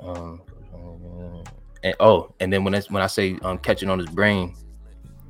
um, 0.00 0.40
and 1.82 1.94
oh, 2.00 2.34
and 2.40 2.52
then 2.52 2.64
when 2.64 2.74
I 2.74 2.80
when 2.88 3.02
I 3.02 3.06
say 3.06 3.38
um 3.42 3.58
catching 3.58 3.90
on 3.90 3.98
his 3.98 4.08
brain, 4.08 4.54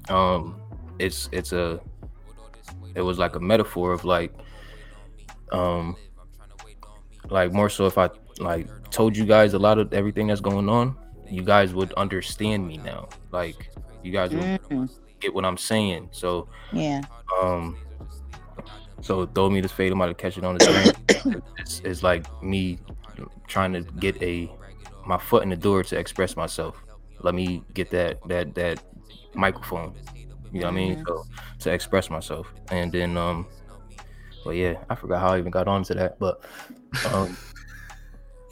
um, 0.09 0.61
it's 0.99 1.29
it's 1.33 1.53
a 1.53 1.81
it 2.95 3.03
was 3.03 3.19
like 3.19 3.37
a 3.37 3.41
metaphor 3.41 3.93
of 3.93 4.05
like 4.05 4.33
um 5.53 5.97
like 7.31 7.53
more 7.53 7.69
so 7.69 7.87
if 7.87 7.99
I 7.99 8.09
like 8.39 8.69
told 8.91 9.17
you 9.17 9.25
guys 9.25 9.55
a 9.55 9.59
lot 9.59 9.79
of 9.79 9.93
everything 9.93 10.29
that's 10.29 10.41
going 10.41 10.69
on, 10.69 10.97
you 11.29 11.43
guys 11.43 11.75
would 11.75 11.93
understand 11.95 12.67
me 12.67 12.79
now. 12.79 13.09
Like 13.33 13.71
you 14.03 14.13
guys 14.13 14.33
would 14.35 14.43
Mhm. 14.43 14.91
Get 15.25 15.35
what 15.35 15.45
I'm 15.45 15.57
saying. 15.57 16.11
So 16.13 16.49
Yeah. 16.73 17.01
um 17.41 17.77
so 19.01 19.27
throw 19.27 19.51
me 19.51 19.61
this 19.61 19.73
fade, 19.73 19.93
I'm 19.93 20.01
about 20.01 20.09
to 20.09 20.15
catch 20.15 20.39
it 20.39 20.45
on 20.45 20.55
the 20.55 20.61
screen. 20.61 21.43
it's, 21.59 21.81
it's 21.85 22.03
like 22.03 22.25
me 22.43 22.79
trying 23.49 23.73
to 23.73 23.81
get 23.99 24.21
a 24.23 24.51
my 25.07 25.19
foot 25.19 25.43
in 25.43 25.51
the 25.51 25.57
door 25.57 25.83
to 25.83 25.99
express 25.99 26.37
myself. 26.37 26.83
Let 27.21 27.35
me 27.35 27.63
get 27.75 27.91
that 27.91 28.19
that 28.29 28.55
that 28.55 28.81
microphone. 29.35 29.95
You 30.53 30.61
know 30.61 30.67
what 30.67 30.73
I 30.73 30.77
mean? 30.77 31.05
So 31.07 31.25
to 31.61 31.73
express 31.73 32.11
myself. 32.11 32.53
And 32.71 32.93
then 32.93 33.17
um 33.17 33.47
well 34.45 34.55
yeah, 34.55 34.75
I 34.91 34.95
forgot 34.95 35.21
how 35.21 35.33
I 35.35 35.39
even 35.39 35.51
got 35.51 35.69
onto 35.69 35.95
that, 35.95 36.19
but 36.19 36.43
um 37.13 37.37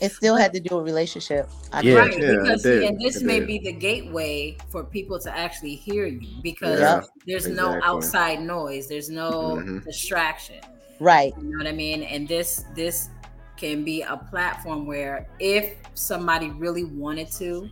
It 0.03 0.11
still 0.11 0.34
had 0.34 0.53
to 0.55 0.59
do 0.59 0.76
with 0.76 0.84
relationship. 0.84 1.48
I 1.72 1.80
Yeah. 1.82 1.94
Right, 1.94 2.18
Yeah, 2.18 2.32
because 2.42 2.62
did. 2.62 2.82
and 2.82 3.00
this 3.00 3.22
may 3.22 3.38
be 3.38 3.61
the 3.61 3.70
gateway 3.72 4.57
for 4.68 4.82
people 4.82 5.20
to 5.20 5.30
actually 5.34 5.76
hear 5.76 6.07
you 6.07 6.26
because 6.42 6.80
Yeah, 6.80 7.03
there's 7.24 7.46
no 7.46 7.78
outside 7.84 8.42
noise, 8.42 8.88
there's 8.88 9.09
no 9.09 9.30
Mhm. 9.62 9.84
distraction. 9.84 10.57
Right. 10.98 11.32
You 11.40 11.44
know 11.50 11.59
what 11.59 11.68
I 11.68 11.72
mean? 11.72 12.03
And 12.03 12.26
this 12.26 12.64
this 12.74 13.11
can 13.57 13.84
be 13.84 14.03
a 14.03 14.16
platform 14.16 14.86
where 14.86 15.28
if 15.38 15.76
somebody 15.94 16.50
really 16.50 16.84
wanted 16.84 17.30
to, 17.38 17.70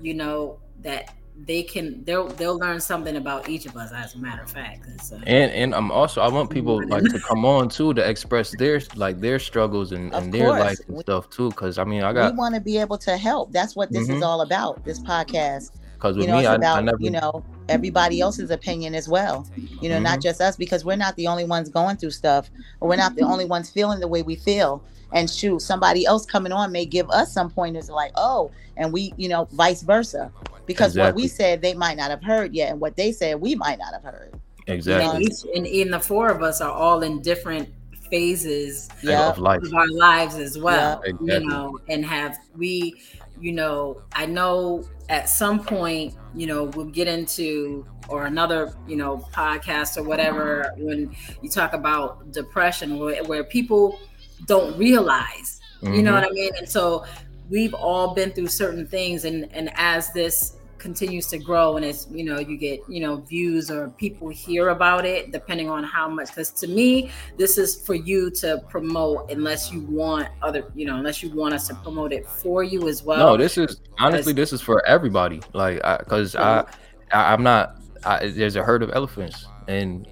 you 0.00 0.14
know, 0.14 0.58
that 0.82 1.14
they 1.36 1.62
can 1.64 2.02
they'll 2.04 2.28
they'll 2.28 2.56
learn 2.58 2.80
something 2.80 3.16
about 3.16 3.48
each 3.48 3.66
of 3.66 3.76
us 3.76 3.90
as 3.92 4.14
a 4.14 4.18
matter 4.18 4.42
of 4.42 4.50
fact. 4.50 4.86
It's, 4.94 5.12
uh, 5.12 5.20
and 5.26 5.50
and 5.52 5.74
I'm 5.74 5.90
also 5.90 6.20
I 6.20 6.28
want 6.28 6.48
people 6.48 6.80
like 6.88 7.02
to 7.04 7.18
come 7.18 7.44
on 7.44 7.68
too 7.68 7.92
to 7.94 8.08
express 8.08 8.54
their 8.56 8.80
like 8.94 9.20
their 9.20 9.38
struggles 9.40 9.90
and, 9.92 10.14
and 10.14 10.32
their 10.32 10.50
life 10.50 10.78
and 10.86 10.96
We- 10.96 11.02
stuff 11.02 11.28
too. 11.30 11.50
Cause 11.52 11.76
I 11.78 11.84
mean 11.84 12.02
I 12.04 12.12
got 12.12 12.32
We 12.32 12.38
want 12.38 12.54
to 12.54 12.60
be 12.60 12.78
able 12.78 12.98
to 12.98 13.16
help. 13.16 13.52
That's 13.52 13.74
what 13.74 13.90
this 13.90 14.08
is 14.08 14.20
Mhm. 14.22 14.26
all 14.26 14.42
about. 14.42 14.84
This 14.84 15.00
podcast. 15.00 15.72
Cause 16.04 16.16
with 16.16 16.26
you 16.26 16.32
know, 16.32 16.38
me 16.38 16.44
it's 16.44 16.48
I, 16.50 16.54
about 16.56 16.78
I 16.78 16.80
never 16.82 16.98
you 17.00 17.10
know 17.10 17.42
everybody 17.70 18.20
else's 18.20 18.50
opinion 18.50 18.94
as 18.94 19.08
well. 19.08 19.46
You 19.80 19.88
know, 19.88 19.98
not 19.98 20.18
Mhm. 20.18 20.22
just 20.22 20.40
us 20.42 20.54
because 20.56 20.84
we're 20.84 20.96
not 20.96 21.16
the 21.16 21.26
only 21.26 21.44
ones 21.44 21.70
going 21.70 21.96
through 21.96 22.10
stuff, 22.10 22.50
or 22.80 22.88
we're 22.90 22.96
not 22.96 23.16
the 23.16 23.22
only 23.22 23.46
ones 23.46 23.70
feeling 23.70 24.00
the 24.00 24.08
way 24.08 24.22
we 24.22 24.36
feel. 24.36 24.82
And 25.12 25.30
shoot, 25.30 25.62
somebody 25.62 26.04
else 26.04 26.26
coming 26.26 26.52
on 26.52 26.72
may 26.72 26.84
give 26.84 27.08
us 27.10 27.32
some 27.32 27.48
pointers 27.48 27.88
like, 27.88 28.10
oh, 28.16 28.50
and 28.76 28.92
we, 28.92 29.14
you 29.16 29.28
know, 29.28 29.46
vice 29.52 29.82
versa. 29.82 30.30
Because 30.66 30.96
what 30.96 31.14
we 31.14 31.26
said 31.28 31.62
they 31.62 31.72
might 31.74 31.96
not 31.96 32.10
have 32.10 32.22
heard 32.22 32.54
yet, 32.54 32.70
and 32.70 32.80
what 32.80 32.96
they 32.96 33.10
said 33.12 33.40
we 33.40 33.54
might 33.54 33.78
not 33.78 33.92
have 33.94 34.02
heard. 34.02 34.34
exactly 34.66 35.16
and, 35.16 35.22
each, 35.24 35.40
and 35.56 35.66
even 35.66 35.90
the 35.92 36.00
four 36.00 36.28
of 36.28 36.42
us 36.42 36.60
are 36.60 36.70
all 36.72 37.02
in 37.02 37.20
different 37.22 37.68
phases 38.10 38.88
Yeah. 39.02 39.28
of 39.30 39.38
life. 39.38 39.62
of 39.62 39.74
our 39.74 39.88
lives 39.88 40.36
as 40.36 40.56
well 40.58 41.00
Yeah. 41.04 41.10
Exactly. 41.10 41.34
you 41.34 41.48
know 41.48 41.78
and 41.88 42.04
have 42.04 42.38
we 42.56 42.94
you 43.40 43.52
know 43.52 44.00
i 44.14 44.24
know 44.26 44.84
at 45.08 45.28
some 45.28 45.62
point 45.62 46.14
you 46.34 46.46
know 46.46 46.64
we'll 46.64 46.86
get 46.86 47.06
into 47.08 47.86
or 48.08 48.26
another 48.26 48.74
you 48.86 48.96
know 48.96 49.18
podcast 49.32 49.96
or 49.96 50.02
whatever 50.02 50.72
when 50.78 51.14
you 51.42 51.48
talk 51.50 51.72
about 51.74 52.30
depression 52.32 52.98
where, 52.98 53.22
where 53.24 53.44
people 53.44 53.98
don't 54.46 54.76
realize 54.78 55.60
you 55.82 56.02
know 56.02 56.12
Mhm. 56.12 56.14
what 56.14 56.24
i 56.24 56.30
mean 56.30 56.50
and 56.58 56.68
so 56.68 57.04
we've 57.50 57.74
all 57.74 58.14
been 58.14 58.30
through 58.32 58.46
certain 58.48 58.86
things 58.86 59.24
and 59.26 59.48
and 59.52 59.70
as 59.76 60.10
this 60.12 60.56
continues 60.84 61.26
to 61.26 61.38
grow 61.38 61.76
and 61.76 61.84
it's 61.84 62.06
you 62.10 62.24
know 62.28 62.38
you 62.38 62.56
get 62.56 62.78
you 62.88 63.00
know 63.00 63.16
views 63.16 63.70
or 63.70 63.88
people 64.04 64.28
hear 64.28 64.68
about 64.68 65.04
it 65.04 65.32
depending 65.32 65.68
on 65.68 65.82
how 65.82 66.06
much 66.08 66.28
because 66.28 66.50
to 66.50 66.66
me 66.68 67.10
this 67.38 67.56
is 67.56 67.70
for 67.86 67.94
you 67.94 68.30
to 68.30 68.62
promote 68.68 69.30
unless 69.30 69.72
you 69.72 69.80
want 70.00 70.28
other 70.42 70.62
you 70.74 70.84
know 70.86 70.96
unless 70.96 71.22
you 71.22 71.30
want 71.34 71.54
us 71.54 71.66
to 71.66 71.74
promote 71.76 72.12
it 72.12 72.26
for 72.26 72.62
you 72.62 72.86
as 72.88 73.02
well 73.02 73.30
no, 73.30 73.36
this 73.36 73.56
is 73.56 73.80
honestly 73.98 74.34
this 74.34 74.52
is 74.52 74.60
for 74.60 74.84
everybody. 74.86 75.40
Like, 75.52 75.84
I, 75.84 75.98
cause 75.98 76.36
I, 76.36 76.64
I 77.12 77.32
I'm 77.32 77.42
not. 77.42 77.76
I, 78.04 78.28
there's 78.28 78.56
a 78.56 78.62
herd 78.62 78.82
of 78.82 78.90
elephants, 78.92 79.46
and 79.66 80.06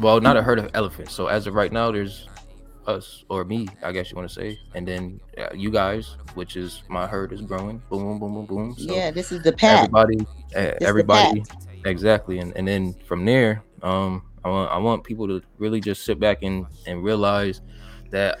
well, 0.00 0.20
not 0.20 0.36
a 0.36 0.42
herd 0.42 0.58
of 0.58 0.70
elephants. 0.74 1.14
So 1.14 1.28
as 1.28 1.46
of 1.46 1.54
right 1.54 1.72
now, 1.72 1.90
there's 1.90 2.25
us 2.86 3.24
or 3.28 3.44
me, 3.44 3.68
I 3.82 3.92
guess 3.92 4.10
you 4.10 4.16
want 4.16 4.28
to 4.28 4.34
say, 4.34 4.58
and 4.74 4.86
then 4.86 5.20
uh, 5.38 5.54
you 5.54 5.70
guys, 5.70 6.16
which 6.34 6.56
is 6.56 6.82
my 6.88 7.06
herd 7.06 7.32
is 7.32 7.40
growing. 7.42 7.82
Boom, 7.90 8.18
boom, 8.18 8.18
boom, 8.18 8.34
boom, 8.34 8.46
boom. 8.46 8.76
So 8.78 8.94
yeah, 8.94 9.10
this 9.10 9.32
is 9.32 9.42
the 9.42 9.52
path. 9.52 9.84
everybody, 9.84 10.26
uh, 10.54 10.72
everybody, 10.82 11.44
exactly, 11.84 12.38
and 12.38 12.56
and 12.56 12.66
then 12.66 12.94
from 13.06 13.24
there, 13.24 13.64
um, 13.82 14.22
I 14.44 14.48
want 14.48 14.70
I 14.72 14.78
want 14.78 15.04
people 15.04 15.26
to 15.28 15.42
really 15.58 15.80
just 15.80 16.04
sit 16.04 16.20
back 16.20 16.42
and 16.42 16.66
and 16.86 17.02
realize 17.02 17.60
that 18.10 18.38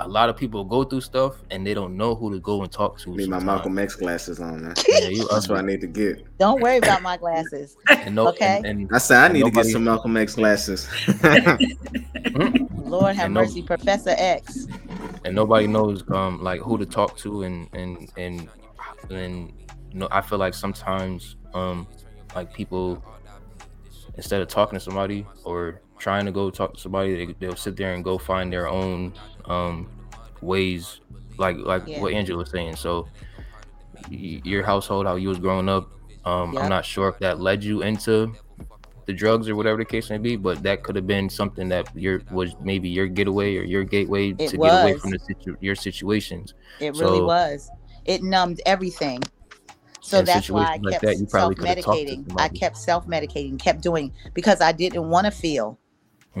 a 0.00 0.06
lot 0.06 0.28
of 0.28 0.36
people 0.36 0.62
go 0.62 0.84
through 0.84 1.00
stuff 1.00 1.36
and 1.50 1.66
they 1.66 1.72
don't 1.72 1.96
know 1.96 2.14
who 2.14 2.30
to 2.34 2.38
go 2.40 2.62
and 2.62 2.70
talk 2.70 2.98
to. 2.98 3.16
Need 3.16 3.30
my. 3.30 3.38
Malcolm 3.38 3.78
X 3.78 3.94
glasses 3.96 4.40
on, 4.40 4.62
man. 4.62 4.74
Yeah, 4.86 5.08
you 5.08 5.26
That's 5.30 5.48
what 5.48 5.58
I 5.58 5.62
need 5.62 5.80
to 5.80 5.86
get. 5.86 6.22
Don't 6.38 6.60
worry 6.60 6.76
about 6.76 7.00
my 7.02 7.16
glasses. 7.16 7.76
And 7.88 8.14
no, 8.14 8.28
Okay. 8.28 8.58
and, 8.58 8.66
and 8.66 8.90
I 8.92 8.98
said 8.98 9.18
I 9.18 9.32
need 9.32 9.44
to 9.44 9.50
get 9.50 9.64
some 9.66 9.84
Malcolm 9.84 10.16
X 10.18 10.34
glasses. 10.34 10.86
Lord 12.76 13.16
have 13.16 13.30
no- 13.30 13.40
mercy, 13.42 13.62
Professor 13.62 14.14
X. 14.16 14.66
and 15.24 15.34
nobody 15.34 15.66
knows 15.66 16.04
um 16.10 16.42
like 16.42 16.60
who 16.60 16.78
to 16.78 16.86
talk 16.86 17.16
to 17.18 17.42
and 17.42 17.68
and 17.72 18.10
and 18.16 18.48
and 19.10 19.52
you 19.92 19.98
know 19.98 20.08
I 20.10 20.20
feel 20.20 20.38
like 20.38 20.54
sometimes 20.54 21.36
um 21.54 21.86
like 22.34 22.52
people 22.52 23.02
instead 24.16 24.40
of 24.40 24.48
talking 24.48 24.78
to 24.78 24.84
somebody 24.84 25.26
or 25.44 25.80
trying 25.98 26.26
to 26.26 26.32
go 26.32 26.50
talk 26.50 26.74
to 26.74 26.80
somebody 26.80 27.26
they, 27.26 27.32
they'll 27.40 27.56
sit 27.56 27.76
there 27.76 27.94
and 27.94 28.04
go 28.04 28.18
find 28.18 28.52
their 28.52 28.68
own 28.68 29.12
um 29.48 29.88
ways 30.42 31.00
like 31.38 31.56
like 31.58 31.82
Yeah. 31.86 32.00
what 32.00 32.12
Angela 32.12 32.38
was 32.38 32.50
saying 32.50 32.76
so 32.76 33.08
y- 34.10 34.40
your 34.44 34.62
household 34.62 35.06
how 35.06 35.16
you 35.16 35.28
was 35.28 35.38
growing 35.38 35.68
up 35.68 35.90
um 36.24 36.52
Yep. 36.52 36.62
I'm 36.62 36.68
not 36.68 36.84
sure 36.84 37.08
if 37.08 37.18
that 37.20 37.40
led 37.40 37.62
you 37.64 37.82
into 37.82 38.32
the 39.06 39.12
drugs 39.12 39.48
or 39.48 39.54
whatever 39.54 39.78
the 39.78 39.84
case 39.84 40.10
may 40.10 40.18
be, 40.18 40.34
but 40.34 40.64
that 40.64 40.82
could 40.82 40.96
have 40.96 41.06
been 41.06 41.30
something 41.30 41.68
that 41.68 41.86
your 41.94 42.22
was 42.32 42.56
maybe 42.60 42.88
your 42.88 43.06
getaway 43.06 43.56
or 43.56 43.62
your 43.62 43.84
gateway 43.84 44.30
It 44.30 44.48
to 44.48 44.56
get 44.56 44.82
away 44.82 44.98
from 44.98 45.10
the 45.10 45.18
situ- 45.20 45.56
your 45.60 45.76
situations. 45.76 46.54
It 46.80 46.96
really 46.96 47.20
was. 47.20 47.70
It 48.04 48.24
numbed 48.24 48.60
everything. 48.66 49.22
So 50.00 50.22
that's 50.22 50.50
why 50.50 50.64
I 50.74 50.76
like 50.82 50.94
kept 50.94 51.04
that, 51.04 51.18
you 51.20 51.26
probably 51.26 51.54
could 51.54 51.68
have 51.68 51.84
talked 51.84 51.98
to 52.00 52.06
self-medicating. 52.16 52.40
I 52.40 52.48
kept 52.48 52.76
self-medicating, 52.78 53.60
kept 53.60 53.80
doing 53.80 54.12
because 54.34 54.60
I 54.60 54.72
didn't 54.72 55.08
want 55.08 55.26
to 55.26 55.30
feel. 55.30 55.78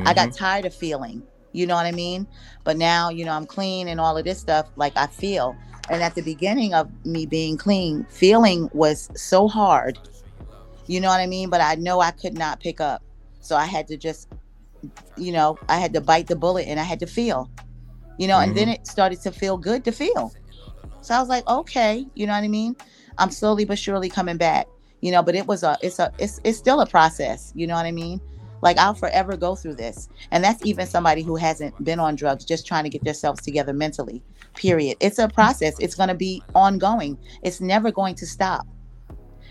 I 0.04 0.12
got 0.12 0.30
Mhm. 0.30 0.36
tired 0.36 0.64
of 0.64 0.74
feeling. 0.74 1.22
You 1.56 1.66
know 1.66 1.76
what 1.76 1.86
I 1.86 1.92
mean? 1.92 2.28
But 2.64 2.76
now, 2.78 3.10
you 3.10 3.24
know, 3.24 3.32
I'm 3.32 3.46
clean 3.46 3.88
and 3.88 4.00
all 4.00 4.18
of 4.18 4.24
this 4.24 4.40
stuff. 4.40 4.68
Like 4.76 4.94
I 4.96 5.06
feel. 5.08 5.58
And 5.90 6.02
at 6.02 6.14
the 6.14 6.22
beginning 6.22 6.74
of 6.74 6.90
me 7.04 7.26
being 7.26 7.56
clean, 7.58 8.06
feeling 8.10 8.68
was 8.72 9.10
so 9.16 9.48
hard. 9.48 9.98
You 10.86 11.00
know 11.00 11.08
what 11.08 11.20
I 11.20 11.26
mean? 11.26 11.50
But 11.50 11.62
I 11.62 11.76
know 11.76 12.00
I 12.00 12.12
could 12.12 12.34
not 12.34 12.60
pick 12.60 12.80
up. 12.80 13.02
So 13.40 13.56
I 13.56 13.66
had 13.66 13.88
to 13.88 13.96
just, 13.96 14.28
you 15.16 15.32
know, 15.32 15.60
I 15.68 15.78
had 15.78 15.94
to 15.94 16.02
bite 16.02 16.28
the 16.28 16.36
bullet 16.36 16.66
and 16.68 16.80
I 16.80 16.84
had 16.84 17.00
to 17.00 17.06
feel. 17.06 17.50
You 18.18 18.28
know, 18.28 18.40
and 18.40 18.54
Mm-hmm. 18.54 18.56
then 18.56 18.68
it 18.70 18.86
started 18.86 19.20
to 19.22 19.32
feel 19.32 19.58
good 19.58 19.84
to 19.84 19.92
feel. 19.92 20.36
So 21.02 21.14
I 21.14 21.20
was 21.20 21.28
like, 21.28 21.46
okay, 21.48 22.06
you 22.14 22.26
know 22.26 22.34
what 22.34 22.44
I 22.44 22.48
mean? 22.48 22.76
I'm 23.18 23.30
slowly 23.30 23.64
but 23.64 23.78
surely 23.78 24.10
coming 24.10 24.38
back. 24.38 24.68
You 25.02 25.12
know, 25.12 25.22
but 25.22 25.36
it 25.36 25.46
was 25.46 25.62
a 25.62 25.78
it's 25.82 25.98
a 26.00 26.12
it's 26.18 26.40
it's 26.44 26.58
still 26.58 26.80
a 26.80 26.86
process, 26.86 27.52
you 27.54 27.66
know 27.66 27.74
what 27.74 27.86
I 27.86 27.92
mean? 27.92 28.20
Like 28.62 28.78
I'll 28.78 28.94
forever 28.94 29.36
go 29.36 29.54
through 29.54 29.74
this. 29.74 30.08
And 30.30 30.42
that's 30.42 30.64
even 30.64 30.86
somebody 30.86 31.22
who 31.22 31.36
hasn't 31.36 31.82
been 31.84 32.00
on 32.00 32.16
drugs, 32.16 32.44
just 32.44 32.66
trying 32.66 32.84
to 32.84 32.90
get 32.90 33.04
themselves 33.04 33.42
together 33.42 33.72
mentally. 33.72 34.22
Period. 34.54 34.96
It's 35.00 35.18
a 35.18 35.28
process. 35.28 35.78
It's 35.78 35.94
going 35.94 36.08
to 36.08 36.14
be 36.14 36.42
ongoing. 36.54 37.18
It's 37.42 37.60
never 37.60 37.90
going 37.90 38.14
to 38.16 38.26
stop. 38.26 38.66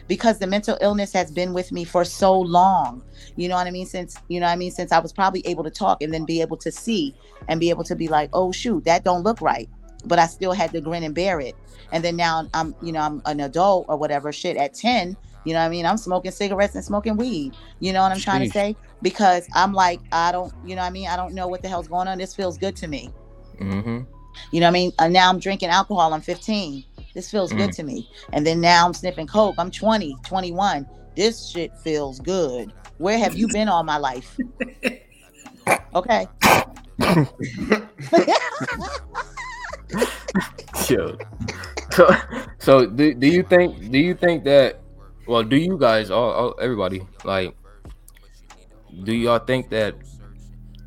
Because 0.08 0.38
the 0.38 0.46
mental 0.46 0.78
illness 0.82 1.12
has 1.14 1.32
been 1.32 1.54
with 1.54 1.72
me 1.72 1.84
for 1.84 2.06
so 2.06 2.40
long. 2.40 3.04
You 3.36 3.50
know 3.50 3.56
what 3.56 3.66
I 3.66 3.72
mean? 3.72 3.88
Since, 3.88 4.18
you 4.28 4.40
know 4.40 4.46
what 4.46 4.52
I 4.52 4.56
mean, 4.56 4.72
since 4.72 4.92
I 4.92 5.00
was 5.00 5.12
probably 5.12 5.42
able 5.48 5.64
to 5.64 5.72
talk 5.72 6.04
and 6.04 6.14
then 6.14 6.26
be 6.26 6.42
able 6.42 6.58
to 6.58 6.72
see 6.72 7.16
and 7.48 7.60
be 7.60 7.72
able 7.72 7.84
to 7.86 7.96
be 7.96 8.08
like, 8.08 8.30
"Oh 8.32 8.52
shoot, 8.52 8.84
that 8.86 9.04
don't 9.04 9.24
look 9.24 9.42
right." 9.42 9.68
But 10.06 10.20
I 10.20 10.28
still 10.28 10.52
had 10.52 10.72
to 10.74 10.82
grin 10.82 11.02
and 11.02 11.16
bear 11.16 11.40
it. 11.40 11.56
And 11.92 12.04
then 12.04 12.16
now 12.16 12.48
I'm, 12.54 12.76
you 12.84 12.92
know, 12.92 13.00
I'm 13.00 13.22
an 13.26 13.40
adult 13.40 13.88
or 13.90 13.98
whatever 13.98 14.32
shit 14.32 14.58
at 14.58 14.76
10, 14.76 15.18
you 15.46 15.54
know 15.54 15.60
what 15.60 15.66
I 15.66 15.70
mean? 15.70 15.86
I'm 15.86 15.98
smoking 15.98 16.32
cigarettes 16.32 16.76
and 16.76 16.84
smoking 16.84 17.16
weed. 17.16 17.56
You 17.80 17.94
know 17.94 18.02
what 18.02 18.12
I'm 18.12 18.20
trying 18.20 18.42
to 18.42 18.50
say? 18.52 18.76
Because 19.02 19.48
I'm 19.54 19.74
like, 19.74 20.02
I 20.12 20.32
don't, 20.32 20.52
you 20.66 20.76
know 20.76 20.82
what 20.82 20.88
I 20.88 20.92
mean? 20.92 21.08
I 21.08 21.16
don't 21.16 21.34
know 21.34 21.48
what 21.48 21.62
the 21.62 21.70
hell's 21.70 21.88
going 21.88 22.08
on. 22.08 22.18
This 22.18 22.36
feels 22.36 22.58
good 22.58 22.76
to 22.78 22.88
me. 22.88 23.12
Mhm. 23.60 24.06
You 24.52 24.60
know 24.60 24.66
what 24.66 24.70
I 24.70 24.74
mean? 24.74 24.92
And 25.00 25.14
now 25.14 25.30
I'm 25.30 25.40
drinking 25.40 25.70
alcohol. 25.70 26.14
I'm 26.14 26.22
15. 26.22 26.84
This 27.14 27.32
feels 27.32 27.54
good 27.54 27.72
to 27.74 27.84
me. 27.84 28.10
And 28.34 28.46
then 28.46 28.60
now 28.60 28.86
I'm 28.86 28.94
sniffing 28.94 29.28
coke. 29.28 29.56
I'm 29.58 29.72
20, 29.72 30.18
21. 30.26 30.86
This 31.16 31.48
shit 31.48 31.72
feels 31.78 32.20
good. 32.20 32.74
Where 32.98 33.18
have 33.18 33.36
you 33.36 33.48
been 33.48 33.70
all 33.70 33.84
my 33.84 33.98
life? 33.98 34.38
Okay. 35.96 36.28
Yo. 40.90 41.18
So, 41.92 42.10
so 42.60 42.86
do, 42.86 43.14
do 43.14 43.28
you 43.28 43.44
think 43.44 43.92
do 43.92 43.98
you 43.98 44.14
think 44.14 44.44
that 44.44 44.82
well 45.28 45.44
do 45.44 45.56
you 45.56 45.78
guys 45.78 46.10
all, 46.10 46.32
all 46.32 46.56
everybody 46.62 47.02
like 47.24 47.56
do 49.04 49.14
y'all 49.14 49.40
think 49.40 49.70
that 49.70 49.96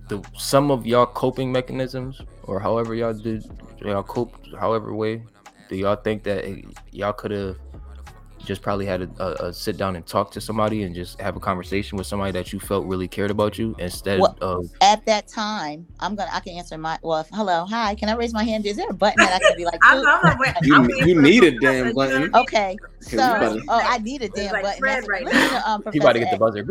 the 0.09 0.23
some 0.37 0.71
of 0.71 0.87
y'all 0.87 1.07
coping 1.07 1.53
mechanisms 1.53 2.21
or 2.45 2.59
however 2.59 2.95
y'all 2.95 3.13
did 3.13 3.45
y'all 3.81 4.03
cope 4.03 4.35
however 4.59 4.95
way 4.95 5.23
do 5.69 5.77
y'all 5.77 5.97
think 5.97 6.23
that 6.23 6.45
y'all 6.93 7.13
could 7.13 7.31
have 7.31 7.57
just 8.39 8.63
probably 8.63 8.87
had 8.87 9.03
a, 9.03 9.11
a, 9.19 9.49
a, 9.49 9.53
sit 9.53 9.77
down 9.77 9.97
and 9.97 10.07
talk 10.07 10.31
to 10.33 10.41
somebody 10.41 10.83
and 10.83 10.95
just 10.95 11.21
have 11.21 11.37
a 11.37 11.41
conversation 11.41 11.99
with 11.99 12.07
somebody 12.07 12.33
that 12.33 12.53
you 12.53 12.61
felt 12.61 12.87
really 12.87 13.09
cared 13.09 13.31
about 13.31 13.59
you 13.59 13.75
instead 13.79 14.21
well, 14.21 14.37
of 14.41 14.71
at 14.81 15.05
that 15.07 15.29
time 15.29 15.87
i'm 16.01 16.15
gonna 16.15 16.31
i 16.33 16.41
can 16.41 16.57
answer 16.57 16.79
my 16.79 16.99
well 17.03 17.27
hello 17.33 17.65
hi 17.67 17.95
can 17.95 18.09
i 18.09 18.15
raise 18.15 18.33
my 18.33 18.45
hand? 18.45 18.67
Is 18.67 18.77
there 18.77 18.89
a 18.89 18.95
button 18.95 19.25
that 19.25 19.35
i 19.35 19.39
can 19.39 19.57
be 19.57 19.65
like 19.65 19.81
I'm, 19.83 20.05
I'm 20.07 20.39
like, 20.39 20.57
you, 20.63 21.07
you 21.07 21.21
need 21.21 21.45
a 21.45 21.59
damn 21.59 21.95
button. 21.95 22.35
Okay 22.35 22.77
so 23.01 23.19
oh 23.69 23.81
i 23.85 23.99
need 23.99 24.23
a 24.23 24.29
damn 24.29 24.53
like 24.53 24.81
button. 24.81 25.09
Right 25.09 25.25
now. 25.25 25.63
um, 25.67 25.83
he 25.93 25.99
about 25.99 26.13
to 26.13 26.21
get 26.21 26.31
the 26.31 26.39
buzzer 26.39 26.65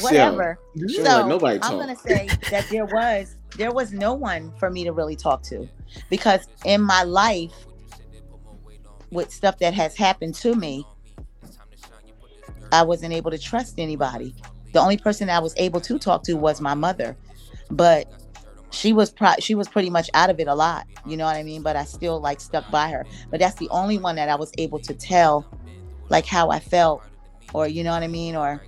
whatever. 0.00 0.58
So 0.88 1.22
i'm 1.22 1.38
gonna 1.38 1.96
say 1.96 2.28
that 2.50 2.66
there 2.70 2.84
was 2.84 3.36
there 3.56 3.72
was 3.72 3.92
no 3.92 4.12
one 4.12 4.52
for 4.58 4.70
me 4.70 4.84
to 4.84 4.92
really 4.92 5.16
talk 5.16 5.42
to 5.44 5.68
because 6.10 6.46
in 6.64 6.82
my 6.82 7.02
life 7.02 7.52
with 9.14 9.32
stuff 9.32 9.58
that 9.58 9.72
has 9.72 9.96
happened 9.96 10.34
to 10.36 10.54
me, 10.54 10.84
I 12.72 12.82
wasn't 12.82 13.14
able 13.14 13.30
to 13.30 13.38
trust 13.38 13.78
anybody. 13.78 14.34
The 14.72 14.80
only 14.80 14.96
person 14.98 15.30
I 15.30 15.38
was 15.38 15.54
able 15.56 15.80
to 15.82 15.98
talk 15.98 16.24
to 16.24 16.34
was 16.34 16.60
my 16.60 16.74
mother, 16.74 17.16
but 17.70 18.12
she 18.70 18.92
was 18.92 19.10
pro- 19.10 19.36
she 19.38 19.54
was 19.54 19.68
pretty 19.68 19.88
much 19.88 20.10
out 20.14 20.30
of 20.30 20.40
it 20.40 20.48
a 20.48 20.54
lot. 20.54 20.86
You 21.06 21.16
know 21.16 21.24
what 21.24 21.36
I 21.36 21.44
mean? 21.44 21.62
But 21.62 21.76
I 21.76 21.84
still 21.84 22.20
like 22.20 22.40
stuck 22.40 22.68
by 22.70 22.90
her. 22.90 23.06
But 23.30 23.38
that's 23.38 23.54
the 23.54 23.68
only 23.70 23.98
one 23.98 24.16
that 24.16 24.28
I 24.28 24.34
was 24.34 24.50
able 24.58 24.80
to 24.80 24.92
tell, 24.92 25.46
like 26.08 26.26
how 26.26 26.50
I 26.50 26.58
felt, 26.58 27.02
or 27.52 27.68
you 27.68 27.84
know 27.84 27.92
what 27.92 28.02
I 28.02 28.08
mean, 28.08 28.34
or 28.34 28.60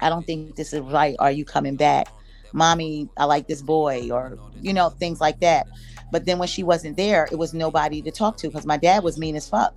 I 0.00 0.10
don't 0.10 0.26
think 0.26 0.56
this 0.56 0.74
is 0.74 0.80
right. 0.80 1.16
Are 1.18 1.30
you 1.30 1.46
coming 1.46 1.76
back? 1.76 2.08
Mommy, 2.52 3.08
I 3.16 3.24
like 3.24 3.46
this 3.48 3.62
boy, 3.62 4.10
or 4.10 4.38
you 4.60 4.74
know, 4.74 4.90
things 4.90 5.20
like 5.20 5.40
that. 5.40 5.66
But 6.10 6.24
then 6.24 6.38
when 6.38 6.48
she 6.48 6.62
wasn't 6.62 6.96
there, 6.96 7.28
it 7.30 7.36
was 7.36 7.54
nobody 7.54 8.02
to 8.02 8.10
talk 8.10 8.36
to 8.38 8.48
because 8.48 8.66
my 8.66 8.76
dad 8.76 9.02
was 9.02 9.18
mean 9.18 9.36
as 9.36 9.48
fuck. 9.48 9.76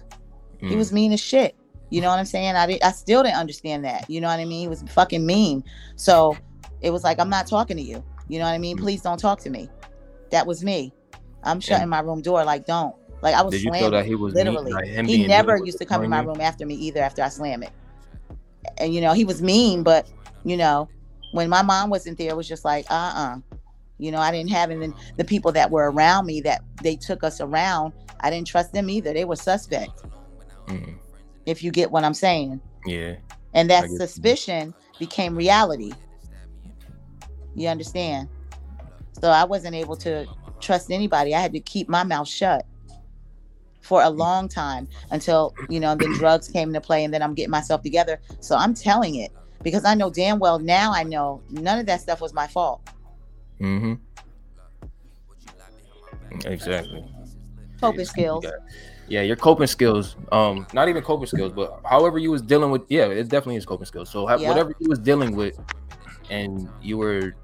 Mm. 0.62 0.70
He 0.70 0.76
was 0.76 0.92
mean 0.92 1.12
as 1.12 1.20
shit. 1.20 1.56
You 1.90 2.02
know 2.02 2.10
what 2.10 2.20
I'm 2.20 2.26
saying? 2.26 2.56
I 2.56 2.66
did, 2.66 2.82
I 2.82 2.92
still 2.92 3.22
didn't 3.22 3.38
understand 3.38 3.86
that. 3.86 4.10
You 4.10 4.20
know 4.20 4.28
what 4.28 4.40
I 4.40 4.46
mean? 4.46 4.62
He 4.62 4.68
was 4.68 4.84
fucking 4.90 5.26
mean. 5.26 5.64
So 5.96 6.36
it 6.82 6.90
was 6.90 7.04
like 7.04 7.20
I'm 7.20 7.30
not 7.30 7.48
talking 7.48 7.78
to 7.78 7.84
you. 7.84 8.04
You 8.28 8.40
know 8.40 8.46
what 8.46 8.52
I 8.52 8.58
mean? 8.58 8.78
Mm. 8.78 8.82
Please 8.82 9.02
don't 9.02 9.20
talk 9.20 9.40
to 9.42 9.50
me. 9.50 9.70
That 10.32 10.48
was 10.48 10.64
me. 10.64 10.94
I'm 11.44 11.60
shutting 11.60 11.90
my 11.90 12.00
room 12.00 12.22
door. 12.22 12.44
Like 12.44 12.66
don't. 12.66 12.96
Like 13.22 13.36
I 13.36 13.42
was. 13.42 13.52
Did 13.52 13.64
you 13.64 13.72
feel 13.72 13.92
that 13.92 14.06
he 14.06 14.16
was 14.16 14.34
literally? 14.34 14.74
Mean, 14.74 14.96
like 14.96 15.06
he 15.06 15.28
never 15.28 15.58
used 15.58 15.78
to 15.78 15.86
come 15.86 16.04
in 16.04 16.10
my 16.10 16.22
room 16.22 16.42
after 16.42 16.66
me 16.66 16.76
either. 16.76 17.02
After 17.02 17.22
I 17.22 17.30
slam 17.30 17.64
it, 17.64 17.72
and 18.78 18.94
you 18.94 19.02
know 19.02 19.14
he 19.14 19.24
was 19.24 19.42
mean, 19.42 19.84
but 19.84 20.08
you 20.44 20.58
know 20.58 20.90
when 21.32 21.50
my 21.50 21.62
mom 21.62 21.90
wasn't 21.90 22.18
there, 22.18 22.30
it 22.30 22.36
was 22.36 22.48
just 22.48 22.66
like 22.66 22.86
uh 22.90 22.94
uh-uh. 22.94 23.36
uh 23.36 23.58
you 24.04 24.12
know, 24.12 24.20
I 24.20 24.32
didn't 24.32 24.50
have 24.50 24.70
and 24.70 24.94
the 25.16 25.24
people 25.24 25.54
that 25.54 25.72
were 25.72 25.90
around 25.90 26.26
me 26.26 26.42
that 26.42 26.62
they 26.82 26.98
took 26.98 27.24
us 27.24 27.40
around, 27.40 27.94
I 28.20 28.30
didn't 28.30 28.48
trust 28.48 28.74
them 28.74 28.90
either. 28.90 29.14
They 29.14 29.24
were 29.24 29.38
suspect. 29.38 30.04
Mm. 30.68 30.96
If 31.46 31.64
you 31.64 31.72
get 31.72 31.90
what 31.90 32.04
I'm 32.04 32.14
saying. 32.14 32.60
Yeah. 32.86 33.16
And 33.54 33.70
that 33.70 33.90
suspicion 33.90 34.74
became 35.00 35.36
reality. 35.36 35.94
You 37.56 37.70
understand? 37.70 38.28
So 39.22 39.30
I 39.30 39.46
wasn't 39.46 39.76
able 39.76 39.96
to 39.98 40.28
trust 40.60 40.92
anybody. 40.92 41.34
I 41.34 41.40
had 41.40 41.54
to 41.54 41.62
keep 41.62 41.88
my 41.88 42.04
mouth 42.04 42.28
shut 42.28 42.66
for 43.80 44.04
a 44.04 44.10
long 44.10 44.50
time 44.50 44.90
until, 45.12 45.54
you 45.70 45.80
know, 45.80 45.96
the 45.96 46.14
drugs 46.18 46.50
came 46.50 46.70
into 46.70 46.82
play 46.82 47.06
and 47.06 47.14
then 47.14 47.22
I'm 47.22 47.36
getting 47.36 47.52
myself 47.52 47.84
together. 47.84 48.20
So 48.42 48.58
I'm 48.58 48.74
telling 48.74 49.16
it 49.16 49.32
because 49.62 49.86
I 49.86 49.94
know 49.94 50.10
damn 50.10 50.40
well 50.40 50.60
now 50.60 50.92
I 50.92 51.04
know 51.04 51.42
none 51.50 51.80
of 51.80 51.86
that 51.86 52.02
stuff 52.02 52.20
was 52.20 52.34
my 52.34 52.48
fault. 52.48 52.82
Mm-hmm. 53.64 53.94
Exactly. 56.46 57.06
Coping 57.80 58.06
skills. 58.06 58.46
Yeah, 59.08 59.22
your 59.22 59.36
coping 59.36 59.68
skills. 59.68 60.16
Um, 60.32 60.68
not 60.74 60.90
even 60.90 61.02
coping 61.04 61.28
skills, 61.28 61.54
but 61.54 61.80
however 61.86 62.18
you 62.18 62.32
was 62.32 62.42
dealing 62.42 62.72
with. 62.72 62.84
Yeah, 62.90 63.06
it 63.06 63.24
definitely 63.24 63.56
is 63.56 63.66
coping 63.66 63.86
skills. 63.86 64.10
So 64.10 64.30
yep. 64.30 64.42
whatever 64.48 64.74
you 64.80 64.90
was 64.90 65.00
dealing 65.00 65.36
with, 65.36 65.58
and 66.30 66.70
you 66.82 66.98
were 66.98 67.36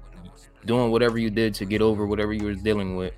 doing 0.66 0.90
whatever 0.90 1.16
you 1.18 1.30
did 1.30 1.54
to 1.54 1.64
get 1.64 1.80
over 1.80 2.06
whatever 2.06 2.32
you 2.32 2.44
were 2.44 2.54
dealing 2.54 2.96
with. 2.96 3.14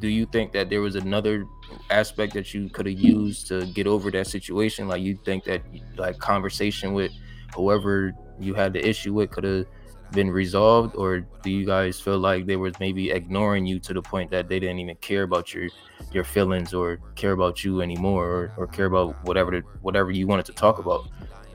Do 0.00 0.08
you 0.08 0.26
think 0.26 0.52
that 0.52 0.70
there 0.70 0.80
was 0.80 0.96
another 0.96 1.46
aspect 1.90 2.34
that 2.34 2.52
you 2.52 2.68
could 2.68 2.86
have 2.86 2.98
used 2.98 3.48
to 3.48 3.66
get 3.66 3.86
over 3.86 4.10
that 4.10 4.26
situation? 4.26 4.88
Like 4.88 5.02
you 5.02 5.18
think 5.24 5.44
that 5.44 5.62
like 5.96 6.18
conversation 6.18 6.92
with 6.92 7.12
whoever 7.54 8.14
you 8.38 8.54
had 8.54 8.72
the 8.72 8.86
issue 8.86 9.14
with 9.14 9.30
could 9.30 9.44
have 9.44 9.66
been 10.12 10.30
resolved 10.30 10.96
or 10.96 11.20
do 11.42 11.50
you 11.50 11.64
guys 11.64 12.00
feel 12.00 12.18
like 12.18 12.46
they 12.46 12.56
were 12.56 12.72
maybe 12.80 13.10
ignoring 13.10 13.66
you 13.66 13.78
to 13.78 13.94
the 13.94 14.02
point 14.02 14.30
that 14.30 14.48
they 14.48 14.58
didn't 14.58 14.78
even 14.78 14.96
care 14.96 15.22
about 15.22 15.54
your 15.54 15.68
your 16.12 16.24
feelings 16.24 16.74
or 16.74 16.98
care 17.14 17.32
about 17.32 17.62
you 17.64 17.80
anymore 17.80 18.26
or, 18.26 18.52
or 18.56 18.66
care 18.66 18.86
about 18.86 19.14
whatever 19.24 19.50
the, 19.50 19.60
whatever 19.82 20.10
you 20.10 20.26
wanted 20.26 20.46
to 20.46 20.52
talk 20.52 20.78
about? 20.78 21.08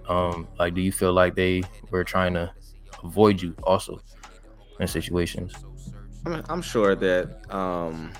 Um 0.08 0.48
like 0.60 0.74
do 0.74 0.82
you 0.82 0.92
feel 0.92 1.14
like 1.14 1.36
they 1.36 1.64
were 1.92 2.04
trying 2.04 2.34
to 2.34 2.52
avoid 3.04 3.42
you 3.42 3.56
also 3.64 4.02
in 4.80 4.88
situations? 4.88 5.54
I'm, 6.26 6.44
I'm 6.50 6.62
sure 6.62 6.96
that 6.96 7.54
um 7.54 8.12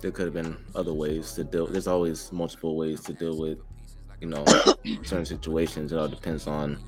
there 0.00 0.10
could 0.10 0.26
have 0.26 0.34
been 0.34 0.56
other 0.74 0.92
ways 0.92 1.32
to 1.32 1.44
deal 1.44 1.66
there's 1.66 1.86
always 1.86 2.32
multiple 2.32 2.76
ways 2.76 3.00
to 3.02 3.12
deal 3.12 3.38
with 3.38 3.58
you 4.20 4.28
know 4.28 4.44
certain 5.02 5.26
situations. 5.26 5.92
It 5.92 5.98
all 5.98 6.08
depends 6.08 6.46
on 6.46 6.78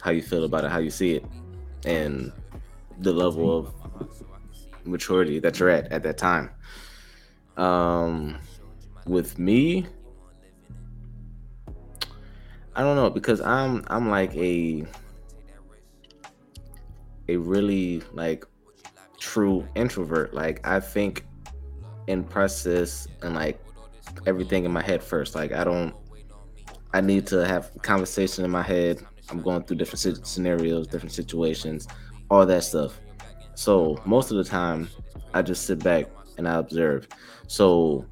how 0.00 0.10
you 0.10 0.22
feel 0.22 0.44
about 0.44 0.64
it 0.64 0.70
how 0.70 0.78
you 0.78 0.90
see 0.90 1.14
it 1.14 1.24
and 1.84 2.32
the 2.98 3.12
level 3.12 3.58
of 3.58 3.74
maturity 4.84 5.38
that 5.40 5.58
you're 5.58 5.70
at 5.70 5.90
at 5.92 6.02
that 6.02 6.18
time. 6.18 6.50
Um, 7.56 8.38
with 9.06 9.38
me, 9.38 9.86
I 12.74 12.82
don't 12.82 12.96
know 12.96 13.10
because 13.10 13.40
I'm 13.40 13.84
I'm 13.88 14.08
like 14.10 14.34
a 14.36 14.84
a 17.28 17.36
really 17.36 18.02
like 18.12 18.44
true 19.18 19.66
introvert. 19.74 20.34
Like 20.34 20.66
I 20.66 20.80
think 20.80 21.26
in 22.06 22.22
process 22.24 23.08
and 23.22 23.34
like 23.34 23.60
everything 24.26 24.64
in 24.64 24.72
my 24.72 24.82
head 24.82 25.02
first. 25.02 25.34
Like 25.34 25.52
I 25.52 25.64
don't 25.64 25.94
I 26.92 27.00
need 27.00 27.26
to 27.28 27.46
have 27.46 27.70
conversation 27.82 28.44
in 28.44 28.50
my 28.50 28.62
head 28.62 29.02
I'm 29.30 29.40
going 29.40 29.64
through 29.64 29.78
different 29.78 30.26
scenarios, 30.26 30.86
different 30.86 31.12
situations, 31.12 31.88
all 32.30 32.46
that 32.46 32.64
stuff. 32.64 33.00
So 33.54 34.00
most 34.04 34.30
of 34.30 34.36
the 34.36 34.44
time, 34.44 34.88
I 35.34 35.42
just 35.42 35.66
sit 35.66 35.82
back 35.82 36.06
and 36.38 36.46
I 36.48 36.56
observe. 36.56 37.08
So 37.46 38.06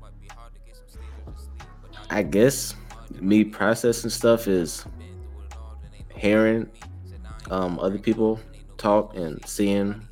I 2.11 2.23
guess 2.23 2.75
me 3.21 3.45
processing 3.45 4.11
stuff 4.11 4.49
is 4.49 4.85
hearing 6.17 6.69
um, 7.51 7.79
other 7.79 7.99
people 7.99 8.41
talk 8.79 9.17
and 9.17 9.45
seeing 9.47 10.07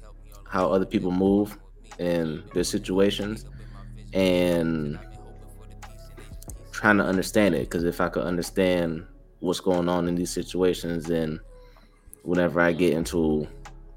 how 0.47 0.71
other 0.71 0.87
people 0.87 1.11
move 1.11 1.59
in 1.99 2.43
their 2.53 2.65
situations 2.65 3.47
and 4.13 4.99
trying 6.73 6.99
to 6.99 7.05
understand 7.05 7.55
it. 7.55 7.61
Because 7.61 7.85
if 7.85 8.01
I 8.01 8.09
could 8.09 8.25
understand 8.25 9.07
what's 9.43 9.61
going 9.61 9.89
on 9.89 10.07
in 10.07 10.15
these 10.15 10.31
situations 10.31 11.11
and 11.11 11.41
whenever 12.23 12.61
I 12.61 12.73
get 12.73 12.93
into 12.93 13.47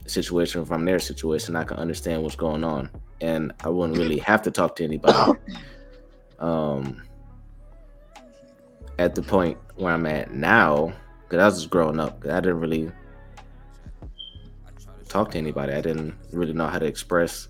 a 0.03 0.09
situation 0.09 0.65
from 0.65 0.85
their 0.85 0.97
situation, 0.97 1.55
I 1.55 1.63
can 1.63 1.77
understand 1.77 2.23
what's 2.23 2.35
going 2.35 2.63
on. 2.63 2.89
And 3.21 3.53
I 3.63 3.69
wouldn't 3.69 3.97
really 3.97 4.17
have 4.17 4.41
to 4.41 4.51
talk 4.51 4.75
to 4.77 4.83
anybody. 4.83 5.39
Um 6.37 7.01
at 8.99 9.15
the 9.15 9.21
point 9.21 9.57
where 9.75 9.93
I'm 9.93 10.05
at 10.05 10.33
now, 10.33 10.93
because 11.23 11.39
I 11.39 11.45
was 11.45 11.55
just 11.55 11.69
growing 11.69 11.97
up, 11.97 12.25
I 12.25 12.41
didn't 12.41 12.59
really 12.59 12.91
talk 15.07 15.31
to 15.31 15.37
anybody. 15.37 15.71
I 15.71 15.79
didn't 15.79 16.13
really 16.33 16.51
know 16.51 16.67
how 16.67 16.77
to 16.77 16.85
express. 16.85 17.47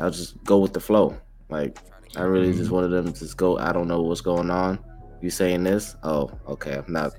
I'll 0.00 0.12
just 0.12 0.42
go 0.44 0.58
with 0.58 0.72
the 0.72 0.78
flow. 0.78 1.16
Like 1.48 1.78
I 2.16 2.22
really 2.22 2.52
just 2.52 2.64
mm-hmm. 2.64 2.74
wanted 2.74 2.90
them 2.90 3.12
to 3.12 3.18
just 3.18 3.36
go. 3.36 3.58
I 3.58 3.72
don't 3.72 3.88
know 3.88 4.02
what's 4.02 4.20
going 4.20 4.50
on. 4.50 4.78
You 5.20 5.30
saying 5.30 5.64
this? 5.64 5.96
Oh, 6.04 6.30
okay. 6.46 6.74
I'm 6.74 6.92
not 6.92 7.12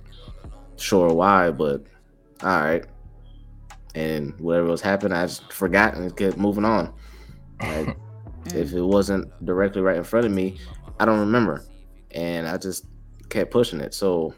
sure 0.78 1.14
why, 1.14 1.52
but 1.52 1.84
all 2.42 2.62
right. 2.62 2.86
And 3.96 4.38
whatever 4.40 4.68
was 4.68 4.82
happening, 4.82 5.18
I 5.18 5.26
just 5.26 5.52
forgot 5.52 5.96
and 5.96 6.16
kept 6.16 6.38
moving 6.38 6.66
on. 6.66 6.94
Like, 7.62 7.98
if 8.48 8.74
it 8.74 8.82
wasn't 8.82 9.32
directly 9.46 9.82
right 9.82 9.98
in 9.98 10.04
front 10.04 10.26
of 10.26 10.32
me, 10.32 10.58
I 11.00 11.06
don't 11.06 11.20
remember. 11.20 11.64
And 12.12 12.48
I 12.48 12.58
just 12.58 12.86
kept 13.30 13.52
pushing 13.52 13.82
it. 13.82 13.94
So 13.94 14.34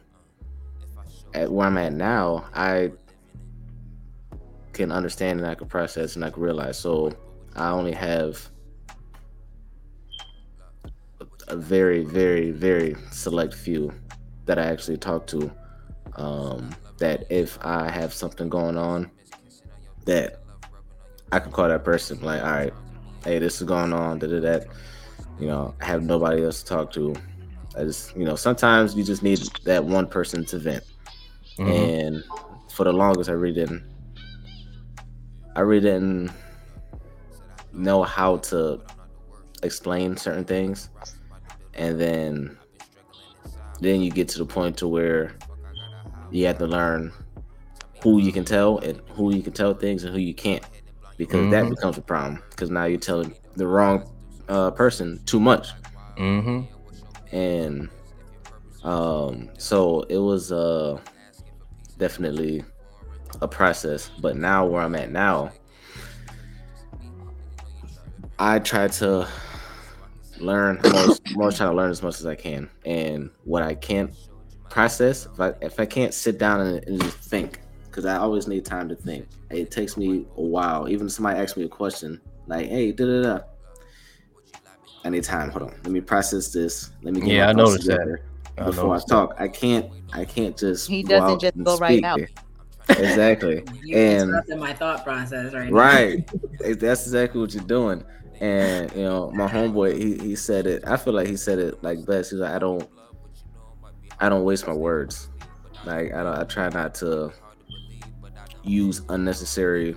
at 1.33 1.51
where 1.51 1.67
I'm 1.67 1.77
at 1.77 1.93
now, 1.93 2.45
I 2.53 2.91
can 4.73 4.91
understand 4.91 5.39
and 5.39 5.47
I 5.47 5.55
can 5.55 5.67
process 5.67 6.15
and 6.15 6.23
I 6.23 6.29
can 6.29 6.43
realize. 6.43 6.77
So 6.77 7.11
I 7.55 7.69
only 7.69 7.93
have 7.93 8.49
a 11.47 11.55
very, 11.55 12.03
very, 12.03 12.51
very 12.51 12.95
select 13.11 13.53
few 13.53 13.93
that 14.45 14.59
I 14.59 14.65
actually 14.65 14.97
talk 14.97 15.27
to 15.27 15.51
um, 16.15 16.71
that 16.97 17.25
if 17.29 17.57
I 17.61 17.89
have 17.89 18.13
something 18.13 18.49
going 18.49 18.77
on 18.77 19.11
that 20.05 20.41
I 21.31 21.39
could 21.39 21.51
call 21.51 21.67
that 21.67 21.83
person 21.83 22.21
like, 22.21 22.41
all 22.41 22.51
right, 22.51 22.73
hey, 23.23 23.39
this 23.39 23.59
is 23.59 23.67
going 23.67 23.93
on, 23.93 24.19
da 24.19 24.27
da 24.27 24.39
that. 24.39 24.67
You 25.39 25.47
know, 25.47 25.75
I 25.81 25.85
have 25.85 26.03
nobody 26.03 26.43
else 26.43 26.63
to 26.63 26.65
talk 26.65 26.93
to. 26.93 27.13
I 27.77 27.83
just, 27.83 28.15
you 28.15 28.23
know, 28.23 28.35
sometimes 28.35 28.95
you 28.95 29.03
just 29.03 29.21
need 29.21 29.39
that 29.65 29.83
one 29.83 30.07
person 30.07 30.45
to 30.45 30.59
vent. 30.59 30.83
Mm-hmm. 31.57 31.71
And 31.71 32.23
for 32.71 32.85
the 32.85 32.93
longest, 32.93 33.29
I 33.29 33.33
really 33.33 33.55
didn't. 33.55 33.83
I 35.55 35.61
really 35.61 35.81
didn't 35.81 36.31
know 37.73 38.03
how 38.03 38.37
to 38.37 38.81
explain 39.63 40.15
certain 40.15 40.45
things, 40.45 40.89
and 41.73 41.99
then 41.99 42.57
then 43.81 44.01
you 44.01 44.11
get 44.11 44.29
to 44.29 44.37
the 44.37 44.45
point 44.45 44.77
to 44.77 44.87
where 44.87 45.35
you 46.31 46.45
have 46.45 46.57
to 46.57 46.67
learn 46.67 47.11
who 48.01 48.19
you 48.19 48.31
can 48.31 48.45
tell 48.45 48.77
and 48.79 49.01
who 49.09 49.33
you 49.33 49.41
can 49.41 49.53
tell 49.53 49.73
things 49.73 50.03
and 50.03 50.13
who 50.13 50.19
you 50.19 50.33
can't 50.33 50.63
because 51.17 51.39
mm-hmm. 51.39 51.51
that 51.51 51.69
becomes 51.69 51.97
a 51.97 52.01
problem 52.01 52.41
because 52.49 52.69
now 52.69 52.85
you're 52.85 52.99
telling 52.99 53.33
the 53.55 53.65
wrong 53.65 54.09
uh, 54.47 54.69
person 54.71 55.19
too 55.25 55.39
much 55.39 55.69
mm-hmm. 56.17 56.61
and 57.35 57.89
um, 58.83 59.49
so 59.57 60.01
it 60.03 60.17
was 60.17 60.51
uh, 60.51 60.99
definitely 61.97 62.63
a 63.41 63.47
process 63.47 64.11
but 64.21 64.37
now 64.37 64.65
where 64.65 64.81
i'm 64.81 64.95
at 64.95 65.11
now 65.11 65.51
i 68.39 68.59
try 68.59 68.87
to 68.87 69.27
learn 70.39 70.79
most 70.83 71.21
most 71.35 71.57
try 71.57 71.67
to 71.67 71.73
learn 71.73 71.91
as 71.91 72.01
much 72.01 72.19
as 72.19 72.25
i 72.25 72.35
can 72.35 72.69
and 72.85 73.29
what 73.43 73.61
i 73.61 73.73
can't 73.73 74.13
process 74.75 75.25
if 75.25 75.39
i 75.39 75.53
if 75.61 75.79
i 75.79 75.85
can't 75.85 76.13
sit 76.13 76.37
down 76.37 76.59
and, 76.59 76.85
and 76.85 77.01
just 77.01 77.17
think 77.17 77.61
because 77.95 78.05
I 78.05 78.17
always 78.17 78.45
need 78.45 78.65
time 78.65 78.89
to 78.89 78.95
think. 78.95 79.25
It 79.49 79.71
takes 79.71 79.95
me 79.95 80.25
a 80.35 80.41
while. 80.41 80.89
Even 80.89 81.07
if 81.07 81.13
somebody 81.13 81.39
asks 81.39 81.55
me 81.55 81.63
a 81.63 81.69
question, 81.69 82.19
like, 82.45 82.67
"Hey, 82.67 82.91
da 82.91 83.05
da 83.05 83.21
da," 83.21 83.39
I 85.05 85.09
need 85.11 85.23
time. 85.23 85.49
Hold 85.51 85.63
on, 85.63 85.69
let 85.69 85.91
me 85.91 86.01
process 86.01 86.51
this. 86.51 86.91
Let 87.03 87.13
me 87.13 87.21
get 87.21 87.29
yeah, 87.29 87.47
I 87.47 87.53
noticed 87.53 87.87
that 87.87 88.19
I 88.57 88.63
before 88.65 88.95
I 88.97 88.99
talk. 88.99 89.37
That. 89.37 89.43
I 89.43 89.47
can't. 89.47 89.89
I 90.11 90.25
can't 90.25 90.57
just. 90.57 90.89
He 90.89 91.03
doesn't 91.03 91.39
just 91.39 91.63
go 91.63 91.77
right 91.77 92.01
now. 92.01 92.17
Exactly. 92.87 93.63
you 93.83 93.97
and 93.97 94.31
my 94.59 94.71
thought 94.71 95.03
process 95.03 95.51
right 95.55 95.71
now. 95.71 95.75
Right. 95.75 96.29
That's 96.59 97.07
exactly 97.07 97.41
what 97.41 97.51
you're 97.51 97.63
doing. 97.63 98.03
And 98.39 98.91
you 98.91 99.01
know, 99.01 99.31
my 99.31 99.47
homeboy, 99.47 99.97
he, 99.97 100.19
he 100.19 100.35
said 100.35 100.67
it. 100.67 100.83
I 100.85 100.95
feel 100.95 101.13
like 101.13 101.27
he 101.27 101.35
said 101.35 101.57
it 101.57 101.83
like 101.83 102.05
best. 102.05 102.29
He's 102.29 102.41
like, 102.41 102.51
I 102.51 102.59
don't, 102.59 102.87
I 104.19 104.29
don't 104.29 104.43
waste 104.43 104.67
my 104.67 104.73
words. 104.73 105.29
Like 105.85 106.13
I 106.13 106.23
don't. 106.23 106.37
I 106.37 106.43
try 106.43 106.69
not 106.69 106.95
to 106.95 107.31
use 108.63 109.01
unnecessary 109.09 109.95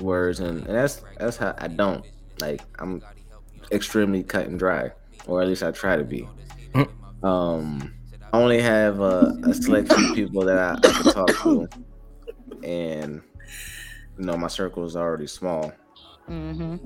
words 0.00 0.40
and, 0.40 0.66
and 0.66 0.74
that's 0.74 1.02
that's 1.18 1.36
how 1.36 1.54
I 1.58 1.68
don't 1.68 2.04
like 2.40 2.62
I'm 2.78 3.02
extremely 3.70 4.22
cut 4.22 4.46
and 4.46 4.58
dry 4.58 4.92
or 5.26 5.42
at 5.42 5.48
least 5.48 5.62
I 5.62 5.70
try 5.70 5.96
to 5.96 6.04
be 6.04 6.26
mm. 6.72 6.88
um 7.24 7.94
I 8.32 8.38
only 8.38 8.60
have 8.60 9.00
a, 9.00 9.36
a 9.44 9.54
select 9.54 9.92
few 9.92 10.14
people 10.14 10.44
that 10.44 10.58
I, 10.58 10.74
I 10.74 10.92
can 10.92 11.12
talk 11.12 11.28
to 11.42 11.68
and 12.64 13.22
you 14.18 14.24
know 14.24 14.36
my 14.36 14.48
circle 14.48 14.84
is 14.84 14.96
already 14.96 15.26
small 15.26 15.72
mm-hmm. 16.28 16.76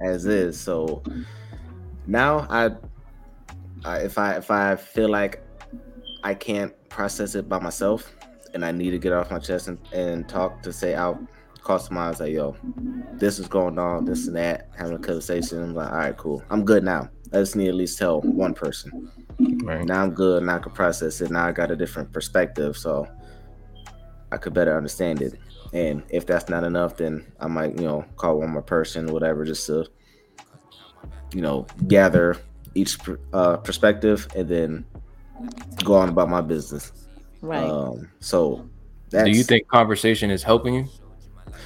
as 0.00 0.26
is 0.26 0.58
so 0.58 1.02
now 2.06 2.46
I, 2.50 2.70
I 3.84 3.98
if 3.98 4.18
I 4.18 4.34
if 4.34 4.50
I 4.50 4.76
feel 4.76 5.08
like 5.08 5.43
I 6.24 6.34
can't 6.34 6.72
process 6.88 7.34
it 7.34 7.48
by 7.48 7.60
myself 7.60 8.10
and 8.54 8.64
I 8.64 8.72
need 8.72 8.90
to 8.90 8.98
get 8.98 9.12
off 9.12 9.30
my 9.30 9.38
chest 9.38 9.68
and, 9.68 9.78
and 9.92 10.28
talk 10.28 10.62
to 10.62 10.72
say 10.72 10.94
out 10.94 11.20
customize 11.64 12.20
like 12.20 12.32
yo, 12.32 12.54
this 13.14 13.38
is 13.38 13.48
going 13.48 13.78
on, 13.78 14.04
this 14.04 14.26
and 14.26 14.36
that, 14.36 14.68
having 14.76 14.96
a 14.96 14.98
conversation. 14.98 15.62
I'm 15.62 15.74
like, 15.74 15.90
all 15.90 15.96
right, 15.96 16.16
cool. 16.16 16.42
I'm 16.50 16.64
good 16.64 16.84
now. 16.84 17.08
I 17.32 17.38
just 17.38 17.56
need 17.56 17.64
to 17.64 17.70
at 17.70 17.76
least 17.76 17.98
tell 17.98 18.20
one 18.20 18.54
person. 18.54 19.10
Right. 19.64 19.84
Now 19.84 20.02
I'm 20.02 20.10
good. 20.10 20.42
Now 20.42 20.56
I 20.56 20.58
can 20.58 20.72
process 20.72 21.20
it. 21.20 21.30
Now 21.30 21.46
I 21.46 21.52
got 21.52 21.70
a 21.70 21.76
different 21.76 22.12
perspective, 22.12 22.76
so 22.76 23.08
I 24.30 24.36
could 24.36 24.52
better 24.52 24.76
understand 24.76 25.22
it. 25.22 25.38
And 25.72 26.02
if 26.10 26.26
that's 26.26 26.48
not 26.48 26.64
enough, 26.64 26.98
then 26.98 27.32
I 27.40 27.48
might, 27.48 27.76
you 27.76 27.86
know, 27.86 28.04
call 28.16 28.38
one 28.38 28.50
more 28.50 28.62
person, 28.62 29.06
whatever, 29.06 29.44
just 29.44 29.66
to, 29.66 29.86
you 31.32 31.40
know, 31.40 31.66
gather 31.88 32.36
each 32.74 32.98
uh, 33.32 33.56
perspective 33.56 34.28
and 34.36 34.48
then 34.48 34.84
go 35.84 35.94
on 35.94 36.08
about 36.08 36.28
my 36.28 36.40
business. 36.40 36.92
Right. 37.40 37.68
Um, 37.68 38.08
so, 38.20 38.68
do 39.10 39.30
you 39.30 39.42
think 39.42 39.68
conversation 39.68 40.30
is 40.30 40.42
helping 40.42 40.74
you 40.74 40.88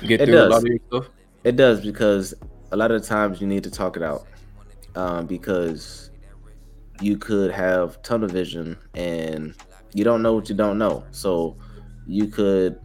get 0.06 0.20
through 0.20 0.34
does. 0.34 0.46
a 0.46 0.50
lot 0.50 0.62
of 0.62 0.68
your 0.68 0.78
stuff? 0.88 1.08
It 1.44 1.56
does 1.56 1.80
because 1.80 2.34
a 2.72 2.76
lot 2.76 2.90
of 2.90 3.04
times 3.04 3.40
you 3.40 3.46
need 3.46 3.64
to 3.64 3.70
talk 3.70 3.96
it 3.96 4.02
out 4.02 4.26
um, 4.96 5.26
because 5.26 6.10
you 7.00 7.16
could 7.16 7.52
have 7.52 8.02
tunnel 8.02 8.28
vision 8.28 8.76
and 8.94 9.54
you 9.94 10.04
don't 10.04 10.22
know 10.22 10.34
what 10.34 10.48
you 10.48 10.54
don't 10.54 10.78
know. 10.78 11.04
So 11.12 11.56
you 12.06 12.26
could 12.26 12.78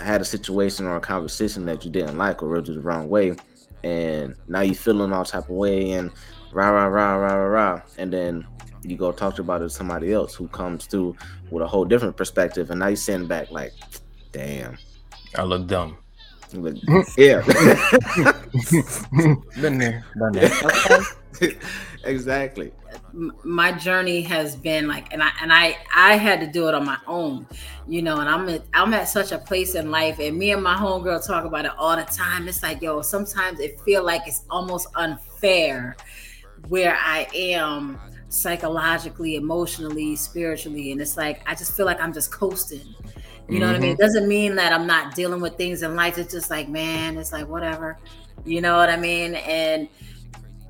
had 0.00 0.20
a 0.20 0.24
situation 0.24 0.86
or 0.86 0.96
a 0.96 1.00
conversation 1.00 1.64
that 1.66 1.84
you 1.84 1.90
didn't 1.90 2.18
like 2.18 2.42
or 2.42 2.48
rubbed 2.48 2.68
you 2.68 2.74
the 2.74 2.80
wrong 2.80 3.08
way, 3.08 3.34
and 3.82 4.34
now 4.48 4.60
you're 4.60 4.74
feeling 4.74 5.12
all 5.12 5.24
type 5.24 5.44
of 5.44 5.50
way 5.50 5.92
and 5.92 6.10
rah 6.52 6.70
rah 6.70 6.86
rah 6.86 7.14
rah 7.16 7.34
rah 7.34 7.72
rah, 7.72 7.82
and 7.98 8.12
then 8.12 8.46
you 8.84 8.96
go 8.96 9.12
talk 9.12 9.38
about 9.38 9.60
it 9.60 9.64
to 9.64 9.70
somebody 9.70 10.12
else 10.12 10.34
who 10.34 10.48
comes 10.48 10.86
through 10.86 11.16
with 11.50 11.62
a 11.62 11.66
whole 11.66 11.84
different 11.84 12.16
perspective, 12.16 12.70
and 12.70 12.80
now 12.80 12.88
you 12.88 12.96
send 12.96 13.28
back 13.28 13.50
like, 13.50 13.72
damn, 14.32 14.78
I 15.36 15.42
look 15.42 15.66
dumb. 15.66 15.98
Look, 16.52 16.76
yeah, 17.18 17.42
been 19.60 19.78
there, 19.78 20.04
done 20.16 20.32
that. 20.32 21.16
Okay. 21.36 21.56
exactly. 22.04 22.72
My 23.42 23.72
journey 23.72 24.22
has 24.22 24.54
been 24.54 24.86
like, 24.86 25.12
and 25.12 25.22
I 25.22 25.30
and 25.40 25.52
I 25.52 25.76
I 25.94 26.16
had 26.16 26.40
to 26.40 26.46
do 26.46 26.68
it 26.68 26.74
on 26.74 26.84
my 26.84 26.98
own, 27.06 27.46
you 27.88 28.02
know. 28.02 28.20
And 28.20 28.28
I'm 28.28 28.48
at, 28.48 28.62
I'm 28.72 28.94
at 28.94 29.08
such 29.08 29.32
a 29.32 29.38
place 29.38 29.74
in 29.74 29.90
life, 29.90 30.20
and 30.20 30.36
me 30.36 30.52
and 30.52 30.62
my 30.62 30.76
homegirl 30.76 31.26
talk 31.26 31.44
about 31.44 31.64
it 31.64 31.72
all 31.76 31.96
the 31.96 32.04
time. 32.04 32.46
It's 32.46 32.62
like, 32.62 32.82
yo, 32.82 33.02
sometimes 33.02 33.58
it 33.58 33.80
feel 33.80 34.04
like 34.04 34.22
it's 34.26 34.44
almost 34.50 34.88
unfair 34.94 35.96
where 36.68 36.96
I 36.96 37.26
am 37.34 37.98
psychologically, 38.34 39.36
emotionally, 39.36 40.16
spiritually. 40.16 40.92
And 40.92 41.00
it's 41.00 41.16
like, 41.16 41.42
I 41.48 41.54
just 41.54 41.76
feel 41.76 41.86
like 41.86 42.00
I'm 42.00 42.12
just 42.12 42.32
coasting. 42.32 42.80
You 42.80 42.84
mm-hmm. 42.84 43.58
know 43.58 43.66
what 43.66 43.76
I 43.76 43.78
mean? 43.78 43.90
It 43.90 43.92
mm-hmm. 43.94 44.02
doesn't 44.02 44.28
mean 44.28 44.56
that 44.56 44.72
I'm 44.72 44.86
not 44.86 45.14
dealing 45.14 45.40
with 45.40 45.56
things 45.56 45.82
in 45.82 45.94
life. 45.94 46.18
It's 46.18 46.32
just 46.32 46.50
like, 46.50 46.68
man, 46.68 47.16
it's 47.16 47.32
like 47.32 47.48
whatever. 47.48 47.98
You 48.44 48.60
know 48.60 48.76
what 48.76 48.90
I 48.90 48.96
mean? 48.96 49.36
And 49.36 49.88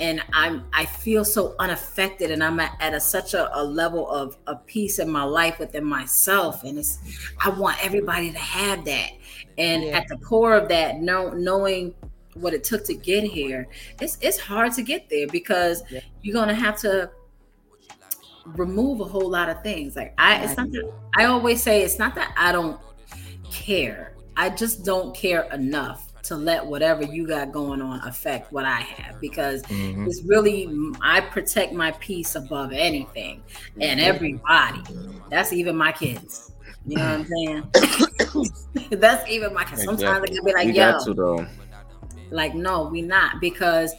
and 0.00 0.22
I'm 0.32 0.64
I 0.72 0.84
feel 0.84 1.24
so 1.24 1.54
unaffected 1.58 2.30
and 2.30 2.42
I'm 2.42 2.58
at, 2.60 2.76
at 2.80 2.94
a, 2.94 3.00
such 3.00 3.32
a, 3.32 3.56
a, 3.56 3.62
level 3.62 4.10
of, 4.10 4.36
of 4.48 4.66
peace 4.66 4.98
in 4.98 5.08
my 5.08 5.22
life 5.22 5.60
within 5.60 5.84
myself. 5.84 6.64
And 6.64 6.78
it's 6.78 6.98
I 7.42 7.48
want 7.50 7.82
everybody 7.84 8.32
to 8.32 8.38
have 8.38 8.84
that. 8.84 9.10
And 9.56 9.84
yeah. 9.84 9.98
at 9.98 10.08
the 10.08 10.16
core 10.16 10.56
of 10.56 10.68
that, 10.68 11.00
know, 11.00 11.30
knowing 11.30 11.94
what 12.34 12.52
it 12.52 12.64
took 12.64 12.84
to 12.86 12.94
get 12.94 13.22
here, 13.22 13.68
it's 14.00 14.18
it's 14.20 14.38
hard 14.38 14.72
to 14.74 14.82
get 14.82 15.08
there 15.08 15.28
because 15.28 15.82
yeah. 15.90 16.00
you're 16.22 16.34
gonna 16.34 16.54
have 16.54 16.76
to 16.80 17.10
remove 18.46 19.00
a 19.00 19.04
whole 19.04 19.30
lot 19.30 19.48
of 19.48 19.62
things. 19.62 19.96
Like 19.96 20.14
I, 20.18 20.42
it's 20.44 20.56
not 20.56 20.70
that 20.72 20.92
I 21.16 21.24
always 21.24 21.62
say 21.62 21.82
it's 21.82 21.98
not 21.98 22.14
that 22.14 22.34
I 22.36 22.52
don't 22.52 22.80
care. 23.50 24.14
I 24.36 24.50
just 24.50 24.84
don't 24.84 25.14
care 25.14 25.42
enough 25.52 26.12
to 26.24 26.36
let 26.36 26.64
whatever 26.64 27.04
you 27.04 27.26
got 27.26 27.52
going 27.52 27.82
on 27.82 28.00
affect 28.08 28.50
what 28.50 28.64
I 28.64 28.80
have 28.80 29.20
because 29.20 29.62
mm-hmm. 29.64 30.06
it's 30.06 30.22
really 30.24 30.68
I 31.02 31.20
protect 31.20 31.72
my 31.72 31.92
peace 31.92 32.34
above 32.34 32.72
anything 32.72 33.42
and 33.80 34.00
mm-hmm. 34.00 34.08
everybody. 34.08 34.82
That's 35.30 35.52
even 35.52 35.76
my 35.76 35.92
kids. 35.92 36.52
You 36.86 36.96
know 36.96 37.18
what 37.18 37.20
I'm 37.20 38.44
saying? 38.44 38.90
That's 39.00 39.28
even 39.28 39.54
my 39.54 39.64
kids. 39.64 39.84
Sometimes 39.84 40.02
exactly. 40.02 40.32
I 40.32 40.34
can 40.34 40.44
be 40.44 40.52
like, 40.52 41.06
you 41.06 41.14
yo, 41.14 41.46
like 42.30 42.54
no, 42.54 42.88
we 42.88 43.02
not 43.02 43.40
because 43.40 43.94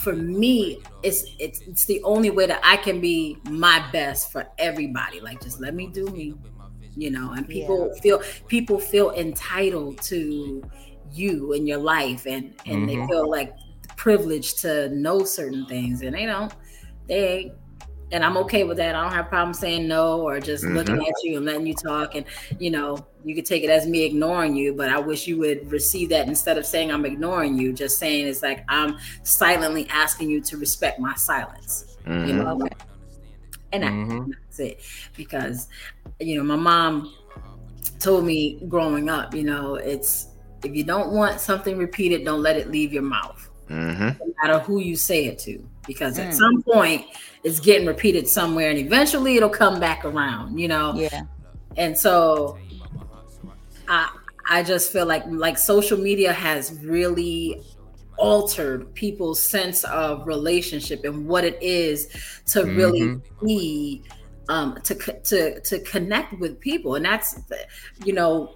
for 0.00 0.14
me, 0.14 0.80
it's, 1.02 1.24
it's 1.38 1.60
it's 1.60 1.84
the 1.84 2.02
only 2.04 2.30
way 2.30 2.46
that 2.46 2.60
I 2.64 2.76
can 2.78 3.00
be 3.00 3.36
my 3.44 3.86
best 3.92 4.32
for 4.32 4.48
everybody. 4.58 5.20
Like 5.20 5.42
just 5.42 5.60
let 5.60 5.74
me 5.74 5.88
do 5.88 6.06
me, 6.06 6.34
you 6.96 7.10
know. 7.10 7.32
And 7.32 7.46
people 7.46 7.90
yeah. 7.94 8.00
feel 8.00 8.22
people 8.48 8.78
feel 8.78 9.10
entitled 9.12 10.00
to 10.02 10.62
you 11.12 11.52
and 11.52 11.68
your 11.68 11.78
life, 11.78 12.26
and 12.26 12.54
and 12.64 12.88
mm-hmm. 12.88 13.00
they 13.00 13.06
feel 13.06 13.30
like 13.30 13.54
privileged 13.96 14.60
to 14.60 14.88
know 14.88 15.22
certain 15.24 15.66
things, 15.66 16.00
and 16.00 16.14
they 16.14 16.24
don't. 16.24 16.52
They 17.06 17.28
ain't 17.38 17.59
and 18.12 18.24
I'm 18.24 18.36
okay 18.38 18.64
with 18.64 18.76
that. 18.78 18.94
I 18.94 19.02
don't 19.02 19.12
have 19.12 19.26
a 19.26 19.28
problem 19.28 19.54
saying 19.54 19.86
no 19.86 20.20
or 20.20 20.40
just 20.40 20.64
mm-hmm. 20.64 20.76
looking 20.76 21.06
at 21.06 21.14
you 21.22 21.36
and 21.36 21.46
letting 21.46 21.66
you 21.66 21.74
talk. 21.74 22.14
And 22.14 22.24
you 22.58 22.70
know, 22.70 23.06
you 23.24 23.34
could 23.34 23.46
take 23.46 23.62
it 23.62 23.70
as 23.70 23.86
me 23.86 24.04
ignoring 24.04 24.56
you, 24.56 24.72
but 24.74 24.88
I 24.90 24.98
wish 24.98 25.26
you 25.26 25.38
would 25.38 25.70
receive 25.70 26.08
that 26.10 26.26
instead 26.26 26.58
of 26.58 26.66
saying 26.66 26.90
I'm 26.90 27.06
ignoring 27.06 27.58
you, 27.58 27.72
just 27.72 27.98
saying 27.98 28.26
it's 28.26 28.42
like 28.42 28.64
I'm 28.68 28.98
silently 29.22 29.88
asking 29.90 30.30
you 30.30 30.40
to 30.42 30.56
respect 30.56 30.98
my 30.98 31.14
silence. 31.14 31.96
Mm-hmm. 32.06 32.28
You 32.28 32.34
know, 32.34 32.60
okay. 32.62 32.76
and 33.72 33.84
mm-hmm. 33.84 34.30
that's 34.30 34.58
it. 34.58 34.80
Because 35.16 35.68
you 36.18 36.36
know, 36.36 36.44
my 36.44 36.56
mom 36.56 37.14
told 37.98 38.24
me 38.24 38.60
growing 38.68 39.08
up, 39.08 39.34
you 39.34 39.44
know, 39.44 39.76
it's 39.76 40.28
if 40.64 40.74
you 40.74 40.84
don't 40.84 41.12
want 41.12 41.40
something 41.40 41.78
repeated, 41.78 42.24
don't 42.24 42.42
let 42.42 42.56
it 42.56 42.70
leave 42.70 42.92
your 42.92 43.02
mouth. 43.02 43.49
Mm-hmm. 43.70 44.18
No 44.18 44.34
matter 44.42 44.58
who 44.58 44.80
you 44.80 44.96
say 44.96 45.26
it 45.26 45.38
to, 45.40 45.64
because 45.86 46.18
mm. 46.18 46.26
at 46.26 46.34
some 46.34 46.62
point 46.62 47.06
it's 47.44 47.60
getting 47.60 47.86
repeated 47.86 48.28
somewhere, 48.28 48.70
and 48.70 48.78
eventually 48.78 49.36
it'll 49.36 49.48
come 49.48 49.78
back 49.78 50.04
around. 50.04 50.58
You 50.58 50.68
know. 50.68 50.94
Yeah. 50.94 51.22
And 51.76 51.96
so, 51.96 52.58
I 53.88 54.10
I 54.48 54.62
just 54.64 54.92
feel 54.92 55.06
like 55.06 55.22
like 55.26 55.56
social 55.56 55.96
media 55.96 56.32
has 56.32 56.78
really 56.82 57.62
altered 58.16 58.92
people's 58.94 59.42
sense 59.42 59.84
of 59.84 60.26
relationship 60.26 61.04
and 61.04 61.26
what 61.26 61.44
it 61.44 61.56
is 61.62 62.08
to 62.46 62.60
mm-hmm. 62.60 62.76
really 62.76 63.20
be 63.42 64.02
um, 64.50 64.76
to 64.82 64.94
to 64.94 65.60
to 65.60 65.78
connect 65.80 66.38
with 66.40 66.58
people, 66.60 66.96
and 66.96 67.04
that's 67.04 67.40
you 68.04 68.12
know 68.12 68.54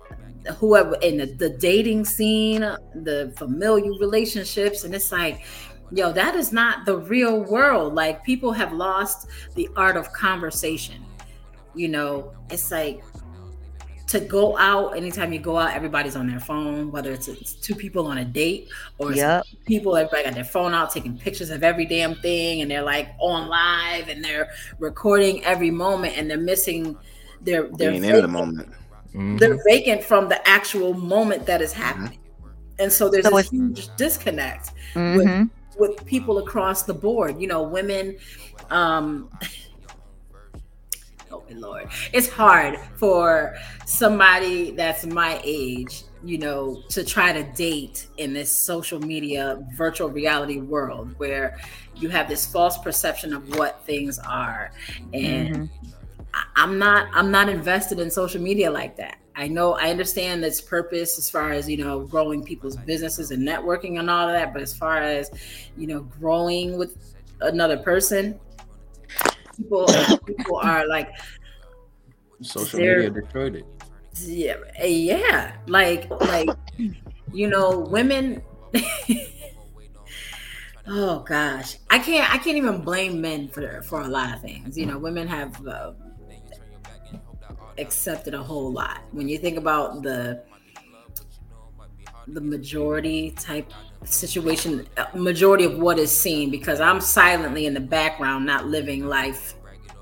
whoever 0.58 0.96
in 0.96 1.18
the, 1.18 1.26
the 1.26 1.50
dating 1.50 2.04
scene, 2.04 2.60
the 2.60 3.32
familial 3.36 3.96
relationships, 3.98 4.84
and 4.84 4.94
it's 4.94 5.12
like 5.12 5.44
yo, 5.92 6.12
that 6.12 6.34
is 6.34 6.52
not 6.52 6.84
the 6.84 6.98
real 6.98 7.44
world. 7.44 7.94
Like 7.94 8.24
people 8.24 8.50
have 8.52 8.72
lost 8.72 9.28
the 9.54 9.68
art 9.76 9.96
of 9.96 10.12
conversation. 10.12 11.04
You 11.76 11.88
know, 11.88 12.32
it's 12.50 12.72
like 12.72 13.02
to 14.06 14.20
go 14.20 14.56
out 14.58 14.96
anytime 14.96 15.32
you 15.32 15.38
go 15.38 15.56
out 15.56 15.72
everybody's 15.74 16.16
on 16.16 16.26
their 16.26 16.40
phone 16.40 16.90
whether 16.90 17.12
it's, 17.12 17.28
it's 17.28 17.54
two 17.54 17.74
people 17.74 18.06
on 18.06 18.18
a 18.18 18.24
date 18.24 18.68
or 18.98 19.12
yep. 19.12 19.46
people 19.64 19.96
everybody 19.96 20.24
got 20.24 20.34
their 20.34 20.44
phone 20.44 20.74
out 20.74 20.90
taking 20.90 21.16
pictures 21.16 21.50
of 21.50 21.62
every 21.62 21.86
damn 21.86 22.14
thing 22.16 22.60
and 22.60 22.70
they're 22.70 22.82
like 22.82 23.14
on 23.18 23.48
live 23.48 24.08
and 24.08 24.22
they're 24.22 24.50
recording 24.78 25.42
every 25.44 25.70
moment 25.70 26.16
and 26.16 26.30
they're 26.30 26.36
missing 26.36 26.96
their 27.40 27.66
their 27.68 27.92
being 27.92 28.04
in 28.04 28.20
the 28.20 28.28
moment 28.28 28.68
mm-hmm. 29.08 29.36
they're 29.38 29.58
vacant 29.64 30.02
from 30.02 30.28
the 30.28 30.48
actual 30.48 30.92
moment 30.92 31.46
that 31.46 31.62
is 31.62 31.72
happening 31.72 32.18
mm-hmm. 32.18 32.48
and 32.78 32.92
so 32.92 33.08
there's 33.08 33.24
so 33.24 33.38
a 33.38 33.42
huge 33.42 33.94
disconnect 33.96 34.72
mm-hmm. 34.92 35.44
with, 35.78 35.96
with 35.96 36.06
people 36.06 36.38
across 36.38 36.82
the 36.82 36.94
board 36.94 37.40
you 37.40 37.46
know 37.46 37.62
women 37.62 38.16
um 38.70 39.30
my 41.42 41.56
lord. 41.56 41.88
It's 42.12 42.28
hard 42.28 42.78
for 42.96 43.56
somebody 43.86 44.70
that's 44.72 45.06
my 45.06 45.40
age 45.44 46.04
you 46.24 46.38
know 46.38 46.82
to 46.88 47.04
try 47.04 47.32
to 47.32 47.42
date 47.52 48.08
in 48.16 48.32
this 48.32 48.50
social 48.56 48.98
media 48.98 49.64
virtual 49.76 50.08
reality 50.08 50.58
world 50.58 51.14
where 51.18 51.58
you 51.96 52.08
have 52.08 52.28
this 52.28 52.46
false 52.46 52.78
perception 52.78 53.32
of 53.32 53.56
what 53.56 53.84
things 53.84 54.18
are. 54.18 54.72
And 55.12 55.56
mm-hmm. 55.56 56.40
i'm 56.56 56.78
not 56.78 57.08
i'm 57.12 57.30
not 57.30 57.48
invested 57.48 57.98
in 57.98 58.10
social 58.10 58.40
media 58.40 58.70
like 58.70 58.96
that. 58.96 59.18
I 59.36 59.48
know 59.48 59.74
i 59.74 59.90
understand 59.90 60.44
its 60.44 60.60
purpose 60.60 61.18
as 61.18 61.28
far 61.28 61.50
as 61.50 61.68
you 61.68 61.76
know 61.76 62.00
growing 62.00 62.42
people's 62.44 62.76
businesses 62.76 63.30
and 63.32 63.46
networking 63.46 63.98
and 63.98 64.08
all 64.08 64.28
of 64.28 64.34
that 64.34 64.52
but 64.52 64.62
as 64.62 64.76
far 64.76 64.98
as 64.98 65.30
you 65.76 65.88
know 65.88 66.02
growing 66.20 66.78
with 66.78 67.14
another 67.40 67.76
person 67.76 68.38
people 69.56 69.86
people 70.26 70.56
are 70.56 70.86
like 70.86 71.10
social 72.42 72.80
media 72.80 73.10
destroyed 73.10 73.56
it. 73.56 73.66
Yeah, 74.20 74.56
yeah, 74.82 75.56
like 75.66 76.08
like 76.10 76.48
you 77.32 77.48
know, 77.48 77.80
women. 77.80 78.42
oh 80.86 81.20
gosh, 81.20 81.76
I 81.90 81.98
can't 81.98 82.32
I 82.32 82.38
can't 82.38 82.56
even 82.56 82.80
blame 82.82 83.20
men 83.20 83.48
for 83.48 83.82
for 83.82 84.02
a 84.02 84.08
lot 84.08 84.34
of 84.34 84.40
things. 84.40 84.78
You 84.78 84.86
know, 84.86 84.98
women 84.98 85.26
have 85.26 85.66
uh, 85.66 85.92
accepted 87.78 88.34
a 88.34 88.42
whole 88.42 88.72
lot. 88.72 89.02
When 89.12 89.28
you 89.28 89.38
think 89.38 89.58
about 89.58 90.02
the 90.02 90.42
the 92.28 92.40
majority 92.40 93.30
type 93.32 93.70
situation 94.04 94.86
majority 95.14 95.64
of 95.64 95.78
what 95.78 95.98
is 95.98 96.16
seen 96.16 96.50
because 96.50 96.80
i'm 96.80 97.00
silently 97.00 97.66
in 97.66 97.74
the 97.74 97.80
background 97.80 98.44
not 98.44 98.66
living 98.66 99.06
life 99.06 99.54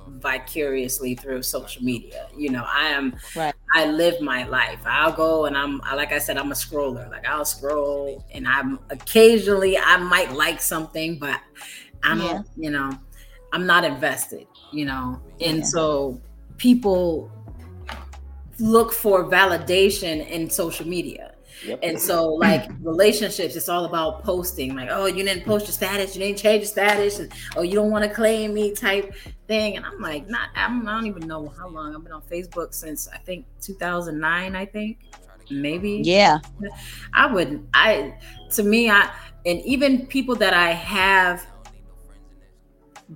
vicariously 0.08 1.14
through 1.14 1.42
social 1.42 1.82
media 1.82 2.28
you 2.36 2.48
know 2.50 2.64
i 2.68 2.86
am 2.86 3.14
right. 3.34 3.54
i 3.74 3.86
live 3.86 4.20
my 4.20 4.44
life 4.44 4.78
i'll 4.86 5.12
go 5.12 5.46
and 5.46 5.56
i'm 5.56 5.78
like 5.94 6.12
i 6.12 6.18
said 6.18 6.36
i'm 6.36 6.52
a 6.52 6.54
scroller 6.54 7.10
like 7.10 7.26
i'll 7.26 7.44
scroll 7.44 8.24
and 8.32 8.46
i'm 8.46 8.78
occasionally 8.90 9.76
i 9.78 9.96
might 9.96 10.32
like 10.32 10.60
something 10.60 11.18
but 11.18 11.40
i'm 12.02 12.20
yeah. 12.20 12.42
you 12.56 12.70
know 12.70 12.90
i'm 13.52 13.66
not 13.66 13.84
invested 13.84 14.46
you 14.72 14.84
know 14.84 15.20
and 15.40 15.58
yeah. 15.58 15.64
so 15.64 16.20
people 16.56 17.30
look 18.58 18.92
for 18.92 19.24
validation 19.28 20.26
in 20.28 20.48
social 20.48 20.86
media 20.86 21.31
Yep. 21.66 21.80
And 21.82 22.00
so, 22.00 22.28
like 22.28 22.70
relationships, 22.80 23.56
it's 23.56 23.68
all 23.68 23.84
about 23.84 24.24
posting. 24.24 24.74
Like, 24.74 24.88
oh, 24.90 25.06
you 25.06 25.24
didn't 25.24 25.44
post 25.44 25.66
your 25.66 25.72
status, 25.72 26.16
you 26.16 26.22
didn't 26.22 26.38
change 26.38 26.62
your 26.62 26.68
status, 26.68 27.18
and 27.18 27.32
oh, 27.56 27.62
you 27.62 27.74
don't 27.74 27.90
want 27.90 28.04
to 28.04 28.10
claim 28.10 28.54
me 28.54 28.72
type 28.72 29.14
thing. 29.46 29.76
And 29.76 29.86
I'm 29.86 30.00
like, 30.00 30.28
not. 30.28 30.50
I'm, 30.54 30.86
I 30.86 30.92
don't 30.92 31.06
even 31.06 31.26
know 31.26 31.48
how 31.48 31.68
long 31.68 31.94
I've 31.94 32.02
been 32.02 32.12
on 32.12 32.22
Facebook 32.22 32.74
since 32.74 33.08
I 33.08 33.18
think 33.18 33.46
2009. 33.60 34.56
I 34.56 34.66
think 34.66 34.98
maybe. 35.50 36.02
Yeah. 36.04 36.38
I 37.14 37.32
wouldn't. 37.32 37.68
I 37.74 38.14
to 38.50 38.62
me, 38.62 38.90
I 38.90 39.12
and 39.44 39.60
even 39.62 40.06
people 40.06 40.34
that 40.36 40.54
I 40.54 40.70
have 40.70 41.46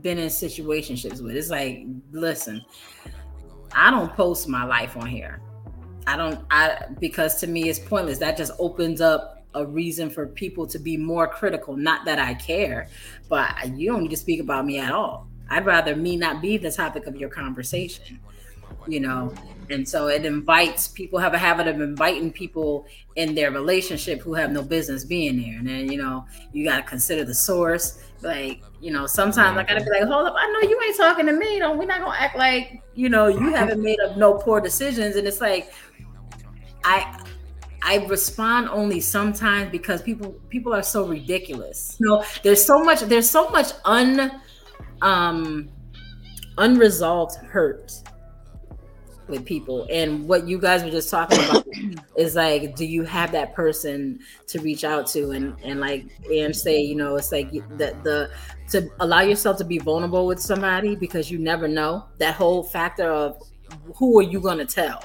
been 0.02 0.18
in 0.18 0.28
situationships 0.28 1.22
with, 1.22 1.36
it's 1.36 1.50
like, 1.50 1.84
listen, 2.12 2.64
I 3.72 3.90
don't 3.90 4.12
post 4.14 4.48
my 4.48 4.64
life 4.64 4.96
on 4.96 5.06
here. 5.06 5.40
I 6.06 6.16
don't 6.16 6.44
I 6.50 6.84
because 7.00 7.40
to 7.40 7.46
me 7.46 7.68
it's 7.68 7.78
pointless. 7.78 8.18
That 8.18 8.36
just 8.36 8.52
opens 8.58 9.00
up 9.00 9.44
a 9.54 9.64
reason 9.64 10.10
for 10.10 10.26
people 10.26 10.66
to 10.66 10.78
be 10.78 10.96
more 10.96 11.26
critical. 11.26 11.76
Not 11.76 12.04
that 12.04 12.18
I 12.18 12.34
care, 12.34 12.88
but 13.28 13.50
you 13.76 13.90
don't 13.90 14.02
need 14.02 14.10
to 14.10 14.16
speak 14.16 14.40
about 14.40 14.66
me 14.66 14.78
at 14.78 14.92
all. 14.92 15.28
I'd 15.48 15.64
rather 15.64 15.96
me 15.96 16.16
not 16.16 16.42
be 16.42 16.58
the 16.58 16.70
topic 16.70 17.06
of 17.06 17.16
your 17.16 17.28
conversation. 17.28 18.20
You 18.88 19.00
know, 19.00 19.34
and 19.68 19.88
so 19.88 20.08
it 20.08 20.24
invites 20.24 20.86
people 20.88 21.18
have 21.18 21.34
a 21.34 21.38
habit 21.38 21.66
of 21.66 21.80
inviting 21.80 22.32
people 22.32 22.86
in 23.16 23.34
their 23.34 23.50
relationship 23.50 24.20
who 24.20 24.34
have 24.34 24.52
no 24.52 24.62
business 24.62 25.04
being 25.04 25.40
there. 25.40 25.58
And 25.58 25.66
then, 25.66 25.90
you 25.90 25.98
know, 25.98 26.24
you 26.52 26.64
got 26.64 26.76
to 26.76 26.82
consider 26.82 27.24
the 27.24 27.34
source. 27.34 28.02
Like, 28.22 28.62
you 28.80 28.92
know, 28.92 29.06
sometimes 29.06 29.58
I 29.58 29.64
got 29.64 29.78
to 29.78 29.84
be 29.84 29.90
like, 29.90 30.04
hold 30.04 30.26
up, 30.26 30.34
I 30.36 30.50
know 30.52 30.68
you 30.68 30.80
ain't 30.84 30.96
talking 30.96 31.26
to 31.26 31.32
me. 31.32 31.58
Don't, 31.58 31.78
we're 31.78 31.86
not 31.86 32.00
going 32.00 32.12
to 32.12 32.22
act 32.22 32.36
like, 32.36 32.80
you 32.94 33.08
know, 33.08 33.26
you 33.26 33.52
haven't 33.52 33.82
made 33.82 33.98
up 34.00 34.16
no 34.16 34.34
poor 34.34 34.60
decisions. 34.60 35.16
And 35.16 35.26
it's 35.26 35.40
like, 35.40 35.72
I 36.86 37.20
I 37.82 38.06
respond 38.06 38.68
only 38.68 39.00
sometimes 39.00 39.70
because 39.70 40.00
people 40.00 40.32
people 40.48 40.72
are 40.72 40.82
so 40.82 41.06
ridiculous. 41.06 41.96
You 42.00 42.06
know, 42.06 42.24
there's 42.42 42.64
so 42.64 42.82
much 42.82 43.00
there's 43.00 43.28
so 43.28 43.48
much 43.50 43.72
un 43.84 44.40
um 45.02 45.68
unresolved 46.58 47.36
hurt 47.44 47.92
with 49.28 49.44
people. 49.44 49.86
And 49.90 50.28
what 50.28 50.46
you 50.46 50.60
guys 50.60 50.84
were 50.84 50.90
just 50.90 51.10
talking 51.10 51.38
about 51.44 51.66
is 52.16 52.36
like 52.36 52.76
do 52.76 52.86
you 52.86 53.02
have 53.02 53.32
that 53.32 53.52
person 53.54 54.20
to 54.46 54.60
reach 54.60 54.84
out 54.84 55.08
to 55.08 55.32
and 55.32 55.56
and 55.64 55.80
like 55.80 56.06
and 56.32 56.54
say 56.54 56.80
you 56.80 56.94
know 56.94 57.16
it's 57.16 57.32
like 57.32 57.50
the 57.50 57.96
the 58.04 58.30
to 58.70 58.88
allow 59.00 59.22
yourself 59.22 59.58
to 59.58 59.64
be 59.64 59.78
vulnerable 59.78 60.26
with 60.26 60.40
somebody 60.40 60.94
because 60.94 61.30
you 61.32 61.38
never 61.38 61.66
know. 61.66 62.06
That 62.18 62.36
whole 62.36 62.62
factor 62.62 63.10
of 63.10 63.42
who 63.96 64.20
are 64.20 64.22
you 64.22 64.40
going 64.40 64.58
to 64.58 64.66
tell 64.66 65.02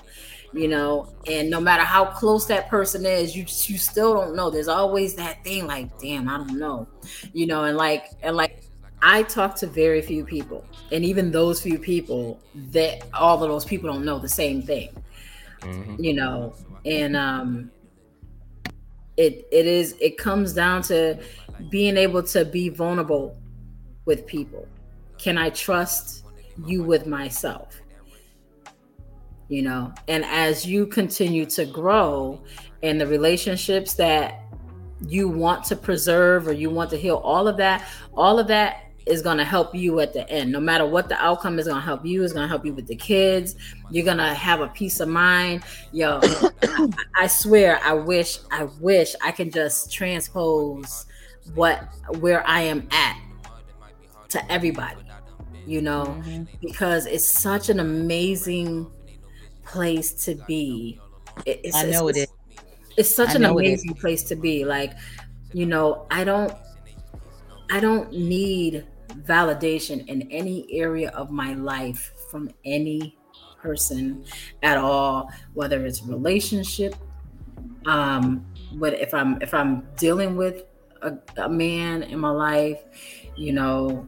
you 0.54 0.68
know 0.68 1.14
and 1.28 1.50
no 1.50 1.60
matter 1.60 1.84
how 1.84 2.06
close 2.06 2.46
that 2.46 2.70
person 2.70 3.06
is 3.06 3.36
you 3.36 3.44
you 3.44 3.78
still 3.78 4.14
don't 4.14 4.36
know. 4.36 4.50
There's 4.50 4.68
always 4.68 5.16
that 5.16 5.44
thing 5.44 5.68
like 5.68 5.98
damn 6.00 6.28
i 6.28 6.38
don't 6.38 6.60
know 6.60 6.88
you 7.34 7.48
know 7.48 7.64
and 7.64 7.78
like 7.78 8.12
and 8.22 8.36
like 8.36 8.64
i 9.02 9.24
talk 9.24 9.56
to 9.56 9.68
very 9.68 10.02
few 10.02 10.26
people 10.26 10.66
and 10.92 11.06
even 11.06 11.32
those 11.32 11.62
few 11.62 11.80
people 11.80 12.40
that 12.72 13.04
all 13.14 13.42
of 13.42 13.50
those 13.50 13.66
people 13.66 13.92
don't 13.92 14.06
know 14.06 14.20
the 14.20 14.30
same 14.30 14.62
thing 14.62 14.90
mm-hmm. 15.62 15.96
you 16.04 16.14
know 16.14 16.54
and 16.86 17.16
um 17.16 17.72
it 19.18 19.48
it 19.52 19.66
is 19.66 19.96
it 20.00 20.18
comes 20.18 20.54
down 20.54 20.82
to 20.82 21.18
being 21.70 21.98
able 21.98 22.24
to 22.24 22.44
be 22.44 22.70
vulnerable 22.70 23.38
with 24.06 24.26
people. 24.26 24.68
Can 25.18 25.38
i 25.38 25.50
trust 25.50 26.26
you 26.66 26.84
with 26.84 27.06
myself 27.06 27.81
you 29.52 29.62
know? 29.62 29.94
And 30.08 30.24
as 30.26 30.66
you 30.66 30.88
continue 30.88 31.46
to 31.48 31.66
grow 31.66 32.42
in 32.82 32.98
the 32.98 33.06
relationships 33.06 33.94
that 33.96 34.46
you 35.08 35.28
want 35.28 35.66
to 35.66 35.76
preserve 35.76 36.48
or 36.48 36.54
you 36.54 36.70
want 36.70 36.90
to 36.92 36.98
heal 36.98 37.18
all 37.18 37.48
of 37.48 37.58
that 37.58 37.88
all 38.14 38.38
of 38.38 38.48
that 38.48 38.86
is 39.08 39.24
going 39.24 39.38
to 39.38 39.44
help 39.44 39.74
you 39.74 40.00
at 40.00 40.14
the 40.14 40.30
end. 40.30 40.52
No 40.52 40.60
matter 40.60 40.86
what 40.86 41.10
the 41.10 41.16
outcome 41.16 41.58
is 41.58 41.66
going 41.66 41.80
to 41.80 41.86
help 41.86 42.06
you 42.06 42.24
is 42.24 42.34
going 42.34 42.44
to 42.44 42.48
help 42.48 42.64
you 42.64 42.72
with 42.72 42.86
the 42.86 42.96
kids. 42.96 43.56
You're 43.90 44.06
going 44.06 44.20
to 44.20 44.32
have 44.32 44.62
a 44.62 44.68
peace 44.68 45.00
of 45.00 45.10
mind. 45.10 45.64
Yo 45.92 46.20
I, 46.24 46.90
I 47.18 47.28
swear 47.28 47.80
i 47.84 47.94
wish 47.94 48.40
i 48.52 48.64
wish 48.80 49.16
i 49.22 49.32
can 49.32 49.52
just 49.52 49.92
transpose 49.92 51.08
what 51.56 51.90
where 52.20 52.48
i 52.48 52.62
am 52.62 52.88
at 52.92 53.20
to 54.30 54.52
everybody 54.52 55.02
you 55.66 55.82
know? 55.82 56.06
Mm-hmm. 56.06 56.44
because 56.62 57.06
it's 57.06 57.28
such 57.28 57.70
an 57.70 57.80
amazing 57.80 58.90
place 59.72 60.12
to 60.26 60.36
be. 60.48 61.00
It's, 61.46 61.76
I 61.76 61.86
know 61.86 62.10
it's, 62.10 62.18
it 62.18 62.22
is. 62.22 62.64
it's 62.98 63.16
such 63.16 63.36
an 63.36 63.46
amazing 63.46 63.96
place 63.96 64.24
to 64.24 64.36
be. 64.36 64.66
Like, 64.66 64.94
you 65.54 65.66
know, 65.66 66.06
I 66.12 66.24
don't 66.24 66.54
I 67.72 67.80
don't 67.80 68.12
need 68.12 68.86
validation 69.24 70.06
in 70.08 70.24
any 70.32 70.68
area 70.72 71.10
of 71.12 71.32
my 71.32 71.54
life 71.54 72.12
from 72.30 72.50
any 72.66 73.18
person 73.62 74.26
at 74.64 74.78
all, 74.78 75.30
whether 75.54 75.86
it's 75.86 76.04
relationship, 76.04 76.96
um, 77.86 78.46
but 78.74 78.94
if 79.00 79.14
I'm 79.14 79.42
if 79.42 79.54
I'm 79.54 79.88
dealing 79.98 80.36
with 80.36 80.64
a, 81.02 81.18
a 81.38 81.50
man 81.50 82.04
in 82.04 82.20
my 82.20 82.30
life, 82.30 82.80
you 83.36 83.54
know, 83.54 84.08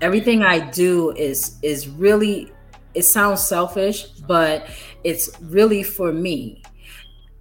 everything 0.00 0.42
I 0.42 0.70
do 0.70 1.12
is 1.12 1.58
is 1.62 1.88
really 1.88 2.52
it 2.94 3.02
sounds 3.02 3.46
selfish, 3.46 4.04
but 4.26 4.68
it's 5.02 5.30
really 5.40 5.82
for 5.82 6.12
me. 6.12 6.62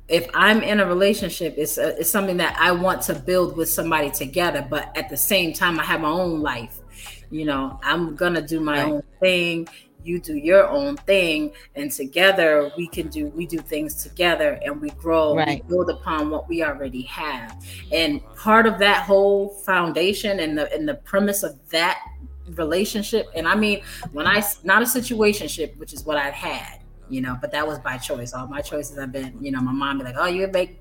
If 0.08 0.30
I'm 0.34 0.62
in 0.62 0.80
a 0.80 0.86
relationship, 0.86 1.56
it's 1.58 1.78
a, 1.78 2.00
it's 2.00 2.10
something 2.10 2.38
that 2.38 2.58
I 2.60 2.72
want 2.72 3.02
to 3.04 3.16
build 3.16 3.56
with 3.56 3.70
somebody 3.70 4.12
together, 4.12 4.66
but 4.70 4.96
at 4.98 5.10
the 5.10 5.18
same 5.18 5.54
time, 5.54 5.80
I 5.80 5.84
have 5.84 6.02
my 6.02 6.10
own 6.10 6.42
life. 6.42 6.80
You 7.32 7.46
know, 7.46 7.80
I'm 7.84 8.16
gonna 8.16 8.46
do 8.46 8.60
my 8.60 8.84
right. 8.84 8.92
own 8.92 9.04
thing 9.20 9.68
you 10.04 10.20
do 10.20 10.36
your 10.36 10.68
own 10.68 10.98
thing 10.98 11.52
and 11.76 11.92
together 11.92 12.72
we 12.78 12.88
can 12.88 13.08
do 13.08 13.28
we 13.30 13.46
do 13.46 13.58
things 13.58 14.04
together 14.04 14.60
and 14.64 14.82
we 14.82 14.90
grow 14.92 15.36
right. 15.36 15.64
we 15.64 15.70
build 15.70 15.90
upon 15.90 16.30
what 16.30 16.48
we 16.48 16.64
already 16.64 17.04
have 17.04 17.64
and 17.92 18.22
part 18.36 18.66
of 18.66 18.78
that 18.78 19.04
whole 19.04 19.50
foundation 19.66 20.42
and 20.42 20.58
the 20.58 20.72
and 20.74 20.88
the 20.88 20.96
premise 20.96 21.44
of 21.44 21.58
that 21.70 22.00
relationship. 22.52 23.28
And 23.36 23.48
i 23.48 23.56
mean 23.56 23.82
when 24.12 24.28
i 24.28 24.44
not 24.64 24.82
a 24.82 24.86
situationship 24.86 25.78
which 25.78 25.94
is 25.94 26.04
what 26.04 26.18
i've 26.18 26.34
had 26.34 26.80
you 27.10 27.22
know 27.22 27.38
but 27.40 27.52
that 27.52 27.68
was 27.68 27.80
by 27.80 27.98
choice. 27.98 28.34
All 28.34 28.48
my 28.48 28.62
choices 28.62 28.98
have 28.98 29.12
been 29.12 29.38
you 29.42 29.52
know 29.52 29.62
my 29.62 29.72
mom 29.72 30.00
be 30.00 30.04
like 30.04 30.16
oh 30.18 30.28
you 30.28 30.48
make 30.48 30.80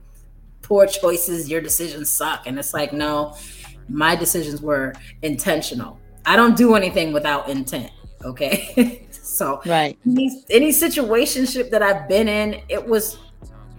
poor 0.63 0.87
choices. 0.87 1.49
Your 1.49 1.61
decisions 1.61 2.09
suck. 2.09 2.47
And 2.47 2.59
it's 2.59 2.73
like 2.73 2.93
no 2.93 3.37
my 3.89 4.15
decisions 4.15 4.63
were 4.63 4.95
intentional. 5.23 5.99
I 6.25 6.37
don't 6.37 6.57
do 6.57 6.75
anything 6.75 7.13
without 7.13 7.49
intent 7.49 7.91
okay? 8.25 9.07
So 9.23 9.63
right, 9.65 9.97
any, 10.05 10.45
any 10.51 10.71
situationship 10.71 11.71
that 11.71 11.81
I've 11.81 12.07
been 12.07 12.29
in, 12.29 12.61
it 12.69 12.87
was 12.87 13.19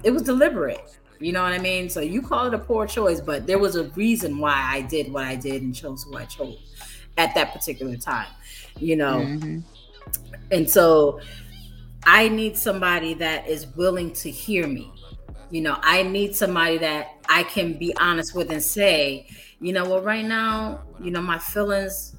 it 0.04 0.10
was 0.10 0.24
deliberate. 0.24 0.98
You 1.20 1.32
know 1.32 1.44
what 1.44 1.54
I 1.54 1.60
mean? 1.60 1.90
So 1.90 2.00
you 2.00 2.22
call 2.22 2.48
it 2.48 2.54
a 2.54 2.58
poor 2.58 2.88
choice, 2.88 3.22
but 3.22 3.46
there 3.46 3.60
was 3.60 3.76
a 3.76 3.84
reason 3.90 4.40
why 4.40 4.54
I 4.54 4.82
did 4.82 5.12
what 5.14 5.26
I 5.26 5.36
did 5.36 5.62
and 5.62 5.76
chose 5.76 6.04
who 6.04 6.18
I 6.18 6.26
chose 6.26 6.73
at 7.18 7.34
that 7.36 7.54
particular 7.54 7.98
time. 7.98 8.28
You 8.80 8.96
know, 8.96 9.18
mm-hmm. 9.20 9.60
and 10.52 10.70
so 10.70 11.20
I 12.06 12.28
need 12.28 12.58
somebody 12.58 13.14
that 13.16 13.48
is 13.48 13.68
willing 13.76 14.14
to 14.14 14.32
hear 14.32 14.68
me. 14.68 14.92
You 15.52 15.62
know, 15.62 15.78
I 15.82 16.04
need 16.04 16.36
somebody 16.36 16.80
that 16.80 17.18
I 17.30 17.44
can 17.44 17.74
be 17.78 17.96
honest 17.98 18.36
with 18.36 18.52
and 18.52 18.62
say, 18.62 19.28
you 19.62 19.72
know, 19.72 19.84
well, 19.84 20.02
right 20.02 20.26
now, 20.26 20.82
you 21.02 21.12
know, 21.12 21.22
my 21.22 21.38
feelings 21.38 22.16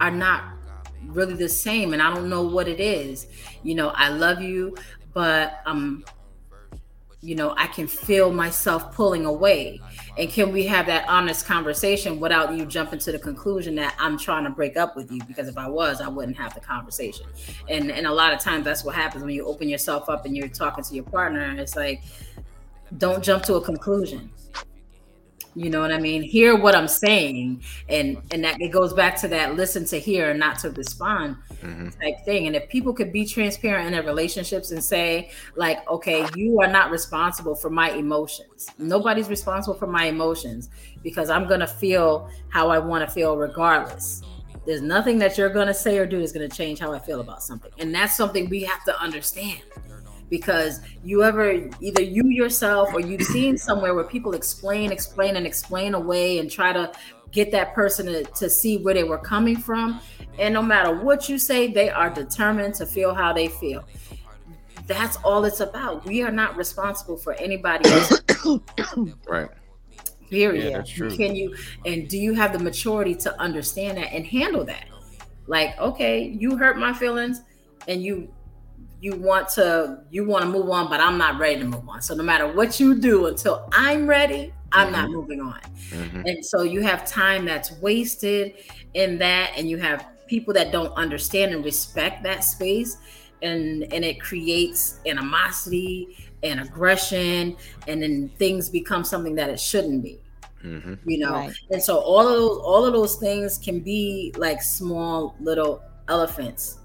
are 0.00 0.10
not 0.10 0.44
really 1.06 1.34
the 1.34 1.48
same 1.48 1.92
and 1.92 2.00
I 2.00 2.14
don't 2.14 2.28
know 2.28 2.42
what 2.42 2.68
it 2.68 2.80
is. 2.80 3.26
You 3.62 3.74
know, 3.74 3.88
I 3.88 4.08
love 4.10 4.40
you, 4.40 4.76
but 5.12 5.60
um 5.66 6.04
you 7.24 7.36
know, 7.36 7.54
I 7.56 7.68
can 7.68 7.86
feel 7.86 8.32
myself 8.32 8.92
pulling 8.94 9.24
away. 9.26 9.80
And 10.18 10.28
can 10.28 10.52
we 10.52 10.66
have 10.66 10.86
that 10.86 11.08
honest 11.08 11.46
conversation 11.46 12.20
without 12.20 12.54
you 12.54 12.66
jumping 12.66 12.98
to 13.00 13.12
the 13.12 13.18
conclusion 13.18 13.74
that 13.76 13.94
I'm 13.98 14.18
trying 14.18 14.44
to 14.44 14.50
break 14.50 14.76
up 14.76 14.94
with 14.94 15.10
you? 15.10 15.22
Because 15.26 15.48
if 15.48 15.56
I 15.56 15.68
was, 15.68 16.00
I 16.02 16.08
wouldn't 16.08 16.36
have 16.36 16.54
the 16.54 16.60
conversation. 16.60 17.26
And 17.68 17.90
and 17.90 18.06
a 18.06 18.12
lot 18.12 18.34
of 18.34 18.38
times 18.38 18.64
that's 18.64 18.84
what 18.84 18.94
happens 18.94 19.24
when 19.24 19.34
you 19.34 19.46
open 19.46 19.68
yourself 19.68 20.10
up 20.10 20.26
and 20.26 20.36
you're 20.36 20.48
talking 20.48 20.84
to 20.84 20.94
your 20.94 21.04
partner. 21.04 21.54
It's 21.58 21.76
like, 21.76 22.02
don't 22.98 23.24
jump 23.24 23.42
to 23.44 23.54
a 23.54 23.60
conclusion 23.60 24.30
you 25.54 25.70
know 25.70 25.80
what 25.80 25.92
i 25.92 25.98
mean? 25.98 26.22
Hear 26.22 26.56
what 26.56 26.74
i'm 26.74 26.88
saying. 26.88 27.62
And 27.88 28.18
and 28.30 28.44
that 28.44 28.60
it 28.60 28.68
goes 28.68 28.92
back 28.92 29.20
to 29.20 29.28
that 29.28 29.54
listen 29.54 29.84
to 29.86 29.98
hear 29.98 30.30
and 30.30 30.40
not 30.40 30.58
to 30.60 30.70
respond 30.70 31.36
mm-hmm. 31.60 31.88
type 32.00 32.24
thing. 32.24 32.46
And 32.46 32.56
if 32.56 32.68
people 32.68 32.92
could 32.92 33.12
be 33.12 33.26
transparent 33.26 33.86
in 33.86 33.92
their 33.92 34.02
relationships 34.02 34.70
and 34.70 34.82
say 34.82 35.30
like 35.56 35.88
okay 35.88 36.26
you 36.36 36.60
are 36.60 36.68
not 36.68 36.90
responsible 36.90 37.54
for 37.54 37.70
my 37.70 37.90
emotions. 37.90 38.68
Nobody's 38.78 39.28
responsible 39.28 39.78
for 39.78 39.86
my 39.86 40.06
emotions 40.06 40.70
because 41.02 41.30
i'm 41.30 41.48
gonna 41.48 41.66
feel 41.66 42.30
how 42.48 42.68
i 42.68 42.78
want 42.78 43.06
to 43.06 43.12
feel 43.12 43.36
regardless. 43.36 44.22
There's 44.64 44.82
nothing 44.82 45.18
that 45.18 45.36
you're 45.36 45.50
going 45.50 45.66
to 45.66 45.74
say 45.74 45.98
or 45.98 46.06
do 46.06 46.20
is 46.20 46.30
going 46.30 46.48
to 46.48 46.56
change 46.56 46.78
how 46.78 46.92
i 46.92 46.98
feel 47.00 47.20
about 47.20 47.42
something. 47.42 47.72
And 47.78 47.92
that's 47.92 48.16
something 48.16 48.48
we 48.48 48.62
have 48.62 48.84
to 48.84 48.96
understand 49.00 49.60
because 50.32 50.80
you 51.04 51.22
ever 51.22 51.68
either 51.80 52.00
you 52.00 52.26
yourself 52.28 52.94
or 52.94 53.00
you've 53.00 53.22
seen 53.22 53.58
somewhere 53.58 53.94
where 53.94 54.02
people 54.02 54.32
explain, 54.32 54.90
explain, 54.90 55.36
and 55.36 55.46
explain 55.46 55.92
away 55.92 56.38
and 56.38 56.50
try 56.50 56.72
to 56.72 56.90
get 57.32 57.52
that 57.52 57.74
person 57.74 58.06
to, 58.06 58.24
to 58.24 58.48
see 58.48 58.78
where 58.78 58.94
they 58.94 59.04
were 59.04 59.18
coming 59.18 59.56
from. 59.56 60.00
And 60.38 60.54
no 60.54 60.62
matter 60.62 60.96
what 61.04 61.28
you 61.28 61.38
say, 61.38 61.70
they 61.70 61.90
are 61.90 62.08
determined 62.08 62.74
to 62.76 62.86
feel 62.86 63.12
how 63.12 63.34
they 63.34 63.48
feel. 63.48 63.84
That's 64.86 65.18
all 65.18 65.44
it's 65.44 65.60
about. 65.60 66.06
We 66.06 66.22
are 66.22 66.32
not 66.32 66.56
responsible 66.56 67.18
for 67.18 67.34
anybody 67.34 67.90
else. 67.90 68.22
right. 69.28 69.50
Period. 70.30 70.64
Yeah, 70.64 70.78
that's 70.78 70.90
true. 70.90 71.14
Can 71.14 71.36
you 71.36 71.54
and 71.84 72.08
do 72.08 72.16
you 72.16 72.32
have 72.32 72.54
the 72.54 72.58
maturity 72.58 73.14
to 73.16 73.38
understand 73.38 73.98
that 73.98 74.14
and 74.14 74.24
handle 74.24 74.64
that? 74.64 74.86
Like, 75.46 75.78
okay, 75.78 76.22
you 76.22 76.56
hurt 76.56 76.78
my 76.78 76.94
feelings 76.94 77.42
and 77.86 78.02
you 78.02 78.32
you 79.02 79.16
want 79.16 79.48
to 79.48 79.98
you 80.10 80.24
want 80.24 80.44
to 80.44 80.48
move 80.48 80.70
on 80.70 80.88
but 80.88 81.00
i'm 81.00 81.18
not 81.18 81.36
ready 81.38 81.58
to 81.58 81.66
move 81.66 81.86
on 81.88 82.00
so 82.00 82.14
no 82.14 82.22
matter 82.22 82.46
what 82.46 82.78
you 82.78 82.94
do 82.94 83.26
until 83.26 83.68
i'm 83.72 84.06
ready 84.06 84.54
i'm 84.72 84.86
mm-hmm. 84.86 84.96
not 84.96 85.10
moving 85.10 85.40
on 85.40 85.60
mm-hmm. 85.90 86.22
and 86.24 86.44
so 86.44 86.62
you 86.62 86.80
have 86.80 87.04
time 87.04 87.44
that's 87.44 87.72
wasted 87.80 88.54
in 88.94 89.18
that 89.18 89.50
and 89.56 89.68
you 89.68 89.76
have 89.76 90.06
people 90.28 90.54
that 90.54 90.70
don't 90.70 90.92
understand 90.92 91.52
and 91.52 91.64
respect 91.64 92.22
that 92.22 92.44
space 92.44 92.96
and 93.42 93.92
and 93.92 94.04
it 94.04 94.20
creates 94.20 95.00
animosity 95.04 96.16
and 96.44 96.60
aggression 96.60 97.56
and 97.88 98.02
then 98.02 98.30
things 98.38 98.70
become 98.70 99.02
something 99.02 99.34
that 99.34 99.50
it 99.50 99.58
shouldn't 99.58 100.00
be 100.00 100.20
mm-hmm. 100.64 100.94
you 101.04 101.18
know 101.18 101.32
right. 101.32 101.52
and 101.72 101.82
so 101.82 101.98
all 101.98 102.28
of 102.28 102.34
those 102.34 102.58
all 102.58 102.84
of 102.84 102.92
those 102.92 103.16
things 103.16 103.58
can 103.58 103.80
be 103.80 104.32
like 104.36 104.62
small 104.62 105.34
little 105.40 105.82
elephants 106.08 106.78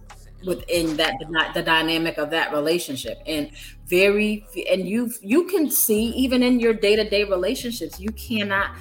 within 0.45 0.95
that 0.97 1.15
the 1.53 1.63
dynamic 1.63 2.17
of 2.17 2.29
that 2.29 2.53
relationship. 2.53 3.21
And 3.25 3.51
very 3.87 4.45
and 4.69 4.87
you 4.87 5.11
you 5.21 5.45
can 5.45 5.71
see 5.71 6.07
even 6.09 6.43
in 6.43 6.59
your 6.59 6.73
day-to-day 6.73 7.23
relationships 7.23 7.99
you 7.99 8.11
cannot 8.11 8.71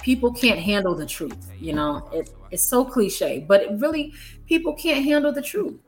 people 0.00 0.32
can't 0.32 0.58
handle 0.58 0.94
the 0.94 1.06
truth 1.06 1.50
you 1.60 1.72
know? 1.72 2.08
It, 2.12 2.30
it's 2.50 2.62
so 2.62 2.84
cliche 2.84 3.44
but 3.46 3.62
it 3.62 3.70
really 3.78 4.12
people 4.46 4.74
can't 4.74 5.04
handle 5.04 5.32
the 5.32 5.42
truth. 5.42 5.78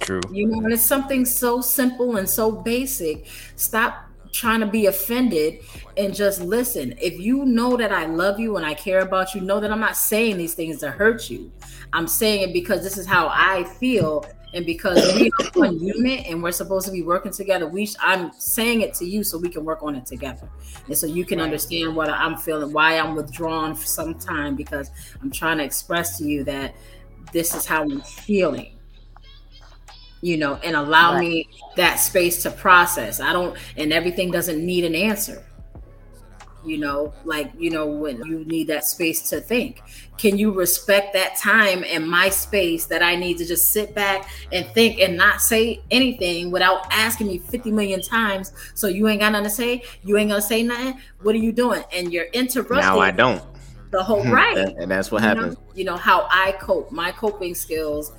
True. 0.00 0.20
You 0.30 0.46
know 0.46 0.60
and 0.60 0.72
it's 0.72 0.82
something 0.82 1.24
so 1.24 1.60
simple 1.60 2.16
and 2.16 2.28
so 2.28 2.50
basic. 2.50 3.26
Stop 3.56 4.06
trying 4.32 4.60
to 4.60 4.66
be 4.66 4.86
offended 4.86 5.60
and 5.96 6.14
just 6.14 6.40
listen. 6.40 6.94
If 6.98 7.18
you 7.18 7.44
know 7.44 7.76
that 7.76 7.92
I 7.92 8.06
love 8.06 8.38
you 8.40 8.56
and 8.56 8.64
I 8.64 8.74
care 8.74 9.00
about 9.00 9.34
you, 9.34 9.40
know 9.40 9.60
that 9.60 9.70
I'm 9.70 9.80
not 9.80 9.96
saying 9.96 10.38
these 10.38 10.54
things 10.54 10.78
to 10.80 10.90
hurt 10.90 11.28
you. 11.28 11.50
I'm 11.92 12.06
saying 12.06 12.48
it 12.48 12.52
because 12.52 12.82
this 12.82 12.96
is 12.96 13.06
how 13.06 13.28
I 13.28 13.64
feel 13.64 14.24
and 14.52 14.66
because 14.66 15.14
we 15.14 15.30
are 15.40 15.50
one 15.54 15.78
unit 15.78 16.26
and 16.26 16.42
we're 16.42 16.52
supposed 16.52 16.86
to 16.86 16.92
be 16.92 17.02
working 17.02 17.32
together, 17.32 17.66
we 17.66 17.88
I'm 18.00 18.32
saying 18.32 18.80
it 18.80 18.94
to 18.94 19.04
you 19.04 19.22
so 19.22 19.38
we 19.38 19.48
can 19.48 19.64
work 19.64 19.82
on 19.82 19.94
it 19.94 20.06
together, 20.06 20.48
and 20.86 20.96
so 20.96 21.06
you 21.06 21.24
can 21.24 21.38
right. 21.38 21.44
understand 21.44 21.94
what 21.94 22.08
I'm 22.08 22.36
feeling, 22.36 22.72
why 22.72 22.98
I'm 22.98 23.14
withdrawn 23.14 23.74
for 23.74 23.86
some 23.86 24.14
time 24.14 24.56
because 24.56 24.90
I'm 25.22 25.30
trying 25.30 25.58
to 25.58 25.64
express 25.64 26.18
to 26.18 26.24
you 26.24 26.44
that 26.44 26.74
this 27.32 27.54
is 27.54 27.66
how 27.66 27.82
I'm 27.82 28.00
feeling 28.00 28.76
you 30.22 30.36
know, 30.36 30.56
and 30.56 30.76
allow 30.76 31.14
right. 31.14 31.20
me 31.20 31.48
that 31.76 31.96
space 31.96 32.42
to 32.42 32.50
process. 32.50 33.20
I 33.20 33.32
don't, 33.32 33.56
and 33.78 33.90
everything 33.90 34.30
doesn't 34.30 34.64
need 34.64 34.84
an 34.84 34.94
answer 34.94 35.42
you 36.64 36.78
know 36.78 37.12
like 37.24 37.50
you 37.58 37.70
know 37.70 37.86
when 37.86 38.18
you 38.24 38.44
need 38.44 38.66
that 38.68 38.84
space 38.84 39.28
to 39.30 39.40
think. 39.40 39.82
Can 40.18 40.36
you 40.36 40.52
respect 40.52 41.14
that 41.14 41.36
time 41.36 41.82
and 41.86 42.08
my 42.08 42.28
space 42.28 42.84
that 42.86 43.02
i 43.02 43.16
need 43.16 43.38
to 43.38 43.46
just 43.46 43.72
sit 43.72 43.94
back 43.94 44.28
and 44.52 44.66
think 44.74 45.00
and 45.00 45.16
not 45.16 45.40
say 45.40 45.80
anything 45.90 46.50
without 46.50 46.86
asking 46.90 47.28
me 47.28 47.38
50 47.38 47.70
million 47.70 48.02
times 48.02 48.52
so 48.74 48.86
you 48.86 49.08
ain't 49.08 49.20
got 49.20 49.32
nothing 49.32 49.44
to 49.44 49.50
say? 49.50 49.82
You 50.02 50.18
ain't 50.18 50.30
gonna 50.30 50.42
say 50.42 50.62
nothing? 50.62 51.00
What 51.22 51.34
are 51.34 51.38
you 51.38 51.52
doing? 51.52 51.82
And 51.92 52.12
you're 52.12 52.26
interrupting 52.32 52.78
now 52.78 52.98
i 52.98 53.10
don't. 53.10 53.42
the 53.90 54.02
whole 54.02 54.22
hmm. 54.22 54.30
right. 54.30 54.56
And 54.56 54.90
that's 54.90 55.10
what 55.10 55.22
happens 55.22 55.54
you 55.54 55.60
know, 55.60 55.72
you 55.74 55.84
know 55.84 55.96
how 55.96 56.26
i 56.30 56.52
cope 56.60 56.90
my 56.92 57.10
coping 57.12 57.54
skills 57.54 58.12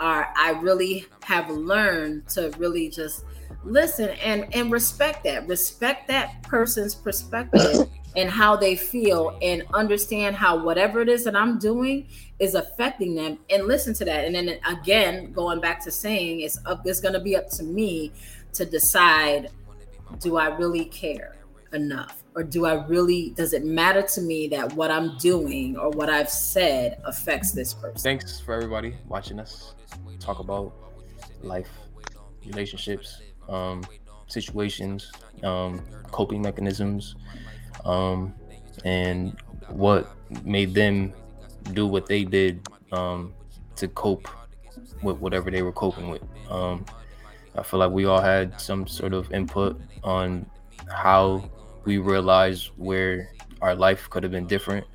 are 0.00 0.32
i 0.36 0.50
really 0.60 1.06
have 1.22 1.48
learned 1.50 2.26
to 2.28 2.52
really 2.58 2.88
just 2.88 3.24
listen 3.64 4.10
and 4.22 4.52
and 4.54 4.70
respect 4.70 5.24
that 5.24 5.46
respect 5.46 6.08
that 6.08 6.42
person's 6.42 6.94
perspective 6.94 7.88
and 8.16 8.30
how 8.30 8.54
they 8.56 8.76
feel 8.76 9.36
and 9.42 9.64
understand 9.74 10.36
how 10.36 10.56
whatever 10.62 11.00
it 11.00 11.08
is 11.08 11.24
that 11.24 11.36
i'm 11.36 11.58
doing 11.58 12.06
is 12.38 12.54
affecting 12.54 13.14
them 13.14 13.38
and 13.50 13.66
listen 13.66 13.92
to 13.92 14.04
that 14.04 14.24
and 14.24 14.34
then 14.34 14.58
again 14.66 15.32
going 15.32 15.60
back 15.60 15.82
to 15.82 15.90
saying 15.90 16.40
it's 16.40 16.58
up 16.66 16.82
it's 16.84 17.00
going 17.00 17.14
to 17.14 17.20
be 17.20 17.36
up 17.36 17.48
to 17.48 17.62
me 17.62 18.12
to 18.52 18.64
decide 18.64 19.50
do 20.20 20.36
i 20.36 20.46
really 20.56 20.84
care 20.84 21.34
enough? 21.74 22.22
Or 22.34 22.42
do 22.42 22.66
I 22.66 22.84
really, 22.86 23.30
does 23.30 23.52
it 23.52 23.64
matter 23.64 24.02
to 24.02 24.20
me 24.20 24.48
that 24.48 24.72
what 24.72 24.90
I'm 24.90 25.16
doing 25.18 25.76
or 25.76 25.90
what 25.90 26.08
I've 26.08 26.30
said 26.30 27.00
affects 27.04 27.52
this 27.52 27.74
person? 27.74 27.98
Thanks 27.98 28.40
for 28.40 28.54
everybody 28.54 28.94
watching 29.06 29.38
us 29.38 29.74
talk 30.18 30.38
about 30.38 30.72
life, 31.42 31.68
relationships, 32.46 33.20
um, 33.48 33.84
situations, 34.26 35.12
um, 35.42 35.80
coping 36.10 36.42
mechanisms, 36.42 37.16
um, 37.84 38.34
and 38.84 39.36
what 39.68 40.10
made 40.44 40.74
them 40.74 41.12
do 41.72 41.86
what 41.86 42.06
they 42.06 42.24
did 42.24 42.66
um, 42.92 43.32
to 43.76 43.88
cope 43.88 44.28
with 45.02 45.18
whatever 45.18 45.50
they 45.50 45.62
were 45.62 45.72
coping 45.72 46.08
with. 46.08 46.22
Um, 46.50 46.84
I 47.56 47.62
feel 47.62 47.80
like 47.80 47.90
we 47.90 48.04
all 48.04 48.20
had 48.20 48.60
some 48.60 48.86
sort 48.86 49.14
of 49.14 49.32
input 49.32 49.80
on 50.02 50.46
how 50.88 51.48
we 51.84 51.98
realized 51.98 52.70
where 52.76 53.30
our 53.60 53.74
life 53.74 54.10
could 54.10 54.22
have 54.22 54.32
been 54.32 54.46
different 54.46 54.86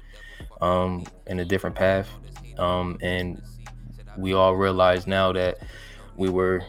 um, 0.61 1.05
in 1.27 1.39
a 1.39 1.45
different 1.45 1.75
path. 1.75 2.09
Um, 2.57 2.97
and 3.01 3.41
we 4.17 4.33
all 4.33 4.55
realize 4.55 5.07
now 5.07 5.31
that 5.31 5.59
we 6.17 6.29
were 6.29 6.61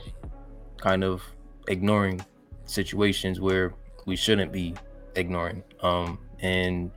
kind 0.77 1.03
of 1.03 1.23
ignoring 1.71 2.21
situations 2.65 3.41
where 3.41 3.73
we 4.07 4.17
shouldn't 4.17 4.53
be 4.53 4.75
ignoring 5.17 5.63
um, 5.83 6.19
and 6.41 6.91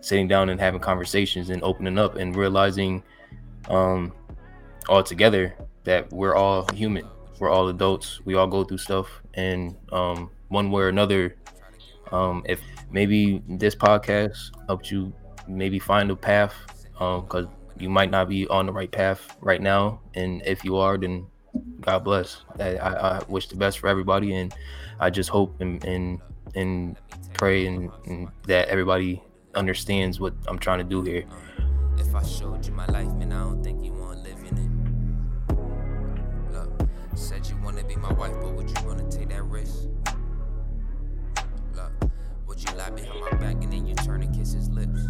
sitting 0.00 0.28
down 0.28 0.48
and 0.48 0.60
having 0.60 0.80
conversations 0.80 1.50
and 1.50 1.62
opening 1.62 1.98
up 1.98 2.16
and 2.16 2.36
realizing 2.36 3.02
um, 3.68 4.12
all 4.88 5.02
together 5.02 5.54
that 5.84 6.10
we're 6.12 6.34
all 6.34 6.66
human 6.72 7.04
we're 7.40 7.50
all 7.50 7.68
adults 7.68 8.20
we 8.24 8.34
all 8.34 8.46
go 8.46 8.64
through 8.64 8.78
stuff 8.78 9.22
and 9.34 9.76
um, 9.92 10.30
one 10.48 10.70
way 10.70 10.82
or 10.82 10.88
another 10.88 11.36
um, 12.12 12.42
if 12.46 12.60
maybe 12.90 13.42
this 13.48 13.74
podcast 13.74 14.50
helped 14.66 14.90
you 14.90 15.12
maybe 15.48 15.78
find 15.78 16.10
a 16.10 16.16
path 16.16 16.54
because 16.92 17.46
um, 17.46 17.50
you 17.78 17.90
might 17.90 18.10
not 18.10 18.28
be 18.28 18.46
on 18.48 18.66
the 18.66 18.72
right 18.72 18.90
path 18.90 19.36
right 19.40 19.60
now 19.60 20.00
and 20.14 20.42
if 20.46 20.64
you 20.64 20.76
are 20.76 20.96
then 20.96 21.26
god 21.80 22.04
bless. 22.04 22.42
I, 22.58 22.78
I, 22.78 23.22
wish 23.28 23.48
the 23.48 23.56
best 23.56 23.78
for 23.78 23.88
everybody 23.88 24.34
and 24.34 24.54
i 25.00 25.10
just 25.10 25.30
hope 25.30 25.60
and 25.60 25.82
and, 25.84 26.20
and 26.54 26.96
pray 27.34 27.66
and, 27.66 27.90
and 28.06 28.28
that 28.46 28.68
everybody 28.68 29.22
understands 29.54 30.20
what 30.20 30.34
i'm 30.48 30.58
trying 30.58 30.78
to 30.78 30.84
do 30.84 31.02
here. 31.02 31.24
If 31.98 32.14
i 32.14 32.22
showed 32.22 32.66
you 32.66 32.72
my 32.72 32.86
life 32.86 33.12
man 33.14 33.32
i 33.32 33.42
don't 33.42 33.62
think 33.62 33.84
you 33.84 33.92
want 33.92 34.22
live 34.22 34.38
in 34.38 34.58
it. 34.58 36.52
Look 36.52 36.88
said 37.14 37.46
you 37.46 37.56
want 37.62 37.78
to 37.78 37.84
be 37.84 37.96
my 37.96 38.12
wife 38.12 38.34
but 38.40 38.54
would 38.54 38.68
you 38.68 38.86
want 38.86 39.10
to 39.10 39.18
take 39.18 39.30
that 39.30 39.42
risk? 39.44 39.88
Look 41.74 41.92
would 42.46 42.62
you 42.62 42.76
lie 42.76 42.90
behind 42.90 43.20
my 43.20 43.30
back 43.38 43.62
and 43.62 43.72
then 43.72 43.86
you 43.86 43.94
turn 43.94 44.22
and 44.22 44.34
kiss 44.34 44.52
his 44.52 44.68
lips 44.70 45.00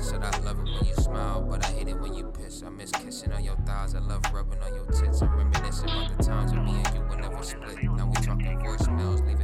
Said 0.00 0.24
I 0.24 0.30
love 0.40 0.58
it 0.58 0.64
when 0.64 0.84
you 0.86 0.94
smile, 0.94 1.42
but 1.42 1.64
I 1.64 1.68
hate 1.72 1.88
it 1.88 2.00
when 2.00 2.14
you 2.14 2.32
piss. 2.36 2.62
I 2.64 2.70
miss 2.70 2.90
kissing 2.90 3.32
on 3.32 3.44
your 3.44 3.56
thighs, 3.66 3.94
I 3.94 3.98
love 3.98 4.22
rubbing 4.32 4.58
on 4.62 4.74
your 4.74 4.86
tits. 4.86 5.20
I'm 5.20 5.28
reminiscing 5.36 5.90
about 5.90 6.16
the 6.16 6.24
times 6.24 6.52
when 6.52 6.64
me 6.64 6.82
and 6.84 6.94
you 6.94 7.02
were 7.02 7.16
never 7.16 7.42
split. 7.42 7.82
Now 7.82 8.06
we 8.06 8.14
talking 8.14 8.58
voicemails, 8.58 9.24
leaving 9.26 9.39